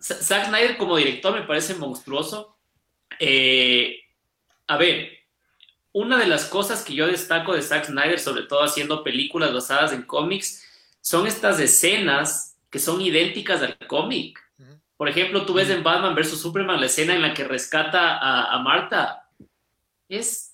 Zack 0.01 0.47
Snyder 0.49 0.77
como 0.77 0.97
director 0.97 1.35
me 1.35 1.47
parece 1.47 1.75
monstruoso. 1.75 2.57
Eh, 3.19 4.01
a 4.67 4.77
ver, 4.77 5.11
una 5.93 6.19
de 6.19 6.27
las 6.27 6.47
cosas 6.47 6.85
que 6.85 6.95
yo 6.95 7.07
destaco 7.07 7.55
de 7.55 7.63
Zack 7.63 7.87
Snyder, 7.87 8.19
sobre 8.19 8.43
todo 8.43 8.63
haciendo 8.63 9.05
películas 9.05 9.53
basadas 9.53 9.93
en 9.93 10.03
cómics, 10.03 10.65
son 11.01 11.27
estas 11.27 11.61
escenas 11.61 12.57
que 12.71 12.79
son 12.79 13.01
idénticas 13.01 13.63
al 13.63 13.79
cómic. 13.87 14.41
Por 14.97 15.09
ejemplo, 15.09 15.45
tú 15.45 15.55
ves 15.55 15.71
en 15.71 15.83
Batman 15.83 16.15
vs. 16.15 16.41
Superman 16.41 16.81
la 16.81 16.87
escena 16.87 17.15
en 17.15 17.23
la 17.23 17.35
que 17.35 17.45
rescata 17.45 18.17
a, 18.17 18.55
a 18.55 18.59
Marta. 18.61 19.29
Es 20.09 20.54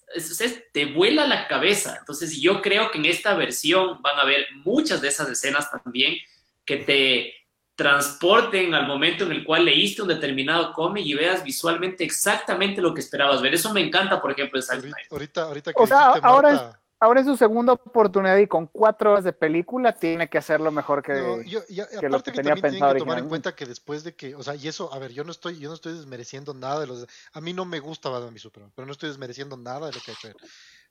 te 0.72 0.86
vuela 0.86 1.26
la 1.26 1.46
cabeza. 1.48 1.96
Entonces, 1.98 2.40
yo 2.40 2.60
creo 2.62 2.90
que 2.90 2.98
en 2.98 3.06
esta 3.06 3.34
versión 3.34 4.00
van 4.02 4.18
a 4.18 4.22
haber 4.22 4.46
muchas 4.64 5.00
de 5.00 5.08
esas 5.08 5.28
escenas 5.28 5.70
también 5.70 6.16
que 6.64 6.78
te 6.78 7.34
transporten 7.74 8.74
al 8.74 8.86
momento 8.86 9.24
en 9.24 9.32
el 9.32 9.44
cual 9.44 9.64
leíste 9.64 10.02
un 10.02 10.08
determinado 10.08 10.72
cómic 10.74 11.06
y 11.06 11.14
veas 11.14 11.42
visualmente 11.42 12.04
exactamente 12.04 12.82
lo 12.82 12.92
que 12.92 13.00
esperabas 13.00 13.40
ver. 13.40 13.54
Eso 13.54 13.72
me 13.72 13.80
encanta, 13.80 14.20
por 14.20 14.32
ejemplo, 14.32 14.60
de 14.60 14.92
Ahorita, 15.10 15.42
ahorita, 15.44 15.72
que 15.72 15.82
o 15.82 15.86
sea, 15.86 16.12
ahora, 16.22 16.79
ahora 17.00 17.20
es 17.20 17.26
su 17.26 17.36
segunda 17.36 17.72
oportunidad 17.72 18.36
y 18.36 18.46
con 18.46 18.66
cuatro 18.66 19.12
horas 19.12 19.24
de 19.24 19.32
película 19.32 19.92
tiene 19.92 20.28
que 20.28 20.38
hacerlo 20.38 20.70
mejor 20.70 21.02
que, 21.02 21.14
lo 21.14 22.22
que, 22.22 22.32
tenía 22.32 22.54
pensado. 22.56 22.92
que 22.92 23.00
tomar 23.00 23.18
en 23.18 23.28
cuenta 23.28 23.56
que 23.56 23.64
después 23.64 24.04
de 24.04 24.14
que, 24.14 24.34
o 24.34 24.42
sea, 24.42 24.54
y 24.54 24.68
eso, 24.68 24.92
a 24.92 24.98
ver, 24.98 25.12
yo 25.12 25.24
no 25.24 25.32
estoy, 25.32 25.58
yo 25.58 25.68
no 25.68 25.74
estoy 25.74 25.94
desmereciendo 25.94 26.52
nada 26.52 26.80
de 26.80 26.86
los, 26.86 27.06
a 27.32 27.40
mí 27.40 27.52
no 27.54 27.64
me 27.64 27.80
gusta 27.80 28.10
Batman 28.10 28.36
y 28.36 28.38
Superman, 28.38 28.72
pero 28.76 28.86
no 28.86 28.92
estoy 28.92 29.08
desmereciendo 29.08 29.56
nada 29.56 29.86
de 29.86 29.94
lo 29.94 30.00
que 30.00 30.10
ha 30.10 30.14
hecho 30.14 30.28
él. 30.28 30.36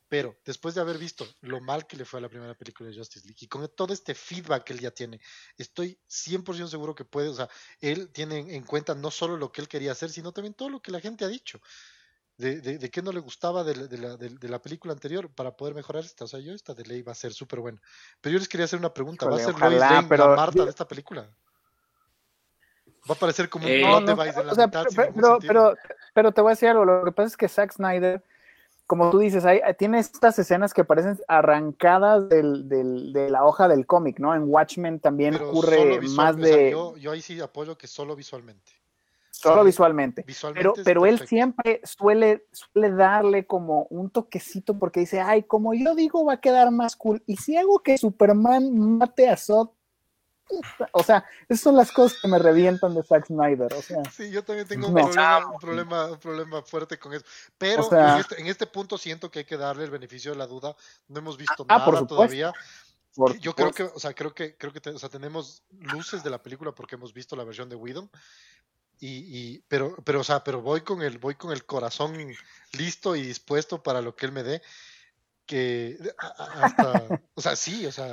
Pero 0.10 0.36
después 0.44 0.74
de 0.74 0.82
haber 0.82 0.98
visto 0.98 1.28
lo 1.42 1.62
mal 1.62 1.86
que 1.86 1.96
le 1.96 2.04
fue 2.04 2.20
a 2.20 2.24
la 2.24 2.30
primera 2.30 2.56
película 2.56 2.90
de 2.90 2.98
Justice 2.98 3.28
League 3.28 3.38
y 3.42 3.48
con 3.48 3.70
todo 3.76 3.94
este 3.94 4.16
feedback 4.16 4.64
que 4.64 4.74
él 4.74 4.80
ya 4.80 4.90
tiene, 4.90 5.22
estoy 5.56 6.00
100% 6.10 6.68
seguro 6.68 6.96
que 6.96 7.06
puede, 7.06 7.30
o 7.30 7.36
sea, 7.36 7.48
él 7.80 8.10
tiene 8.10 8.56
en 8.56 8.64
cuenta 8.64 8.96
no 8.96 9.12
solo 9.12 9.38
lo 9.38 9.52
que 9.52 9.62
él 9.62 9.68
quería 9.68 9.92
hacer, 9.92 10.10
sino 10.10 10.32
también 10.32 10.56
todo 10.56 10.72
lo 10.72 10.82
que 10.82 10.92
la 10.92 11.00
gente 11.00 11.26
ha 11.26 11.28
dicho 11.28 11.62
de, 12.40 12.78
de, 12.78 12.90
qué 12.90 13.02
no 13.02 13.12
le 13.12 13.20
gustaba 13.20 13.66
de, 13.66 13.76
la, 13.76 14.16
de, 14.16 14.50
la, 14.50 14.62
película 14.62 14.94
anterior 14.94 15.30
para 15.30 15.58
poder 15.58 15.76
mejorar 15.76 16.06
esta. 16.06 16.24
O 16.24 16.28
sea, 16.28 16.40
yo 16.40 16.54
esta 16.54 16.74
de 16.74 16.86
ley 16.86 17.02
va 17.02 17.12
a 17.12 17.16
ser 17.16 17.34
súper 17.34 17.60
buena. 17.60 17.82
Pero 18.22 18.34
yo 18.34 18.40
les 18.40 18.48
quería 18.48 18.64
hacer 18.64 18.80
una 18.80 18.94
pregunta. 18.94 19.28
¿Va 19.28 19.36
a 19.36 19.40
ser 19.40 19.60
Lois 19.60 19.78
Lane 19.78 20.18
la 20.18 20.28
Marta 20.36 20.64
de 20.64 20.70
esta 20.70 20.88
película? 20.88 21.30
Va 23.10 23.16
a 23.16 23.18
parecer 23.18 23.50
como 23.50 23.66
un 23.66 23.72
eh, 23.72 23.82
no, 23.82 24.06
pero, 24.06 25.40
pero, 25.40 25.76
pero, 26.14 26.32
te 26.32 26.42
voy 26.42 26.52
a 26.52 26.54
decir 26.54 26.70
algo. 26.70 26.86
Lo 26.86 27.04
que 27.04 27.12
pasa 27.12 27.28
es 27.28 27.38
que 27.38 27.50
Zack 27.50 27.74
Snyder, 27.74 28.24
como 28.88 29.10
tú 29.10 29.20
dices, 29.20 29.44
hay, 29.44 29.60
tiene 29.78 30.00
estas 30.00 30.40
escenas 30.40 30.74
que 30.74 30.86
parecen 30.86 31.20
arrancadas 31.28 32.30
del, 32.30 32.70
del, 32.70 33.12
de 33.12 33.30
la 33.30 33.44
hoja 33.44 33.68
del 33.68 33.86
cómic, 33.86 34.18
¿no? 34.20 34.34
En 34.34 34.44
Watchmen 34.46 35.02
también 35.02 35.36
ocurre 35.36 36.00
más 36.12 36.38
de. 36.38 36.72
yo, 36.72 36.96
yo 36.96 37.12
ahí 37.12 37.22
sí 37.22 37.42
apoyo 37.42 37.78
que 37.78 37.88
solo 37.88 38.16
visualmente. 38.16 38.79
Solo 39.42 39.64
visualmente. 39.64 40.26
pero, 40.54 40.74
pero 40.84 41.06
él 41.06 41.26
siempre 41.28 41.82
suele, 41.84 42.46
suele 42.52 42.92
darle 42.92 43.46
como 43.46 43.88
un 43.90 44.10
toquecito 44.10 44.78
porque 44.78 45.02
dice, 45.02 45.22
ay, 45.22 45.44
como 45.44 45.74
yo 45.74 45.96
digo, 45.96 46.26
va 46.26 46.34
a 46.34 46.42
quedar 46.42 46.72
más 46.72 46.96
cool. 46.96 47.24
Y 47.26 47.38
si 47.38 47.58
hago 47.58 47.80
que 47.80 47.98
Superman 47.98 48.98
mate 48.98 49.30
a 49.30 49.38
Zod, 49.38 49.70
o 50.92 51.04
sea, 51.04 51.26
esas 51.48 51.64
son 51.64 51.76
las 51.76 51.92
cosas 51.92 52.20
que 52.22 52.28
me 52.28 52.40
revientan 52.40 52.96
de 52.96 53.04
Zack 53.04 53.28
Snyder. 53.28 53.72
O 53.74 53.82
sea, 53.82 54.04
sí, 54.12 54.32
yo 54.32 54.44
también 54.44 54.68
tengo 54.68 54.88
un, 54.88 54.94
problema, 54.94 56.08
un, 56.12 56.20
problema, 56.20 56.62
fuerte 56.64 56.98
con 56.98 57.14
eso. 57.14 57.24
Pero 57.58 57.88
en, 57.92 58.20
este, 58.20 58.42
en, 58.42 58.48
este, 58.48 58.66
punto 58.66 58.98
siento 58.98 59.30
que 59.30 59.40
hay 59.40 59.46
que 59.46 59.58
darle 59.58 59.84
el 59.84 59.92
beneficio 59.92 60.32
de 60.32 60.38
la 60.38 60.48
duda. 60.48 60.76
No 61.08 61.20
hemos 61.20 61.38
visto 61.38 61.66
ah, 61.70 61.78
nada 61.78 62.08
todavía. 62.08 62.52
yo 63.40 63.56
creo 63.56 63.72
que, 63.72 63.84
o 63.84 64.00
sea, 64.00 64.14
creo 64.14 64.34
que, 64.34 64.56
creo 64.56 64.74
que 64.74 64.90
o 64.90 65.00
sea, 65.00 65.10
tenemos 65.10 65.64
luces 65.72 66.24
de 66.24 66.30
la 66.30 66.42
película 66.42 66.72
porque 66.72 66.96
hemos 66.96 67.14
visto 67.14 67.36
la 67.36 67.44
versión 67.44 67.70
de 67.70 67.76
Widow, 67.76 68.10
y, 69.02 69.60
pero, 69.68 69.96
pero, 70.04 70.20
o 70.22 70.24
sea, 70.24 70.44
pero 70.44 70.62
voy 70.62 70.82
con 70.82 71.02
el, 71.02 71.18
voy 71.20 71.36
con 71.36 71.52
el 71.52 71.66
corazón 71.66 72.18
listo 72.74 73.16
y 73.16 73.22
dispuesto 73.22 73.82
para 73.82 74.02
lo 74.02 74.16
que 74.16 74.26
él 74.26 74.32
me 74.32 74.44
dé. 74.44 74.62
Que 75.46 75.98
hasta, 76.18 77.04
o 77.34 77.42
sea, 77.42 77.56
sí, 77.56 77.86
o 77.86 77.92
sea. 77.92 78.10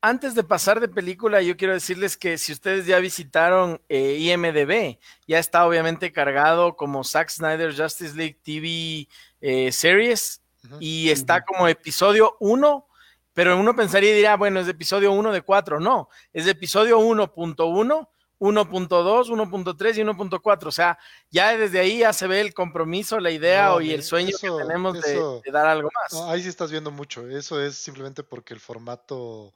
Antes 0.00 0.34
de 0.34 0.44
pasar 0.44 0.80
de 0.80 0.88
película, 0.88 1.40
yo 1.40 1.56
quiero 1.56 1.72
decirles 1.72 2.18
que 2.18 2.36
si 2.36 2.52
ustedes 2.52 2.84
ya 2.84 2.98
visitaron 2.98 3.80
eh, 3.88 4.18
IMDB, 4.18 4.98
ya 5.26 5.38
está 5.38 5.66
obviamente 5.66 6.12
cargado 6.12 6.76
como 6.76 7.04
Zack 7.04 7.30
Snyder 7.30 7.74
Justice 7.74 8.14
League 8.14 8.38
TV 8.44 9.08
eh, 9.40 9.72
Series 9.72 10.42
y 10.78 11.08
está 11.08 11.42
como 11.42 11.68
episodio 11.68 12.36
1, 12.40 12.86
pero 13.32 13.58
uno 13.58 13.74
pensaría 13.74 14.12
y 14.12 14.16
dirá, 14.16 14.36
bueno, 14.36 14.60
es 14.60 14.66
de 14.66 14.72
episodio 14.72 15.10
1 15.10 15.32
de 15.32 15.40
4. 15.40 15.80
No, 15.80 16.10
es 16.34 16.44
de 16.44 16.50
episodio 16.50 17.00
1.1 17.00 18.08
1.2, 18.38 19.28
1.3 19.28 19.98
y 19.98 20.00
1.4. 20.02 20.66
O 20.66 20.72
sea, 20.72 20.98
ya 21.30 21.56
desde 21.56 21.80
ahí 21.80 21.98
ya 21.98 22.12
se 22.12 22.26
ve 22.26 22.40
el 22.40 22.54
compromiso, 22.54 23.20
la 23.20 23.30
idea 23.30 23.74
y 23.80 23.92
el 23.92 24.02
sueño 24.02 24.36
que 24.40 24.50
tenemos 24.50 25.00
de, 25.00 25.50
dar 25.52 25.66
algo 25.66 25.90
más. 25.94 26.20
ahí 26.28 26.42
sí 26.42 26.48
estás 26.48 26.70
viendo 26.70 26.90
mucho. 26.90 27.28
Eso 27.28 27.60
es 27.60 27.76
simplemente 27.76 28.22
porque 28.22 28.54
el 28.54 28.60
formato, 28.60 29.52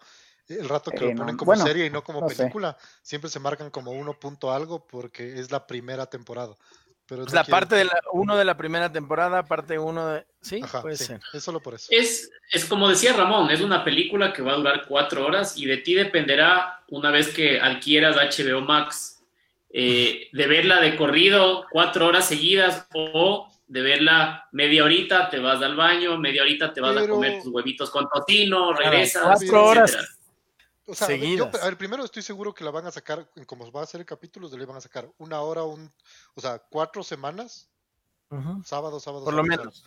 el 0.48 0.68
rato 0.68 0.90
que 0.90 1.00
lo 1.00 1.14
ponen 1.14 1.36
como 1.36 1.56
serie 1.56 1.86
y 1.86 1.90
no 1.90 2.02
como 2.02 2.26
película, 2.26 2.76
siempre 3.02 3.30
se 3.30 3.40
marcan 3.40 3.70
como 3.70 3.90
1. 3.90 4.16
algo 4.52 4.86
porque 4.86 5.38
es 5.38 5.50
la 5.50 5.66
primera 5.66 6.06
temporada. 6.06 6.54
Pero 7.08 7.24
es 7.24 7.32
la 7.32 7.42
parte 7.42 7.74
de 7.74 7.86
la 7.86 7.98
uno 8.12 8.36
de 8.36 8.44
la 8.44 8.56
primera 8.56 8.92
temporada, 8.92 9.42
parte 9.42 9.78
uno 9.78 10.08
de. 10.08 10.26
Sí, 10.42 10.60
puede 10.82 10.96
ser. 10.96 11.20
Es 11.32 11.42
solo 11.42 11.60
por 11.60 11.74
eso. 11.74 11.86
Es, 11.90 12.30
es 12.52 12.66
como 12.66 12.88
decía 12.88 13.14
Ramón, 13.14 13.50
es 13.50 13.62
una 13.62 13.82
película 13.82 14.32
que 14.32 14.42
va 14.42 14.52
a 14.52 14.56
durar 14.56 14.84
cuatro 14.86 15.24
horas 15.24 15.56
y 15.56 15.64
de 15.64 15.78
ti 15.78 15.94
dependerá 15.94 16.84
una 16.88 17.10
vez 17.10 17.28
que 17.28 17.60
adquieras 17.60 18.16
HBO 18.16 18.60
Max 18.60 19.22
eh, 19.70 20.28
de 20.32 20.46
verla 20.46 20.80
de 20.80 20.96
corrido 20.96 21.66
cuatro 21.70 22.06
horas 22.06 22.26
seguidas 22.26 22.86
o 22.94 23.50
de 23.66 23.82
verla 23.82 24.48
media 24.52 24.84
horita, 24.84 25.30
te 25.30 25.38
vas 25.38 25.62
al 25.62 25.76
baño, 25.76 26.18
media 26.18 26.42
horita 26.42 26.72
te 26.72 26.80
vas 26.80 26.96
a 26.96 27.08
comer 27.08 27.42
tus 27.42 27.52
huevitos 27.52 27.90
con 27.90 28.06
tocino, 28.08 28.72
regresas. 28.74 29.22
Cuatro 29.22 29.64
horas. 29.64 30.17
O 30.88 30.94
sea, 30.94 31.14
yo, 31.14 31.50
a 31.60 31.64
ver, 31.66 31.76
primero 31.76 32.02
estoy 32.02 32.22
seguro 32.22 32.54
que 32.54 32.64
la 32.64 32.70
van 32.70 32.86
a 32.86 32.90
sacar, 32.90 33.28
como 33.46 33.70
va 33.70 33.82
a 33.82 33.86
ser 33.86 34.00
el 34.00 34.06
capítulo, 34.06 34.48
le 34.48 34.64
van 34.64 34.78
a 34.78 34.80
sacar 34.80 35.06
una 35.18 35.42
hora, 35.42 35.62
un, 35.62 35.92
o 36.34 36.40
sea, 36.40 36.58
cuatro 36.58 37.02
semanas, 37.02 37.68
sábado, 38.64 38.98
sábado, 38.98 39.26
Por 39.26 39.34
lo 39.34 39.44
menos. 39.44 39.84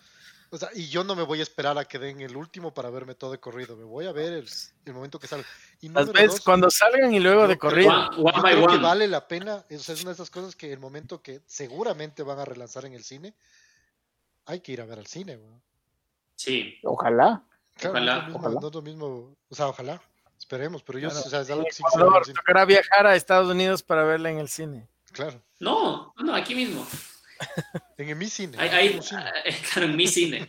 O 0.52 0.58
sea, 0.58 0.70
y 0.76 0.90
yo 0.90 1.04
no 1.04 1.16
me 1.16 1.24
voy 1.24 1.40
a 1.40 1.44
esperar 1.44 1.78
a 1.80 1.86
que 1.86 1.98
den 1.98 2.22
el 2.22 2.36
último 2.38 2.72
para 2.72 2.92
verme 2.92 3.16
todo 3.16 3.32
de 3.32 3.40
corrido. 3.40 3.76
Me 3.78 3.86
voy 3.86 4.06
a 4.06 4.12
ver 4.12 4.46
el, 4.86 4.94
momento 4.94 5.18
que 5.18 5.26
salga. 5.26 5.48
Y 5.80 5.90
Las 5.90 6.12
veces 6.12 6.42
cuando 6.42 6.70
salgan 6.70 7.14
y 7.14 7.20
luego 7.20 7.48
de 7.48 7.58
corrido. 7.58 8.10
creo 8.44 8.68
que 8.68 8.78
vale 8.78 9.08
la 9.08 9.28
pena. 9.28 9.66
Es, 9.70 9.90
es 9.90 10.02
una 10.02 10.12
de 10.12 10.16
esas 10.16 10.30
cosas 10.30 10.56
que 10.56 10.72
el 10.72 10.80
momento 10.80 11.22
que 11.22 11.42
seguramente 11.48 12.22
van 12.22 12.38
a 12.38 12.46
relanzar 12.46 12.86
en 12.86 12.94
el 12.94 13.04
cine, 13.04 13.34
hay 14.46 14.60
que 14.60 14.74
ir 14.74 14.82
a 14.82 14.86
ver 14.86 15.00
al 15.00 15.08
cine. 15.08 15.40
Sí. 16.36 16.78
Ojalá. 16.84 17.44
ojalá. 17.80 18.28
No, 18.28 18.36
ojalá. 18.36 18.60
lo 18.72 18.82
mismo, 18.82 19.36
o 19.50 19.56
sea, 19.56 19.70
ojalá. 19.70 20.02
Esperemos, 20.42 20.82
pero 20.82 20.98
yo, 20.98 21.08
o 21.08 21.12
sea, 21.12 21.42
es 21.42 21.52
algo 21.52 21.64
que 21.64 21.72
sí 21.72 21.84
tocará 22.34 22.66
viajar 22.66 23.06
a 23.06 23.16
Estados 23.16 23.48
Unidos 23.48 23.84
para 23.84 24.04
verla 24.04 24.32
en 24.32 24.40
el 24.40 24.50
cine. 24.50 24.88
Claro. 25.12 25.40
No, 25.60 26.14
no, 26.18 26.36
aquí 26.36 26.56
mismo. 26.56 26.86
En 27.98 28.18
mi 28.18 28.28
cine. 28.28 28.58
Ahí, 28.60 29.00
claro, 29.74 29.88
en 29.88 29.96
mi 29.96 30.08
cine. 30.08 30.48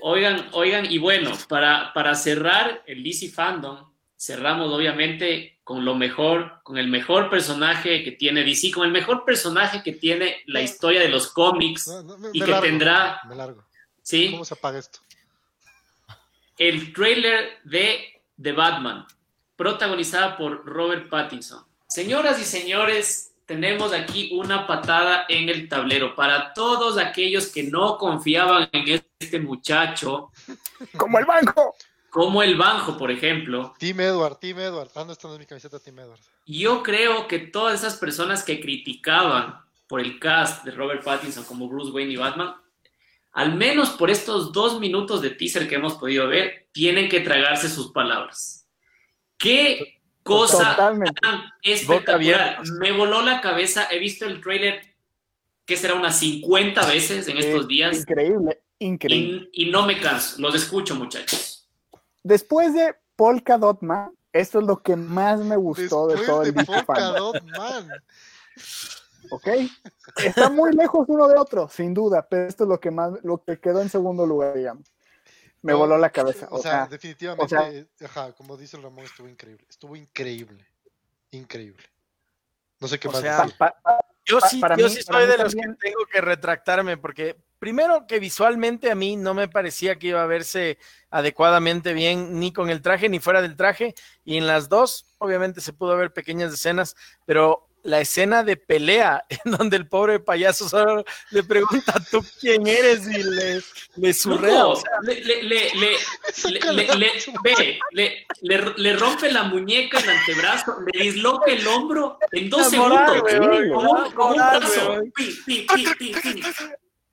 Oigan, 0.00 0.48
oigan, 0.52 0.90
y 0.90 0.98
bueno, 0.98 1.32
para, 1.48 1.92
para 1.92 2.14
cerrar 2.14 2.82
el 2.86 3.02
DC 3.02 3.30
Fandom, 3.30 3.92
cerramos 4.16 4.72
obviamente 4.72 5.60
con 5.64 5.84
lo 5.84 5.94
mejor, 5.94 6.60
con 6.62 6.78
el 6.78 6.88
mejor 6.88 7.30
personaje 7.30 8.04
que 8.04 8.12
tiene 8.12 8.44
DC, 8.44 8.72
con 8.72 8.86
el 8.86 8.92
mejor 8.92 9.24
personaje 9.24 9.82
que 9.82 9.92
tiene 9.92 10.42
la 10.46 10.60
historia 10.60 11.00
de 11.00 11.08
los 11.08 11.28
cómics 11.28 11.90
y 12.32 12.40
que 12.40 12.54
tendrá... 12.54 13.20
Me 13.28 13.36
largo. 13.36 13.64
¿Sí? 14.02 14.32
¿Cómo 14.32 14.44
se 14.44 14.54
apaga 14.54 14.80
esto? 14.80 14.98
El 16.58 16.92
trailer 16.92 17.60
de 17.64 18.11
The 18.42 18.52
Batman, 18.52 19.06
protagonizada 19.56 20.36
por 20.36 20.64
Robert 20.64 21.08
Pattinson. 21.08 21.64
Señoras 21.86 22.40
y 22.40 22.44
señores, 22.44 23.32
tenemos 23.46 23.92
aquí 23.92 24.30
una 24.32 24.66
patada 24.66 25.26
en 25.28 25.48
el 25.48 25.68
tablero 25.68 26.14
para 26.14 26.54
todos 26.54 26.96
aquellos 26.98 27.48
que 27.48 27.64
no 27.64 27.98
confiaban 27.98 28.68
en 28.72 29.02
este 29.18 29.40
muchacho. 29.40 30.30
Como 30.96 31.18
el 31.18 31.26
banco. 31.26 31.74
Como 32.10 32.42
el 32.42 32.56
banjo, 32.56 32.96
por 32.96 33.10
ejemplo. 33.10 33.74
Team 33.78 34.00
Edward, 34.00 34.36
Team 34.38 34.58
Edward. 34.58 34.90
Ah, 34.94 35.04
no, 35.04 35.12
esta 35.12 35.28
no 35.28 35.34
es 35.34 35.40
mi 35.40 35.46
camiseta, 35.46 35.78
Team 35.78 35.98
Edward. 35.98 36.20
Yo 36.46 36.82
creo 36.82 37.28
que 37.28 37.38
todas 37.38 37.80
esas 37.80 37.96
personas 37.96 38.42
que 38.42 38.60
criticaban 38.60 39.60
por 39.86 40.00
el 40.00 40.18
cast 40.18 40.64
de 40.64 40.70
Robert 40.70 41.04
Pattinson 41.04 41.44
como 41.44 41.68
Bruce 41.68 41.90
Wayne 41.90 42.12
y 42.12 42.16
Batman, 42.16 42.54
al 43.32 43.54
menos 43.54 43.90
por 43.90 44.10
estos 44.10 44.52
dos 44.52 44.78
minutos 44.80 45.22
de 45.22 45.30
teaser 45.30 45.68
que 45.68 45.76
hemos 45.76 45.94
podido 45.94 46.28
ver, 46.28 46.68
tienen 46.72 47.08
que 47.08 47.20
tragarse 47.20 47.68
sus 47.68 47.92
palabras. 47.92 48.68
¿Qué 49.38 50.02
Cosa 50.22 50.76
espectacular. 51.62 52.60
Me 52.78 52.92
voló 52.92 53.22
la 53.22 53.40
cabeza. 53.40 53.88
He 53.90 53.98
visto 53.98 54.24
el 54.24 54.40
trailer 54.40 54.80
que 55.64 55.76
será 55.76 55.94
unas 55.94 56.18
50 56.18 56.86
veces 56.86 57.26
en 57.28 57.38
estos 57.38 57.66
días. 57.66 57.98
Increíble, 57.98 58.62
increíble. 58.78 59.48
Y, 59.52 59.70
no 59.70 59.84
me 59.84 60.00
canso. 60.00 60.40
Los 60.40 60.54
escucho, 60.54 60.94
muchachos. 60.94 61.68
Después 62.22 62.72
de 62.74 62.94
Polka 63.16 63.58
Dot 63.58 63.82
Man, 63.82 64.12
esto 64.32 64.60
es 64.60 64.66
lo 64.66 64.80
que 64.80 64.94
más 64.94 65.40
me 65.40 65.56
gustó 65.56 66.06
de 66.06 66.24
todo 66.24 66.42
el 66.42 66.54
Polka 66.54 67.00
Dot 67.00 67.42
Man. 67.42 67.88
Ok. 69.32 69.48
Está 70.24 70.50
muy 70.50 70.72
lejos 70.72 71.04
uno 71.08 71.26
de 71.28 71.36
otro, 71.36 71.68
sin 71.68 71.94
duda, 71.94 72.26
pero 72.28 72.46
esto 72.46 72.64
es 72.64 72.68
lo 72.68 72.78
que 72.78 72.90
más, 72.90 73.12
lo 73.22 73.42
que 73.42 73.58
quedó 73.58 73.80
en 73.82 73.88
segundo 73.88 74.26
lugar, 74.26 74.54
digamos 74.54 74.92
me 75.62 75.74
voló 75.74 75.96
la 75.96 76.10
cabeza. 76.10 76.48
O, 76.50 76.58
sea, 76.58 76.86
definitivamente, 76.86 77.86
ajá, 78.04 78.32
como 78.32 78.56
dice 78.56 78.76
el 78.76 78.82
Ramón, 78.82 79.04
estuvo 79.04 79.28
increíble. 79.28 79.64
Estuvo 79.68 79.96
increíble. 79.96 80.66
Increíble. 81.30 81.84
No 82.80 82.88
sé 82.88 82.98
qué 82.98 83.08
más 83.08 83.22
yo 84.24 84.40
sí, 84.40 84.62
yo 84.78 84.88
sí 84.88 85.02
soy 85.02 85.26
de 85.26 85.36
los 85.36 85.52
que 85.52 85.62
tengo 85.80 86.06
que 86.10 86.20
retractarme, 86.20 86.96
porque 86.96 87.36
primero 87.58 88.06
que 88.06 88.20
visualmente 88.20 88.88
a 88.88 88.94
mí 88.94 89.16
no 89.16 89.34
me 89.34 89.48
parecía 89.48 89.98
que 89.98 90.08
iba 90.08 90.22
a 90.22 90.26
verse 90.26 90.78
adecuadamente 91.10 91.92
bien 91.92 92.38
ni 92.38 92.52
con 92.52 92.70
el 92.70 92.82
traje 92.82 93.08
ni 93.08 93.18
fuera 93.18 93.42
del 93.42 93.56
traje, 93.56 93.96
y 94.24 94.36
en 94.36 94.46
las 94.46 94.68
dos 94.68 95.06
obviamente 95.18 95.60
se 95.60 95.72
pudo 95.72 95.96
ver 95.96 96.12
pequeñas 96.12 96.52
escenas, 96.52 96.94
pero 97.26 97.68
la 97.82 98.00
escena 98.00 98.42
de 98.42 98.56
pelea 98.56 99.24
en 99.44 99.52
donde 99.52 99.76
el 99.76 99.86
pobre 99.86 100.20
payaso 100.20 100.68
solo 100.68 101.04
le 101.30 101.42
pregunta 101.42 101.94
tú 102.10 102.24
quién 102.40 102.66
eres 102.66 103.06
y 103.06 103.22
le, 103.22 103.62
le 103.96 104.14
surrea. 104.14 104.64
le, 107.92 108.26
le, 108.76 108.96
rompe 108.96 109.30
la 109.30 109.44
muñeca, 109.44 109.98
el 109.98 110.10
antebrazo, 110.10 110.76
le 110.92 111.02
disloca 111.02 111.50
el 111.50 111.66
hombro 111.66 112.18
en 112.30 112.50
dos 112.50 112.70
segundos. 112.70 113.22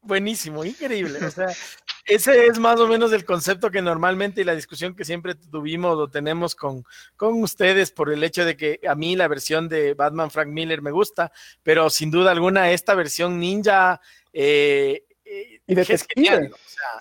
Buenísimo, 0.10 0.66
increíble. 0.66 1.24
O 1.24 1.30
sea, 1.30 1.50
ese 2.08 2.48
es 2.48 2.58
más 2.58 2.80
o 2.80 2.88
menos 2.88 3.14
el 3.14 3.24
concepto 3.24 3.70
que 3.70 3.84
normalmente 3.84 4.42
y 4.42 4.44
la 4.44 4.56
discusión 4.56 4.96
que 4.96 5.06
siempre 5.06 5.36
tuvimos 5.36 5.96
o 6.00 6.10
tenemos 6.10 6.56
con, 6.56 6.84
con 7.16 7.44
ustedes 7.44 7.92
por 7.92 8.12
el 8.12 8.24
hecho 8.24 8.44
de 8.44 8.58
que 8.58 8.80
a 8.90 8.96
mí 8.96 9.16
la 9.16 9.28
versión 9.28 9.70
de 9.70 9.94
Batman 9.94 10.32
Frank 10.32 10.48
Miller 10.48 10.82
me 10.82 10.90
gusta, 10.90 11.32
pero 11.62 11.92
sin 11.92 12.10
duda 12.10 12.32
alguna 12.32 12.72
esta 12.72 12.96
versión 12.96 13.40
ninja 13.40 14.02
eh, 14.34 15.04
y 15.68 15.76
detective. 15.76 16.50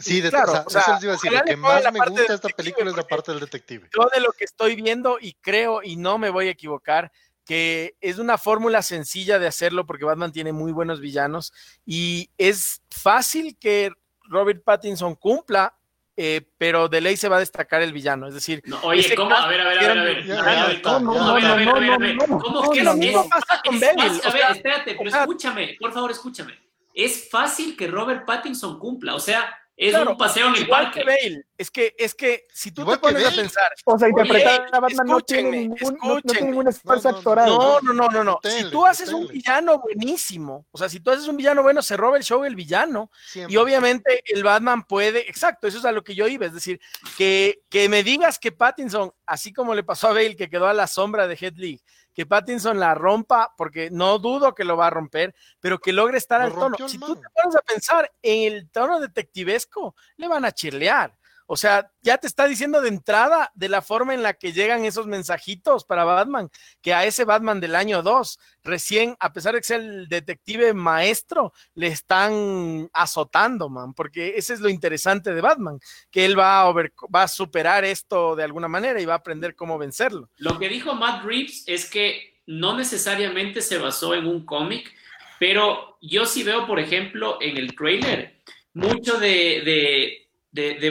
sí, 0.01 0.20
de, 0.20 0.28
claro, 0.28 0.64
o 0.66 0.68
sea, 0.68 0.82
eso 0.82 0.93
les 0.93 1.02
iba 1.05 1.12
a 1.12 1.16
decir, 1.16 1.32
lo 1.32 1.43
que 1.44 1.56
más 1.56 1.82
me 1.90 2.01
gusta 2.01 2.24
de 2.28 2.35
esta 2.35 2.48
película 2.51 2.90
es 2.90 2.97
la 2.97 3.05
parte 3.05 3.32
del 3.32 3.40
detective. 3.40 3.89
Yo 3.97 4.10
de 4.14 4.20
lo 4.20 4.32
que 4.32 4.44
estoy 4.44 4.76
viendo 4.76 5.16
y 5.18 5.32
creo 5.40 5.82
y 5.82 5.97
no 5.97 6.18
me 6.18 6.28
voy 6.28 6.48
a 6.48 6.51
equivocar, 6.51 7.10
que 7.49 7.97
es 8.03 8.19
una 8.19 8.37
fórmula 8.37 8.83
sencilla 8.83 9.39
de 9.39 9.47
hacerlo 9.47 9.87
porque 9.87 10.05
Batman 10.05 10.33
tiene 10.33 10.53
muy 10.53 10.70
buenos 10.70 11.01
villanos 11.01 11.55
y 11.87 12.29
es 12.37 12.83
fácil 12.91 13.57
que 13.59 13.91
Robert 14.25 14.62
Pattinson 14.62 15.15
cumpla, 15.15 15.75
eh, 16.15 16.47
pero 16.59 16.91
de 16.91 17.01
ley 17.01 17.16
se 17.16 17.31
va 17.31 17.37
a 17.37 17.41
destacar 17.41 17.81
el 17.81 17.95
villano. 17.95 18.29
Es 18.29 18.35
decir, 18.35 18.62
oye, 18.83 19.15
¿cómo? 19.15 19.35
A 19.35 19.49
ver, 19.49 19.62
a 19.62 19.69
ver, 19.70 19.79
a 19.79 19.83
ver, 19.95 19.99
a 19.99 20.05
ver. 20.05 20.83
No, 20.85 21.31
a 21.31 21.33
ver, 21.33 21.45
a 21.47 21.55
ver, 21.55 21.69
a 21.91 21.97
ver, 21.97 22.19
¿Cómo 22.19 22.70
que 22.70 22.83
no 22.83 23.27
pasa 23.31 23.62
con 23.65 23.81
Bale? 23.81 24.20
A 24.25 24.31
ver, 24.31 24.43
espérate, 24.51 24.95
pero 24.95 25.09
escúchame, 25.09 25.77
por 25.81 25.91
favor, 25.95 26.11
escúchame. 26.11 26.53
Es 26.93 27.31
fácil 27.31 27.79
que 27.79 27.87
Robert 27.87 28.27
Pattinson 28.27 28.79
cumpla, 28.79 29.15
o 29.15 29.20
sea, 29.20 29.57
es 29.78 29.94
un 29.94 30.16
paseo 30.16 30.48
en 30.48 30.56
el 30.56 30.68
parque. 30.68 31.00
Que 31.00 31.06
Bale. 31.06 31.44
Es 31.56 31.70
que, 31.70 31.94
es 31.96 32.14
que 32.14 32.46
si 32.52 32.72
tú 32.72 32.84
te 32.84 32.98
pones 32.98 33.24
a 33.24 33.30
pensar. 33.30 33.70
O 33.84 33.98
sea, 33.98 34.09
interpretar 34.09 34.66
a 34.72 34.80
Batman 34.80 35.06
no 35.06 35.20
tiene, 35.20 35.50
ningún, 35.50 35.98
no, 36.02 36.20
tiene 36.20 36.46
ningún 36.48 36.68
esfuerzo 36.68 37.09
actoral. 37.09 37.48
No, 37.48 37.80
no, 37.80 37.92
no, 37.92 38.09
no. 38.09 38.24
no. 38.24 38.38
si 38.42 38.70
tú 38.70 38.84
haces 38.84 39.12
un 39.12 39.28
villano 39.28 39.78
buenísimo, 39.78 40.66
o 40.70 40.78
sea, 40.78 40.88
si 40.88 41.00
tú 41.00 41.10
haces 41.10 41.28
un 41.28 41.36
villano 41.36 41.62
bueno, 41.62 41.80
se 41.80 41.96
roba 41.96 42.16
el 42.16 42.24
show 42.24 42.44
el 42.44 42.56
villano. 42.56 43.10
Y 43.34 43.56
obviamente 43.56 44.22
el 44.26 44.42
Batman 44.42 44.84
puede, 44.84 45.28
exacto, 45.28 45.68
eso 45.68 45.78
es 45.78 45.84
a 45.84 45.92
lo 45.92 46.02
que 46.02 46.14
yo 46.14 46.26
iba. 46.26 46.46
Es 46.46 46.55
decir, 46.55 46.80
que, 47.16 47.62
que 47.68 47.88
me 47.88 48.02
digas 48.02 48.38
que 48.38 48.50
Pattinson, 48.50 49.12
así 49.26 49.52
como 49.52 49.74
le 49.74 49.84
pasó 49.84 50.09
a 50.09 50.12
Bale, 50.12 50.36
que 50.36 50.50
quedó 50.50 50.66
a 50.66 50.74
la 50.74 50.88
sombra 50.88 51.28
de 51.28 51.38
Head 51.40 51.55
League, 51.56 51.82
que 52.19 52.27
Pattinson 52.27 52.81
la 52.81 52.97
rompa, 52.97 53.55
porque 53.57 53.90
no 53.93 54.19
dudo 54.19 54.53
que 54.53 54.65
lo 54.65 54.77
va 54.77 54.89
a 54.89 54.90
romper, 54.90 55.36
pero 55.61 55.78
que 55.78 55.93
logre 55.93 56.19
estar 56.19 56.40
al 56.40 56.53
tono. 56.53 56.77
Si 56.89 56.99
tú 56.99 57.15
te 57.15 57.28
pones 57.32 57.55
a 57.55 57.61
pensar 57.61 58.11
en 58.20 58.53
el 58.53 58.69
tono 58.70 58.99
detectivesco, 58.99 59.95
le 60.16 60.27
van 60.27 60.45
a 60.45 60.51
chirlear. 60.51 61.16
O 61.51 61.57
sea, 61.57 61.91
ya 62.03 62.19
te 62.19 62.27
está 62.27 62.47
diciendo 62.47 62.83
de 62.83 62.91
entrada 62.91 63.51
de 63.55 63.70
la 63.70 63.81
forma 63.81 64.12
en 64.12 64.23
la 64.23 64.35
que 64.35 64.53
llegan 64.53 64.85
esos 64.85 65.07
mensajitos 65.07 65.83
para 65.87 66.05
Batman, 66.05 66.51
que 66.83 66.93
a 66.93 67.07
ese 67.07 67.25
Batman 67.25 67.59
del 67.59 67.75
año 67.75 68.03
2, 68.03 68.39
recién, 68.65 69.16
a 69.19 69.33
pesar 69.33 69.55
de 69.55 69.61
que 69.61 69.66
sea 69.66 69.79
el 69.79 70.09
detective 70.09 70.75
maestro, 70.75 71.55
le 71.75 71.87
están 71.87 72.91
azotando, 72.93 73.70
man, 73.70 73.95
porque 73.95 74.35
ese 74.37 74.53
es 74.53 74.61
lo 74.61 74.69
interesante 74.69 75.33
de 75.33 75.41
Batman, 75.41 75.81
que 76.11 76.27
él 76.27 76.39
va 76.39 76.69
a, 76.69 76.73
va 76.73 77.23
a 77.23 77.29
superar 77.29 77.83
esto 77.83 78.37
de 78.37 78.45
alguna 78.45 78.69
manera 78.69 79.01
y 79.01 79.07
va 79.07 79.15
a 79.15 79.16
aprender 79.16 79.57
cómo 79.57 79.79
vencerlo. 79.79 80.29
Lo 80.37 80.59
que 80.59 80.69
dijo 80.69 80.95
Matt 80.95 81.25
Reeves 81.25 81.65
es 81.66 81.89
que 81.89 82.43
no 82.45 82.77
necesariamente 82.77 83.62
se 83.62 83.79
basó 83.79 84.15
en 84.15 84.27
un 84.27 84.45
cómic, 84.45 84.95
pero 85.39 85.97
yo 86.03 86.27
sí 86.27 86.43
veo, 86.43 86.66
por 86.66 86.79
ejemplo, 86.79 87.39
en 87.41 87.57
el 87.57 87.75
trailer, 87.75 88.39
mucho 88.75 89.19
de 89.19 89.62
de, 89.65 90.27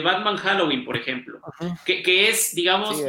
Batman 0.02 0.36
Halloween, 0.36 0.84
por 0.84 0.96
ejemplo, 0.96 1.40
que, 1.84 2.28
es, 2.28 2.54
digamos, 2.54 3.00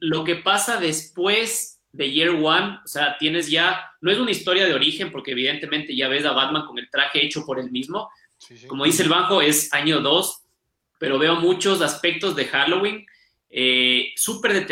lo, 0.00 0.24
que 0.24 0.36
pasa 0.36 0.78
después 0.78 1.80
de 1.92 2.10
Year 2.10 2.30
One, 2.30 2.78
o 2.84 2.86
sea, 2.86 3.16
tienes 3.18 3.48
ya, 3.48 3.90
no 4.00 4.10
es 4.10 4.18
una 4.18 4.30
historia 4.30 4.66
de 4.66 4.74
origen, 4.74 5.10
porque 5.10 5.32
evidentemente 5.32 5.96
ya 5.96 6.08
ves 6.08 6.24
a 6.24 6.32
Batman 6.32 6.66
con 6.66 6.78
el 6.78 6.90
traje 6.90 7.24
hecho 7.24 7.44
por 7.44 7.58
él 7.58 7.70
mismo, 7.70 8.10
como 8.68 8.84
dice 8.84 9.02
el 9.02 9.08
banco, 9.08 9.40
es 9.40 9.72
año 9.72 10.00
2, 10.00 10.42
pero 10.98 11.18
veo 11.18 11.36
muchos 11.36 11.80
aspectos 11.80 12.36
de 12.36 12.46
Halloween, 12.46 13.06
eh, 13.48 14.12
súper 14.16 14.66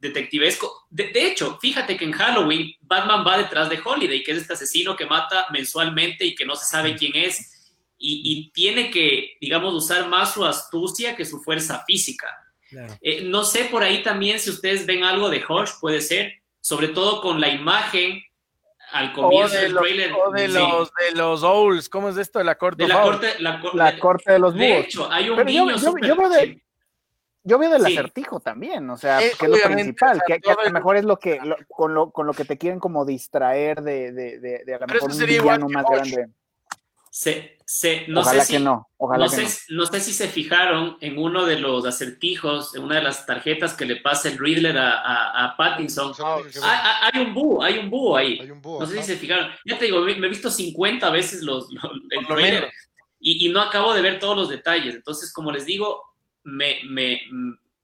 detectivesco. 0.00 0.86
De, 0.88 1.10
hecho, 1.14 1.58
fíjate 1.60 1.96
que 1.96 2.04
en 2.04 2.12
Halloween 2.12 2.72
Batman 2.80 3.24
va 3.26 3.38
detrás 3.38 3.68
de 3.68 3.80
Holiday, 3.84 4.22
que 4.22 4.32
es 4.32 4.38
este 4.38 4.54
asesino 4.54 4.96
que 4.96 5.06
mata 5.06 5.46
mensualmente 5.52 6.24
y 6.24 6.34
que 6.34 6.46
no 6.46 6.56
se 6.56 6.66
sabe 6.66 6.96
quién 6.96 7.12
es, 7.14 7.53
y, 7.98 8.50
tiene 8.52 8.90
que, 8.90 9.36
digamos, 9.40 9.72
usar 9.74 10.08
más 10.08 10.34
su 10.34 10.44
astucia 10.44 11.16
que 11.16 11.24
su 11.24 11.40
fuerza 11.42 11.84
física. 11.86 12.28
Eh, 13.00 13.22
no 13.24 13.44
sé 13.44 13.66
por 13.66 13.82
ahí 13.82 14.02
también 14.02 14.40
si 14.40 14.50
ustedes 14.50 14.84
ven 14.86 15.04
algo 15.04 15.30
de 15.30 15.42
Hush, 15.48 15.70
puede 15.80 16.00
ser, 16.00 16.34
sobre 16.60 16.88
todo 16.88 17.20
con 17.20 17.40
la 17.40 17.48
imagen 17.48 18.22
al 18.92 19.12
comienzo 19.12 19.56
del 19.56 19.74
trailer. 19.74 20.12
O 20.12 20.30
de, 20.30 20.48
los, 20.48 20.90
de 20.92 21.16
los 21.16 21.42
Owls, 21.42 21.88
¿cómo 21.88 22.08
es 22.08 22.16
esto? 22.16 22.38
De 22.38 22.44
la 22.44 22.56
corte 22.56 22.82
de 22.84 22.88
la, 22.88 23.02
corte, 23.02 23.28
la, 23.38 23.98
corte 23.98 24.32
de 24.32 24.38
los 24.38 24.54
búhos. 24.54 24.66
De 24.66 24.78
hecho, 24.80 25.10
hay 25.10 25.28
un 25.28 25.44
niño 25.44 25.70
yo, 25.76 25.94
yo, 25.98 26.16
veo 26.16 26.28
de, 26.28 26.62
yo, 27.42 27.58
veo 27.58 27.70
del 27.70 27.86
acertijo 27.86 28.40
también, 28.40 28.88
o 28.90 28.96
sea, 28.96 29.18
que 29.18 29.46
es 29.46 29.48
lo 29.48 29.56
principal, 29.56 30.22
que, 30.26 30.34
a 30.34 30.64
lo 30.64 30.70
mejor 30.70 30.96
es 30.96 31.04
lo 31.04 31.18
que, 31.18 31.40
con, 31.68 31.94
lo, 31.94 32.10
con 32.10 32.26
lo 32.26 32.32
que 32.32 32.44
te 32.44 32.58
quieren 32.58 32.78
como 32.78 33.04
distraer 33.04 33.82
de, 33.82 34.12
de, 34.12 34.38
de, 34.38 34.64
de 34.64 34.74
a 34.74 34.78
lo 34.78 34.86
mejor 34.86 35.10
un 35.10 35.26
villano 35.26 35.68
más 35.68 35.84
grande. 35.88 36.28
Se, 37.16 37.58
se, 37.64 38.06
no 38.08 38.24
sé 38.24 38.40
si, 38.40 38.58
no. 38.58 38.88
no, 38.98 39.28
sé, 39.28 39.46
no. 39.68 39.86
sé 39.86 40.00
si 40.00 40.12
se 40.12 40.26
fijaron 40.26 40.98
en 41.00 41.16
uno 41.16 41.46
de 41.46 41.60
los 41.60 41.86
acertijos, 41.86 42.74
en 42.74 42.82
una 42.82 42.96
de 42.96 43.02
las 43.02 43.24
tarjetas 43.24 43.74
que 43.74 43.84
le 43.84 44.00
pasa 44.00 44.28
el 44.28 44.36
Riddler 44.36 44.76
a, 44.76 45.44
a, 45.44 45.56
Pattinson. 45.56 46.12
Ah, 46.18 46.40
ah, 46.60 47.10
hay, 47.12 47.22
un 47.22 47.32
búho, 47.32 47.62
hay 47.62 47.78
un 47.78 47.88
búho 47.88 48.16
ahí. 48.16 48.40
no 48.64 48.84
sé 48.84 48.96
si 48.96 49.04
se 49.04 49.16
fijaron. 49.16 49.48
Ya 49.64 49.78
te 49.78 49.84
digo, 49.84 50.00
me, 50.00 50.10
he 50.10 50.28
visto 50.28 50.50
50 50.50 51.08
veces 51.10 51.44
los, 51.44 51.68
el 52.10 52.26
trailer 52.26 52.68
y, 53.20 53.46
y, 53.46 53.48
no 53.50 53.60
acabo 53.60 53.94
de 53.94 54.02
ver 54.02 54.18
todos 54.18 54.36
los 54.36 54.48
detalles. 54.48 54.96
Entonces, 54.96 55.32
como 55.32 55.52
les 55.52 55.66
digo, 55.66 56.02
me, 56.42 56.80
me, 56.84 57.20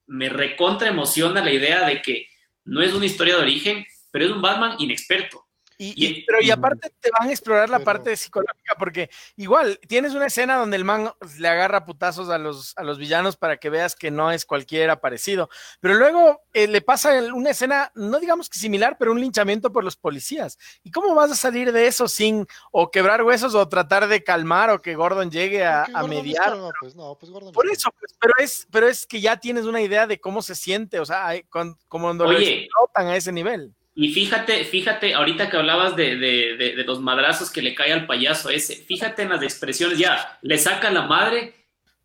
me 0.08 0.28
recontra 0.28 0.88
emociona 0.88 1.40
la 1.40 1.52
idea 1.52 1.86
de 1.86 2.02
que 2.02 2.26
no 2.64 2.82
es 2.82 2.92
una 2.94 3.06
historia 3.06 3.36
de 3.36 3.42
origen, 3.42 3.86
pero 4.10 4.24
es 4.24 4.32
un 4.32 4.42
Batman 4.42 4.74
inexperto. 4.80 5.46
Y, 5.82 6.26
pero 6.26 6.42
y 6.42 6.50
aparte 6.50 6.92
te 7.00 7.10
van 7.18 7.28
a 7.28 7.30
explorar 7.30 7.70
la 7.70 7.78
parte 7.78 8.14
psicológica, 8.14 8.74
porque 8.78 9.08
igual 9.36 9.80
tienes 9.88 10.12
una 10.12 10.26
escena 10.26 10.56
donde 10.56 10.76
el 10.76 10.84
man 10.84 11.10
le 11.38 11.48
agarra 11.48 11.86
putazos 11.86 12.28
a 12.28 12.36
los, 12.36 12.76
a 12.76 12.82
los 12.82 12.98
villanos 12.98 13.38
para 13.38 13.56
que 13.56 13.70
veas 13.70 13.96
que 13.96 14.10
no 14.10 14.30
es 14.30 14.44
cualquiera 14.44 15.00
parecido. 15.00 15.48
Pero 15.80 15.94
luego 15.94 16.42
eh, 16.52 16.68
le 16.68 16.82
pasa 16.82 17.18
una 17.32 17.50
escena, 17.50 17.90
no 17.94 18.20
digamos 18.20 18.50
que 18.50 18.58
similar, 18.58 18.96
pero 18.98 19.12
un 19.12 19.22
linchamiento 19.22 19.72
por 19.72 19.82
los 19.82 19.96
policías. 19.96 20.58
¿Y 20.84 20.90
cómo 20.90 21.14
vas 21.14 21.30
a 21.30 21.36
salir 21.36 21.72
de 21.72 21.86
eso 21.86 22.08
sin 22.08 22.46
o 22.72 22.90
quebrar 22.90 23.22
huesos 23.22 23.54
o 23.54 23.66
tratar 23.66 24.06
de 24.06 24.22
calmar 24.22 24.68
o 24.68 24.82
que 24.82 24.94
Gordon 24.94 25.30
llegue 25.30 25.64
a, 25.64 25.86
mediar? 26.06 26.58
Pues, 26.78 26.94
pues 26.94 27.32
por 27.52 27.70
eso, 27.70 27.90
pues, 27.98 28.14
pero 28.20 28.34
es, 28.38 28.68
pero 28.70 28.86
es 28.86 29.06
que 29.06 29.22
ya 29.22 29.38
tienes 29.38 29.64
una 29.64 29.80
idea 29.80 30.06
de 30.06 30.20
cómo 30.20 30.42
se 30.42 30.54
siente, 30.54 31.00
o 31.00 31.06
sea, 31.06 31.32
como 31.48 31.74
cuando 31.88 32.26
lo 32.26 32.38
explotan 32.38 33.06
a 33.06 33.16
ese 33.16 33.32
nivel. 33.32 33.74
Y 33.94 34.12
fíjate, 34.12 34.64
fíjate, 34.64 35.14
ahorita 35.14 35.50
que 35.50 35.56
hablabas 35.56 35.96
de, 35.96 36.16
de, 36.16 36.56
de, 36.56 36.84
los 36.84 37.00
madrazos 37.00 37.50
que 37.50 37.60
le 37.60 37.74
cae 37.74 37.92
al 37.92 38.06
payaso 38.06 38.48
ese, 38.48 38.76
fíjate 38.76 39.22
en 39.22 39.30
las 39.30 39.42
expresiones, 39.42 39.98
ya, 39.98 40.38
le 40.42 40.58
saca 40.58 40.90
la 40.90 41.02
madre 41.02 41.54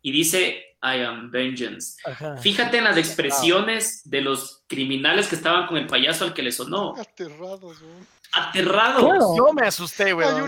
y 0.02 0.10
dice, 0.12 0.66
I 0.82 1.02
am 1.02 1.30
vengeance. 1.30 1.96
Fíjate 2.40 2.78
en 2.78 2.84
las 2.84 2.96
expresiones 2.96 4.02
de 4.04 4.20
los 4.20 4.64
criminales 4.68 5.28
que 5.28 5.36
estaban 5.36 5.66
con 5.66 5.78
el 5.78 5.86
payaso 5.86 6.24
al 6.24 6.34
que 6.34 6.42
le 6.42 6.52
sonó. 6.52 6.94
Aterrados, 6.96 7.80
güey. 7.80 8.06
Aterrados. 8.32 9.36
Yo 9.36 9.52
me 9.52 9.66
asusté, 9.66 10.12
güey. 10.12 10.28
Yo, 10.28 10.46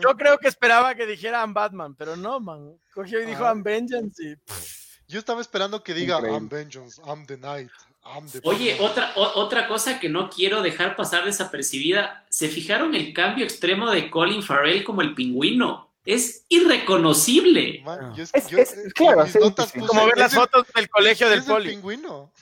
Yo 0.00 0.16
creo 0.16 0.38
que 0.38 0.48
esperaba 0.48 0.94
que 0.94 1.06
dijeran 1.06 1.54
Batman, 1.54 1.94
pero 1.94 2.16
no, 2.16 2.38
man. 2.40 2.76
Cogió 2.92 3.22
y 3.22 3.26
dijo, 3.26 3.44
I'm 3.44 3.62
vengeance 3.62 4.22
y... 4.22 4.36
Yo 5.10 5.18
estaba 5.18 5.40
esperando 5.40 5.82
que 5.82 5.94
diga, 5.94 6.20
I'm 6.20 6.50
vengeance, 6.50 7.00
I'm 7.06 7.24
the 7.26 7.38
night. 7.38 7.70
Oye, 8.42 8.76
otra, 8.80 9.12
otra 9.16 9.68
cosa 9.68 10.00
que 10.00 10.08
no 10.08 10.30
quiero 10.30 10.62
dejar 10.62 10.96
pasar 10.96 11.24
desapercibida, 11.24 12.24
¿se 12.28 12.48
fijaron 12.48 12.94
el 12.94 13.12
cambio 13.12 13.44
extremo 13.44 13.90
de 13.90 14.10
Colin 14.10 14.42
Farrell 14.42 14.84
como 14.84 15.02
el 15.02 15.14
pingüino? 15.14 15.90
Es 16.04 16.44
irreconocible. 16.48 17.84
es, 18.16 18.92
claro, 18.94 19.26
como 19.86 20.06
ver 20.06 20.16
las 20.16 20.34
fotos 20.34 20.66
del 20.74 20.88
colegio 20.88 21.28
del 21.28 21.44
poli. 21.44 21.70
pingüino. 21.70 22.32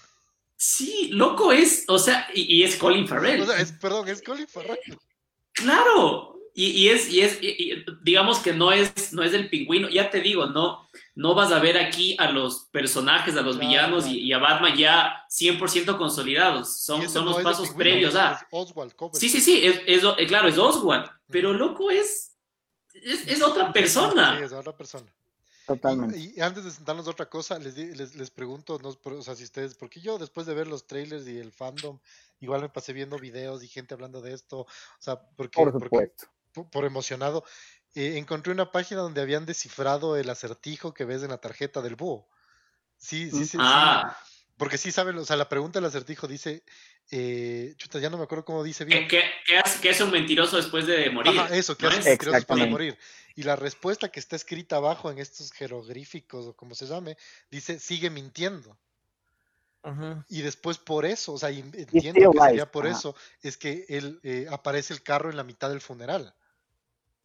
Sí, 0.56 1.08
loco 1.12 1.52
es, 1.52 1.84
o 1.88 1.98
sea, 1.98 2.28
y, 2.32 2.62
es 2.62 2.76
Colin 2.76 3.06
Farrell. 3.06 3.44
perdón, 3.80 4.08
es 4.08 4.22
Colin 4.22 4.48
Farrell. 4.48 4.78
Claro, 5.52 6.35
y, 6.58 6.88
es, 6.88 7.10
y 7.10 7.20
es 7.20 7.38
digamos 8.02 8.38
que 8.38 8.54
no 8.54 8.72
es, 8.72 9.12
no 9.12 9.22
es 9.22 9.34
el 9.34 9.50
pingüino, 9.50 9.90
ya 9.90 10.08
te 10.08 10.22
digo, 10.22 10.46
no, 10.46 10.88
no 11.14 11.34
vas 11.34 11.52
a 11.52 11.58
ver 11.58 11.76
aquí 11.76 12.16
a 12.18 12.30
los 12.30 12.68
personajes, 12.72 13.36
a 13.36 13.42
los 13.42 13.58
villanos 13.58 14.06
Y, 14.06 14.32
a 14.32 14.38
Batman 14.38 14.74
ya 14.74 15.26
100% 15.30 15.98
consolidados. 15.98 16.78
Son, 16.78 17.06
son 17.10 17.26
los 17.26 17.42
pasos 17.42 17.70
previos 17.70 18.14
a. 18.16 18.48
sí, 19.12 19.28
sí, 19.28 19.40
sí, 19.42 19.60
es, 19.64 20.00
claro, 20.28 20.48
es 20.48 20.56
Oswald, 20.56 21.10
pero 21.28 21.52
loco 21.52 21.90
es, 21.90 22.34
es, 22.94 23.42
otra 23.42 23.70
persona. 23.70 24.38
Sí, 24.38 24.44
es 24.44 24.52
otra 24.52 24.74
persona. 24.74 25.12
Totalmente. 25.66 26.18
Y, 26.18 26.40
antes 26.40 26.64
de 26.64 26.70
sentarnos 26.70 27.06
a 27.06 27.10
otra 27.10 27.28
cosa, 27.28 27.58
les, 27.58 27.76
les, 27.76 28.14
les 28.14 28.30
pregunto, 28.30 28.78
no, 28.82 28.96
o 29.18 29.22
sea, 29.22 29.34
si 29.34 29.44
ustedes, 29.44 29.74
porque 29.74 30.00
yo 30.00 30.16
después 30.16 30.46
de 30.46 30.54
ver 30.54 30.68
los 30.68 30.86
trailers 30.86 31.28
y 31.28 31.38
el 31.38 31.52
fandom, 31.52 31.98
igual 32.40 32.62
me 32.62 32.70
pasé 32.70 32.94
viendo 32.94 33.18
videos 33.18 33.62
y 33.62 33.68
gente 33.68 33.92
hablando 33.92 34.22
de 34.22 34.32
esto, 34.32 34.60
o 34.60 34.66
sea, 34.98 35.20
porque, 35.36 35.62
por, 35.62 35.90
por 36.64 36.84
emocionado. 36.84 37.44
Eh, 37.94 38.18
encontré 38.18 38.52
una 38.52 38.72
página 38.72 39.00
donde 39.00 39.22
habían 39.22 39.46
descifrado 39.46 40.16
el 40.16 40.28
acertijo 40.28 40.92
que 40.92 41.04
ves 41.04 41.22
en 41.22 41.30
la 41.30 41.38
tarjeta 41.38 41.80
del 41.82 41.96
búho. 41.96 42.28
Sí, 42.98 43.30
sí, 43.30 43.46
sí. 43.46 43.58
Ah. 43.60 44.16
Porque 44.56 44.78
sí 44.78 44.90
saben, 44.90 45.18
o 45.18 45.24
sea, 45.24 45.36
la 45.36 45.48
pregunta 45.48 45.78
del 45.78 45.88
acertijo 45.88 46.26
dice, 46.26 46.64
eh, 47.10 47.74
chuta, 47.76 47.98
ya 47.98 48.08
no 48.08 48.16
me 48.16 48.24
acuerdo 48.24 48.44
cómo 48.44 48.64
dice 48.64 48.84
bien. 48.84 49.06
¿Qué, 49.06 49.22
hace, 49.58 50.02
un 50.02 50.10
mentiroso 50.10 50.56
después 50.56 50.86
de 50.86 51.10
morir? 51.10 51.38
eso, 51.52 51.76
¿qué 51.76 51.86
hace 51.86 51.98
un 51.98 52.04
mentiroso 52.04 52.36
después 52.36 52.60
de 52.60 52.66
morir? 52.66 52.98
Y 53.34 53.42
la 53.42 53.54
respuesta 53.54 54.08
que 54.08 54.18
está 54.18 54.34
escrita 54.34 54.76
abajo 54.76 55.10
en 55.10 55.18
estos 55.18 55.52
jeroglíficos 55.52 56.46
o 56.46 56.56
como 56.56 56.74
se 56.74 56.86
llame, 56.86 57.18
dice, 57.50 57.78
sigue 57.78 58.08
mintiendo. 58.10 58.78
Y 60.28 60.42
después 60.42 60.78
por 60.78 61.06
eso, 61.06 61.34
o 61.34 61.38
sea, 61.38 61.50
entiendo 61.50 62.32
que 62.32 62.40
sería 62.40 62.70
por 62.70 62.86
eso, 62.86 63.14
es 63.40 63.56
que 63.56 63.84
él 63.88 64.18
eh, 64.24 64.46
aparece 64.50 64.92
el 64.92 65.02
carro 65.02 65.30
en 65.30 65.36
la 65.36 65.44
mitad 65.44 65.68
del 65.68 65.80
funeral. 65.80 66.34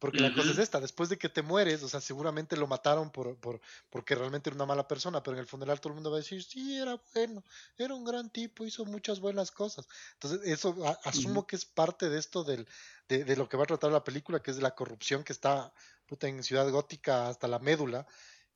Porque 0.02 0.18
la 0.18 0.34
cosa 0.34 0.50
es 0.50 0.58
esta, 0.58 0.80
después 0.80 1.08
de 1.10 1.16
que 1.16 1.28
te 1.28 1.42
mueres, 1.42 1.80
o 1.84 1.88
sea, 1.88 2.00
seguramente 2.00 2.56
lo 2.56 2.66
mataron 2.66 3.12
por, 3.12 3.36
por, 3.36 3.60
porque 3.88 4.16
realmente 4.16 4.50
era 4.50 4.56
una 4.56 4.66
mala 4.66 4.88
persona, 4.88 5.22
pero 5.22 5.36
en 5.36 5.42
el 5.42 5.46
funeral 5.46 5.80
todo 5.80 5.90
el 5.90 5.94
mundo 5.94 6.10
va 6.10 6.16
a 6.16 6.18
decir, 6.18 6.42
sí, 6.42 6.76
era 6.76 7.00
bueno, 7.14 7.44
era 7.78 7.94
un 7.94 8.02
gran 8.04 8.28
tipo, 8.28 8.64
hizo 8.64 8.84
muchas 8.84 9.20
buenas 9.20 9.52
cosas. 9.52 9.86
Entonces, 10.14 10.40
eso 10.42 10.74
asumo 11.04 11.46
que 11.46 11.54
es 11.54 11.64
parte 11.64 12.10
de 12.10 12.18
esto 12.18 12.42
del, 12.42 12.66
de, 13.08 13.22
de, 13.22 13.36
lo 13.36 13.48
que 13.48 13.56
va 13.56 13.62
a 13.62 13.66
tratar 13.66 13.92
la 13.92 14.02
película, 14.02 14.42
que 14.42 14.50
es 14.50 14.56
de 14.56 14.64
la 14.64 14.74
corrupción 14.74 15.22
que 15.22 15.32
está 15.32 15.72
puta, 16.06 16.26
en 16.26 16.42
Ciudad 16.42 16.68
Gótica 16.68 17.28
hasta 17.28 17.46
la 17.46 17.60
médula. 17.60 18.04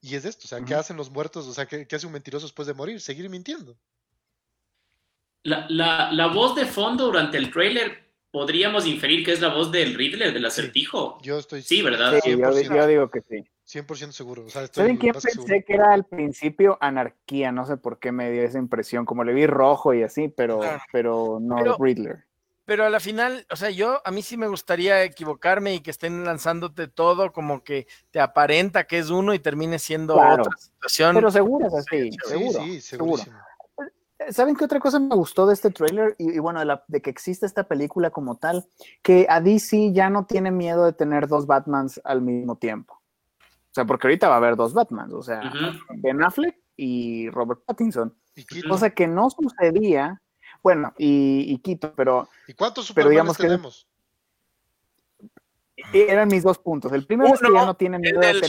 Y 0.01 0.17
es 0.17 0.25
esto, 0.25 0.47
o 0.47 0.49
sea, 0.49 0.65
¿qué 0.65 0.75
hacen 0.75 0.97
los 0.97 1.11
muertos? 1.11 1.47
O 1.47 1.55
sea, 1.55 1.67
¿qué, 1.67 1.87
hace 1.95 2.09
un 2.09 2.13
mentiroso 2.13 2.47
después 2.47 2.67
de 2.67 2.75
morir? 2.75 3.01
Seguir 3.01 3.31
mintiendo. 3.31 3.79
La, 5.45 5.67
la, 5.69 6.11
la 6.11 6.27
voz 6.27 6.57
de 6.57 6.67
fondo 6.67 7.05
durante 7.05 7.39
el 7.39 7.53
trailer 7.53 8.06
podríamos 8.37 8.87
inferir 8.87 9.25
que 9.25 9.33
es 9.33 9.41
la 9.41 9.49
voz 9.49 9.73
del 9.73 9.95
Riddler, 9.95 10.35
del 10.35 10.45
acertijo. 10.45 11.19
yo 11.23 11.39
estoy 11.39 11.63
Sí, 11.63 11.81
¿verdad? 11.81 12.21
Sí, 12.23 12.37
yo, 12.37 12.87
digo 12.87 13.11
que 13.11 13.23
sí. 13.23 13.43
100% 13.67 14.11
seguro. 14.13 14.45
O 14.45 14.51
sea, 14.51 14.67
¿Saben 14.67 14.99
quién 14.99 15.15
pensé 15.15 15.65
que 15.65 15.73
era 15.73 15.95
al 15.95 16.05
principio 16.05 16.77
anarquía? 16.83 17.51
No 17.51 17.65
sé 17.65 17.79
por 17.79 17.99
qué 17.99 18.13
me 18.13 18.31
dio 18.31 18.43
esa 18.43 18.59
impresión, 18.59 19.07
como 19.07 19.25
le 19.25 19.33
vi 19.33 19.47
rojo 19.47 19.95
y 19.95 20.03
así, 20.03 20.29
pero, 20.29 20.61
pero 20.93 21.39
no 21.41 21.65
el 21.65 21.73
Riddler. 21.81 22.27
Pero 22.67 22.85
a 22.85 22.91
la 22.91 23.01
final, 23.01 23.47
o 23.51 23.57
sea, 23.57 23.71
yo 23.71 24.03
a 24.05 24.11
mí 24.11 24.21
sí 24.21 24.37
me 24.37 24.49
gustaría 24.49 25.03
equivocarme 25.03 25.73
y 25.73 25.81
que 25.81 25.91
estén 25.91 26.23
lanzándote 26.25 26.89
todo 26.89 27.33
como 27.33 27.65
que 27.65 27.87
te 28.11 28.21
aparenta 28.21 28.87
que 28.87 28.99
es 28.99 29.09
uno 29.09 29.33
y 29.33 29.39
termine 29.39 29.79
siendo 29.79 30.17
otra 30.17 30.55
situación. 30.59 31.15
Pero 31.15 31.31
seguro 31.31 31.69
es 31.69 31.75
así, 31.75 32.11
seguro. 32.27 32.65
Sí, 32.65 32.81
seguro. 32.83 33.23
¿Saben 34.31 34.57
qué 34.57 34.65
otra 34.65 34.81
cosa 34.81 34.99
me 34.99 35.15
gustó 35.15 35.47
de 35.47 35.55
este 35.55 35.71
trailer? 35.71 36.17
Y, 36.19 36.39
bueno, 36.39 36.61
de, 36.89 37.03
que 37.03 37.11
existe 37.11 37.45
esta 37.45 37.65
película 37.65 38.11
como 38.11 38.37
tal, 38.37 38.67
que 39.03 39.27
a 39.29 39.41
DC 39.41 39.93
ya 39.93 40.09
no 40.09 40.25
tiene 40.25 40.51
miedo 40.51 40.85
de 40.85 40.93
tener 40.93 41.29
dos 41.29 41.47
Batmans 41.47 42.01
al 42.05 42.23
mismo 42.23 42.57
tiempo. 42.57 42.95
O 42.95 43.75
sea, 43.77 43.85
porque 43.85 44.07
ahorita 44.07 44.29
va 44.29 44.35
a 44.35 44.39
haber 44.39 44.57
dos 44.57 44.73
Batmans, 44.73 45.13
o 45.13 45.23
sea, 45.23 45.53
Ben 45.97 46.23
Affleck 46.23 46.57
y 46.77 47.29
Robert 47.31 47.61
Pattinson. 47.67 48.15
cosa 48.69 48.91
que 48.91 49.07
no 49.07 49.29
sucedía, 49.29 50.23
bueno, 50.63 50.95
y, 50.97 51.59
Quito, 51.59 51.93
pero... 51.95 52.29
¿Y 52.49 52.55
cuántos 52.55 52.87
Supermanes 52.87 53.37
tenemos? 53.37 53.87
eran 55.93 56.29
mis 56.29 56.43
dos 56.43 56.59
puntos. 56.59 56.93
El 56.93 57.07
primero 57.07 57.35
es 57.35 57.41
que 57.41 57.53
ya 57.53 57.67
no 57.67 57.75
tiene 57.75 57.99
miedo 57.99 58.21
de 58.21 58.41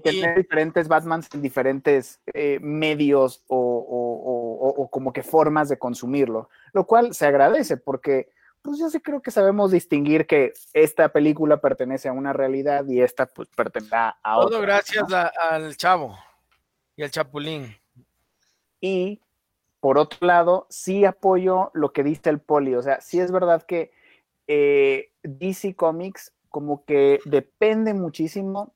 tener, 0.00 0.36
diferentes 0.36 0.88
Batmans 0.88 1.28
en 1.34 1.42
diferentes 1.42 2.20
eh, 2.32 2.58
medios 2.60 3.42
o, 3.48 4.37
como 4.90 5.12
que 5.12 5.22
formas 5.22 5.68
de 5.68 5.78
consumirlo, 5.78 6.48
lo 6.72 6.86
cual 6.86 7.14
se 7.14 7.26
agradece 7.26 7.76
porque 7.76 8.30
pues 8.62 8.78
yo 8.78 8.90
sí 8.90 9.00
creo 9.00 9.22
que 9.22 9.30
sabemos 9.30 9.70
distinguir 9.70 10.26
que 10.26 10.52
esta 10.72 11.10
película 11.10 11.60
pertenece 11.60 12.08
a 12.08 12.12
una 12.12 12.32
realidad 12.32 12.86
y 12.86 13.00
esta 13.00 13.26
pues 13.26 13.48
pertenece 13.54 13.94
a 13.94 14.16
otra. 14.36 14.50
Todo 14.50 14.60
gracias 14.60 15.06
al 15.12 15.76
chavo 15.76 16.18
y 16.96 17.02
al 17.02 17.10
chapulín. 17.10 17.76
Y 18.80 19.20
por 19.80 19.98
otro 19.98 20.26
lado, 20.26 20.66
sí 20.68 21.04
apoyo 21.04 21.70
lo 21.74 21.92
que 21.92 22.02
dice 22.02 22.30
el 22.30 22.40
poli. 22.40 22.74
O 22.74 22.82
sea, 22.82 23.00
sí 23.00 23.20
es 23.20 23.30
verdad 23.30 23.62
que 23.62 23.92
eh, 24.46 25.12
DC 25.22 25.74
Comics 25.74 26.32
como 26.48 26.84
que 26.84 27.20
depende 27.24 27.94
muchísimo 27.94 28.72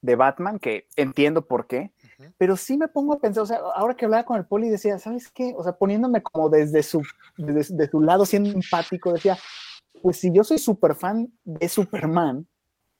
de 0.00 0.16
Batman, 0.16 0.58
que 0.58 0.86
entiendo 0.96 1.46
por 1.46 1.66
qué, 1.66 1.90
pero 2.38 2.56
sí 2.56 2.76
me 2.76 2.88
pongo 2.88 3.14
a 3.14 3.18
pensar, 3.18 3.42
o 3.42 3.46
sea, 3.46 3.60
ahora 3.74 3.94
que 3.94 4.04
hablaba 4.04 4.24
con 4.24 4.36
el 4.36 4.46
poli 4.46 4.68
decía, 4.68 4.98
¿sabes 4.98 5.30
qué? 5.30 5.54
O 5.56 5.62
sea, 5.62 5.72
poniéndome 5.72 6.22
como 6.22 6.48
desde 6.48 6.82
su, 6.82 7.02
desde, 7.36 7.90
su 7.90 8.00
lado, 8.00 8.24
siendo 8.24 8.50
empático, 8.50 9.12
decía, 9.12 9.36
pues 10.02 10.18
si 10.18 10.32
yo 10.32 10.44
soy 10.44 10.58
súper 10.58 10.94
fan 10.94 11.32
de 11.44 11.68
Superman, 11.68 12.46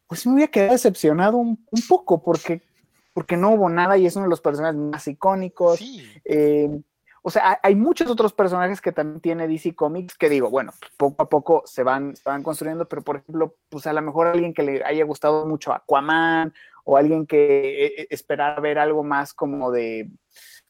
pues 0.07 0.27
me 0.27 0.35
voy 0.35 0.43
a 0.43 0.49
quedar 0.49 0.71
decepcionado 0.71 1.37
un, 1.37 1.65
poco 1.89 2.23
porque, 2.23 2.63
porque 3.13 3.37
no 3.37 3.51
hubo 3.51 3.69
nada 3.69 3.97
y 3.97 4.07
es 4.07 4.17
uno 4.17 4.25
de 4.25 4.31
los 4.31 4.41
personajes 4.41 4.77
más 4.77 5.09
icónicos. 5.09 5.81
Eh, 6.25 6.71
o 7.23 7.31
sea, 7.31 7.59
hay 7.61 7.75
muchos 7.75 8.09
otros 8.09 8.33
personajes 8.33 8.81
que 8.81 8.93
también 8.93 9.21
tiene 9.21 9.49
DC 9.49 9.75
Comics 9.75 10.17
que 10.17 10.29
digo, 10.29 10.49
bueno, 10.49 10.73
poco 10.97 11.25
a 11.25 11.29
poco 11.29 11.63
se 11.67 11.83
van, 11.83 12.15
se 12.15 12.23
van 12.25 12.45
construyendo, 12.45 12.87
pero 12.87 13.03
por 13.03 13.17
ejemplo, 13.17 13.57
pues 13.69 13.85
a 13.89 13.93
lo 13.93 14.01
mejor 14.01 14.29
alguien 14.29 14.55
que 14.55 14.63
le 14.63 14.85
haya 14.85 15.05
gustado 15.05 15.45
mucho 15.45 15.73
Aquaman 15.73 16.55
o 16.87 16.97
alguien 16.97 17.27
que 17.27 17.87
eh, 17.87 18.07
esperara 18.11 18.61
ver 18.61 18.79
algo 18.79 19.03
más 19.03 19.35
como 19.35 19.71
de, 19.71 20.09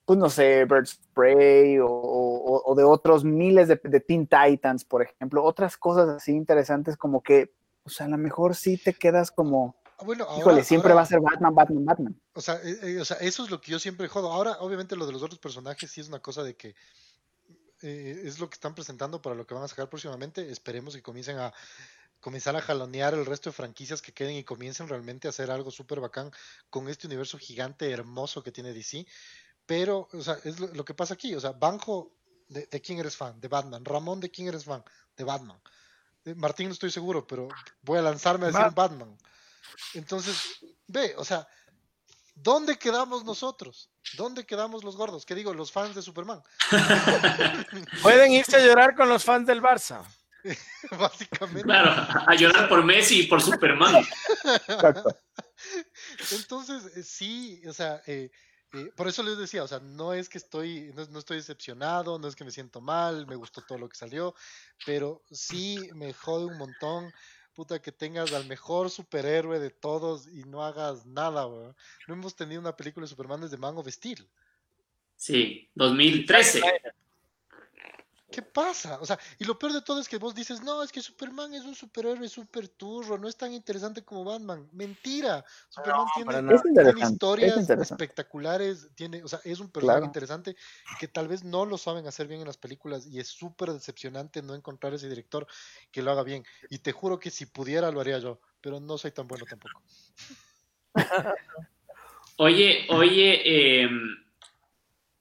pues 0.05 0.19
no 0.19 0.31
sé, 0.31 0.65
Bird 0.65 0.87
Spray 0.87 1.79
o, 1.81 2.75
de 2.77 2.85
otros 2.85 3.23
miles 3.23 3.69
de, 3.69 3.81
de, 3.85 4.01
Teen 4.01 4.27
Titans, 4.27 4.85
por 4.85 5.03
ejemplo, 5.03 5.45
otras 5.45 5.77
cosas 5.77 6.09
así 6.09 6.33
interesantes 6.33 6.97
como 6.97 7.23
que, 7.23 7.53
pues 7.83 8.01
a 8.01 8.09
lo 8.09 8.19
mejor 8.19 8.55
sí 8.55 8.79
te 8.79 8.95
quedas 8.95 9.31
como, 9.31 9.77
Ah, 9.99 10.05
bueno, 10.05 10.27
Híjole, 10.39 10.63
siempre 10.63 10.93
va 10.93 11.03
a 11.03 11.07
ser 11.07 11.21
Batman, 11.21 11.55
Batman, 11.55 11.85
Batman. 11.85 12.21
O 12.35 12.41
sea, 12.43 12.57
eh, 12.63 12.79
eh, 12.83 13.01
o 13.01 13.05
sea, 13.05 13.17
eso 13.19 13.45
es 13.45 13.51
lo 13.51 13.61
que 13.61 13.73
yo 13.73 13.79
siempre 13.79 14.09
jodo. 14.09 14.31
Ahora, 14.31 14.59
obviamente, 14.61 14.95
lo 14.95 15.07
de 15.07 15.13
los 15.13 15.23
otros 15.23 15.39
personajes 15.39 15.91
sí 15.91 16.03
es 16.03 16.09
una 16.09 16.21
cosa 16.21 16.43
de 16.43 16.55
que 16.55 16.75
eh, 17.81 18.23
es 18.25 18.39
lo 18.39 18.51
que 18.51 18.55
están 18.55 18.75
presentando 18.75 19.23
para 19.23 19.35
lo 19.35 19.47
que 19.47 19.55
van 19.55 19.63
a 19.63 19.69
sacar 19.69 19.89
próximamente. 19.89 20.51
Esperemos 20.51 20.95
que 20.95 21.03
comiencen 21.03 21.39
a 21.39 21.55
comenzar 22.27 22.57
a 22.57 22.61
jalonear 22.61 23.15
el 23.15 23.25
resto 23.25 23.51
de 23.51 23.55
franquicias 23.55 24.03
que 24.03 24.13
queden 24.13 24.35
y 24.35 24.43
comiencen 24.43 24.89
realmente 24.89 25.29
a 25.29 25.31
hacer 25.31 25.49
algo 25.49 25.71
súper 25.71 26.01
bacán 26.01 26.33
con 26.71 26.89
este 26.89 27.07
universo 27.07 27.39
gigante, 27.39 27.89
hermoso 27.89 28.43
que 28.43 28.51
tiene 28.51 28.73
DC. 28.73 29.07
Pero, 29.65 30.09
o 30.13 30.21
sea, 30.21 30.37
es 30.43 30.59
lo, 30.59 30.85
que 30.85 30.93
pasa 30.93 31.15
aquí. 31.15 31.37
O 31.37 31.41
sea, 31.41 31.53
Banjo, 31.53 32.11
de, 32.49 32.67
quién 32.81 32.99
eres 32.99 33.17
fan? 33.17 33.41
De 33.41 33.47
Batman. 33.47 33.85
Ramón, 33.85 34.19
¿de 34.19 34.29
quién 34.29 34.49
eres 34.49 34.65
fan? 34.65 34.83
De 35.17 35.23
Batman. 35.23 35.57
Martín 36.35 36.67
no 36.67 36.73
estoy 36.73 36.91
seguro, 36.91 37.25
pero 37.25 37.47
voy 37.83 38.01
a 38.01 38.03
lanzarme 38.03 38.47
a 38.47 38.51
decir 38.51 38.73
Batman. 38.75 39.17
Entonces, 39.95 40.59
ve, 40.89 41.15
o 41.19 41.25
sea, 41.25 41.47
¿dónde 42.35 42.77
quedamos 42.77 43.25
nosotros? 43.25 43.89
¿Dónde 44.17 44.45
quedamos 44.45 44.83
los 44.83 44.97
gordos? 44.97 45.25
¿Qué 45.25 45.37
digo? 45.37 45.55
Los 45.55 45.71
fans 45.71 45.95
de 45.95 46.03
Superman. 46.03 46.43
Pueden 48.03 48.33
irse 48.33 48.57
a 48.57 48.67
llorar 48.67 48.97
con 48.97 49.09
los 49.09 49.23
fans 49.23 49.47
del 49.47 49.63
Barça. 49.63 50.03
Básicamente. 50.99 51.63
Claro, 51.63 51.91
a 52.27 52.35
llorar 52.35 52.69
por 52.69 52.85
Messi 52.85 53.21
y 53.21 53.27
por 53.27 53.41
Superman. 53.41 54.05
Entonces, 56.33 56.97
eh, 56.97 57.03
sí, 57.03 57.63
o 57.67 57.73
sea, 57.73 58.03
eh, 58.07 58.31
eh, 58.73 58.91
por 58.97 59.09
eso 59.09 59.23
les 59.23 59.39
decía, 59.39 59.63
o 59.65 59.69
sea, 59.69 59.81
no 59.81 60.13
es 60.13 60.29
que 60.29 60.39
estoy, 60.39 60.93
no, 60.95 61.05
no, 61.07 61.19
estoy 61.19 61.39
decepcionado, 61.39 62.19
no 62.19 62.29
es 62.29 62.37
que 62.37 62.45
me 62.45 62.51
siento 62.51 62.81
mal, 62.81 63.27
me 63.27 63.37
gustó 63.37 63.63
todo 63.63 63.79
lo 63.79 63.89
que 63.89 63.97
salió, 63.97 64.35
pero 64.85 65.23
sí 65.31 65.89
me 65.95 66.13
jode 66.13 66.47
un 66.47 66.59
montón 66.59 67.13
puta, 67.57 67.81
que 67.81 67.91
tengas 67.91 68.35
al 68.35 68.47
mejor 68.47 68.91
superhéroe 68.91 69.59
de 69.59 69.71
todos 69.71 70.29
y 70.29 70.45
no 70.45 70.63
hagas 70.63 71.07
nada, 71.07 71.47
weón. 71.47 71.75
No 72.07 72.15
hemos 72.15 72.37
tenido 72.37 72.61
una 72.61 72.77
película 72.77 73.05
de 73.05 73.09
Superman 73.09 73.41
desde 73.41 73.57
Mango 73.57 73.83
Vestir. 73.83 74.29
Sí, 75.17 75.71
2013. 75.75 76.61
¿Qué 78.31 78.43
pasa? 78.43 78.99
O 79.01 79.07
sea, 79.07 79.19
y 79.39 79.45
lo 79.45 79.59
peor 79.59 79.73
de 79.73 79.83
todo 79.83 80.01
es 80.01 80.09
que 80.09 80.19
vos 80.19 80.35
dices, 80.35 80.61
no, 80.63 80.83
es 80.83 80.91
que 80.91 81.01
Superman 81.01 81.55
es 81.55 81.65
un 81.65 81.75
superhéroe 81.75 82.29
súper 82.29 82.69
turro, 82.69 83.19
no 83.19 83.29
es 83.29 83.37
tan 83.37 83.53
interesante 83.53 84.03
como 84.03 84.25
Batman. 84.25 84.69
Mentira. 84.73 85.45
Superman 85.69 86.07
tiene, 86.75 87.01
historias 87.01 87.71
espectaculares, 87.71 88.89
tiene, 88.97 89.23
o 89.23 89.29
sea, 89.29 89.41
es 89.45 89.61
un 89.61 89.71
personaje 89.71 90.07
interesante 90.07 90.57
que 90.99 91.07
tal 91.07 91.29
vez 91.29 91.45
no 91.45 91.65
lo 91.65 91.79
saben 91.79 92.07
hacer 92.07 92.27
bien 92.27 92.41
en 92.41 92.49
las 92.49 92.57
películas 92.57 93.07
y 93.07 93.21
es 93.21 93.29
súper 93.29 93.73
decepcionante 93.73 94.43
no 94.43 94.55
encontrar 94.55 94.93
ese 94.95 95.09
director 95.09 95.47
que 95.93 96.03
lo 96.03 96.11
haga 96.11 96.25
bien. 96.25 96.45
Y 96.69 96.79
te 96.79 96.91
juro 96.91 97.21
que 97.21 97.31
si 97.31 97.47
pudiera 97.47 97.93
lo 97.93 98.01
haría 98.01 98.19
yo, 98.19 98.41
pero 98.61 98.81
no 98.81 98.99
soy 98.99 99.13
tan 99.13 99.29
bueno 99.29 99.45
tampoco. 99.49 99.81
Oye, 102.39 102.87
oye, 102.91 103.81
em, 103.81 104.15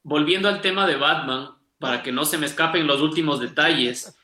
volviendo 0.04 0.50
al 0.50 0.60
tema 0.60 0.86
de 0.86 0.98
Batman, 0.98 1.56
para 1.86 2.04
que 2.04 2.12
no 2.12 2.26
se 2.26 2.38
me 2.38 2.46
escapen 2.46 2.88
los 2.88 3.02
últimos 3.02 3.40
detalles, 3.40 4.16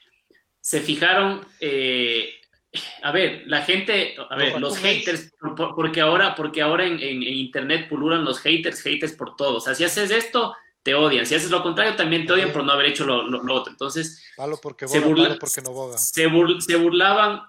se 0.59 0.81
fijaron, 0.81 1.45
eh, 1.59 2.29
a 3.03 3.11
ver, 3.11 3.43
la 3.45 3.61
gente, 3.61 4.15
a 4.29 4.35
ver, 4.35 4.59
los 4.59 4.77
haters, 4.77 5.33
porque 5.75 6.01
ahora, 6.01 6.35
porque 6.35 6.61
ahora 6.61 6.85
en, 6.85 7.23
internet 7.23 7.87
pululan 7.89 8.25
los 8.25 8.39
haters, 8.39 8.81
haters 8.81 9.13
por 9.13 9.35
todo. 9.35 9.57
O 9.57 9.61
sea, 9.61 9.75
si 9.75 9.83
haces 9.83 10.11
esto, 10.11 10.55
te 10.83 10.95
odian. 10.95 11.25
Si 11.25 11.35
haces 11.35 11.51
lo 11.51 11.61
contrario, 11.61 11.95
también 11.95 12.25
te 12.25 12.33
odian 12.33 12.51
por 12.51 12.63
no 12.63 12.71
haber 12.71 12.87
hecho 12.87 13.05
lo, 13.05 13.53
otro. 13.53 13.71
Entonces, 13.71 14.23
porque 14.61 14.87
se, 14.87 15.01
porque 15.01 15.61
no 15.61 15.97
se, 15.97 16.29
se 16.61 16.75
burlaban 16.77 17.41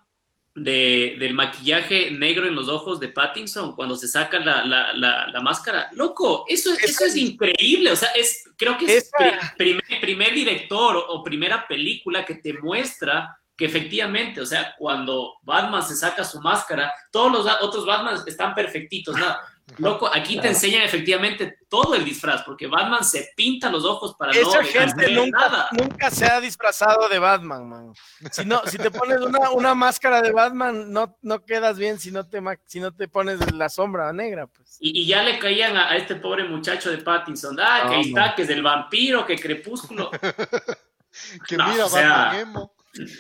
de, 0.55 1.17
del 1.19 1.35
maquillaje 1.35 2.11
negro 2.11 2.47
en 2.47 2.55
los 2.55 2.69
ojos 2.69 3.01
de 3.01 3.09
Pattinson 3.09 3.75
cuando 3.75 3.97
se 3.97 4.09
saca 4.09 4.39
la, 4.39 4.65
la, 4.65 4.93
la, 4.95 5.41
máscara. 5.41 5.89
Loco, 5.93 6.45
eso, 6.49 6.71
eso 6.83 7.05
es 7.05 7.17
increíble. 7.17 7.91
O 7.91 7.97
sea, 7.97 8.11
es, 8.11 8.45
creo 8.57 8.77
que 8.77 8.97
es 8.97 9.11
primer, 9.57 9.83
primer, 10.01 10.35
director 10.35 11.05
o, 11.09 11.23
primera 11.23 11.67
película 11.67 12.25
que 12.25 12.37
te 12.37 12.53
muestra 12.55 13.39
que 13.57 13.67
efectivamente, 13.67 14.41
o 14.41 14.47
sea, 14.47 14.75
cuando 14.79 15.35
Batman 15.43 15.83
se 15.83 15.95
saca 15.95 16.25
su 16.25 16.41
máscara, 16.41 16.93
todos 17.11 17.31
los 17.31 17.57
otros 17.61 17.87
Batman 17.87 18.19
están 18.27 18.55
perfectitos, 18.55 19.15
nada. 19.15 19.41
Loco, 19.79 20.11
aquí 20.13 20.39
te 20.39 20.49
enseñan 20.49 20.83
efectivamente 20.83 21.61
todo 21.69 21.95
el 21.95 22.05
disfraz, 22.05 22.43
porque 22.43 22.67
Batman 22.67 23.05
se 23.05 23.33
pinta 23.35 23.71
los 23.71 23.85
ojos 23.85 24.15
para 24.17 24.33
Esa 24.33 24.61
no 24.61 24.69
gente 24.69 25.11
nunca, 25.13 25.69
nunca 25.73 26.11
se 26.11 26.27
ha 26.27 26.41
disfrazado 26.41 27.09
de 27.09 27.19
Batman, 27.19 27.69
man. 27.69 27.93
Si, 28.31 28.45
no, 28.45 28.61
si 28.67 28.77
te 28.77 28.91
pones 28.91 29.21
una, 29.21 29.51
una 29.51 29.75
máscara 29.75 30.21
de 30.21 30.33
Batman, 30.33 30.93
no, 30.93 31.17
no 31.23 31.45
quedas 31.45 31.79
bien 31.79 31.99
si 31.99 32.11
no, 32.11 32.29
te, 32.29 32.43
si 32.67 32.81
no 32.81 32.93
te 32.93 33.09
pones 33.09 33.53
la 33.53 33.69
sombra 33.69 34.13
negra. 34.13 34.47
Pues. 34.47 34.77
Y, 34.79 35.07
ya 35.07 35.23
le 35.23 35.39
caían 35.39 35.77
a, 35.77 35.97
este 35.97 36.17
pobre 36.17 36.45
muchacho 36.45 36.91
de 36.91 36.99
Pattinson, 36.99 37.59
ah, 37.61 37.87
que 37.89 37.95
ahí 37.95 38.01
está, 38.03 38.35
que 38.35 38.43
es 38.43 38.49
del 38.49 38.63
vampiro, 38.63 39.25
que 39.25 39.37
crepúsculo. 39.37 40.11
que 41.49 41.57
mira, 41.57 41.87
Batman 41.87 42.69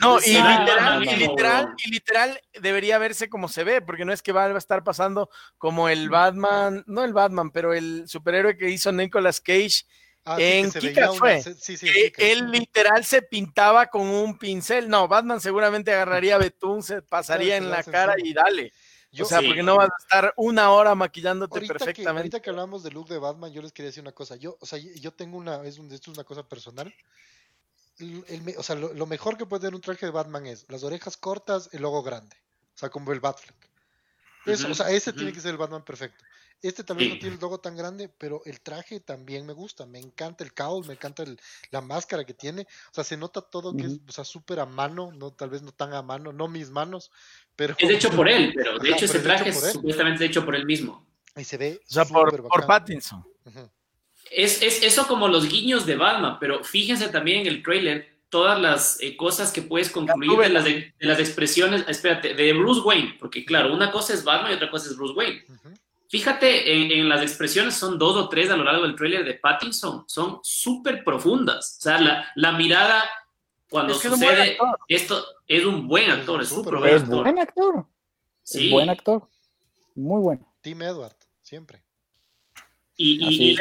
no, 0.00 0.18
y 0.20 0.32
literal, 0.32 1.02
y 1.02 1.16
literal, 1.16 1.74
y 1.82 1.90
literal 1.90 2.40
debería 2.60 2.98
verse 2.98 3.30
como 3.30 3.48
se 3.48 3.64
ve, 3.64 3.80
porque 3.80 4.04
no 4.04 4.12
es 4.12 4.20
que 4.20 4.32
va 4.32 4.44
a 4.44 4.58
estar 4.58 4.84
pasando 4.84 5.30
como 5.56 5.88
el 5.88 6.10
Batman, 6.10 6.84
no 6.86 7.04
el 7.04 7.14
Batman, 7.14 7.50
pero 7.50 7.72
el 7.72 8.04
superhéroe 8.06 8.58
que 8.58 8.68
hizo 8.68 8.92
Nicolas 8.92 9.40
Cage 9.40 9.86
ah, 10.26 10.36
en 10.38 10.70
Kika 10.70 11.12
fue. 11.12 11.42
él 12.18 12.50
literal 12.50 13.04
se 13.04 13.22
pintaba 13.22 13.86
con 13.86 14.02
un 14.02 14.36
pincel. 14.36 14.90
No, 14.90 15.08
Batman 15.08 15.40
seguramente 15.40 15.92
agarraría 15.92 16.36
betún, 16.36 16.82
se 16.82 17.00
pasaría 17.00 17.56
en 17.56 17.70
la 17.70 17.82
cara 17.82 18.14
y 18.18 18.34
dale. 18.34 18.74
o 19.18 19.24
sea, 19.24 19.40
porque 19.40 19.62
no 19.62 19.76
vas 19.76 19.88
a 19.88 20.02
estar 20.02 20.34
una 20.36 20.70
hora 20.70 20.94
maquillándote 20.94 21.62
perfectamente. 21.62 22.10
ahorita 22.10 22.42
que 22.42 22.50
hablamos 22.50 22.82
del 22.82 22.92
look 22.92 23.08
de 23.08 23.18
Batman, 23.18 23.50
yo 23.52 23.62
les 23.62 23.72
quería 23.72 23.88
decir 23.88 24.02
una 24.02 24.12
cosa. 24.12 24.36
Yo, 24.36 24.58
o 24.60 24.66
sea, 24.66 24.78
yo 24.78 25.12
tengo 25.12 25.38
una, 25.38 25.64
es 25.64 25.78
un, 25.78 25.90
esto 25.90 26.10
es 26.10 26.18
una 26.18 26.24
cosa 26.24 26.46
personal 26.46 26.92
o 28.56 28.62
sea, 28.62 28.76
lo, 28.76 29.06
mejor 29.06 29.36
que 29.36 29.46
puede 29.46 29.60
tener 29.60 29.74
un 29.74 29.80
traje 29.80 30.06
de 30.06 30.12
Batman 30.12 30.46
es 30.46 30.66
las 30.68 30.82
orejas 30.82 31.16
cortas, 31.16 31.68
el 31.72 31.82
logo 31.82 32.02
grande. 32.02 32.36
O 32.74 32.78
sea, 32.78 32.88
como 32.88 33.12
el 33.12 33.20
Batfleck. 33.20 33.56
Eso, 34.46 34.70
o 34.70 34.74
sea, 34.74 34.90
ese 34.90 35.12
tiene 35.12 35.32
que 35.32 35.40
ser 35.40 35.52
el 35.52 35.56
Batman 35.56 35.84
perfecto. 35.84 36.24
Este 36.60 36.84
tal 36.84 36.96
vez 36.96 37.08
no 37.08 37.18
tiene 37.18 37.34
el 37.34 37.40
logo 37.40 37.58
tan 37.58 37.76
grande, 37.76 38.08
pero 38.08 38.40
el 38.44 38.60
traje 38.60 39.00
también 39.00 39.44
me 39.44 39.52
gusta. 39.52 39.84
Me 39.84 39.98
encanta 39.98 40.44
el 40.44 40.54
cowl, 40.54 40.86
me 40.86 40.94
encanta 40.94 41.24
la 41.70 41.80
máscara 41.80 42.24
que 42.24 42.34
tiene. 42.34 42.62
O 42.62 42.94
sea, 42.94 43.02
se 43.02 43.16
nota 43.16 43.40
todo 43.40 43.76
que 43.76 43.84
es, 43.84 44.00
o 44.06 44.12
sea, 44.12 44.24
súper 44.24 44.60
a 44.60 44.66
mano, 44.66 45.10
no, 45.12 45.32
tal 45.32 45.50
vez 45.50 45.62
no 45.62 45.72
tan 45.72 45.92
a 45.92 46.02
mano, 46.02 46.32
no 46.32 46.46
mis 46.46 46.70
manos, 46.70 47.10
pero... 47.56 47.74
Es 47.78 47.90
hecho 47.90 48.10
por 48.10 48.28
él, 48.28 48.52
pero 48.54 48.78
de 48.78 48.90
hecho 48.90 49.06
ese 49.06 49.18
traje 49.18 49.48
es 49.48 49.72
supuestamente 49.72 50.24
hecho 50.24 50.44
por 50.44 50.54
él 50.54 50.64
mismo. 50.64 51.04
Y 51.36 51.42
se 51.42 51.56
ve... 51.56 51.80
O 51.88 51.92
sea, 51.92 52.04
por, 52.04 52.48
por 52.48 52.66
Pattinson. 52.66 53.24
Es, 54.34 54.62
eso 54.62 55.06
como 55.06 55.28
los 55.28 55.48
guiños 55.48 55.84
de 55.86 55.96
Batman, 55.96 56.38
pero 56.40 56.64
fíjense 56.64 57.08
también 57.08 57.40
en 57.40 57.46
el 57.48 57.62
trailer 57.62 58.12
todas 58.28 58.58
las 58.58 58.98
eh, 59.02 59.14
cosas 59.16 59.52
que 59.52 59.60
puedes 59.60 59.90
concluir 59.90 60.38
de 60.38 60.48
las, 60.48 60.64
de, 60.64 60.94
las, 61.00 61.18
expresiones, 61.18 61.84
espérate, 61.86 62.34
de 62.34 62.52
Bruce 62.54 62.80
Wayne, 62.80 63.16
porque 63.20 63.44
claro, 63.44 63.74
una 63.74 63.92
cosa 63.92 64.14
es 64.14 64.24
Batman 64.24 64.52
y 64.52 64.54
otra 64.54 64.70
cosa 64.70 64.88
es 64.88 64.96
Bruce 64.96 65.12
Wayne. 65.14 65.44
Fíjate 66.08 66.98
en, 66.98 67.08
las 67.08 67.22
expresiones, 67.22 67.74
son 67.74 67.98
dos 67.98 68.16
o 68.16 68.28
tres 68.28 68.50
a 68.50 68.56
lo 68.56 68.64
largo 68.64 68.82
del 68.82 68.96
trailer 68.96 69.24
de 69.24 69.34
Pattinson, 69.34 70.04
son 70.06 70.40
súper 70.42 71.04
profundas. 71.04 71.78
O 71.78 71.82
sea, 71.82 72.30
la, 72.34 72.52
mirada 72.52 73.04
cuando 73.68 73.94
sucede 73.94 74.58
esto 74.88 75.24
es 75.46 75.64
un 75.64 75.88
buen 75.88 76.10
actor, 76.10 76.42
es, 76.42 76.52
un 76.52 76.64
buen 76.64 76.94
actor. 76.94 77.22
buen 77.22 77.38
actor. 77.38 77.86
Sí. 78.42 78.70
buen 78.70 78.90
actor. 78.90 79.28
Muy 79.94 80.20
bueno. 80.20 80.54
Tim 80.60 80.82
Edward, 80.82 81.16
siempre. 81.42 81.81
Y, 83.04 83.56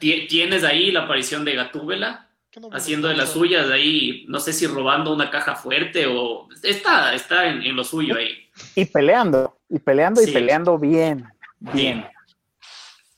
y, 0.00 0.26
tienes 0.26 0.64
ahí 0.64 0.90
la 0.90 1.04
aparición 1.04 1.44
de 1.44 1.54
Gatúbela, 1.54 2.28
haciendo 2.72 3.06
de 3.06 3.14
las 3.14 3.30
suyas 3.30 3.70
ahí, 3.70 4.24
no 4.26 4.40
sé 4.40 4.52
si 4.52 4.66
robando 4.66 5.12
una 5.14 5.30
caja 5.30 5.54
fuerte 5.54 6.06
o 6.06 6.48
está, 6.64 7.14
está 7.14 7.46
en, 7.46 7.76
lo 7.76 7.84
suyo 7.84 8.16
ahí. 8.16 8.50
Y 8.74 8.86
peleando, 8.86 9.56
y 9.68 9.78
peleando 9.78 10.20
y 10.20 10.32
peleando 10.32 10.76
bien, 10.78 11.28
bien. 11.60 12.04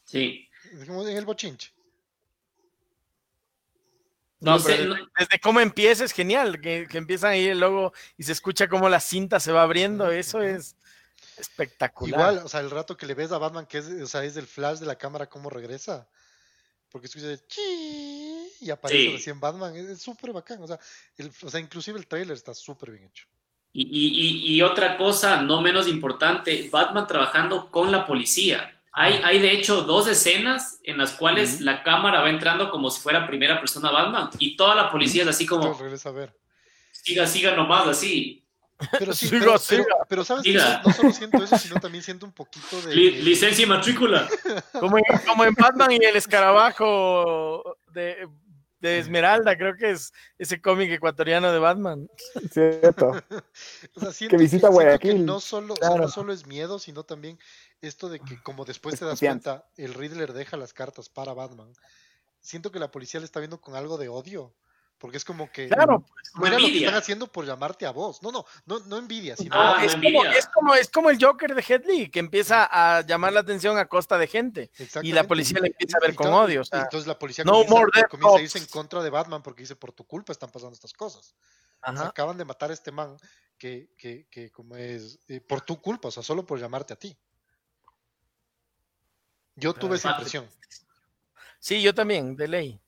Sí. 0.04 0.46
En 0.70 1.16
el 1.16 1.24
bochinche. 1.24 1.72
No, 4.40 4.58
sé, 4.58 4.86
desde, 5.18 5.38
cómo 5.42 5.60
empieza 5.60 6.04
es 6.04 6.12
genial, 6.12 6.60
que, 6.60 6.86
que 6.90 6.98
empiezan 6.98 7.32
ahí 7.32 7.46
el 7.46 7.60
logo 7.60 7.94
y 8.18 8.24
se 8.24 8.32
escucha 8.32 8.68
cómo 8.68 8.88
la 8.88 9.00
cinta 9.00 9.40
se 9.40 9.52
va 9.52 9.62
abriendo, 9.62 10.10
eso 10.10 10.42
es 10.42 10.76
espectacular. 11.40 12.20
Igual, 12.20 12.46
o 12.46 12.48
sea, 12.48 12.60
el 12.60 12.70
rato 12.70 12.96
que 12.96 13.06
le 13.06 13.14
ves 13.14 13.32
a 13.32 13.38
Batman, 13.38 13.66
que 13.66 13.78
es, 13.78 13.86
o 13.86 14.06
sea, 14.06 14.24
es 14.24 14.36
el 14.36 14.46
flash 14.46 14.78
de 14.78 14.86
la 14.86 14.96
cámara, 14.96 15.28
cómo 15.28 15.50
regresa. 15.50 16.08
Porque 16.90 17.06
escucha 17.06 17.26
y 18.60 18.70
aparece 18.70 19.12
recién 19.12 19.40
Batman, 19.40 19.74
es 19.76 20.02
súper 20.02 20.32
bacán, 20.32 20.62
o 20.62 20.66
sea, 20.66 20.78
o 21.42 21.50
sea, 21.50 21.60
inclusive 21.60 21.98
el 21.98 22.06
trailer 22.06 22.36
está 22.36 22.52
súper 22.52 22.90
bien 22.90 23.04
hecho. 23.04 23.26
Y, 23.72 23.82
y, 23.82 24.56
y, 24.56 24.62
otra 24.62 24.96
cosa, 24.96 25.40
no 25.42 25.60
menos 25.60 25.86
importante, 25.86 26.68
Batman 26.70 27.06
trabajando 27.06 27.70
con 27.70 27.92
la 27.92 28.04
policía. 28.04 28.76
Hay, 28.92 29.20
hay 29.22 29.38
de 29.38 29.52
hecho 29.52 29.82
dos 29.82 30.08
escenas 30.08 30.80
en 30.82 30.98
las 30.98 31.12
cuales 31.12 31.60
la 31.60 31.84
cámara 31.84 32.20
va 32.20 32.30
entrando 32.30 32.70
como 32.72 32.90
si 32.90 33.00
fuera 33.00 33.28
primera 33.28 33.60
persona 33.60 33.92
Batman 33.92 34.30
y 34.40 34.56
toda 34.56 34.74
la 34.74 34.90
policía 34.90 35.22
es 35.22 35.28
así 35.28 35.46
como... 35.46 35.72
Siga, 36.90 37.26
siga 37.28 37.54
nomás 37.54 37.86
así. 37.86 38.44
Pero 38.98 39.12
sí, 39.12 39.28
pero, 40.08 40.24
sabes 40.24 40.42
que 40.42 40.54
no, 40.54 40.92
solo 40.92 41.12
siento 41.12 41.42
eso, 41.42 41.58
sino 41.58 41.80
también 41.80 42.02
siento 42.02 42.26
un 42.26 42.32
poquito 42.32 42.80
de... 42.82 42.94
licencia 42.94 43.64
y 43.64 43.66
matrícula. 43.66 44.28
Como 44.80 44.98
en, 44.98 45.04
como 45.26 45.44
en 45.44 45.54
Batman 45.54 45.92
y 45.92 45.96
el 45.96 46.16
escarabajo 46.16 47.76
de, 47.92 48.26
de 48.80 48.98
Esmeralda, 48.98 49.56
creo 49.56 49.76
que 49.76 49.90
es 49.90 50.12
ese 50.38 50.60
cómic 50.60 50.90
ecuatoriano 50.90 51.52
de 51.52 51.58
Batman. 51.58 52.08
Cierto. 52.50 53.12
que 54.28 54.36
visita 54.36 54.68
Guayaquil. 54.68 55.24
no, 55.24 55.40
solo, 55.40 55.74
no 55.80 56.08
solo 56.08 56.32
es 56.32 56.46
miedo, 56.46 56.78
sino 56.78 57.04
también 57.04 57.38
esto 57.80 58.08
de 58.08 58.20
que 58.20 58.42
como 58.42 58.64
después 58.64 58.98
te 58.98 59.04
das 59.04 59.20
cuenta, 59.20 59.66
el 59.76 59.94
Riddler 59.94 60.32
deja 60.32 60.56
las 60.56 60.72
cartas 60.72 61.08
para 61.08 61.34
Batman. 61.34 61.72
Siento 62.40 62.72
que 62.72 62.78
la 62.78 62.90
policía 62.90 63.20
le 63.20 63.26
está 63.26 63.40
viendo 63.40 63.60
con 63.60 63.74
algo 63.74 63.98
de 63.98 64.08
odio. 64.08 64.54
Porque 65.00 65.16
es 65.16 65.24
como 65.24 65.50
que. 65.50 65.66
Claro, 65.66 66.04
pues, 66.36 66.52
lo 66.52 66.58
que 66.58 66.78
están 66.78 66.94
haciendo 66.94 67.26
por 67.26 67.46
llamarte 67.46 67.86
a 67.86 67.90
vos. 67.90 68.22
No, 68.22 68.30
no, 68.30 68.44
no, 68.66 68.80
no 68.80 68.98
envidia, 68.98 69.34
sino. 69.34 69.56
Ah, 69.56 69.82
es, 69.82 69.94
Como, 69.94 70.24
es, 70.26 70.46
como, 70.48 70.74
es 70.74 70.90
como 70.90 71.10
el 71.10 71.18
Joker 71.18 71.54
de 71.54 71.64
Headley, 71.66 72.10
que 72.10 72.18
empieza 72.18 72.68
a 72.70 73.00
llamar 73.00 73.32
la 73.32 73.40
atención 73.40 73.78
a 73.78 73.86
costa 73.86 74.18
de 74.18 74.26
gente. 74.26 74.70
Y 75.02 75.12
la 75.12 75.24
policía 75.24 75.58
le 75.58 75.68
empieza 75.68 75.96
a 75.96 76.06
ver 76.06 76.14
con 76.14 76.30
odio. 76.34 76.62
entonces 76.70 77.06
la 77.06 77.18
policía 77.18 77.44
comienza, 77.46 78.36
a 78.36 78.40
irse 78.42 78.58
en 78.58 78.66
contra 78.66 79.02
de 79.02 79.08
Batman 79.08 79.42
porque 79.42 79.62
dice: 79.62 79.74
Por 79.74 79.92
tu 79.92 80.04
culpa 80.04 80.32
están 80.32 80.50
pasando 80.50 80.74
estas 80.74 80.92
cosas. 80.92 81.34
acaban 81.80 82.36
de 82.36 82.44
matar 82.44 82.70
a 82.70 82.74
este 82.74 82.92
man 82.92 83.16
que, 83.56 83.88
que, 83.96 84.26
que 84.30 84.52
como 84.52 84.76
es. 84.76 85.18
Eh, 85.28 85.40
por 85.40 85.62
tu 85.62 85.80
culpa, 85.80 86.08
o 86.08 86.10
sea, 86.10 86.22
solo 86.22 86.44
por 86.44 86.60
llamarte 86.60 86.92
a 86.92 86.96
ti. 86.96 87.16
Yo 89.56 89.72
tuve 89.72 89.96
esa 89.96 90.10
impresión. 90.10 90.46
Sí, 91.58 91.80
yo 91.80 91.94
también, 91.94 92.36
de 92.36 92.48
ley 92.48 92.80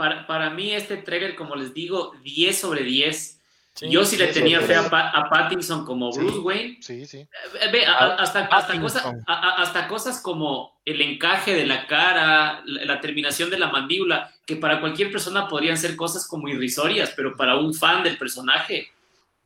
para, 0.00 0.26
para 0.26 0.48
mí 0.48 0.72
este 0.72 0.96
trailer, 0.96 1.36
como 1.36 1.54
les 1.56 1.74
digo, 1.74 2.14
10 2.24 2.58
sobre 2.58 2.84
10. 2.84 3.38
Yo 3.82 4.02
sí 4.06 4.16
le 4.16 4.28
tenía 4.28 4.62
fe 4.62 4.74
a, 4.74 5.28
Pattinson 5.28 5.84
como 5.84 6.10
Bruce 6.10 6.38
Wayne. 6.38 6.78
Sí, 6.80 7.04
sí. 7.04 7.18
Eh, 7.18 7.68
ve, 7.70 7.84
hasta, 7.84 8.46
hasta, 8.46 8.80
cosas, 8.80 9.04
hasta 9.26 9.88
cosas 9.88 10.22
como 10.22 10.80
el 10.86 11.02
encaje 11.02 11.54
de 11.54 11.66
la 11.66 11.86
cara, 11.86 12.62
la, 12.64 12.98
terminación 13.02 13.50
de 13.50 13.58
la 13.58 13.70
mandíbula, 13.70 14.34
que 14.46 14.56
para 14.56 14.80
cualquier 14.80 15.12
persona 15.12 15.46
podrían 15.46 15.76
ser 15.76 15.96
cosas 15.96 16.26
como 16.26 16.48
irrisorias, 16.48 17.12
pero 17.14 17.36
para 17.36 17.58
un 17.58 17.74
fan 17.74 18.02
del 18.02 18.16
personaje 18.16 18.90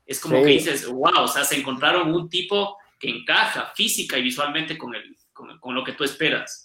es 0.06 0.20
como 0.20 0.40
que 0.40 0.50
dices, 0.50 0.86
wow, 0.86 1.22
o 1.22 1.28
sea, 1.28 1.42
se 1.42 1.56
encontraron 1.56 2.14
un 2.14 2.30
tipo 2.30 2.78
que 3.00 3.10
encaja 3.10 3.72
física 3.74 4.16
y 4.18 4.22
visualmente 4.22 4.78
con, 4.78 4.94
el, 4.94 5.16
con, 5.32 5.58
con 5.58 5.74
lo 5.74 5.82
que 5.82 5.94
tú 5.94 6.04
esperas 6.04 6.63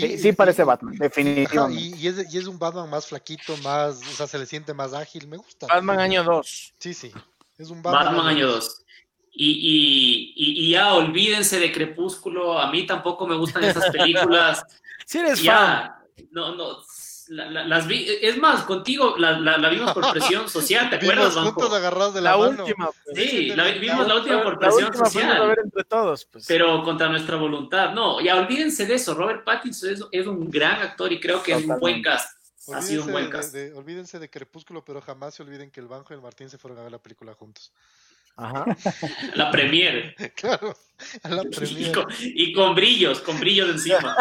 sí, 0.00 0.32
parece 0.32 0.64
Batman, 0.64 0.96
definitivamente. 0.96 1.96
y, 1.98 2.06
es, 2.06 2.46
un 2.46 2.58
Batman 2.58 2.90
más 2.90 3.06
flaquito, 3.06 3.56
más, 3.58 4.00
o 4.00 4.16
sea, 4.16 4.26
se 4.26 4.38
le 4.38 4.46
siente 4.46 4.74
más 4.74 4.92
ágil, 4.92 5.28
me 5.28 5.36
gusta. 5.36 5.66
Batman 5.66 6.00
año 6.00 6.24
2. 6.24 6.74
Sí, 6.78 6.94
sí, 6.94 7.12
es 7.58 7.70
un 7.70 7.82
Batman, 7.82 8.26
año 8.26 8.48
2. 8.48 8.82
Y, 9.36 10.32
y, 10.36 10.70
ya 10.70 10.94
olvídense 10.94 11.58
de 11.58 11.72
Crepúsculo, 11.72 12.58
a 12.58 12.70
mí 12.70 12.86
tampoco 12.86 13.26
me 13.26 13.36
gustan 13.36 13.64
esas 13.64 13.90
películas. 13.90 14.64
Si 15.06 15.18
eres 15.18 15.44
fan. 15.44 15.92
No, 16.30 16.54
no, 16.54 16.78
las 17.28 17.86
vi, 17.86 18.06
es 18.20 18.36
más, 18.38 18.64
contigo 18.64 19.16
la, 19.16 19.38
la, 19.38 19.68
vimos 19.68 19.92
por 19.92 20.12
presión 20.12 20.48
social, 20.50 20.90
¿te 20.90 20.96
acuerdas, 20.96 21.34
juntos 21.34 21.72
agarrados 21.72 22.14
de 22.14 22.20
la, 22.20 22.36
última. 22.36 22.90
Pues. 23.04 23.16
Sí, 23.30 23.46
la, 23.48 23.64
vimos 23.72 24.06
la 24.06 24.16
última 24.16 24.42
por 24.42 24.58
presión 24.58 24.94
social. 24.94 25.46
ver 25.48 25.60
entre 25.64 25.84
todos, 25.84 26.24
pues. 26.26 26.44
Pero 26.46 26.82
contra 26.82 27.08
nuestra 27.08 27.36
voluntad. 27.36 27.92
No, 27.92 28.20
ya 28.20 28.36
olvídense 28.36 28.86
de 28.86 28.94
eso. 28.94 29.14
Robert 29.14 29.44
Pattinson 29.44 29.90
es, 29.90 30.04
es 30.10 30.26
un 30.26 30.50
gran 30.50 30.82
actor 30.82 31.12
y 31.12 31.20
creo 31.20 31.42
que 31.42 31.52
es 31.52 31.64
un 31.64 31.78
buen 31.78 32.02
cast. 32.02 32.38
ha 32.72 32.82
sido 32.82 33.04
un 33.04 33.12
buen 33.12 33.30
cast. 33.30 33.54
olvídense 33.74 34.18
de 34.18 34.28
Crepúsculo, 34.28 34.84
pero 34.84 35.00
jamás 35.00 35.34
se 35.34 35.42
olviden 35.42 35.70
que 35.70 35.80
el 35.80 35.88
Banjo 35.88 36.12
y 36.12 36.16
el 36.16 36.22
Martín 36.22 36.50
se 36.50 36.58
fueron 36.58 36.78
a 36.78 36.82
ver 36.82 36.92
la 36.92 36.98
película 36.98 37.34
juntos. 37.34 37.72
Ajá. 38.36 38.64
la 39.34 39.50
premier. 39.50 40.14
claro, 40.34 40.76
a 41.22 41.28
la 41.28 41.42
premier. 41.44 41.92
y 42.20 42.52
con 42.52 42.74
brillos, 42.74 43.20
con 43.20 43.38
brillos 43.38 43.70
encima. 43.70 44.16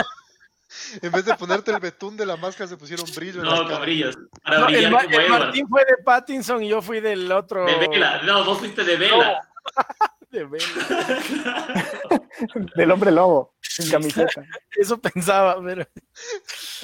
En 1.02 1.12
vez 1.12 1.26
de 1.26 1.36
ponerte 1.36 1.72
el 1.72 1.80
betún 1.80 2.16
de 2.18 2.26
la 2.26 2.38
máscara, 2.38 2.68
se 2.68 2.78
pusieron 2.78 3.06
brillos. 3.16 3.44
No, 3.44 3.68
con 3.68 3.82
brillos. 3.82 4.18
el, 4.46 4.92
Martín 5.30 5.68
fue 5.68 5.86
de 5.86 6.04
Pattinson 6.04 6.64
y 6.64 6.70
yo 6.70 6.82
fui 6.82 7.00
del 7.00 7.32
otro. 7.32 7.66
De 7.66 7.88
Vela. 7.88 8.22
No, 8.24 8.44
vos 8.44 8.60
fuiste 8.60 8.84
de 8.84 8.98
Vela. 8.98 9.42
de 10.32 10.46
Vela. 10.46 10.66
del 12.76 12.92
hombre 12.92 13.12
lobo, 13.12 13.56
sin 13.62 13.90
camiseta. 13.90 14.46
Eso 14.72 15.00
pensaba, 15.00 15.62
pero. 15.64 15.88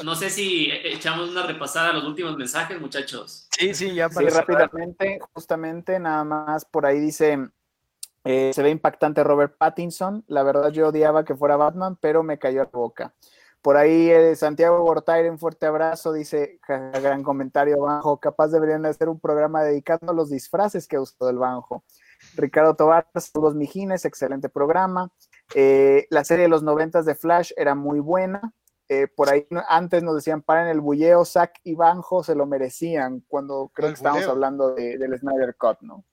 No 0.04 0.16
sé 0.16 0.30
si 0.30 0.70
echamos 0.72 1.30
una 1.30 1.44
repasada 1.44 1.90
a 1.90 1.94
los 1.94 2.04
últimos 2.04 2.38
mensajes, 2.38 2.80
muchachos. 2.80 3.48
Sí, 3.52 3.74
sí, 3.74 3.94
ya 3.94 4.10
para. 4.10 4.30
Sí, 4.30 4.38
rápidamente, 4.38 5.20
justamente, 5.34 6.00
nada 6.00 6.24
más 6.24 6.66
por 6.66 6.86
ahí 6.86 7.00
dice. 7.00 7.50
Eh, 8.26 8.52
se 8.54 8.62
ve 8.62 8.70
impactante 8.70 9.24
Robert 9.24 9.58
Pattinson. 9.58 10.26
La 10.28 10.44
verdad, 10.44 10.72
yo 10.72 10.90
odiaba 10.90 11.24
que 11.24 11.36
fuera 11.36 11.56
Batman, 11.56 11.98
pero 12.00 12.22
me 12.22 12.38
cayó 12.38 12.62
a 12.62 12.66
la 12.66 12.72
boca. 12.72 13.14
Por 13.62 13.76
ahí 13.76 14.10
eh, 14.10 14.36
Santiago 14.36 14.82
Gortaire, 14.84 15.30
un 15.30 15.38
fuerte 15.38 15.66
abrazo, 15.66 16.14
dice, 16.14 16.60
gran 16.68 17.24
comentario 17.24 17.82
Banjo, 17.82 18.20
capaz 18.20 18.48
deberían 18.50 18.86
hacer 18.86 19.10
un 19.10 19.20
programa 19.20 19.64
dedicado 19.64 20.12
a 20.12 20.14
los 20.14 20.30
disfraces 20.30 20.88
que 20.88 20.98
usó 20.98 21.30
el 21.30 21.38
Banjo. 21.38 21.84
Ricardo 22.36 22.76
Tobar, 22.76 23.08
saludos 23.16 23.56
Mijines, 23.56 24.06
excelente 24.06 24.50
programa. 24.50 25.12
Eh, 25.56 26.08
la 26.10 26.24
serie 26.24 26.44
de 26.44 26.50
los 26.50 26.64
noventas 26.64 27.06
de 27.06 27.16
Flash 27.16 27.52
era 27.58 27.76
muy 27.76 28.00
buena. 28.00 28.54
Eh, 28.88 29.08
por 29.08 29.30
ahí 29.30 29.46
antes 29.68 30.02
nos 30.04 30.16
decían, 30.16 30.42
paren 30.42 30.68
el 30.68 30.82
bulleo, 30.82 31.24
Zack 31.24 31.60
y 31.64 31.76
Banjo 31.76 32.24
se 32.24 32.34
lo 32.34 32.48
merecían, 32.48 33.24
cuando 33.28 33.72
creo 33.74 33.90
que 33.90 33.96
estábamos 33.96 34.28
hablando 34.28 34.74
del 34.74 35.20
Snyder 35.20 35.56
Cut, 35.56 35.82
¿no? 35.82 36.06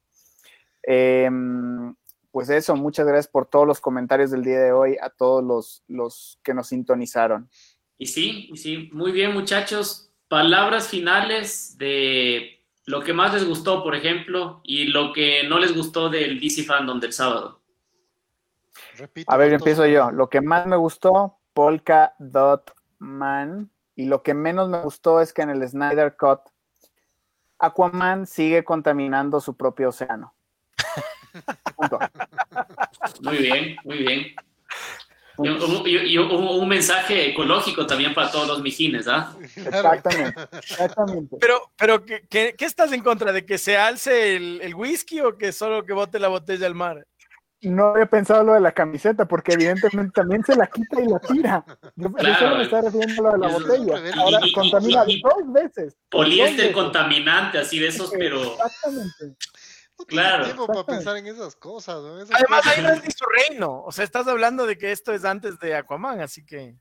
Em, 0.83 1.95
pues 2.37 2.51
eso, 2.51 2.77
muchas 2.77 3.07
gracias 3.07 3.29
por 3.29 3.47
todos 3.47 3.67
los 3.67 3.81
comentarios 3.81 4.31
del 4.31 4.45
día 4.45 4.61
de 4.61 4.71
hoy, 4.71 4.99
a 5.01 5.09
todos 5.09 5.43
los, 5.43 5.83
los 5.89 6.39
que 6.43 6.53
nos 6.53 6.67
sintonizaron. 6.67 7.49
Y 7.97 8.09
sí, 8.09 8.51
y 8.53 8.59
sí, 8.59 8.91
muy 8.93 9.11
bien 9.11 9.33
muchachos. 9.33 10.13
Palabras 10.29 10.89
finales 10.89 11.79
de 11.79 12.63
lo 12.85 13.03
que 13.03 13.15
más 13.15 13.33
les 13.33 13.49
gustó, 13.49 13.83
por 13.83 13.95
ejemplo, 13.95 14.61
y 14.65 14.89
lo 14.89 15.15
que 15.15 15.49
no 15.49 15.59
les 15.59 15.75
gustó 15.75 16.11
del 16.11 16.39
DC 16.39 16.65
Fandom 16.65 17.01
del 17.01 17.15
sábado. 17.15 17.63
a 19.29 19.37
ver, 19.39 19.55
empiezo 19.55 19.87
yo. 19.87 20.11
Lo 20.11 20.29
que 20.29 20.43
más 20.43 20.67
me 20.67 20.77
gustó, 20.77 21.39
Polka 21.55 22.17
Dot 22.19 22.75
Man, 22.99 23.71
y 23.95 24.05
lo 24.05 24.23
que 24.23 24.35
menos 24.35 24.69
me 24.69 24.83
gustó 24.83 25.23
es 25.23 25.33
que 25.33 25.41
en 25.41 25.49
el 25.49 25.67
Snyder 25.67 26.15
Cut, 26.19 26.41
Aquaman 27.59 28.27
sigue 28.27 28.63
contaminando 28.63 29.41
su 29.41 29.57
propio 29.57 29.89
océano. 29.89 30.36
Muy 33.23 33.37
bien, 33.39 33.77
muy 33.85 33.99
bien. 33.99 34.37
Y, 35.39 36.19
un, 36.19 36.69
mensaje 36.69 37.31
ecológico 37.31 37.87
también 37.87 38.15
para 38.15 38.31
todos 38.31 38.49
los 38.49 38.63
mijines, 38.63 39.07
¿ah? 39.07 39.35
Exactamente, 39.55 40.49
Pero, 41.39 41.71
pero 41.77 42.05
¿qué, 42.05 42.55
estás 42.59 42.93
en 42.93 43.03
contra? 43.03 43.33
¿De 43.33 43.45
que 43.45 43.59
se 43.59 43.77
alce 43.77 44.37
el, 44.37 44.75
whisky 44.75 45.21
o 45.21 45.37
que 45.37 45.53
solo 45.53 45.85
que 45.85 45.93
bote 45.93 46.19
la 46.19 46.29
botella 46.29 46.67
al 46.67 46.75
mar? 46.75 47.07
No 47.61 47.89
había 47.89 48.07
pensado 48.07 48.45
lo 48.45 48.55
de 48.55 48.61
la 48.61 48.73
camiseta, 48.73 49.27
porque 49.27 49.55
evidentemente 49.55 50.13
también 50.15 50.45
se 50.45 50.55
la 50.57 50.67
quita 50.67 51.03
y 51.03 51.07
la 51.07 51.19
tira. 51.19 51.65
Yo, 51.97 52.11
solo 52.39 52.57
me 52.57 52.63
estaba 52.63 52.83
refiriendo 52.83 53.23
lo 53.23 53.33
de 53.33 53.39
la 53.39 53.49
botella. 53.49 54.13
Ahora 54.17 54.41
contamina 54.55 55.05
dos 55.05 55.53
veces. 55.53 55.97
Poliéster 56.11 56.73
contaminante, 56.73 57.59
así 57.59 57.79
de 57.79 57.89
esos, 57.89 58.11
pero. 58.17 58.41
Exactamente 58.43 59.37
claro. 60.05 60.45
tiempo 60.45 60.67
para 60.67 60.85
pensar 60.85 61.17
en 61.17 61.27
esas 61.27 61.57
cosas. 61.57 61.97
Además, 61.97 62.67
ahí 62.67 62.83
no 62.83 62.91
es 62.91 63.05
ni 63.05 63.11
su 63.11 63.25
reino. 63.25 63.83
O 63.85 63.93
sea, 63.93 64.05
estás 64.05 64.27
hablando 64.29 64.67
de 64.67 64.77
que 64.77 64.93
esto 64.93 65.13
es 65.13 65.25
antes 65.25 65.59
de 65.59 65.75
Aquaman, 65.75 66.21
así 66.21 66.45
que. 66.45 66.77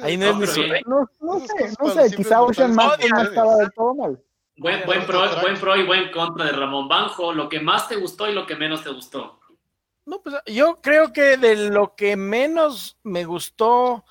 Ahí 0.00 0.16
no 0.16 0.26
es 0.26 0.36
ni 0.36 0.46
su 0.46 0.62
No, 0.86 1.08
no 1.20 1.40
sé, 1.40 1.72
no 1.78 1.90
sé, 1.90 2.16
quizá 2.16 2.42
Ocean 2.42 2.74
Master 2.74 3.10
no 3.10 3.22
estaba 3.22 3.56
del 3.56 3.72
todo 3.72 3.94
mal. 3.94 4.22
Buen, 4.58 4.84
buen, 4.86 5.06
pro, 5.06 5.40
buen 5.42 5.60
pro 5.60 5.76
y 5.76 5.84
buen 5.84 6.10
contra 6.10 6.46
de 6.46 6.52
Ramón 6.52 6.88
Banjo. 6.88 7.32
Lo 7.32 7.48
que 7.48 7.60
más 7.60 7.88
te 7.88 7.96
gustó 7.96 8.28
y 8.28 8.32
lo 8.32 8.46
que 8.46 8.56
menos 8.56 8.82
te 8.82 8.90
gustó. 8.90 9.38
No, 10.06 10.22
pues 10.22 10.36
yo 10.46 10.80
creo 10.80 11.12
que 11.12 11.36
de 11.36 11.68
lo 11.70 11.96
que 11.96 12.16
menos 12.16 12.96
me 13.02 13.24
gustó, 13.24 14.04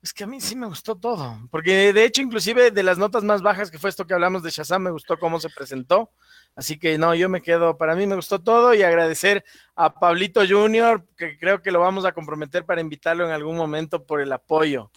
es 0.00 0.14
que 0.14 0.22
a 0.22 0.26
mí 0.28 0.40
sí 0.40 0.54
me 0.54 0.68
gustó 0.68 0.94
todo, 0.94 1.36
porque 1.50 1.92
de 1.92 2.04
hecho 2.04 2.22
inclusive 2.22 2.70
de 2.70 2.82
las 2.84 2.98
notas 2.98 3.24
más 3.24 3.42
bajas 3.42 3.68
que 3.68 3.78
fue 3.78 3.90
esto 3.90 4.06
que 4.06 4.14
hablamos 4.14 4.44
de 4.44 4.50
Shazam, 4.50 4.82
me 4.82 4.92
gustó 4.92 5.18
cómo 5.18 5.40
se 5.40 5.50
presentó, 5.50 6.12
así 6.56 6.78
que 6.78 6.98
no, 6.98 7.14
yo 7.14 7.28
me 7.28 7.42
quedo, 7.42 7.76
para 7.76 7.94
mí 7.94 8.06
me 8.06 8.16
gustó 8.16 8.40
todo 8.40 8.74
y 8.74 8.82
agradecer 8.82 9.44
a 9.74 9.94
Pablito 9.94 10.42
Junior, 10.46 11.06
que 11.16 11.38
creo 11.38 11.62
que 11.62 11.70
lo 11.70 11.80
vamos 11.80 12.04
a 12.04 12.12
comprometer 12.12 12.64
para 12.64 12.80
invitarlo 12.80 13.24
en 13.24 13.32
algún 13.32 13.56
momento 13.56 14.04
por 14.04 14.20
el 14.20 14.32
apoyo. 14.32 14.90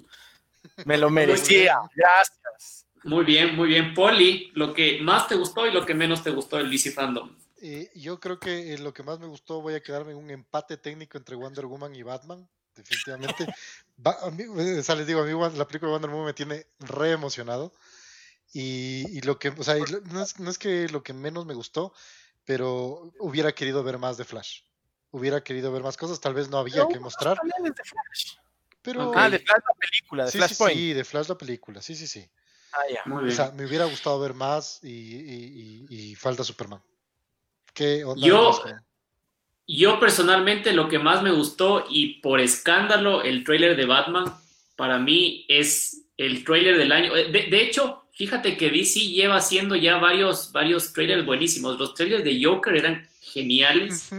Me 0.85 0.97
lo 0.97 1.09
merecía, 1.09 1.77
gracias. 1.95 2.85
Muy 3.03 3.23
bien, 3.23 3.55
muy 3.55 3.69
bien. 3.69 3.93
Poli, 3.93 4.51
lo 4.53 4.73
que 4.73 4.99
más 5.01 5.27
te 5.27 5.35
gustó 5.35 5.65
y 5.65 5.71
lo 5.71 5.85
que 5.85 5.93
menos 5.93 6.23
te 6.23 6.31
gustó 6.31 6.57
del 6.57 6.69
DC 6.69 6.91
Fandom. 6.91 7.35
Eh, 7.61 7.89
yo 7.95 8.19
creo 8.19 8.39
que 8.39 8.73
eh, 8.73 8.77
lo 8.77 8.93
que 8.93 9.03
más 9.03 9.19
me 9.19 9.27
gustó 9.27 9.61
voy 9.61 9.73
a 9.73 9.81
quedarme 9.81 10.11
en 10.11 10.17
un 10.17 10.29
empate 10.29 10.77
técnico 10.77 11.17
entre 11.17 11.35
Wonder 11.35 11.65
Woman 11.65 11.95
y 11.95 12.03
Batman, 12.03 12.47
definitivamente. 12.75 13.47
a 14.03 14.29
mí, 14.31 14.43
eh, 14.43 14.83
les 14.85 15.07
digo, 15.07 15.21
a 15.21 15.25
mí 15.25 15.57
la 15.57 15.67
película 15.67 15.89
de 15.89 15.93
Wonder 15.93 16.11
Woman 16.11 16.27
me 16.27 16.33
tiene 16.33 16.67
re 16.79 17.11
emocionado. 17.11 17.73
Y, 18.53 19.21
lo 19.21 19.37
que, 19.37 19.49
o 19.49 19.63
sea, 19.63 19.75
no 19.75 20.21
es, 20.21 20.39
no 20.39 20.49
es, 20.49 20.57
que 20.57 20.87
lo 20.89 21.03
que 21.03 21.13
menos 21.13 21.45
me 21.45 21.53
gustó, 21.53 21.93
pero 22.45 23.11
hubiera 23.19 23.53
querido 23.53 23.83
ver 23.83 23.97
más 23.97 24.17
de 24.17 24.25
Flash. 24.25 24.61
Hubiera 25.11 25.43
querido 25.43 25.71
ver 25.71 25.83
más 25.83 25.97
cosas, 25.97 26.19
tal 26.19 26.33
vez 26.33 26.49
no 26.49 26.57
había 26.57 26.87
que 26.87 26.99
mostrar. 26.99 27.39
Pero, 28.81 29.11
Ah, 29.15 29.29
de 29.29 29.39
Flash 29.39 29.63
la 29.67 29.75
película, 29.79 30.25
de 30.25 30.31
sí, 30.31 30.37
Flashpoint. 30.37 30.77
Sí, 30.77 30.93
de 30.93 31.03
Flash 31.03 31.27
la 31.27 31.37
película, 31.37 31.81
sí, 31.81 31.95
sí, 31.95 32.07
sí. 32.07 32.29
Ah, 32.73 32.81
ya. 32.89 33.13
O 33.13 33.31
sea, 33.31 33.51
me 33.51 33.65
hubiera 33.65 33.85
gustado 33.85 34.19
ver 34.19 34.33
más 34.33 34.83
y, 34.83 34.89
y, 34.89 35.85
y 35.89 36.15
falta 36.15 36.43
Superman. 36.43 36.81
¿Qué 37.73 38.03
onda 38.03 38.25
yo, 38.25 38.59
yo 39.67 39.99
personalmente 39.99 40.71
lo 40.71 40.87
que 40.87 40.97
más 40.97 41.21
me 41.21 41.31
gustó 41.31 41.85
y 41.89 42.21
por 42.21 42.39
escándalo 42.39 43.21
el 43.21 43.43
trailer 43.43 43.75
de 43.75 43.85
Batman 43.85 44.33
para 44.77 44.97
mí 44.97 45.45
es 45.49 46.05
el 46.15 46.43
trailer 46.45 46.77
del 46.77 46.91
año. 46.91 47.15
Eh, 47.15 47.29
de, 47.29 47.61
hecho, 47.61 48.06
fíjate 48.17 48.57
que 48.57 48.71
DC 48.71 48.99
lleva 48.99 49.37
haciendo 49.37 49.75
ya 49.75 49.97
varios, 49.97 50.51
varios 50.51 50.91
trailers 50.91 51.25
buenísimos. 51.25 51.77
Los 51.77 51.93
trailers 51.93 52.23
de 52.23 52.43
Joker 52.43 52.75
eran 52.75 53.07
geniales. 53.21 54.09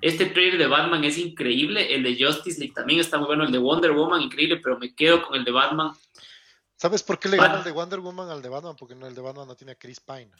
Este 0.00 0.26
trailer 0.26 0.58
de 0.58 0.66
Batman 0.66 1.04
es 1.04 1.18
increíble. 1.18 1.94
El 1.94 2.02
de 2.02 2.16
Justice 2.22 2.58
League 2.58 2.74
también 2.74 2.98
está 2.98 3.16
muy 3.16 3.28
bueno. 3.28 3.44
El 3.44 3.52
de 3.52 3.58
Wonder 3.58 3.92
Woman, 3.92 4.22
increíble, 4.22 4.56
pero 4.56 4.76
me 4.78 4.92
quedo 4.92 5.22
con 5.22 5.36
el 5.36 5.44
de 5.44 5.52
Batman. 5.52 5.92
¿Sabes 6.76 7.04
por 7.04 7.20
qué 7.20 7.28
le 7.28 7.36
gana 7.36 7.58
el 7.58 7.64
de 7.64 7.70
Wonder 7.70 8.00
Woman 8.00 8.28
al 8.28 8.42
de 8.42 8.48
Batman? 8.48 8.74
Porque 8.76 8.96
no, 8.96 9.06
el 9.06 9.14
de 9.14 9.20
Batman 9.20 9.46
no 9.46 9.54
tiene 9.54 9.72
a 9.72 9.76
Chris 9.76 10.00
Pine. 10.00 10.32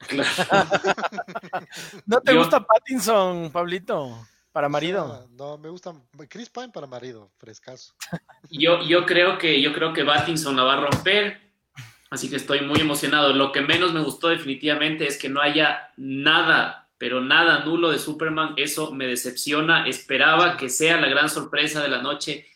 ¿No 2.06 2.20
te 2.20 2.34
gusta 2.34 2.64
Pattinson, 2.64 3.50
Pablito? 3.50 4.26
Para 4.52 4.68
marido. 4.68 5.26
No, 5.30 5.58
me 5.58 5.70
gusta 5.70 5.94
Chris 6.28 6.50
Pine 6.50 6.68
para 6.68 6.86
marido, 6.86 7.30
frescaso. 7.38 7.94
Yo, 8.50 8.82
yo 8.82 9.06
creo 9.06 9.38
que 9.38 9.62
yo 9.62 9.72
creo 9.72 9.92
que 9.92 10.04
Pattinson 10.04 10.56
la 10.56 10.64
va 10.64 10.74
a 10.74 10.80
romper, 10.80 11.49
así 12.10 12.28
que 12.28 12.36
estoy 12.36 12.60
muy 12.62 12.80
emocionado. 12.80 13.32
Lo 13.32 13.52
que 13.52 13.62
menos 13.62 13.92
me 13.92 14.02
gustó 14.02 14.28
definitivamente 14.28 15.06
es 15.06 15.16
que 15.16 15.28
no 15.28 15.40
haya 15.40 15.92
nada, 15.96 16.88
pero 16.98 17.20
nada 17.20 17.64
nulo 17.64 17.90
de 17.90 17.98
Superman. 17.98 18.54
Eso 18.56 18.92
me 18.92 19.06
decepciona. 19.06 19.86
Esperaba 19.86 20.56
que 20.56 20.68
sea 20.68 21.00
la 21.00 21.08
gran 21.08 21.30
sorpresa 21.30 21.82
de 21.82 21.88
la 21.88 22.02
noche. 22.02 22.46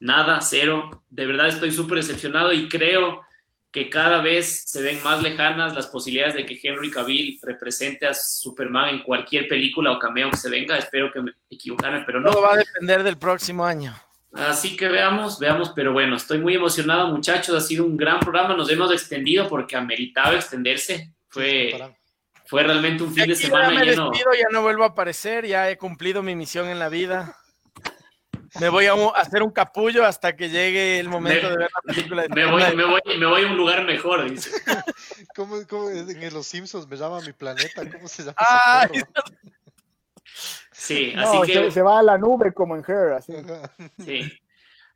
Nada, 0.00 0.40
cero. 0.40 1.04
De 1.08 1.26
verdad 1.26 1.48
estoy 1.48 1.70
súper 1.70 1.98
decepcionado 1.98 2.52
y 2.52 2.68
creo 2.68 3.22
que 3.70 3.90
cada 3.90 4.22
vez 4.22 4.62
se 4.66 4.80
ven 4.80 5.02
más 5.02 5.22
lejanas 5.22 5.74
las 5.74 5.86
posibilidades 5.88 6.34
de 6.34 6.46
que 6.46 6.58
Henry 6.62 6.90
Cavill 6.90 7.38
represente 7.42 8.06
a 8.06 8.14
Superman 8.14 8.88
en 8.88 9.02
cualquier 9.02 9.46
película 9.48 9.92
o 9.92 9.98
cameo 9.98 10.30
que 10.30 10.38
se 10.38 10.48
venga. 10.48 10.78
Espero 10.78 11.12
que 11.12 11.20
me 11.20 11.32
equivocara, 11.50 12.02
pero 12.06 12.20
no. 12.20 12.30
Todo 12.30 12.42
va 12.42 12.54
a 12.54 12.56
depender 12.56 13.02
del 13.02 13.18
próximo 13.18 13.66
año. 13.66 13.94
Así 14.36 14.76
que 14.76 14.88
veamos, 14.88 15.38
veamos, 15.38 15.72
pero 15.74 15.92
bueno, 15.92 16.16
estoy 16.16 16.38
muy 16.38 16.54
emocionado, 16.54 17.08
muchachos. 17.08 17.54
Ha 17.54 17.60
sido 17.60 17.84
un 17.84 17.96
gran 17.96 18.20
programa. 18.20 18.56
Nos 18.56 18.70
hemos 18.70 18.92
extendido 18.92 19.48
porque 19.48 19.76
ameritaba 19.76 20.34
extenderse. 20.34 21.12
Fue, 21.28 21.74
fue 22.46 22.62
realmente 22.62 23.02
un 23.02 23.14
fin 23.14 23.26
de 23.26 23.34
semana 23.34 23.72
ya 23.72 23.78
me 23.78 23.86
lleno. 23.86 24.10
Despido, 24.10 24.32
ya 24.34 24.48
no 24.52 24.62
vuelvo 24.62 24.84
a 24.84 24.88
aparecer, 24.88 25.46
ya 25.46 25.70
he 25.70 25.76
cumplido 25.76 26.22
mi 26.22 26.34
misión 26.34 26.68
en 26.68 26.78
la 26.78 26.88
vida. 26.88 27.36
Me 28.60 28.68
voy 28.68 28.86
a, 28.86 28.94
hacer 29.16 29.42
un 29.42 29.50
capullo 29.50 30.04
hasta 30.04 30.34
que 30.34 30.48
llegue 30.48 30.98
el 30.98 31.08
momento 31.08 31.50
de 31.50 31.58
ver 31.58 31.70
la 31.72 31.92
película. 31.92 32.22
De 32.22 32.28
me, 32.34 32.46
voy, 32.46 32.62
me, 32.74 32.84
voy, 32.84 33.00
me, 33.18 33.26
voy, 33.26 33.44
a 33.44 33.46
un 33.46 33.56
lugar 33.56 33.84
mejor, 33.84 34.30
dice. 34.30 34.50
¿Cómo, 35.34 35.56
cómo 35.68 35.90
en 35.90 36.34
Los 36.34 36.46
Simpsons 36.46 36.86
me 36.88 36.96
llama 36.96 37.20
mi 37.20 37.32
planeta? 37.32 37.88
¿Cómo 37.90 38.08
se 38.08 38.22
llama? 38.22 38.36
Ah, 38.38 38.88
sí, 40.86 41.12
así 41.16 41.52
que... 41.52 41.70
Se, 41.70 41.82
va 41.82 41.98
a 41.98 42.02
la 42.02 42.18
nube 42.18 42.52
como 42.52 42.76
en 42.76 42.84
Her, 42.86 43.12
así. 43.12 43.32
Sí. 44.04 44.32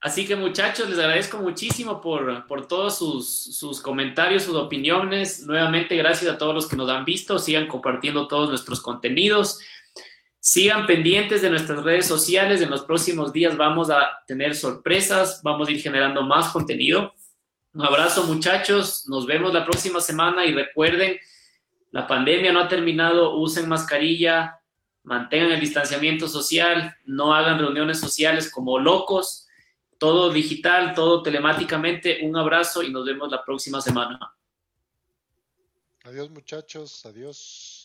Así 0.03 0.27
que 0.27 0.35
muchachos, 0.35 0.89
les 0.89 0.99
agradezco 0.99 1.37
muchísimo 1.37 2.01
por, 2.01 2.47
por 2.47 2.67
todos 2.67 2.97
sus, 2.97 3.29
sus, 3.29 3.83
comentarios, 3.83 4.45
sus 4.45 4.57
opiniones. 4.57 5.45
Nuevamente, 5.47 5.95
gracias 5.95 6.33
a 6.33 6.39
todos 6.39 6.55
los 6.55 6.67
que 6.67 6.77
nos 6.77 6.89
han 6.89 7.05
visto. 7.05 7.39
Sigan 7.39 7.69
compartiendo 7.69 8.27
todos 8.27 8.49
nuestros 8.49 8.81
contenidos. 8.81 9.61
Sigan 10.39 10.87
pendientes 10.87 11.43
de 11.43 11.51
nuestras 11.51 11.85
redes 11.85 12.07
sociales. 12.07 12.63
En 12.63 12.71
los 12.71 12.83
próximos 12.85 13.31
días 13.31 13.59
vamos 13.59 13.91
a 13.91 14.23
tener 14.27 14.55
sorpresas, 14.55 15.43
vamos 15.43 15.69
a 15.69 15.73
ir 15.73 15.83
generando 15.83 16.23
más 16.23 16.49
contenido. 16.49 17.13
Un 17.75 17.85
abrazo 17.85 18.25
muchachos, 18.25 19.07
nos 19.07 19.27
vemos 19.27 19.53
la 19.53 19.65
próxima 19.65 20.01
semana 20.01 20.45
y 20.45 20.53
recuerden, 20.53 21.19
la 21.93 22.07
pandemia 22.07 22.53
no 22.53 22.61
ha 22.61 22.69
terminado, 22.69 23.37
usen 23.37 23.69
mascarilla, 23.69 24.60
mantengan 25.11 25.51
el 25.51 25.61
distanciamiento 25.61 26.29
social, 26.29 26.97
no 27.05 27.35
hagan 27.35 27.59
reuniones 27.59 27.99
sociales 27.99 28.49
como 28.49 28.79
locos, 28.79 29.49
todo 29.99 30.33
digital, 30.33 30.95
todo 30.95 31.21
telemáticamente. 31.21 32.21
Un 32.23 32.37
abrazo 32.37 32.85
y 32.85 32.93
nos 32.93 33.05
vemos 33.05 33.29
la 33.29 33.45
próxima 33.45 33.81
semana. 33.81 34.33
Adiós 36.05 36.31
muchachos, 36.31 37.05
adiós. 37.05 37.80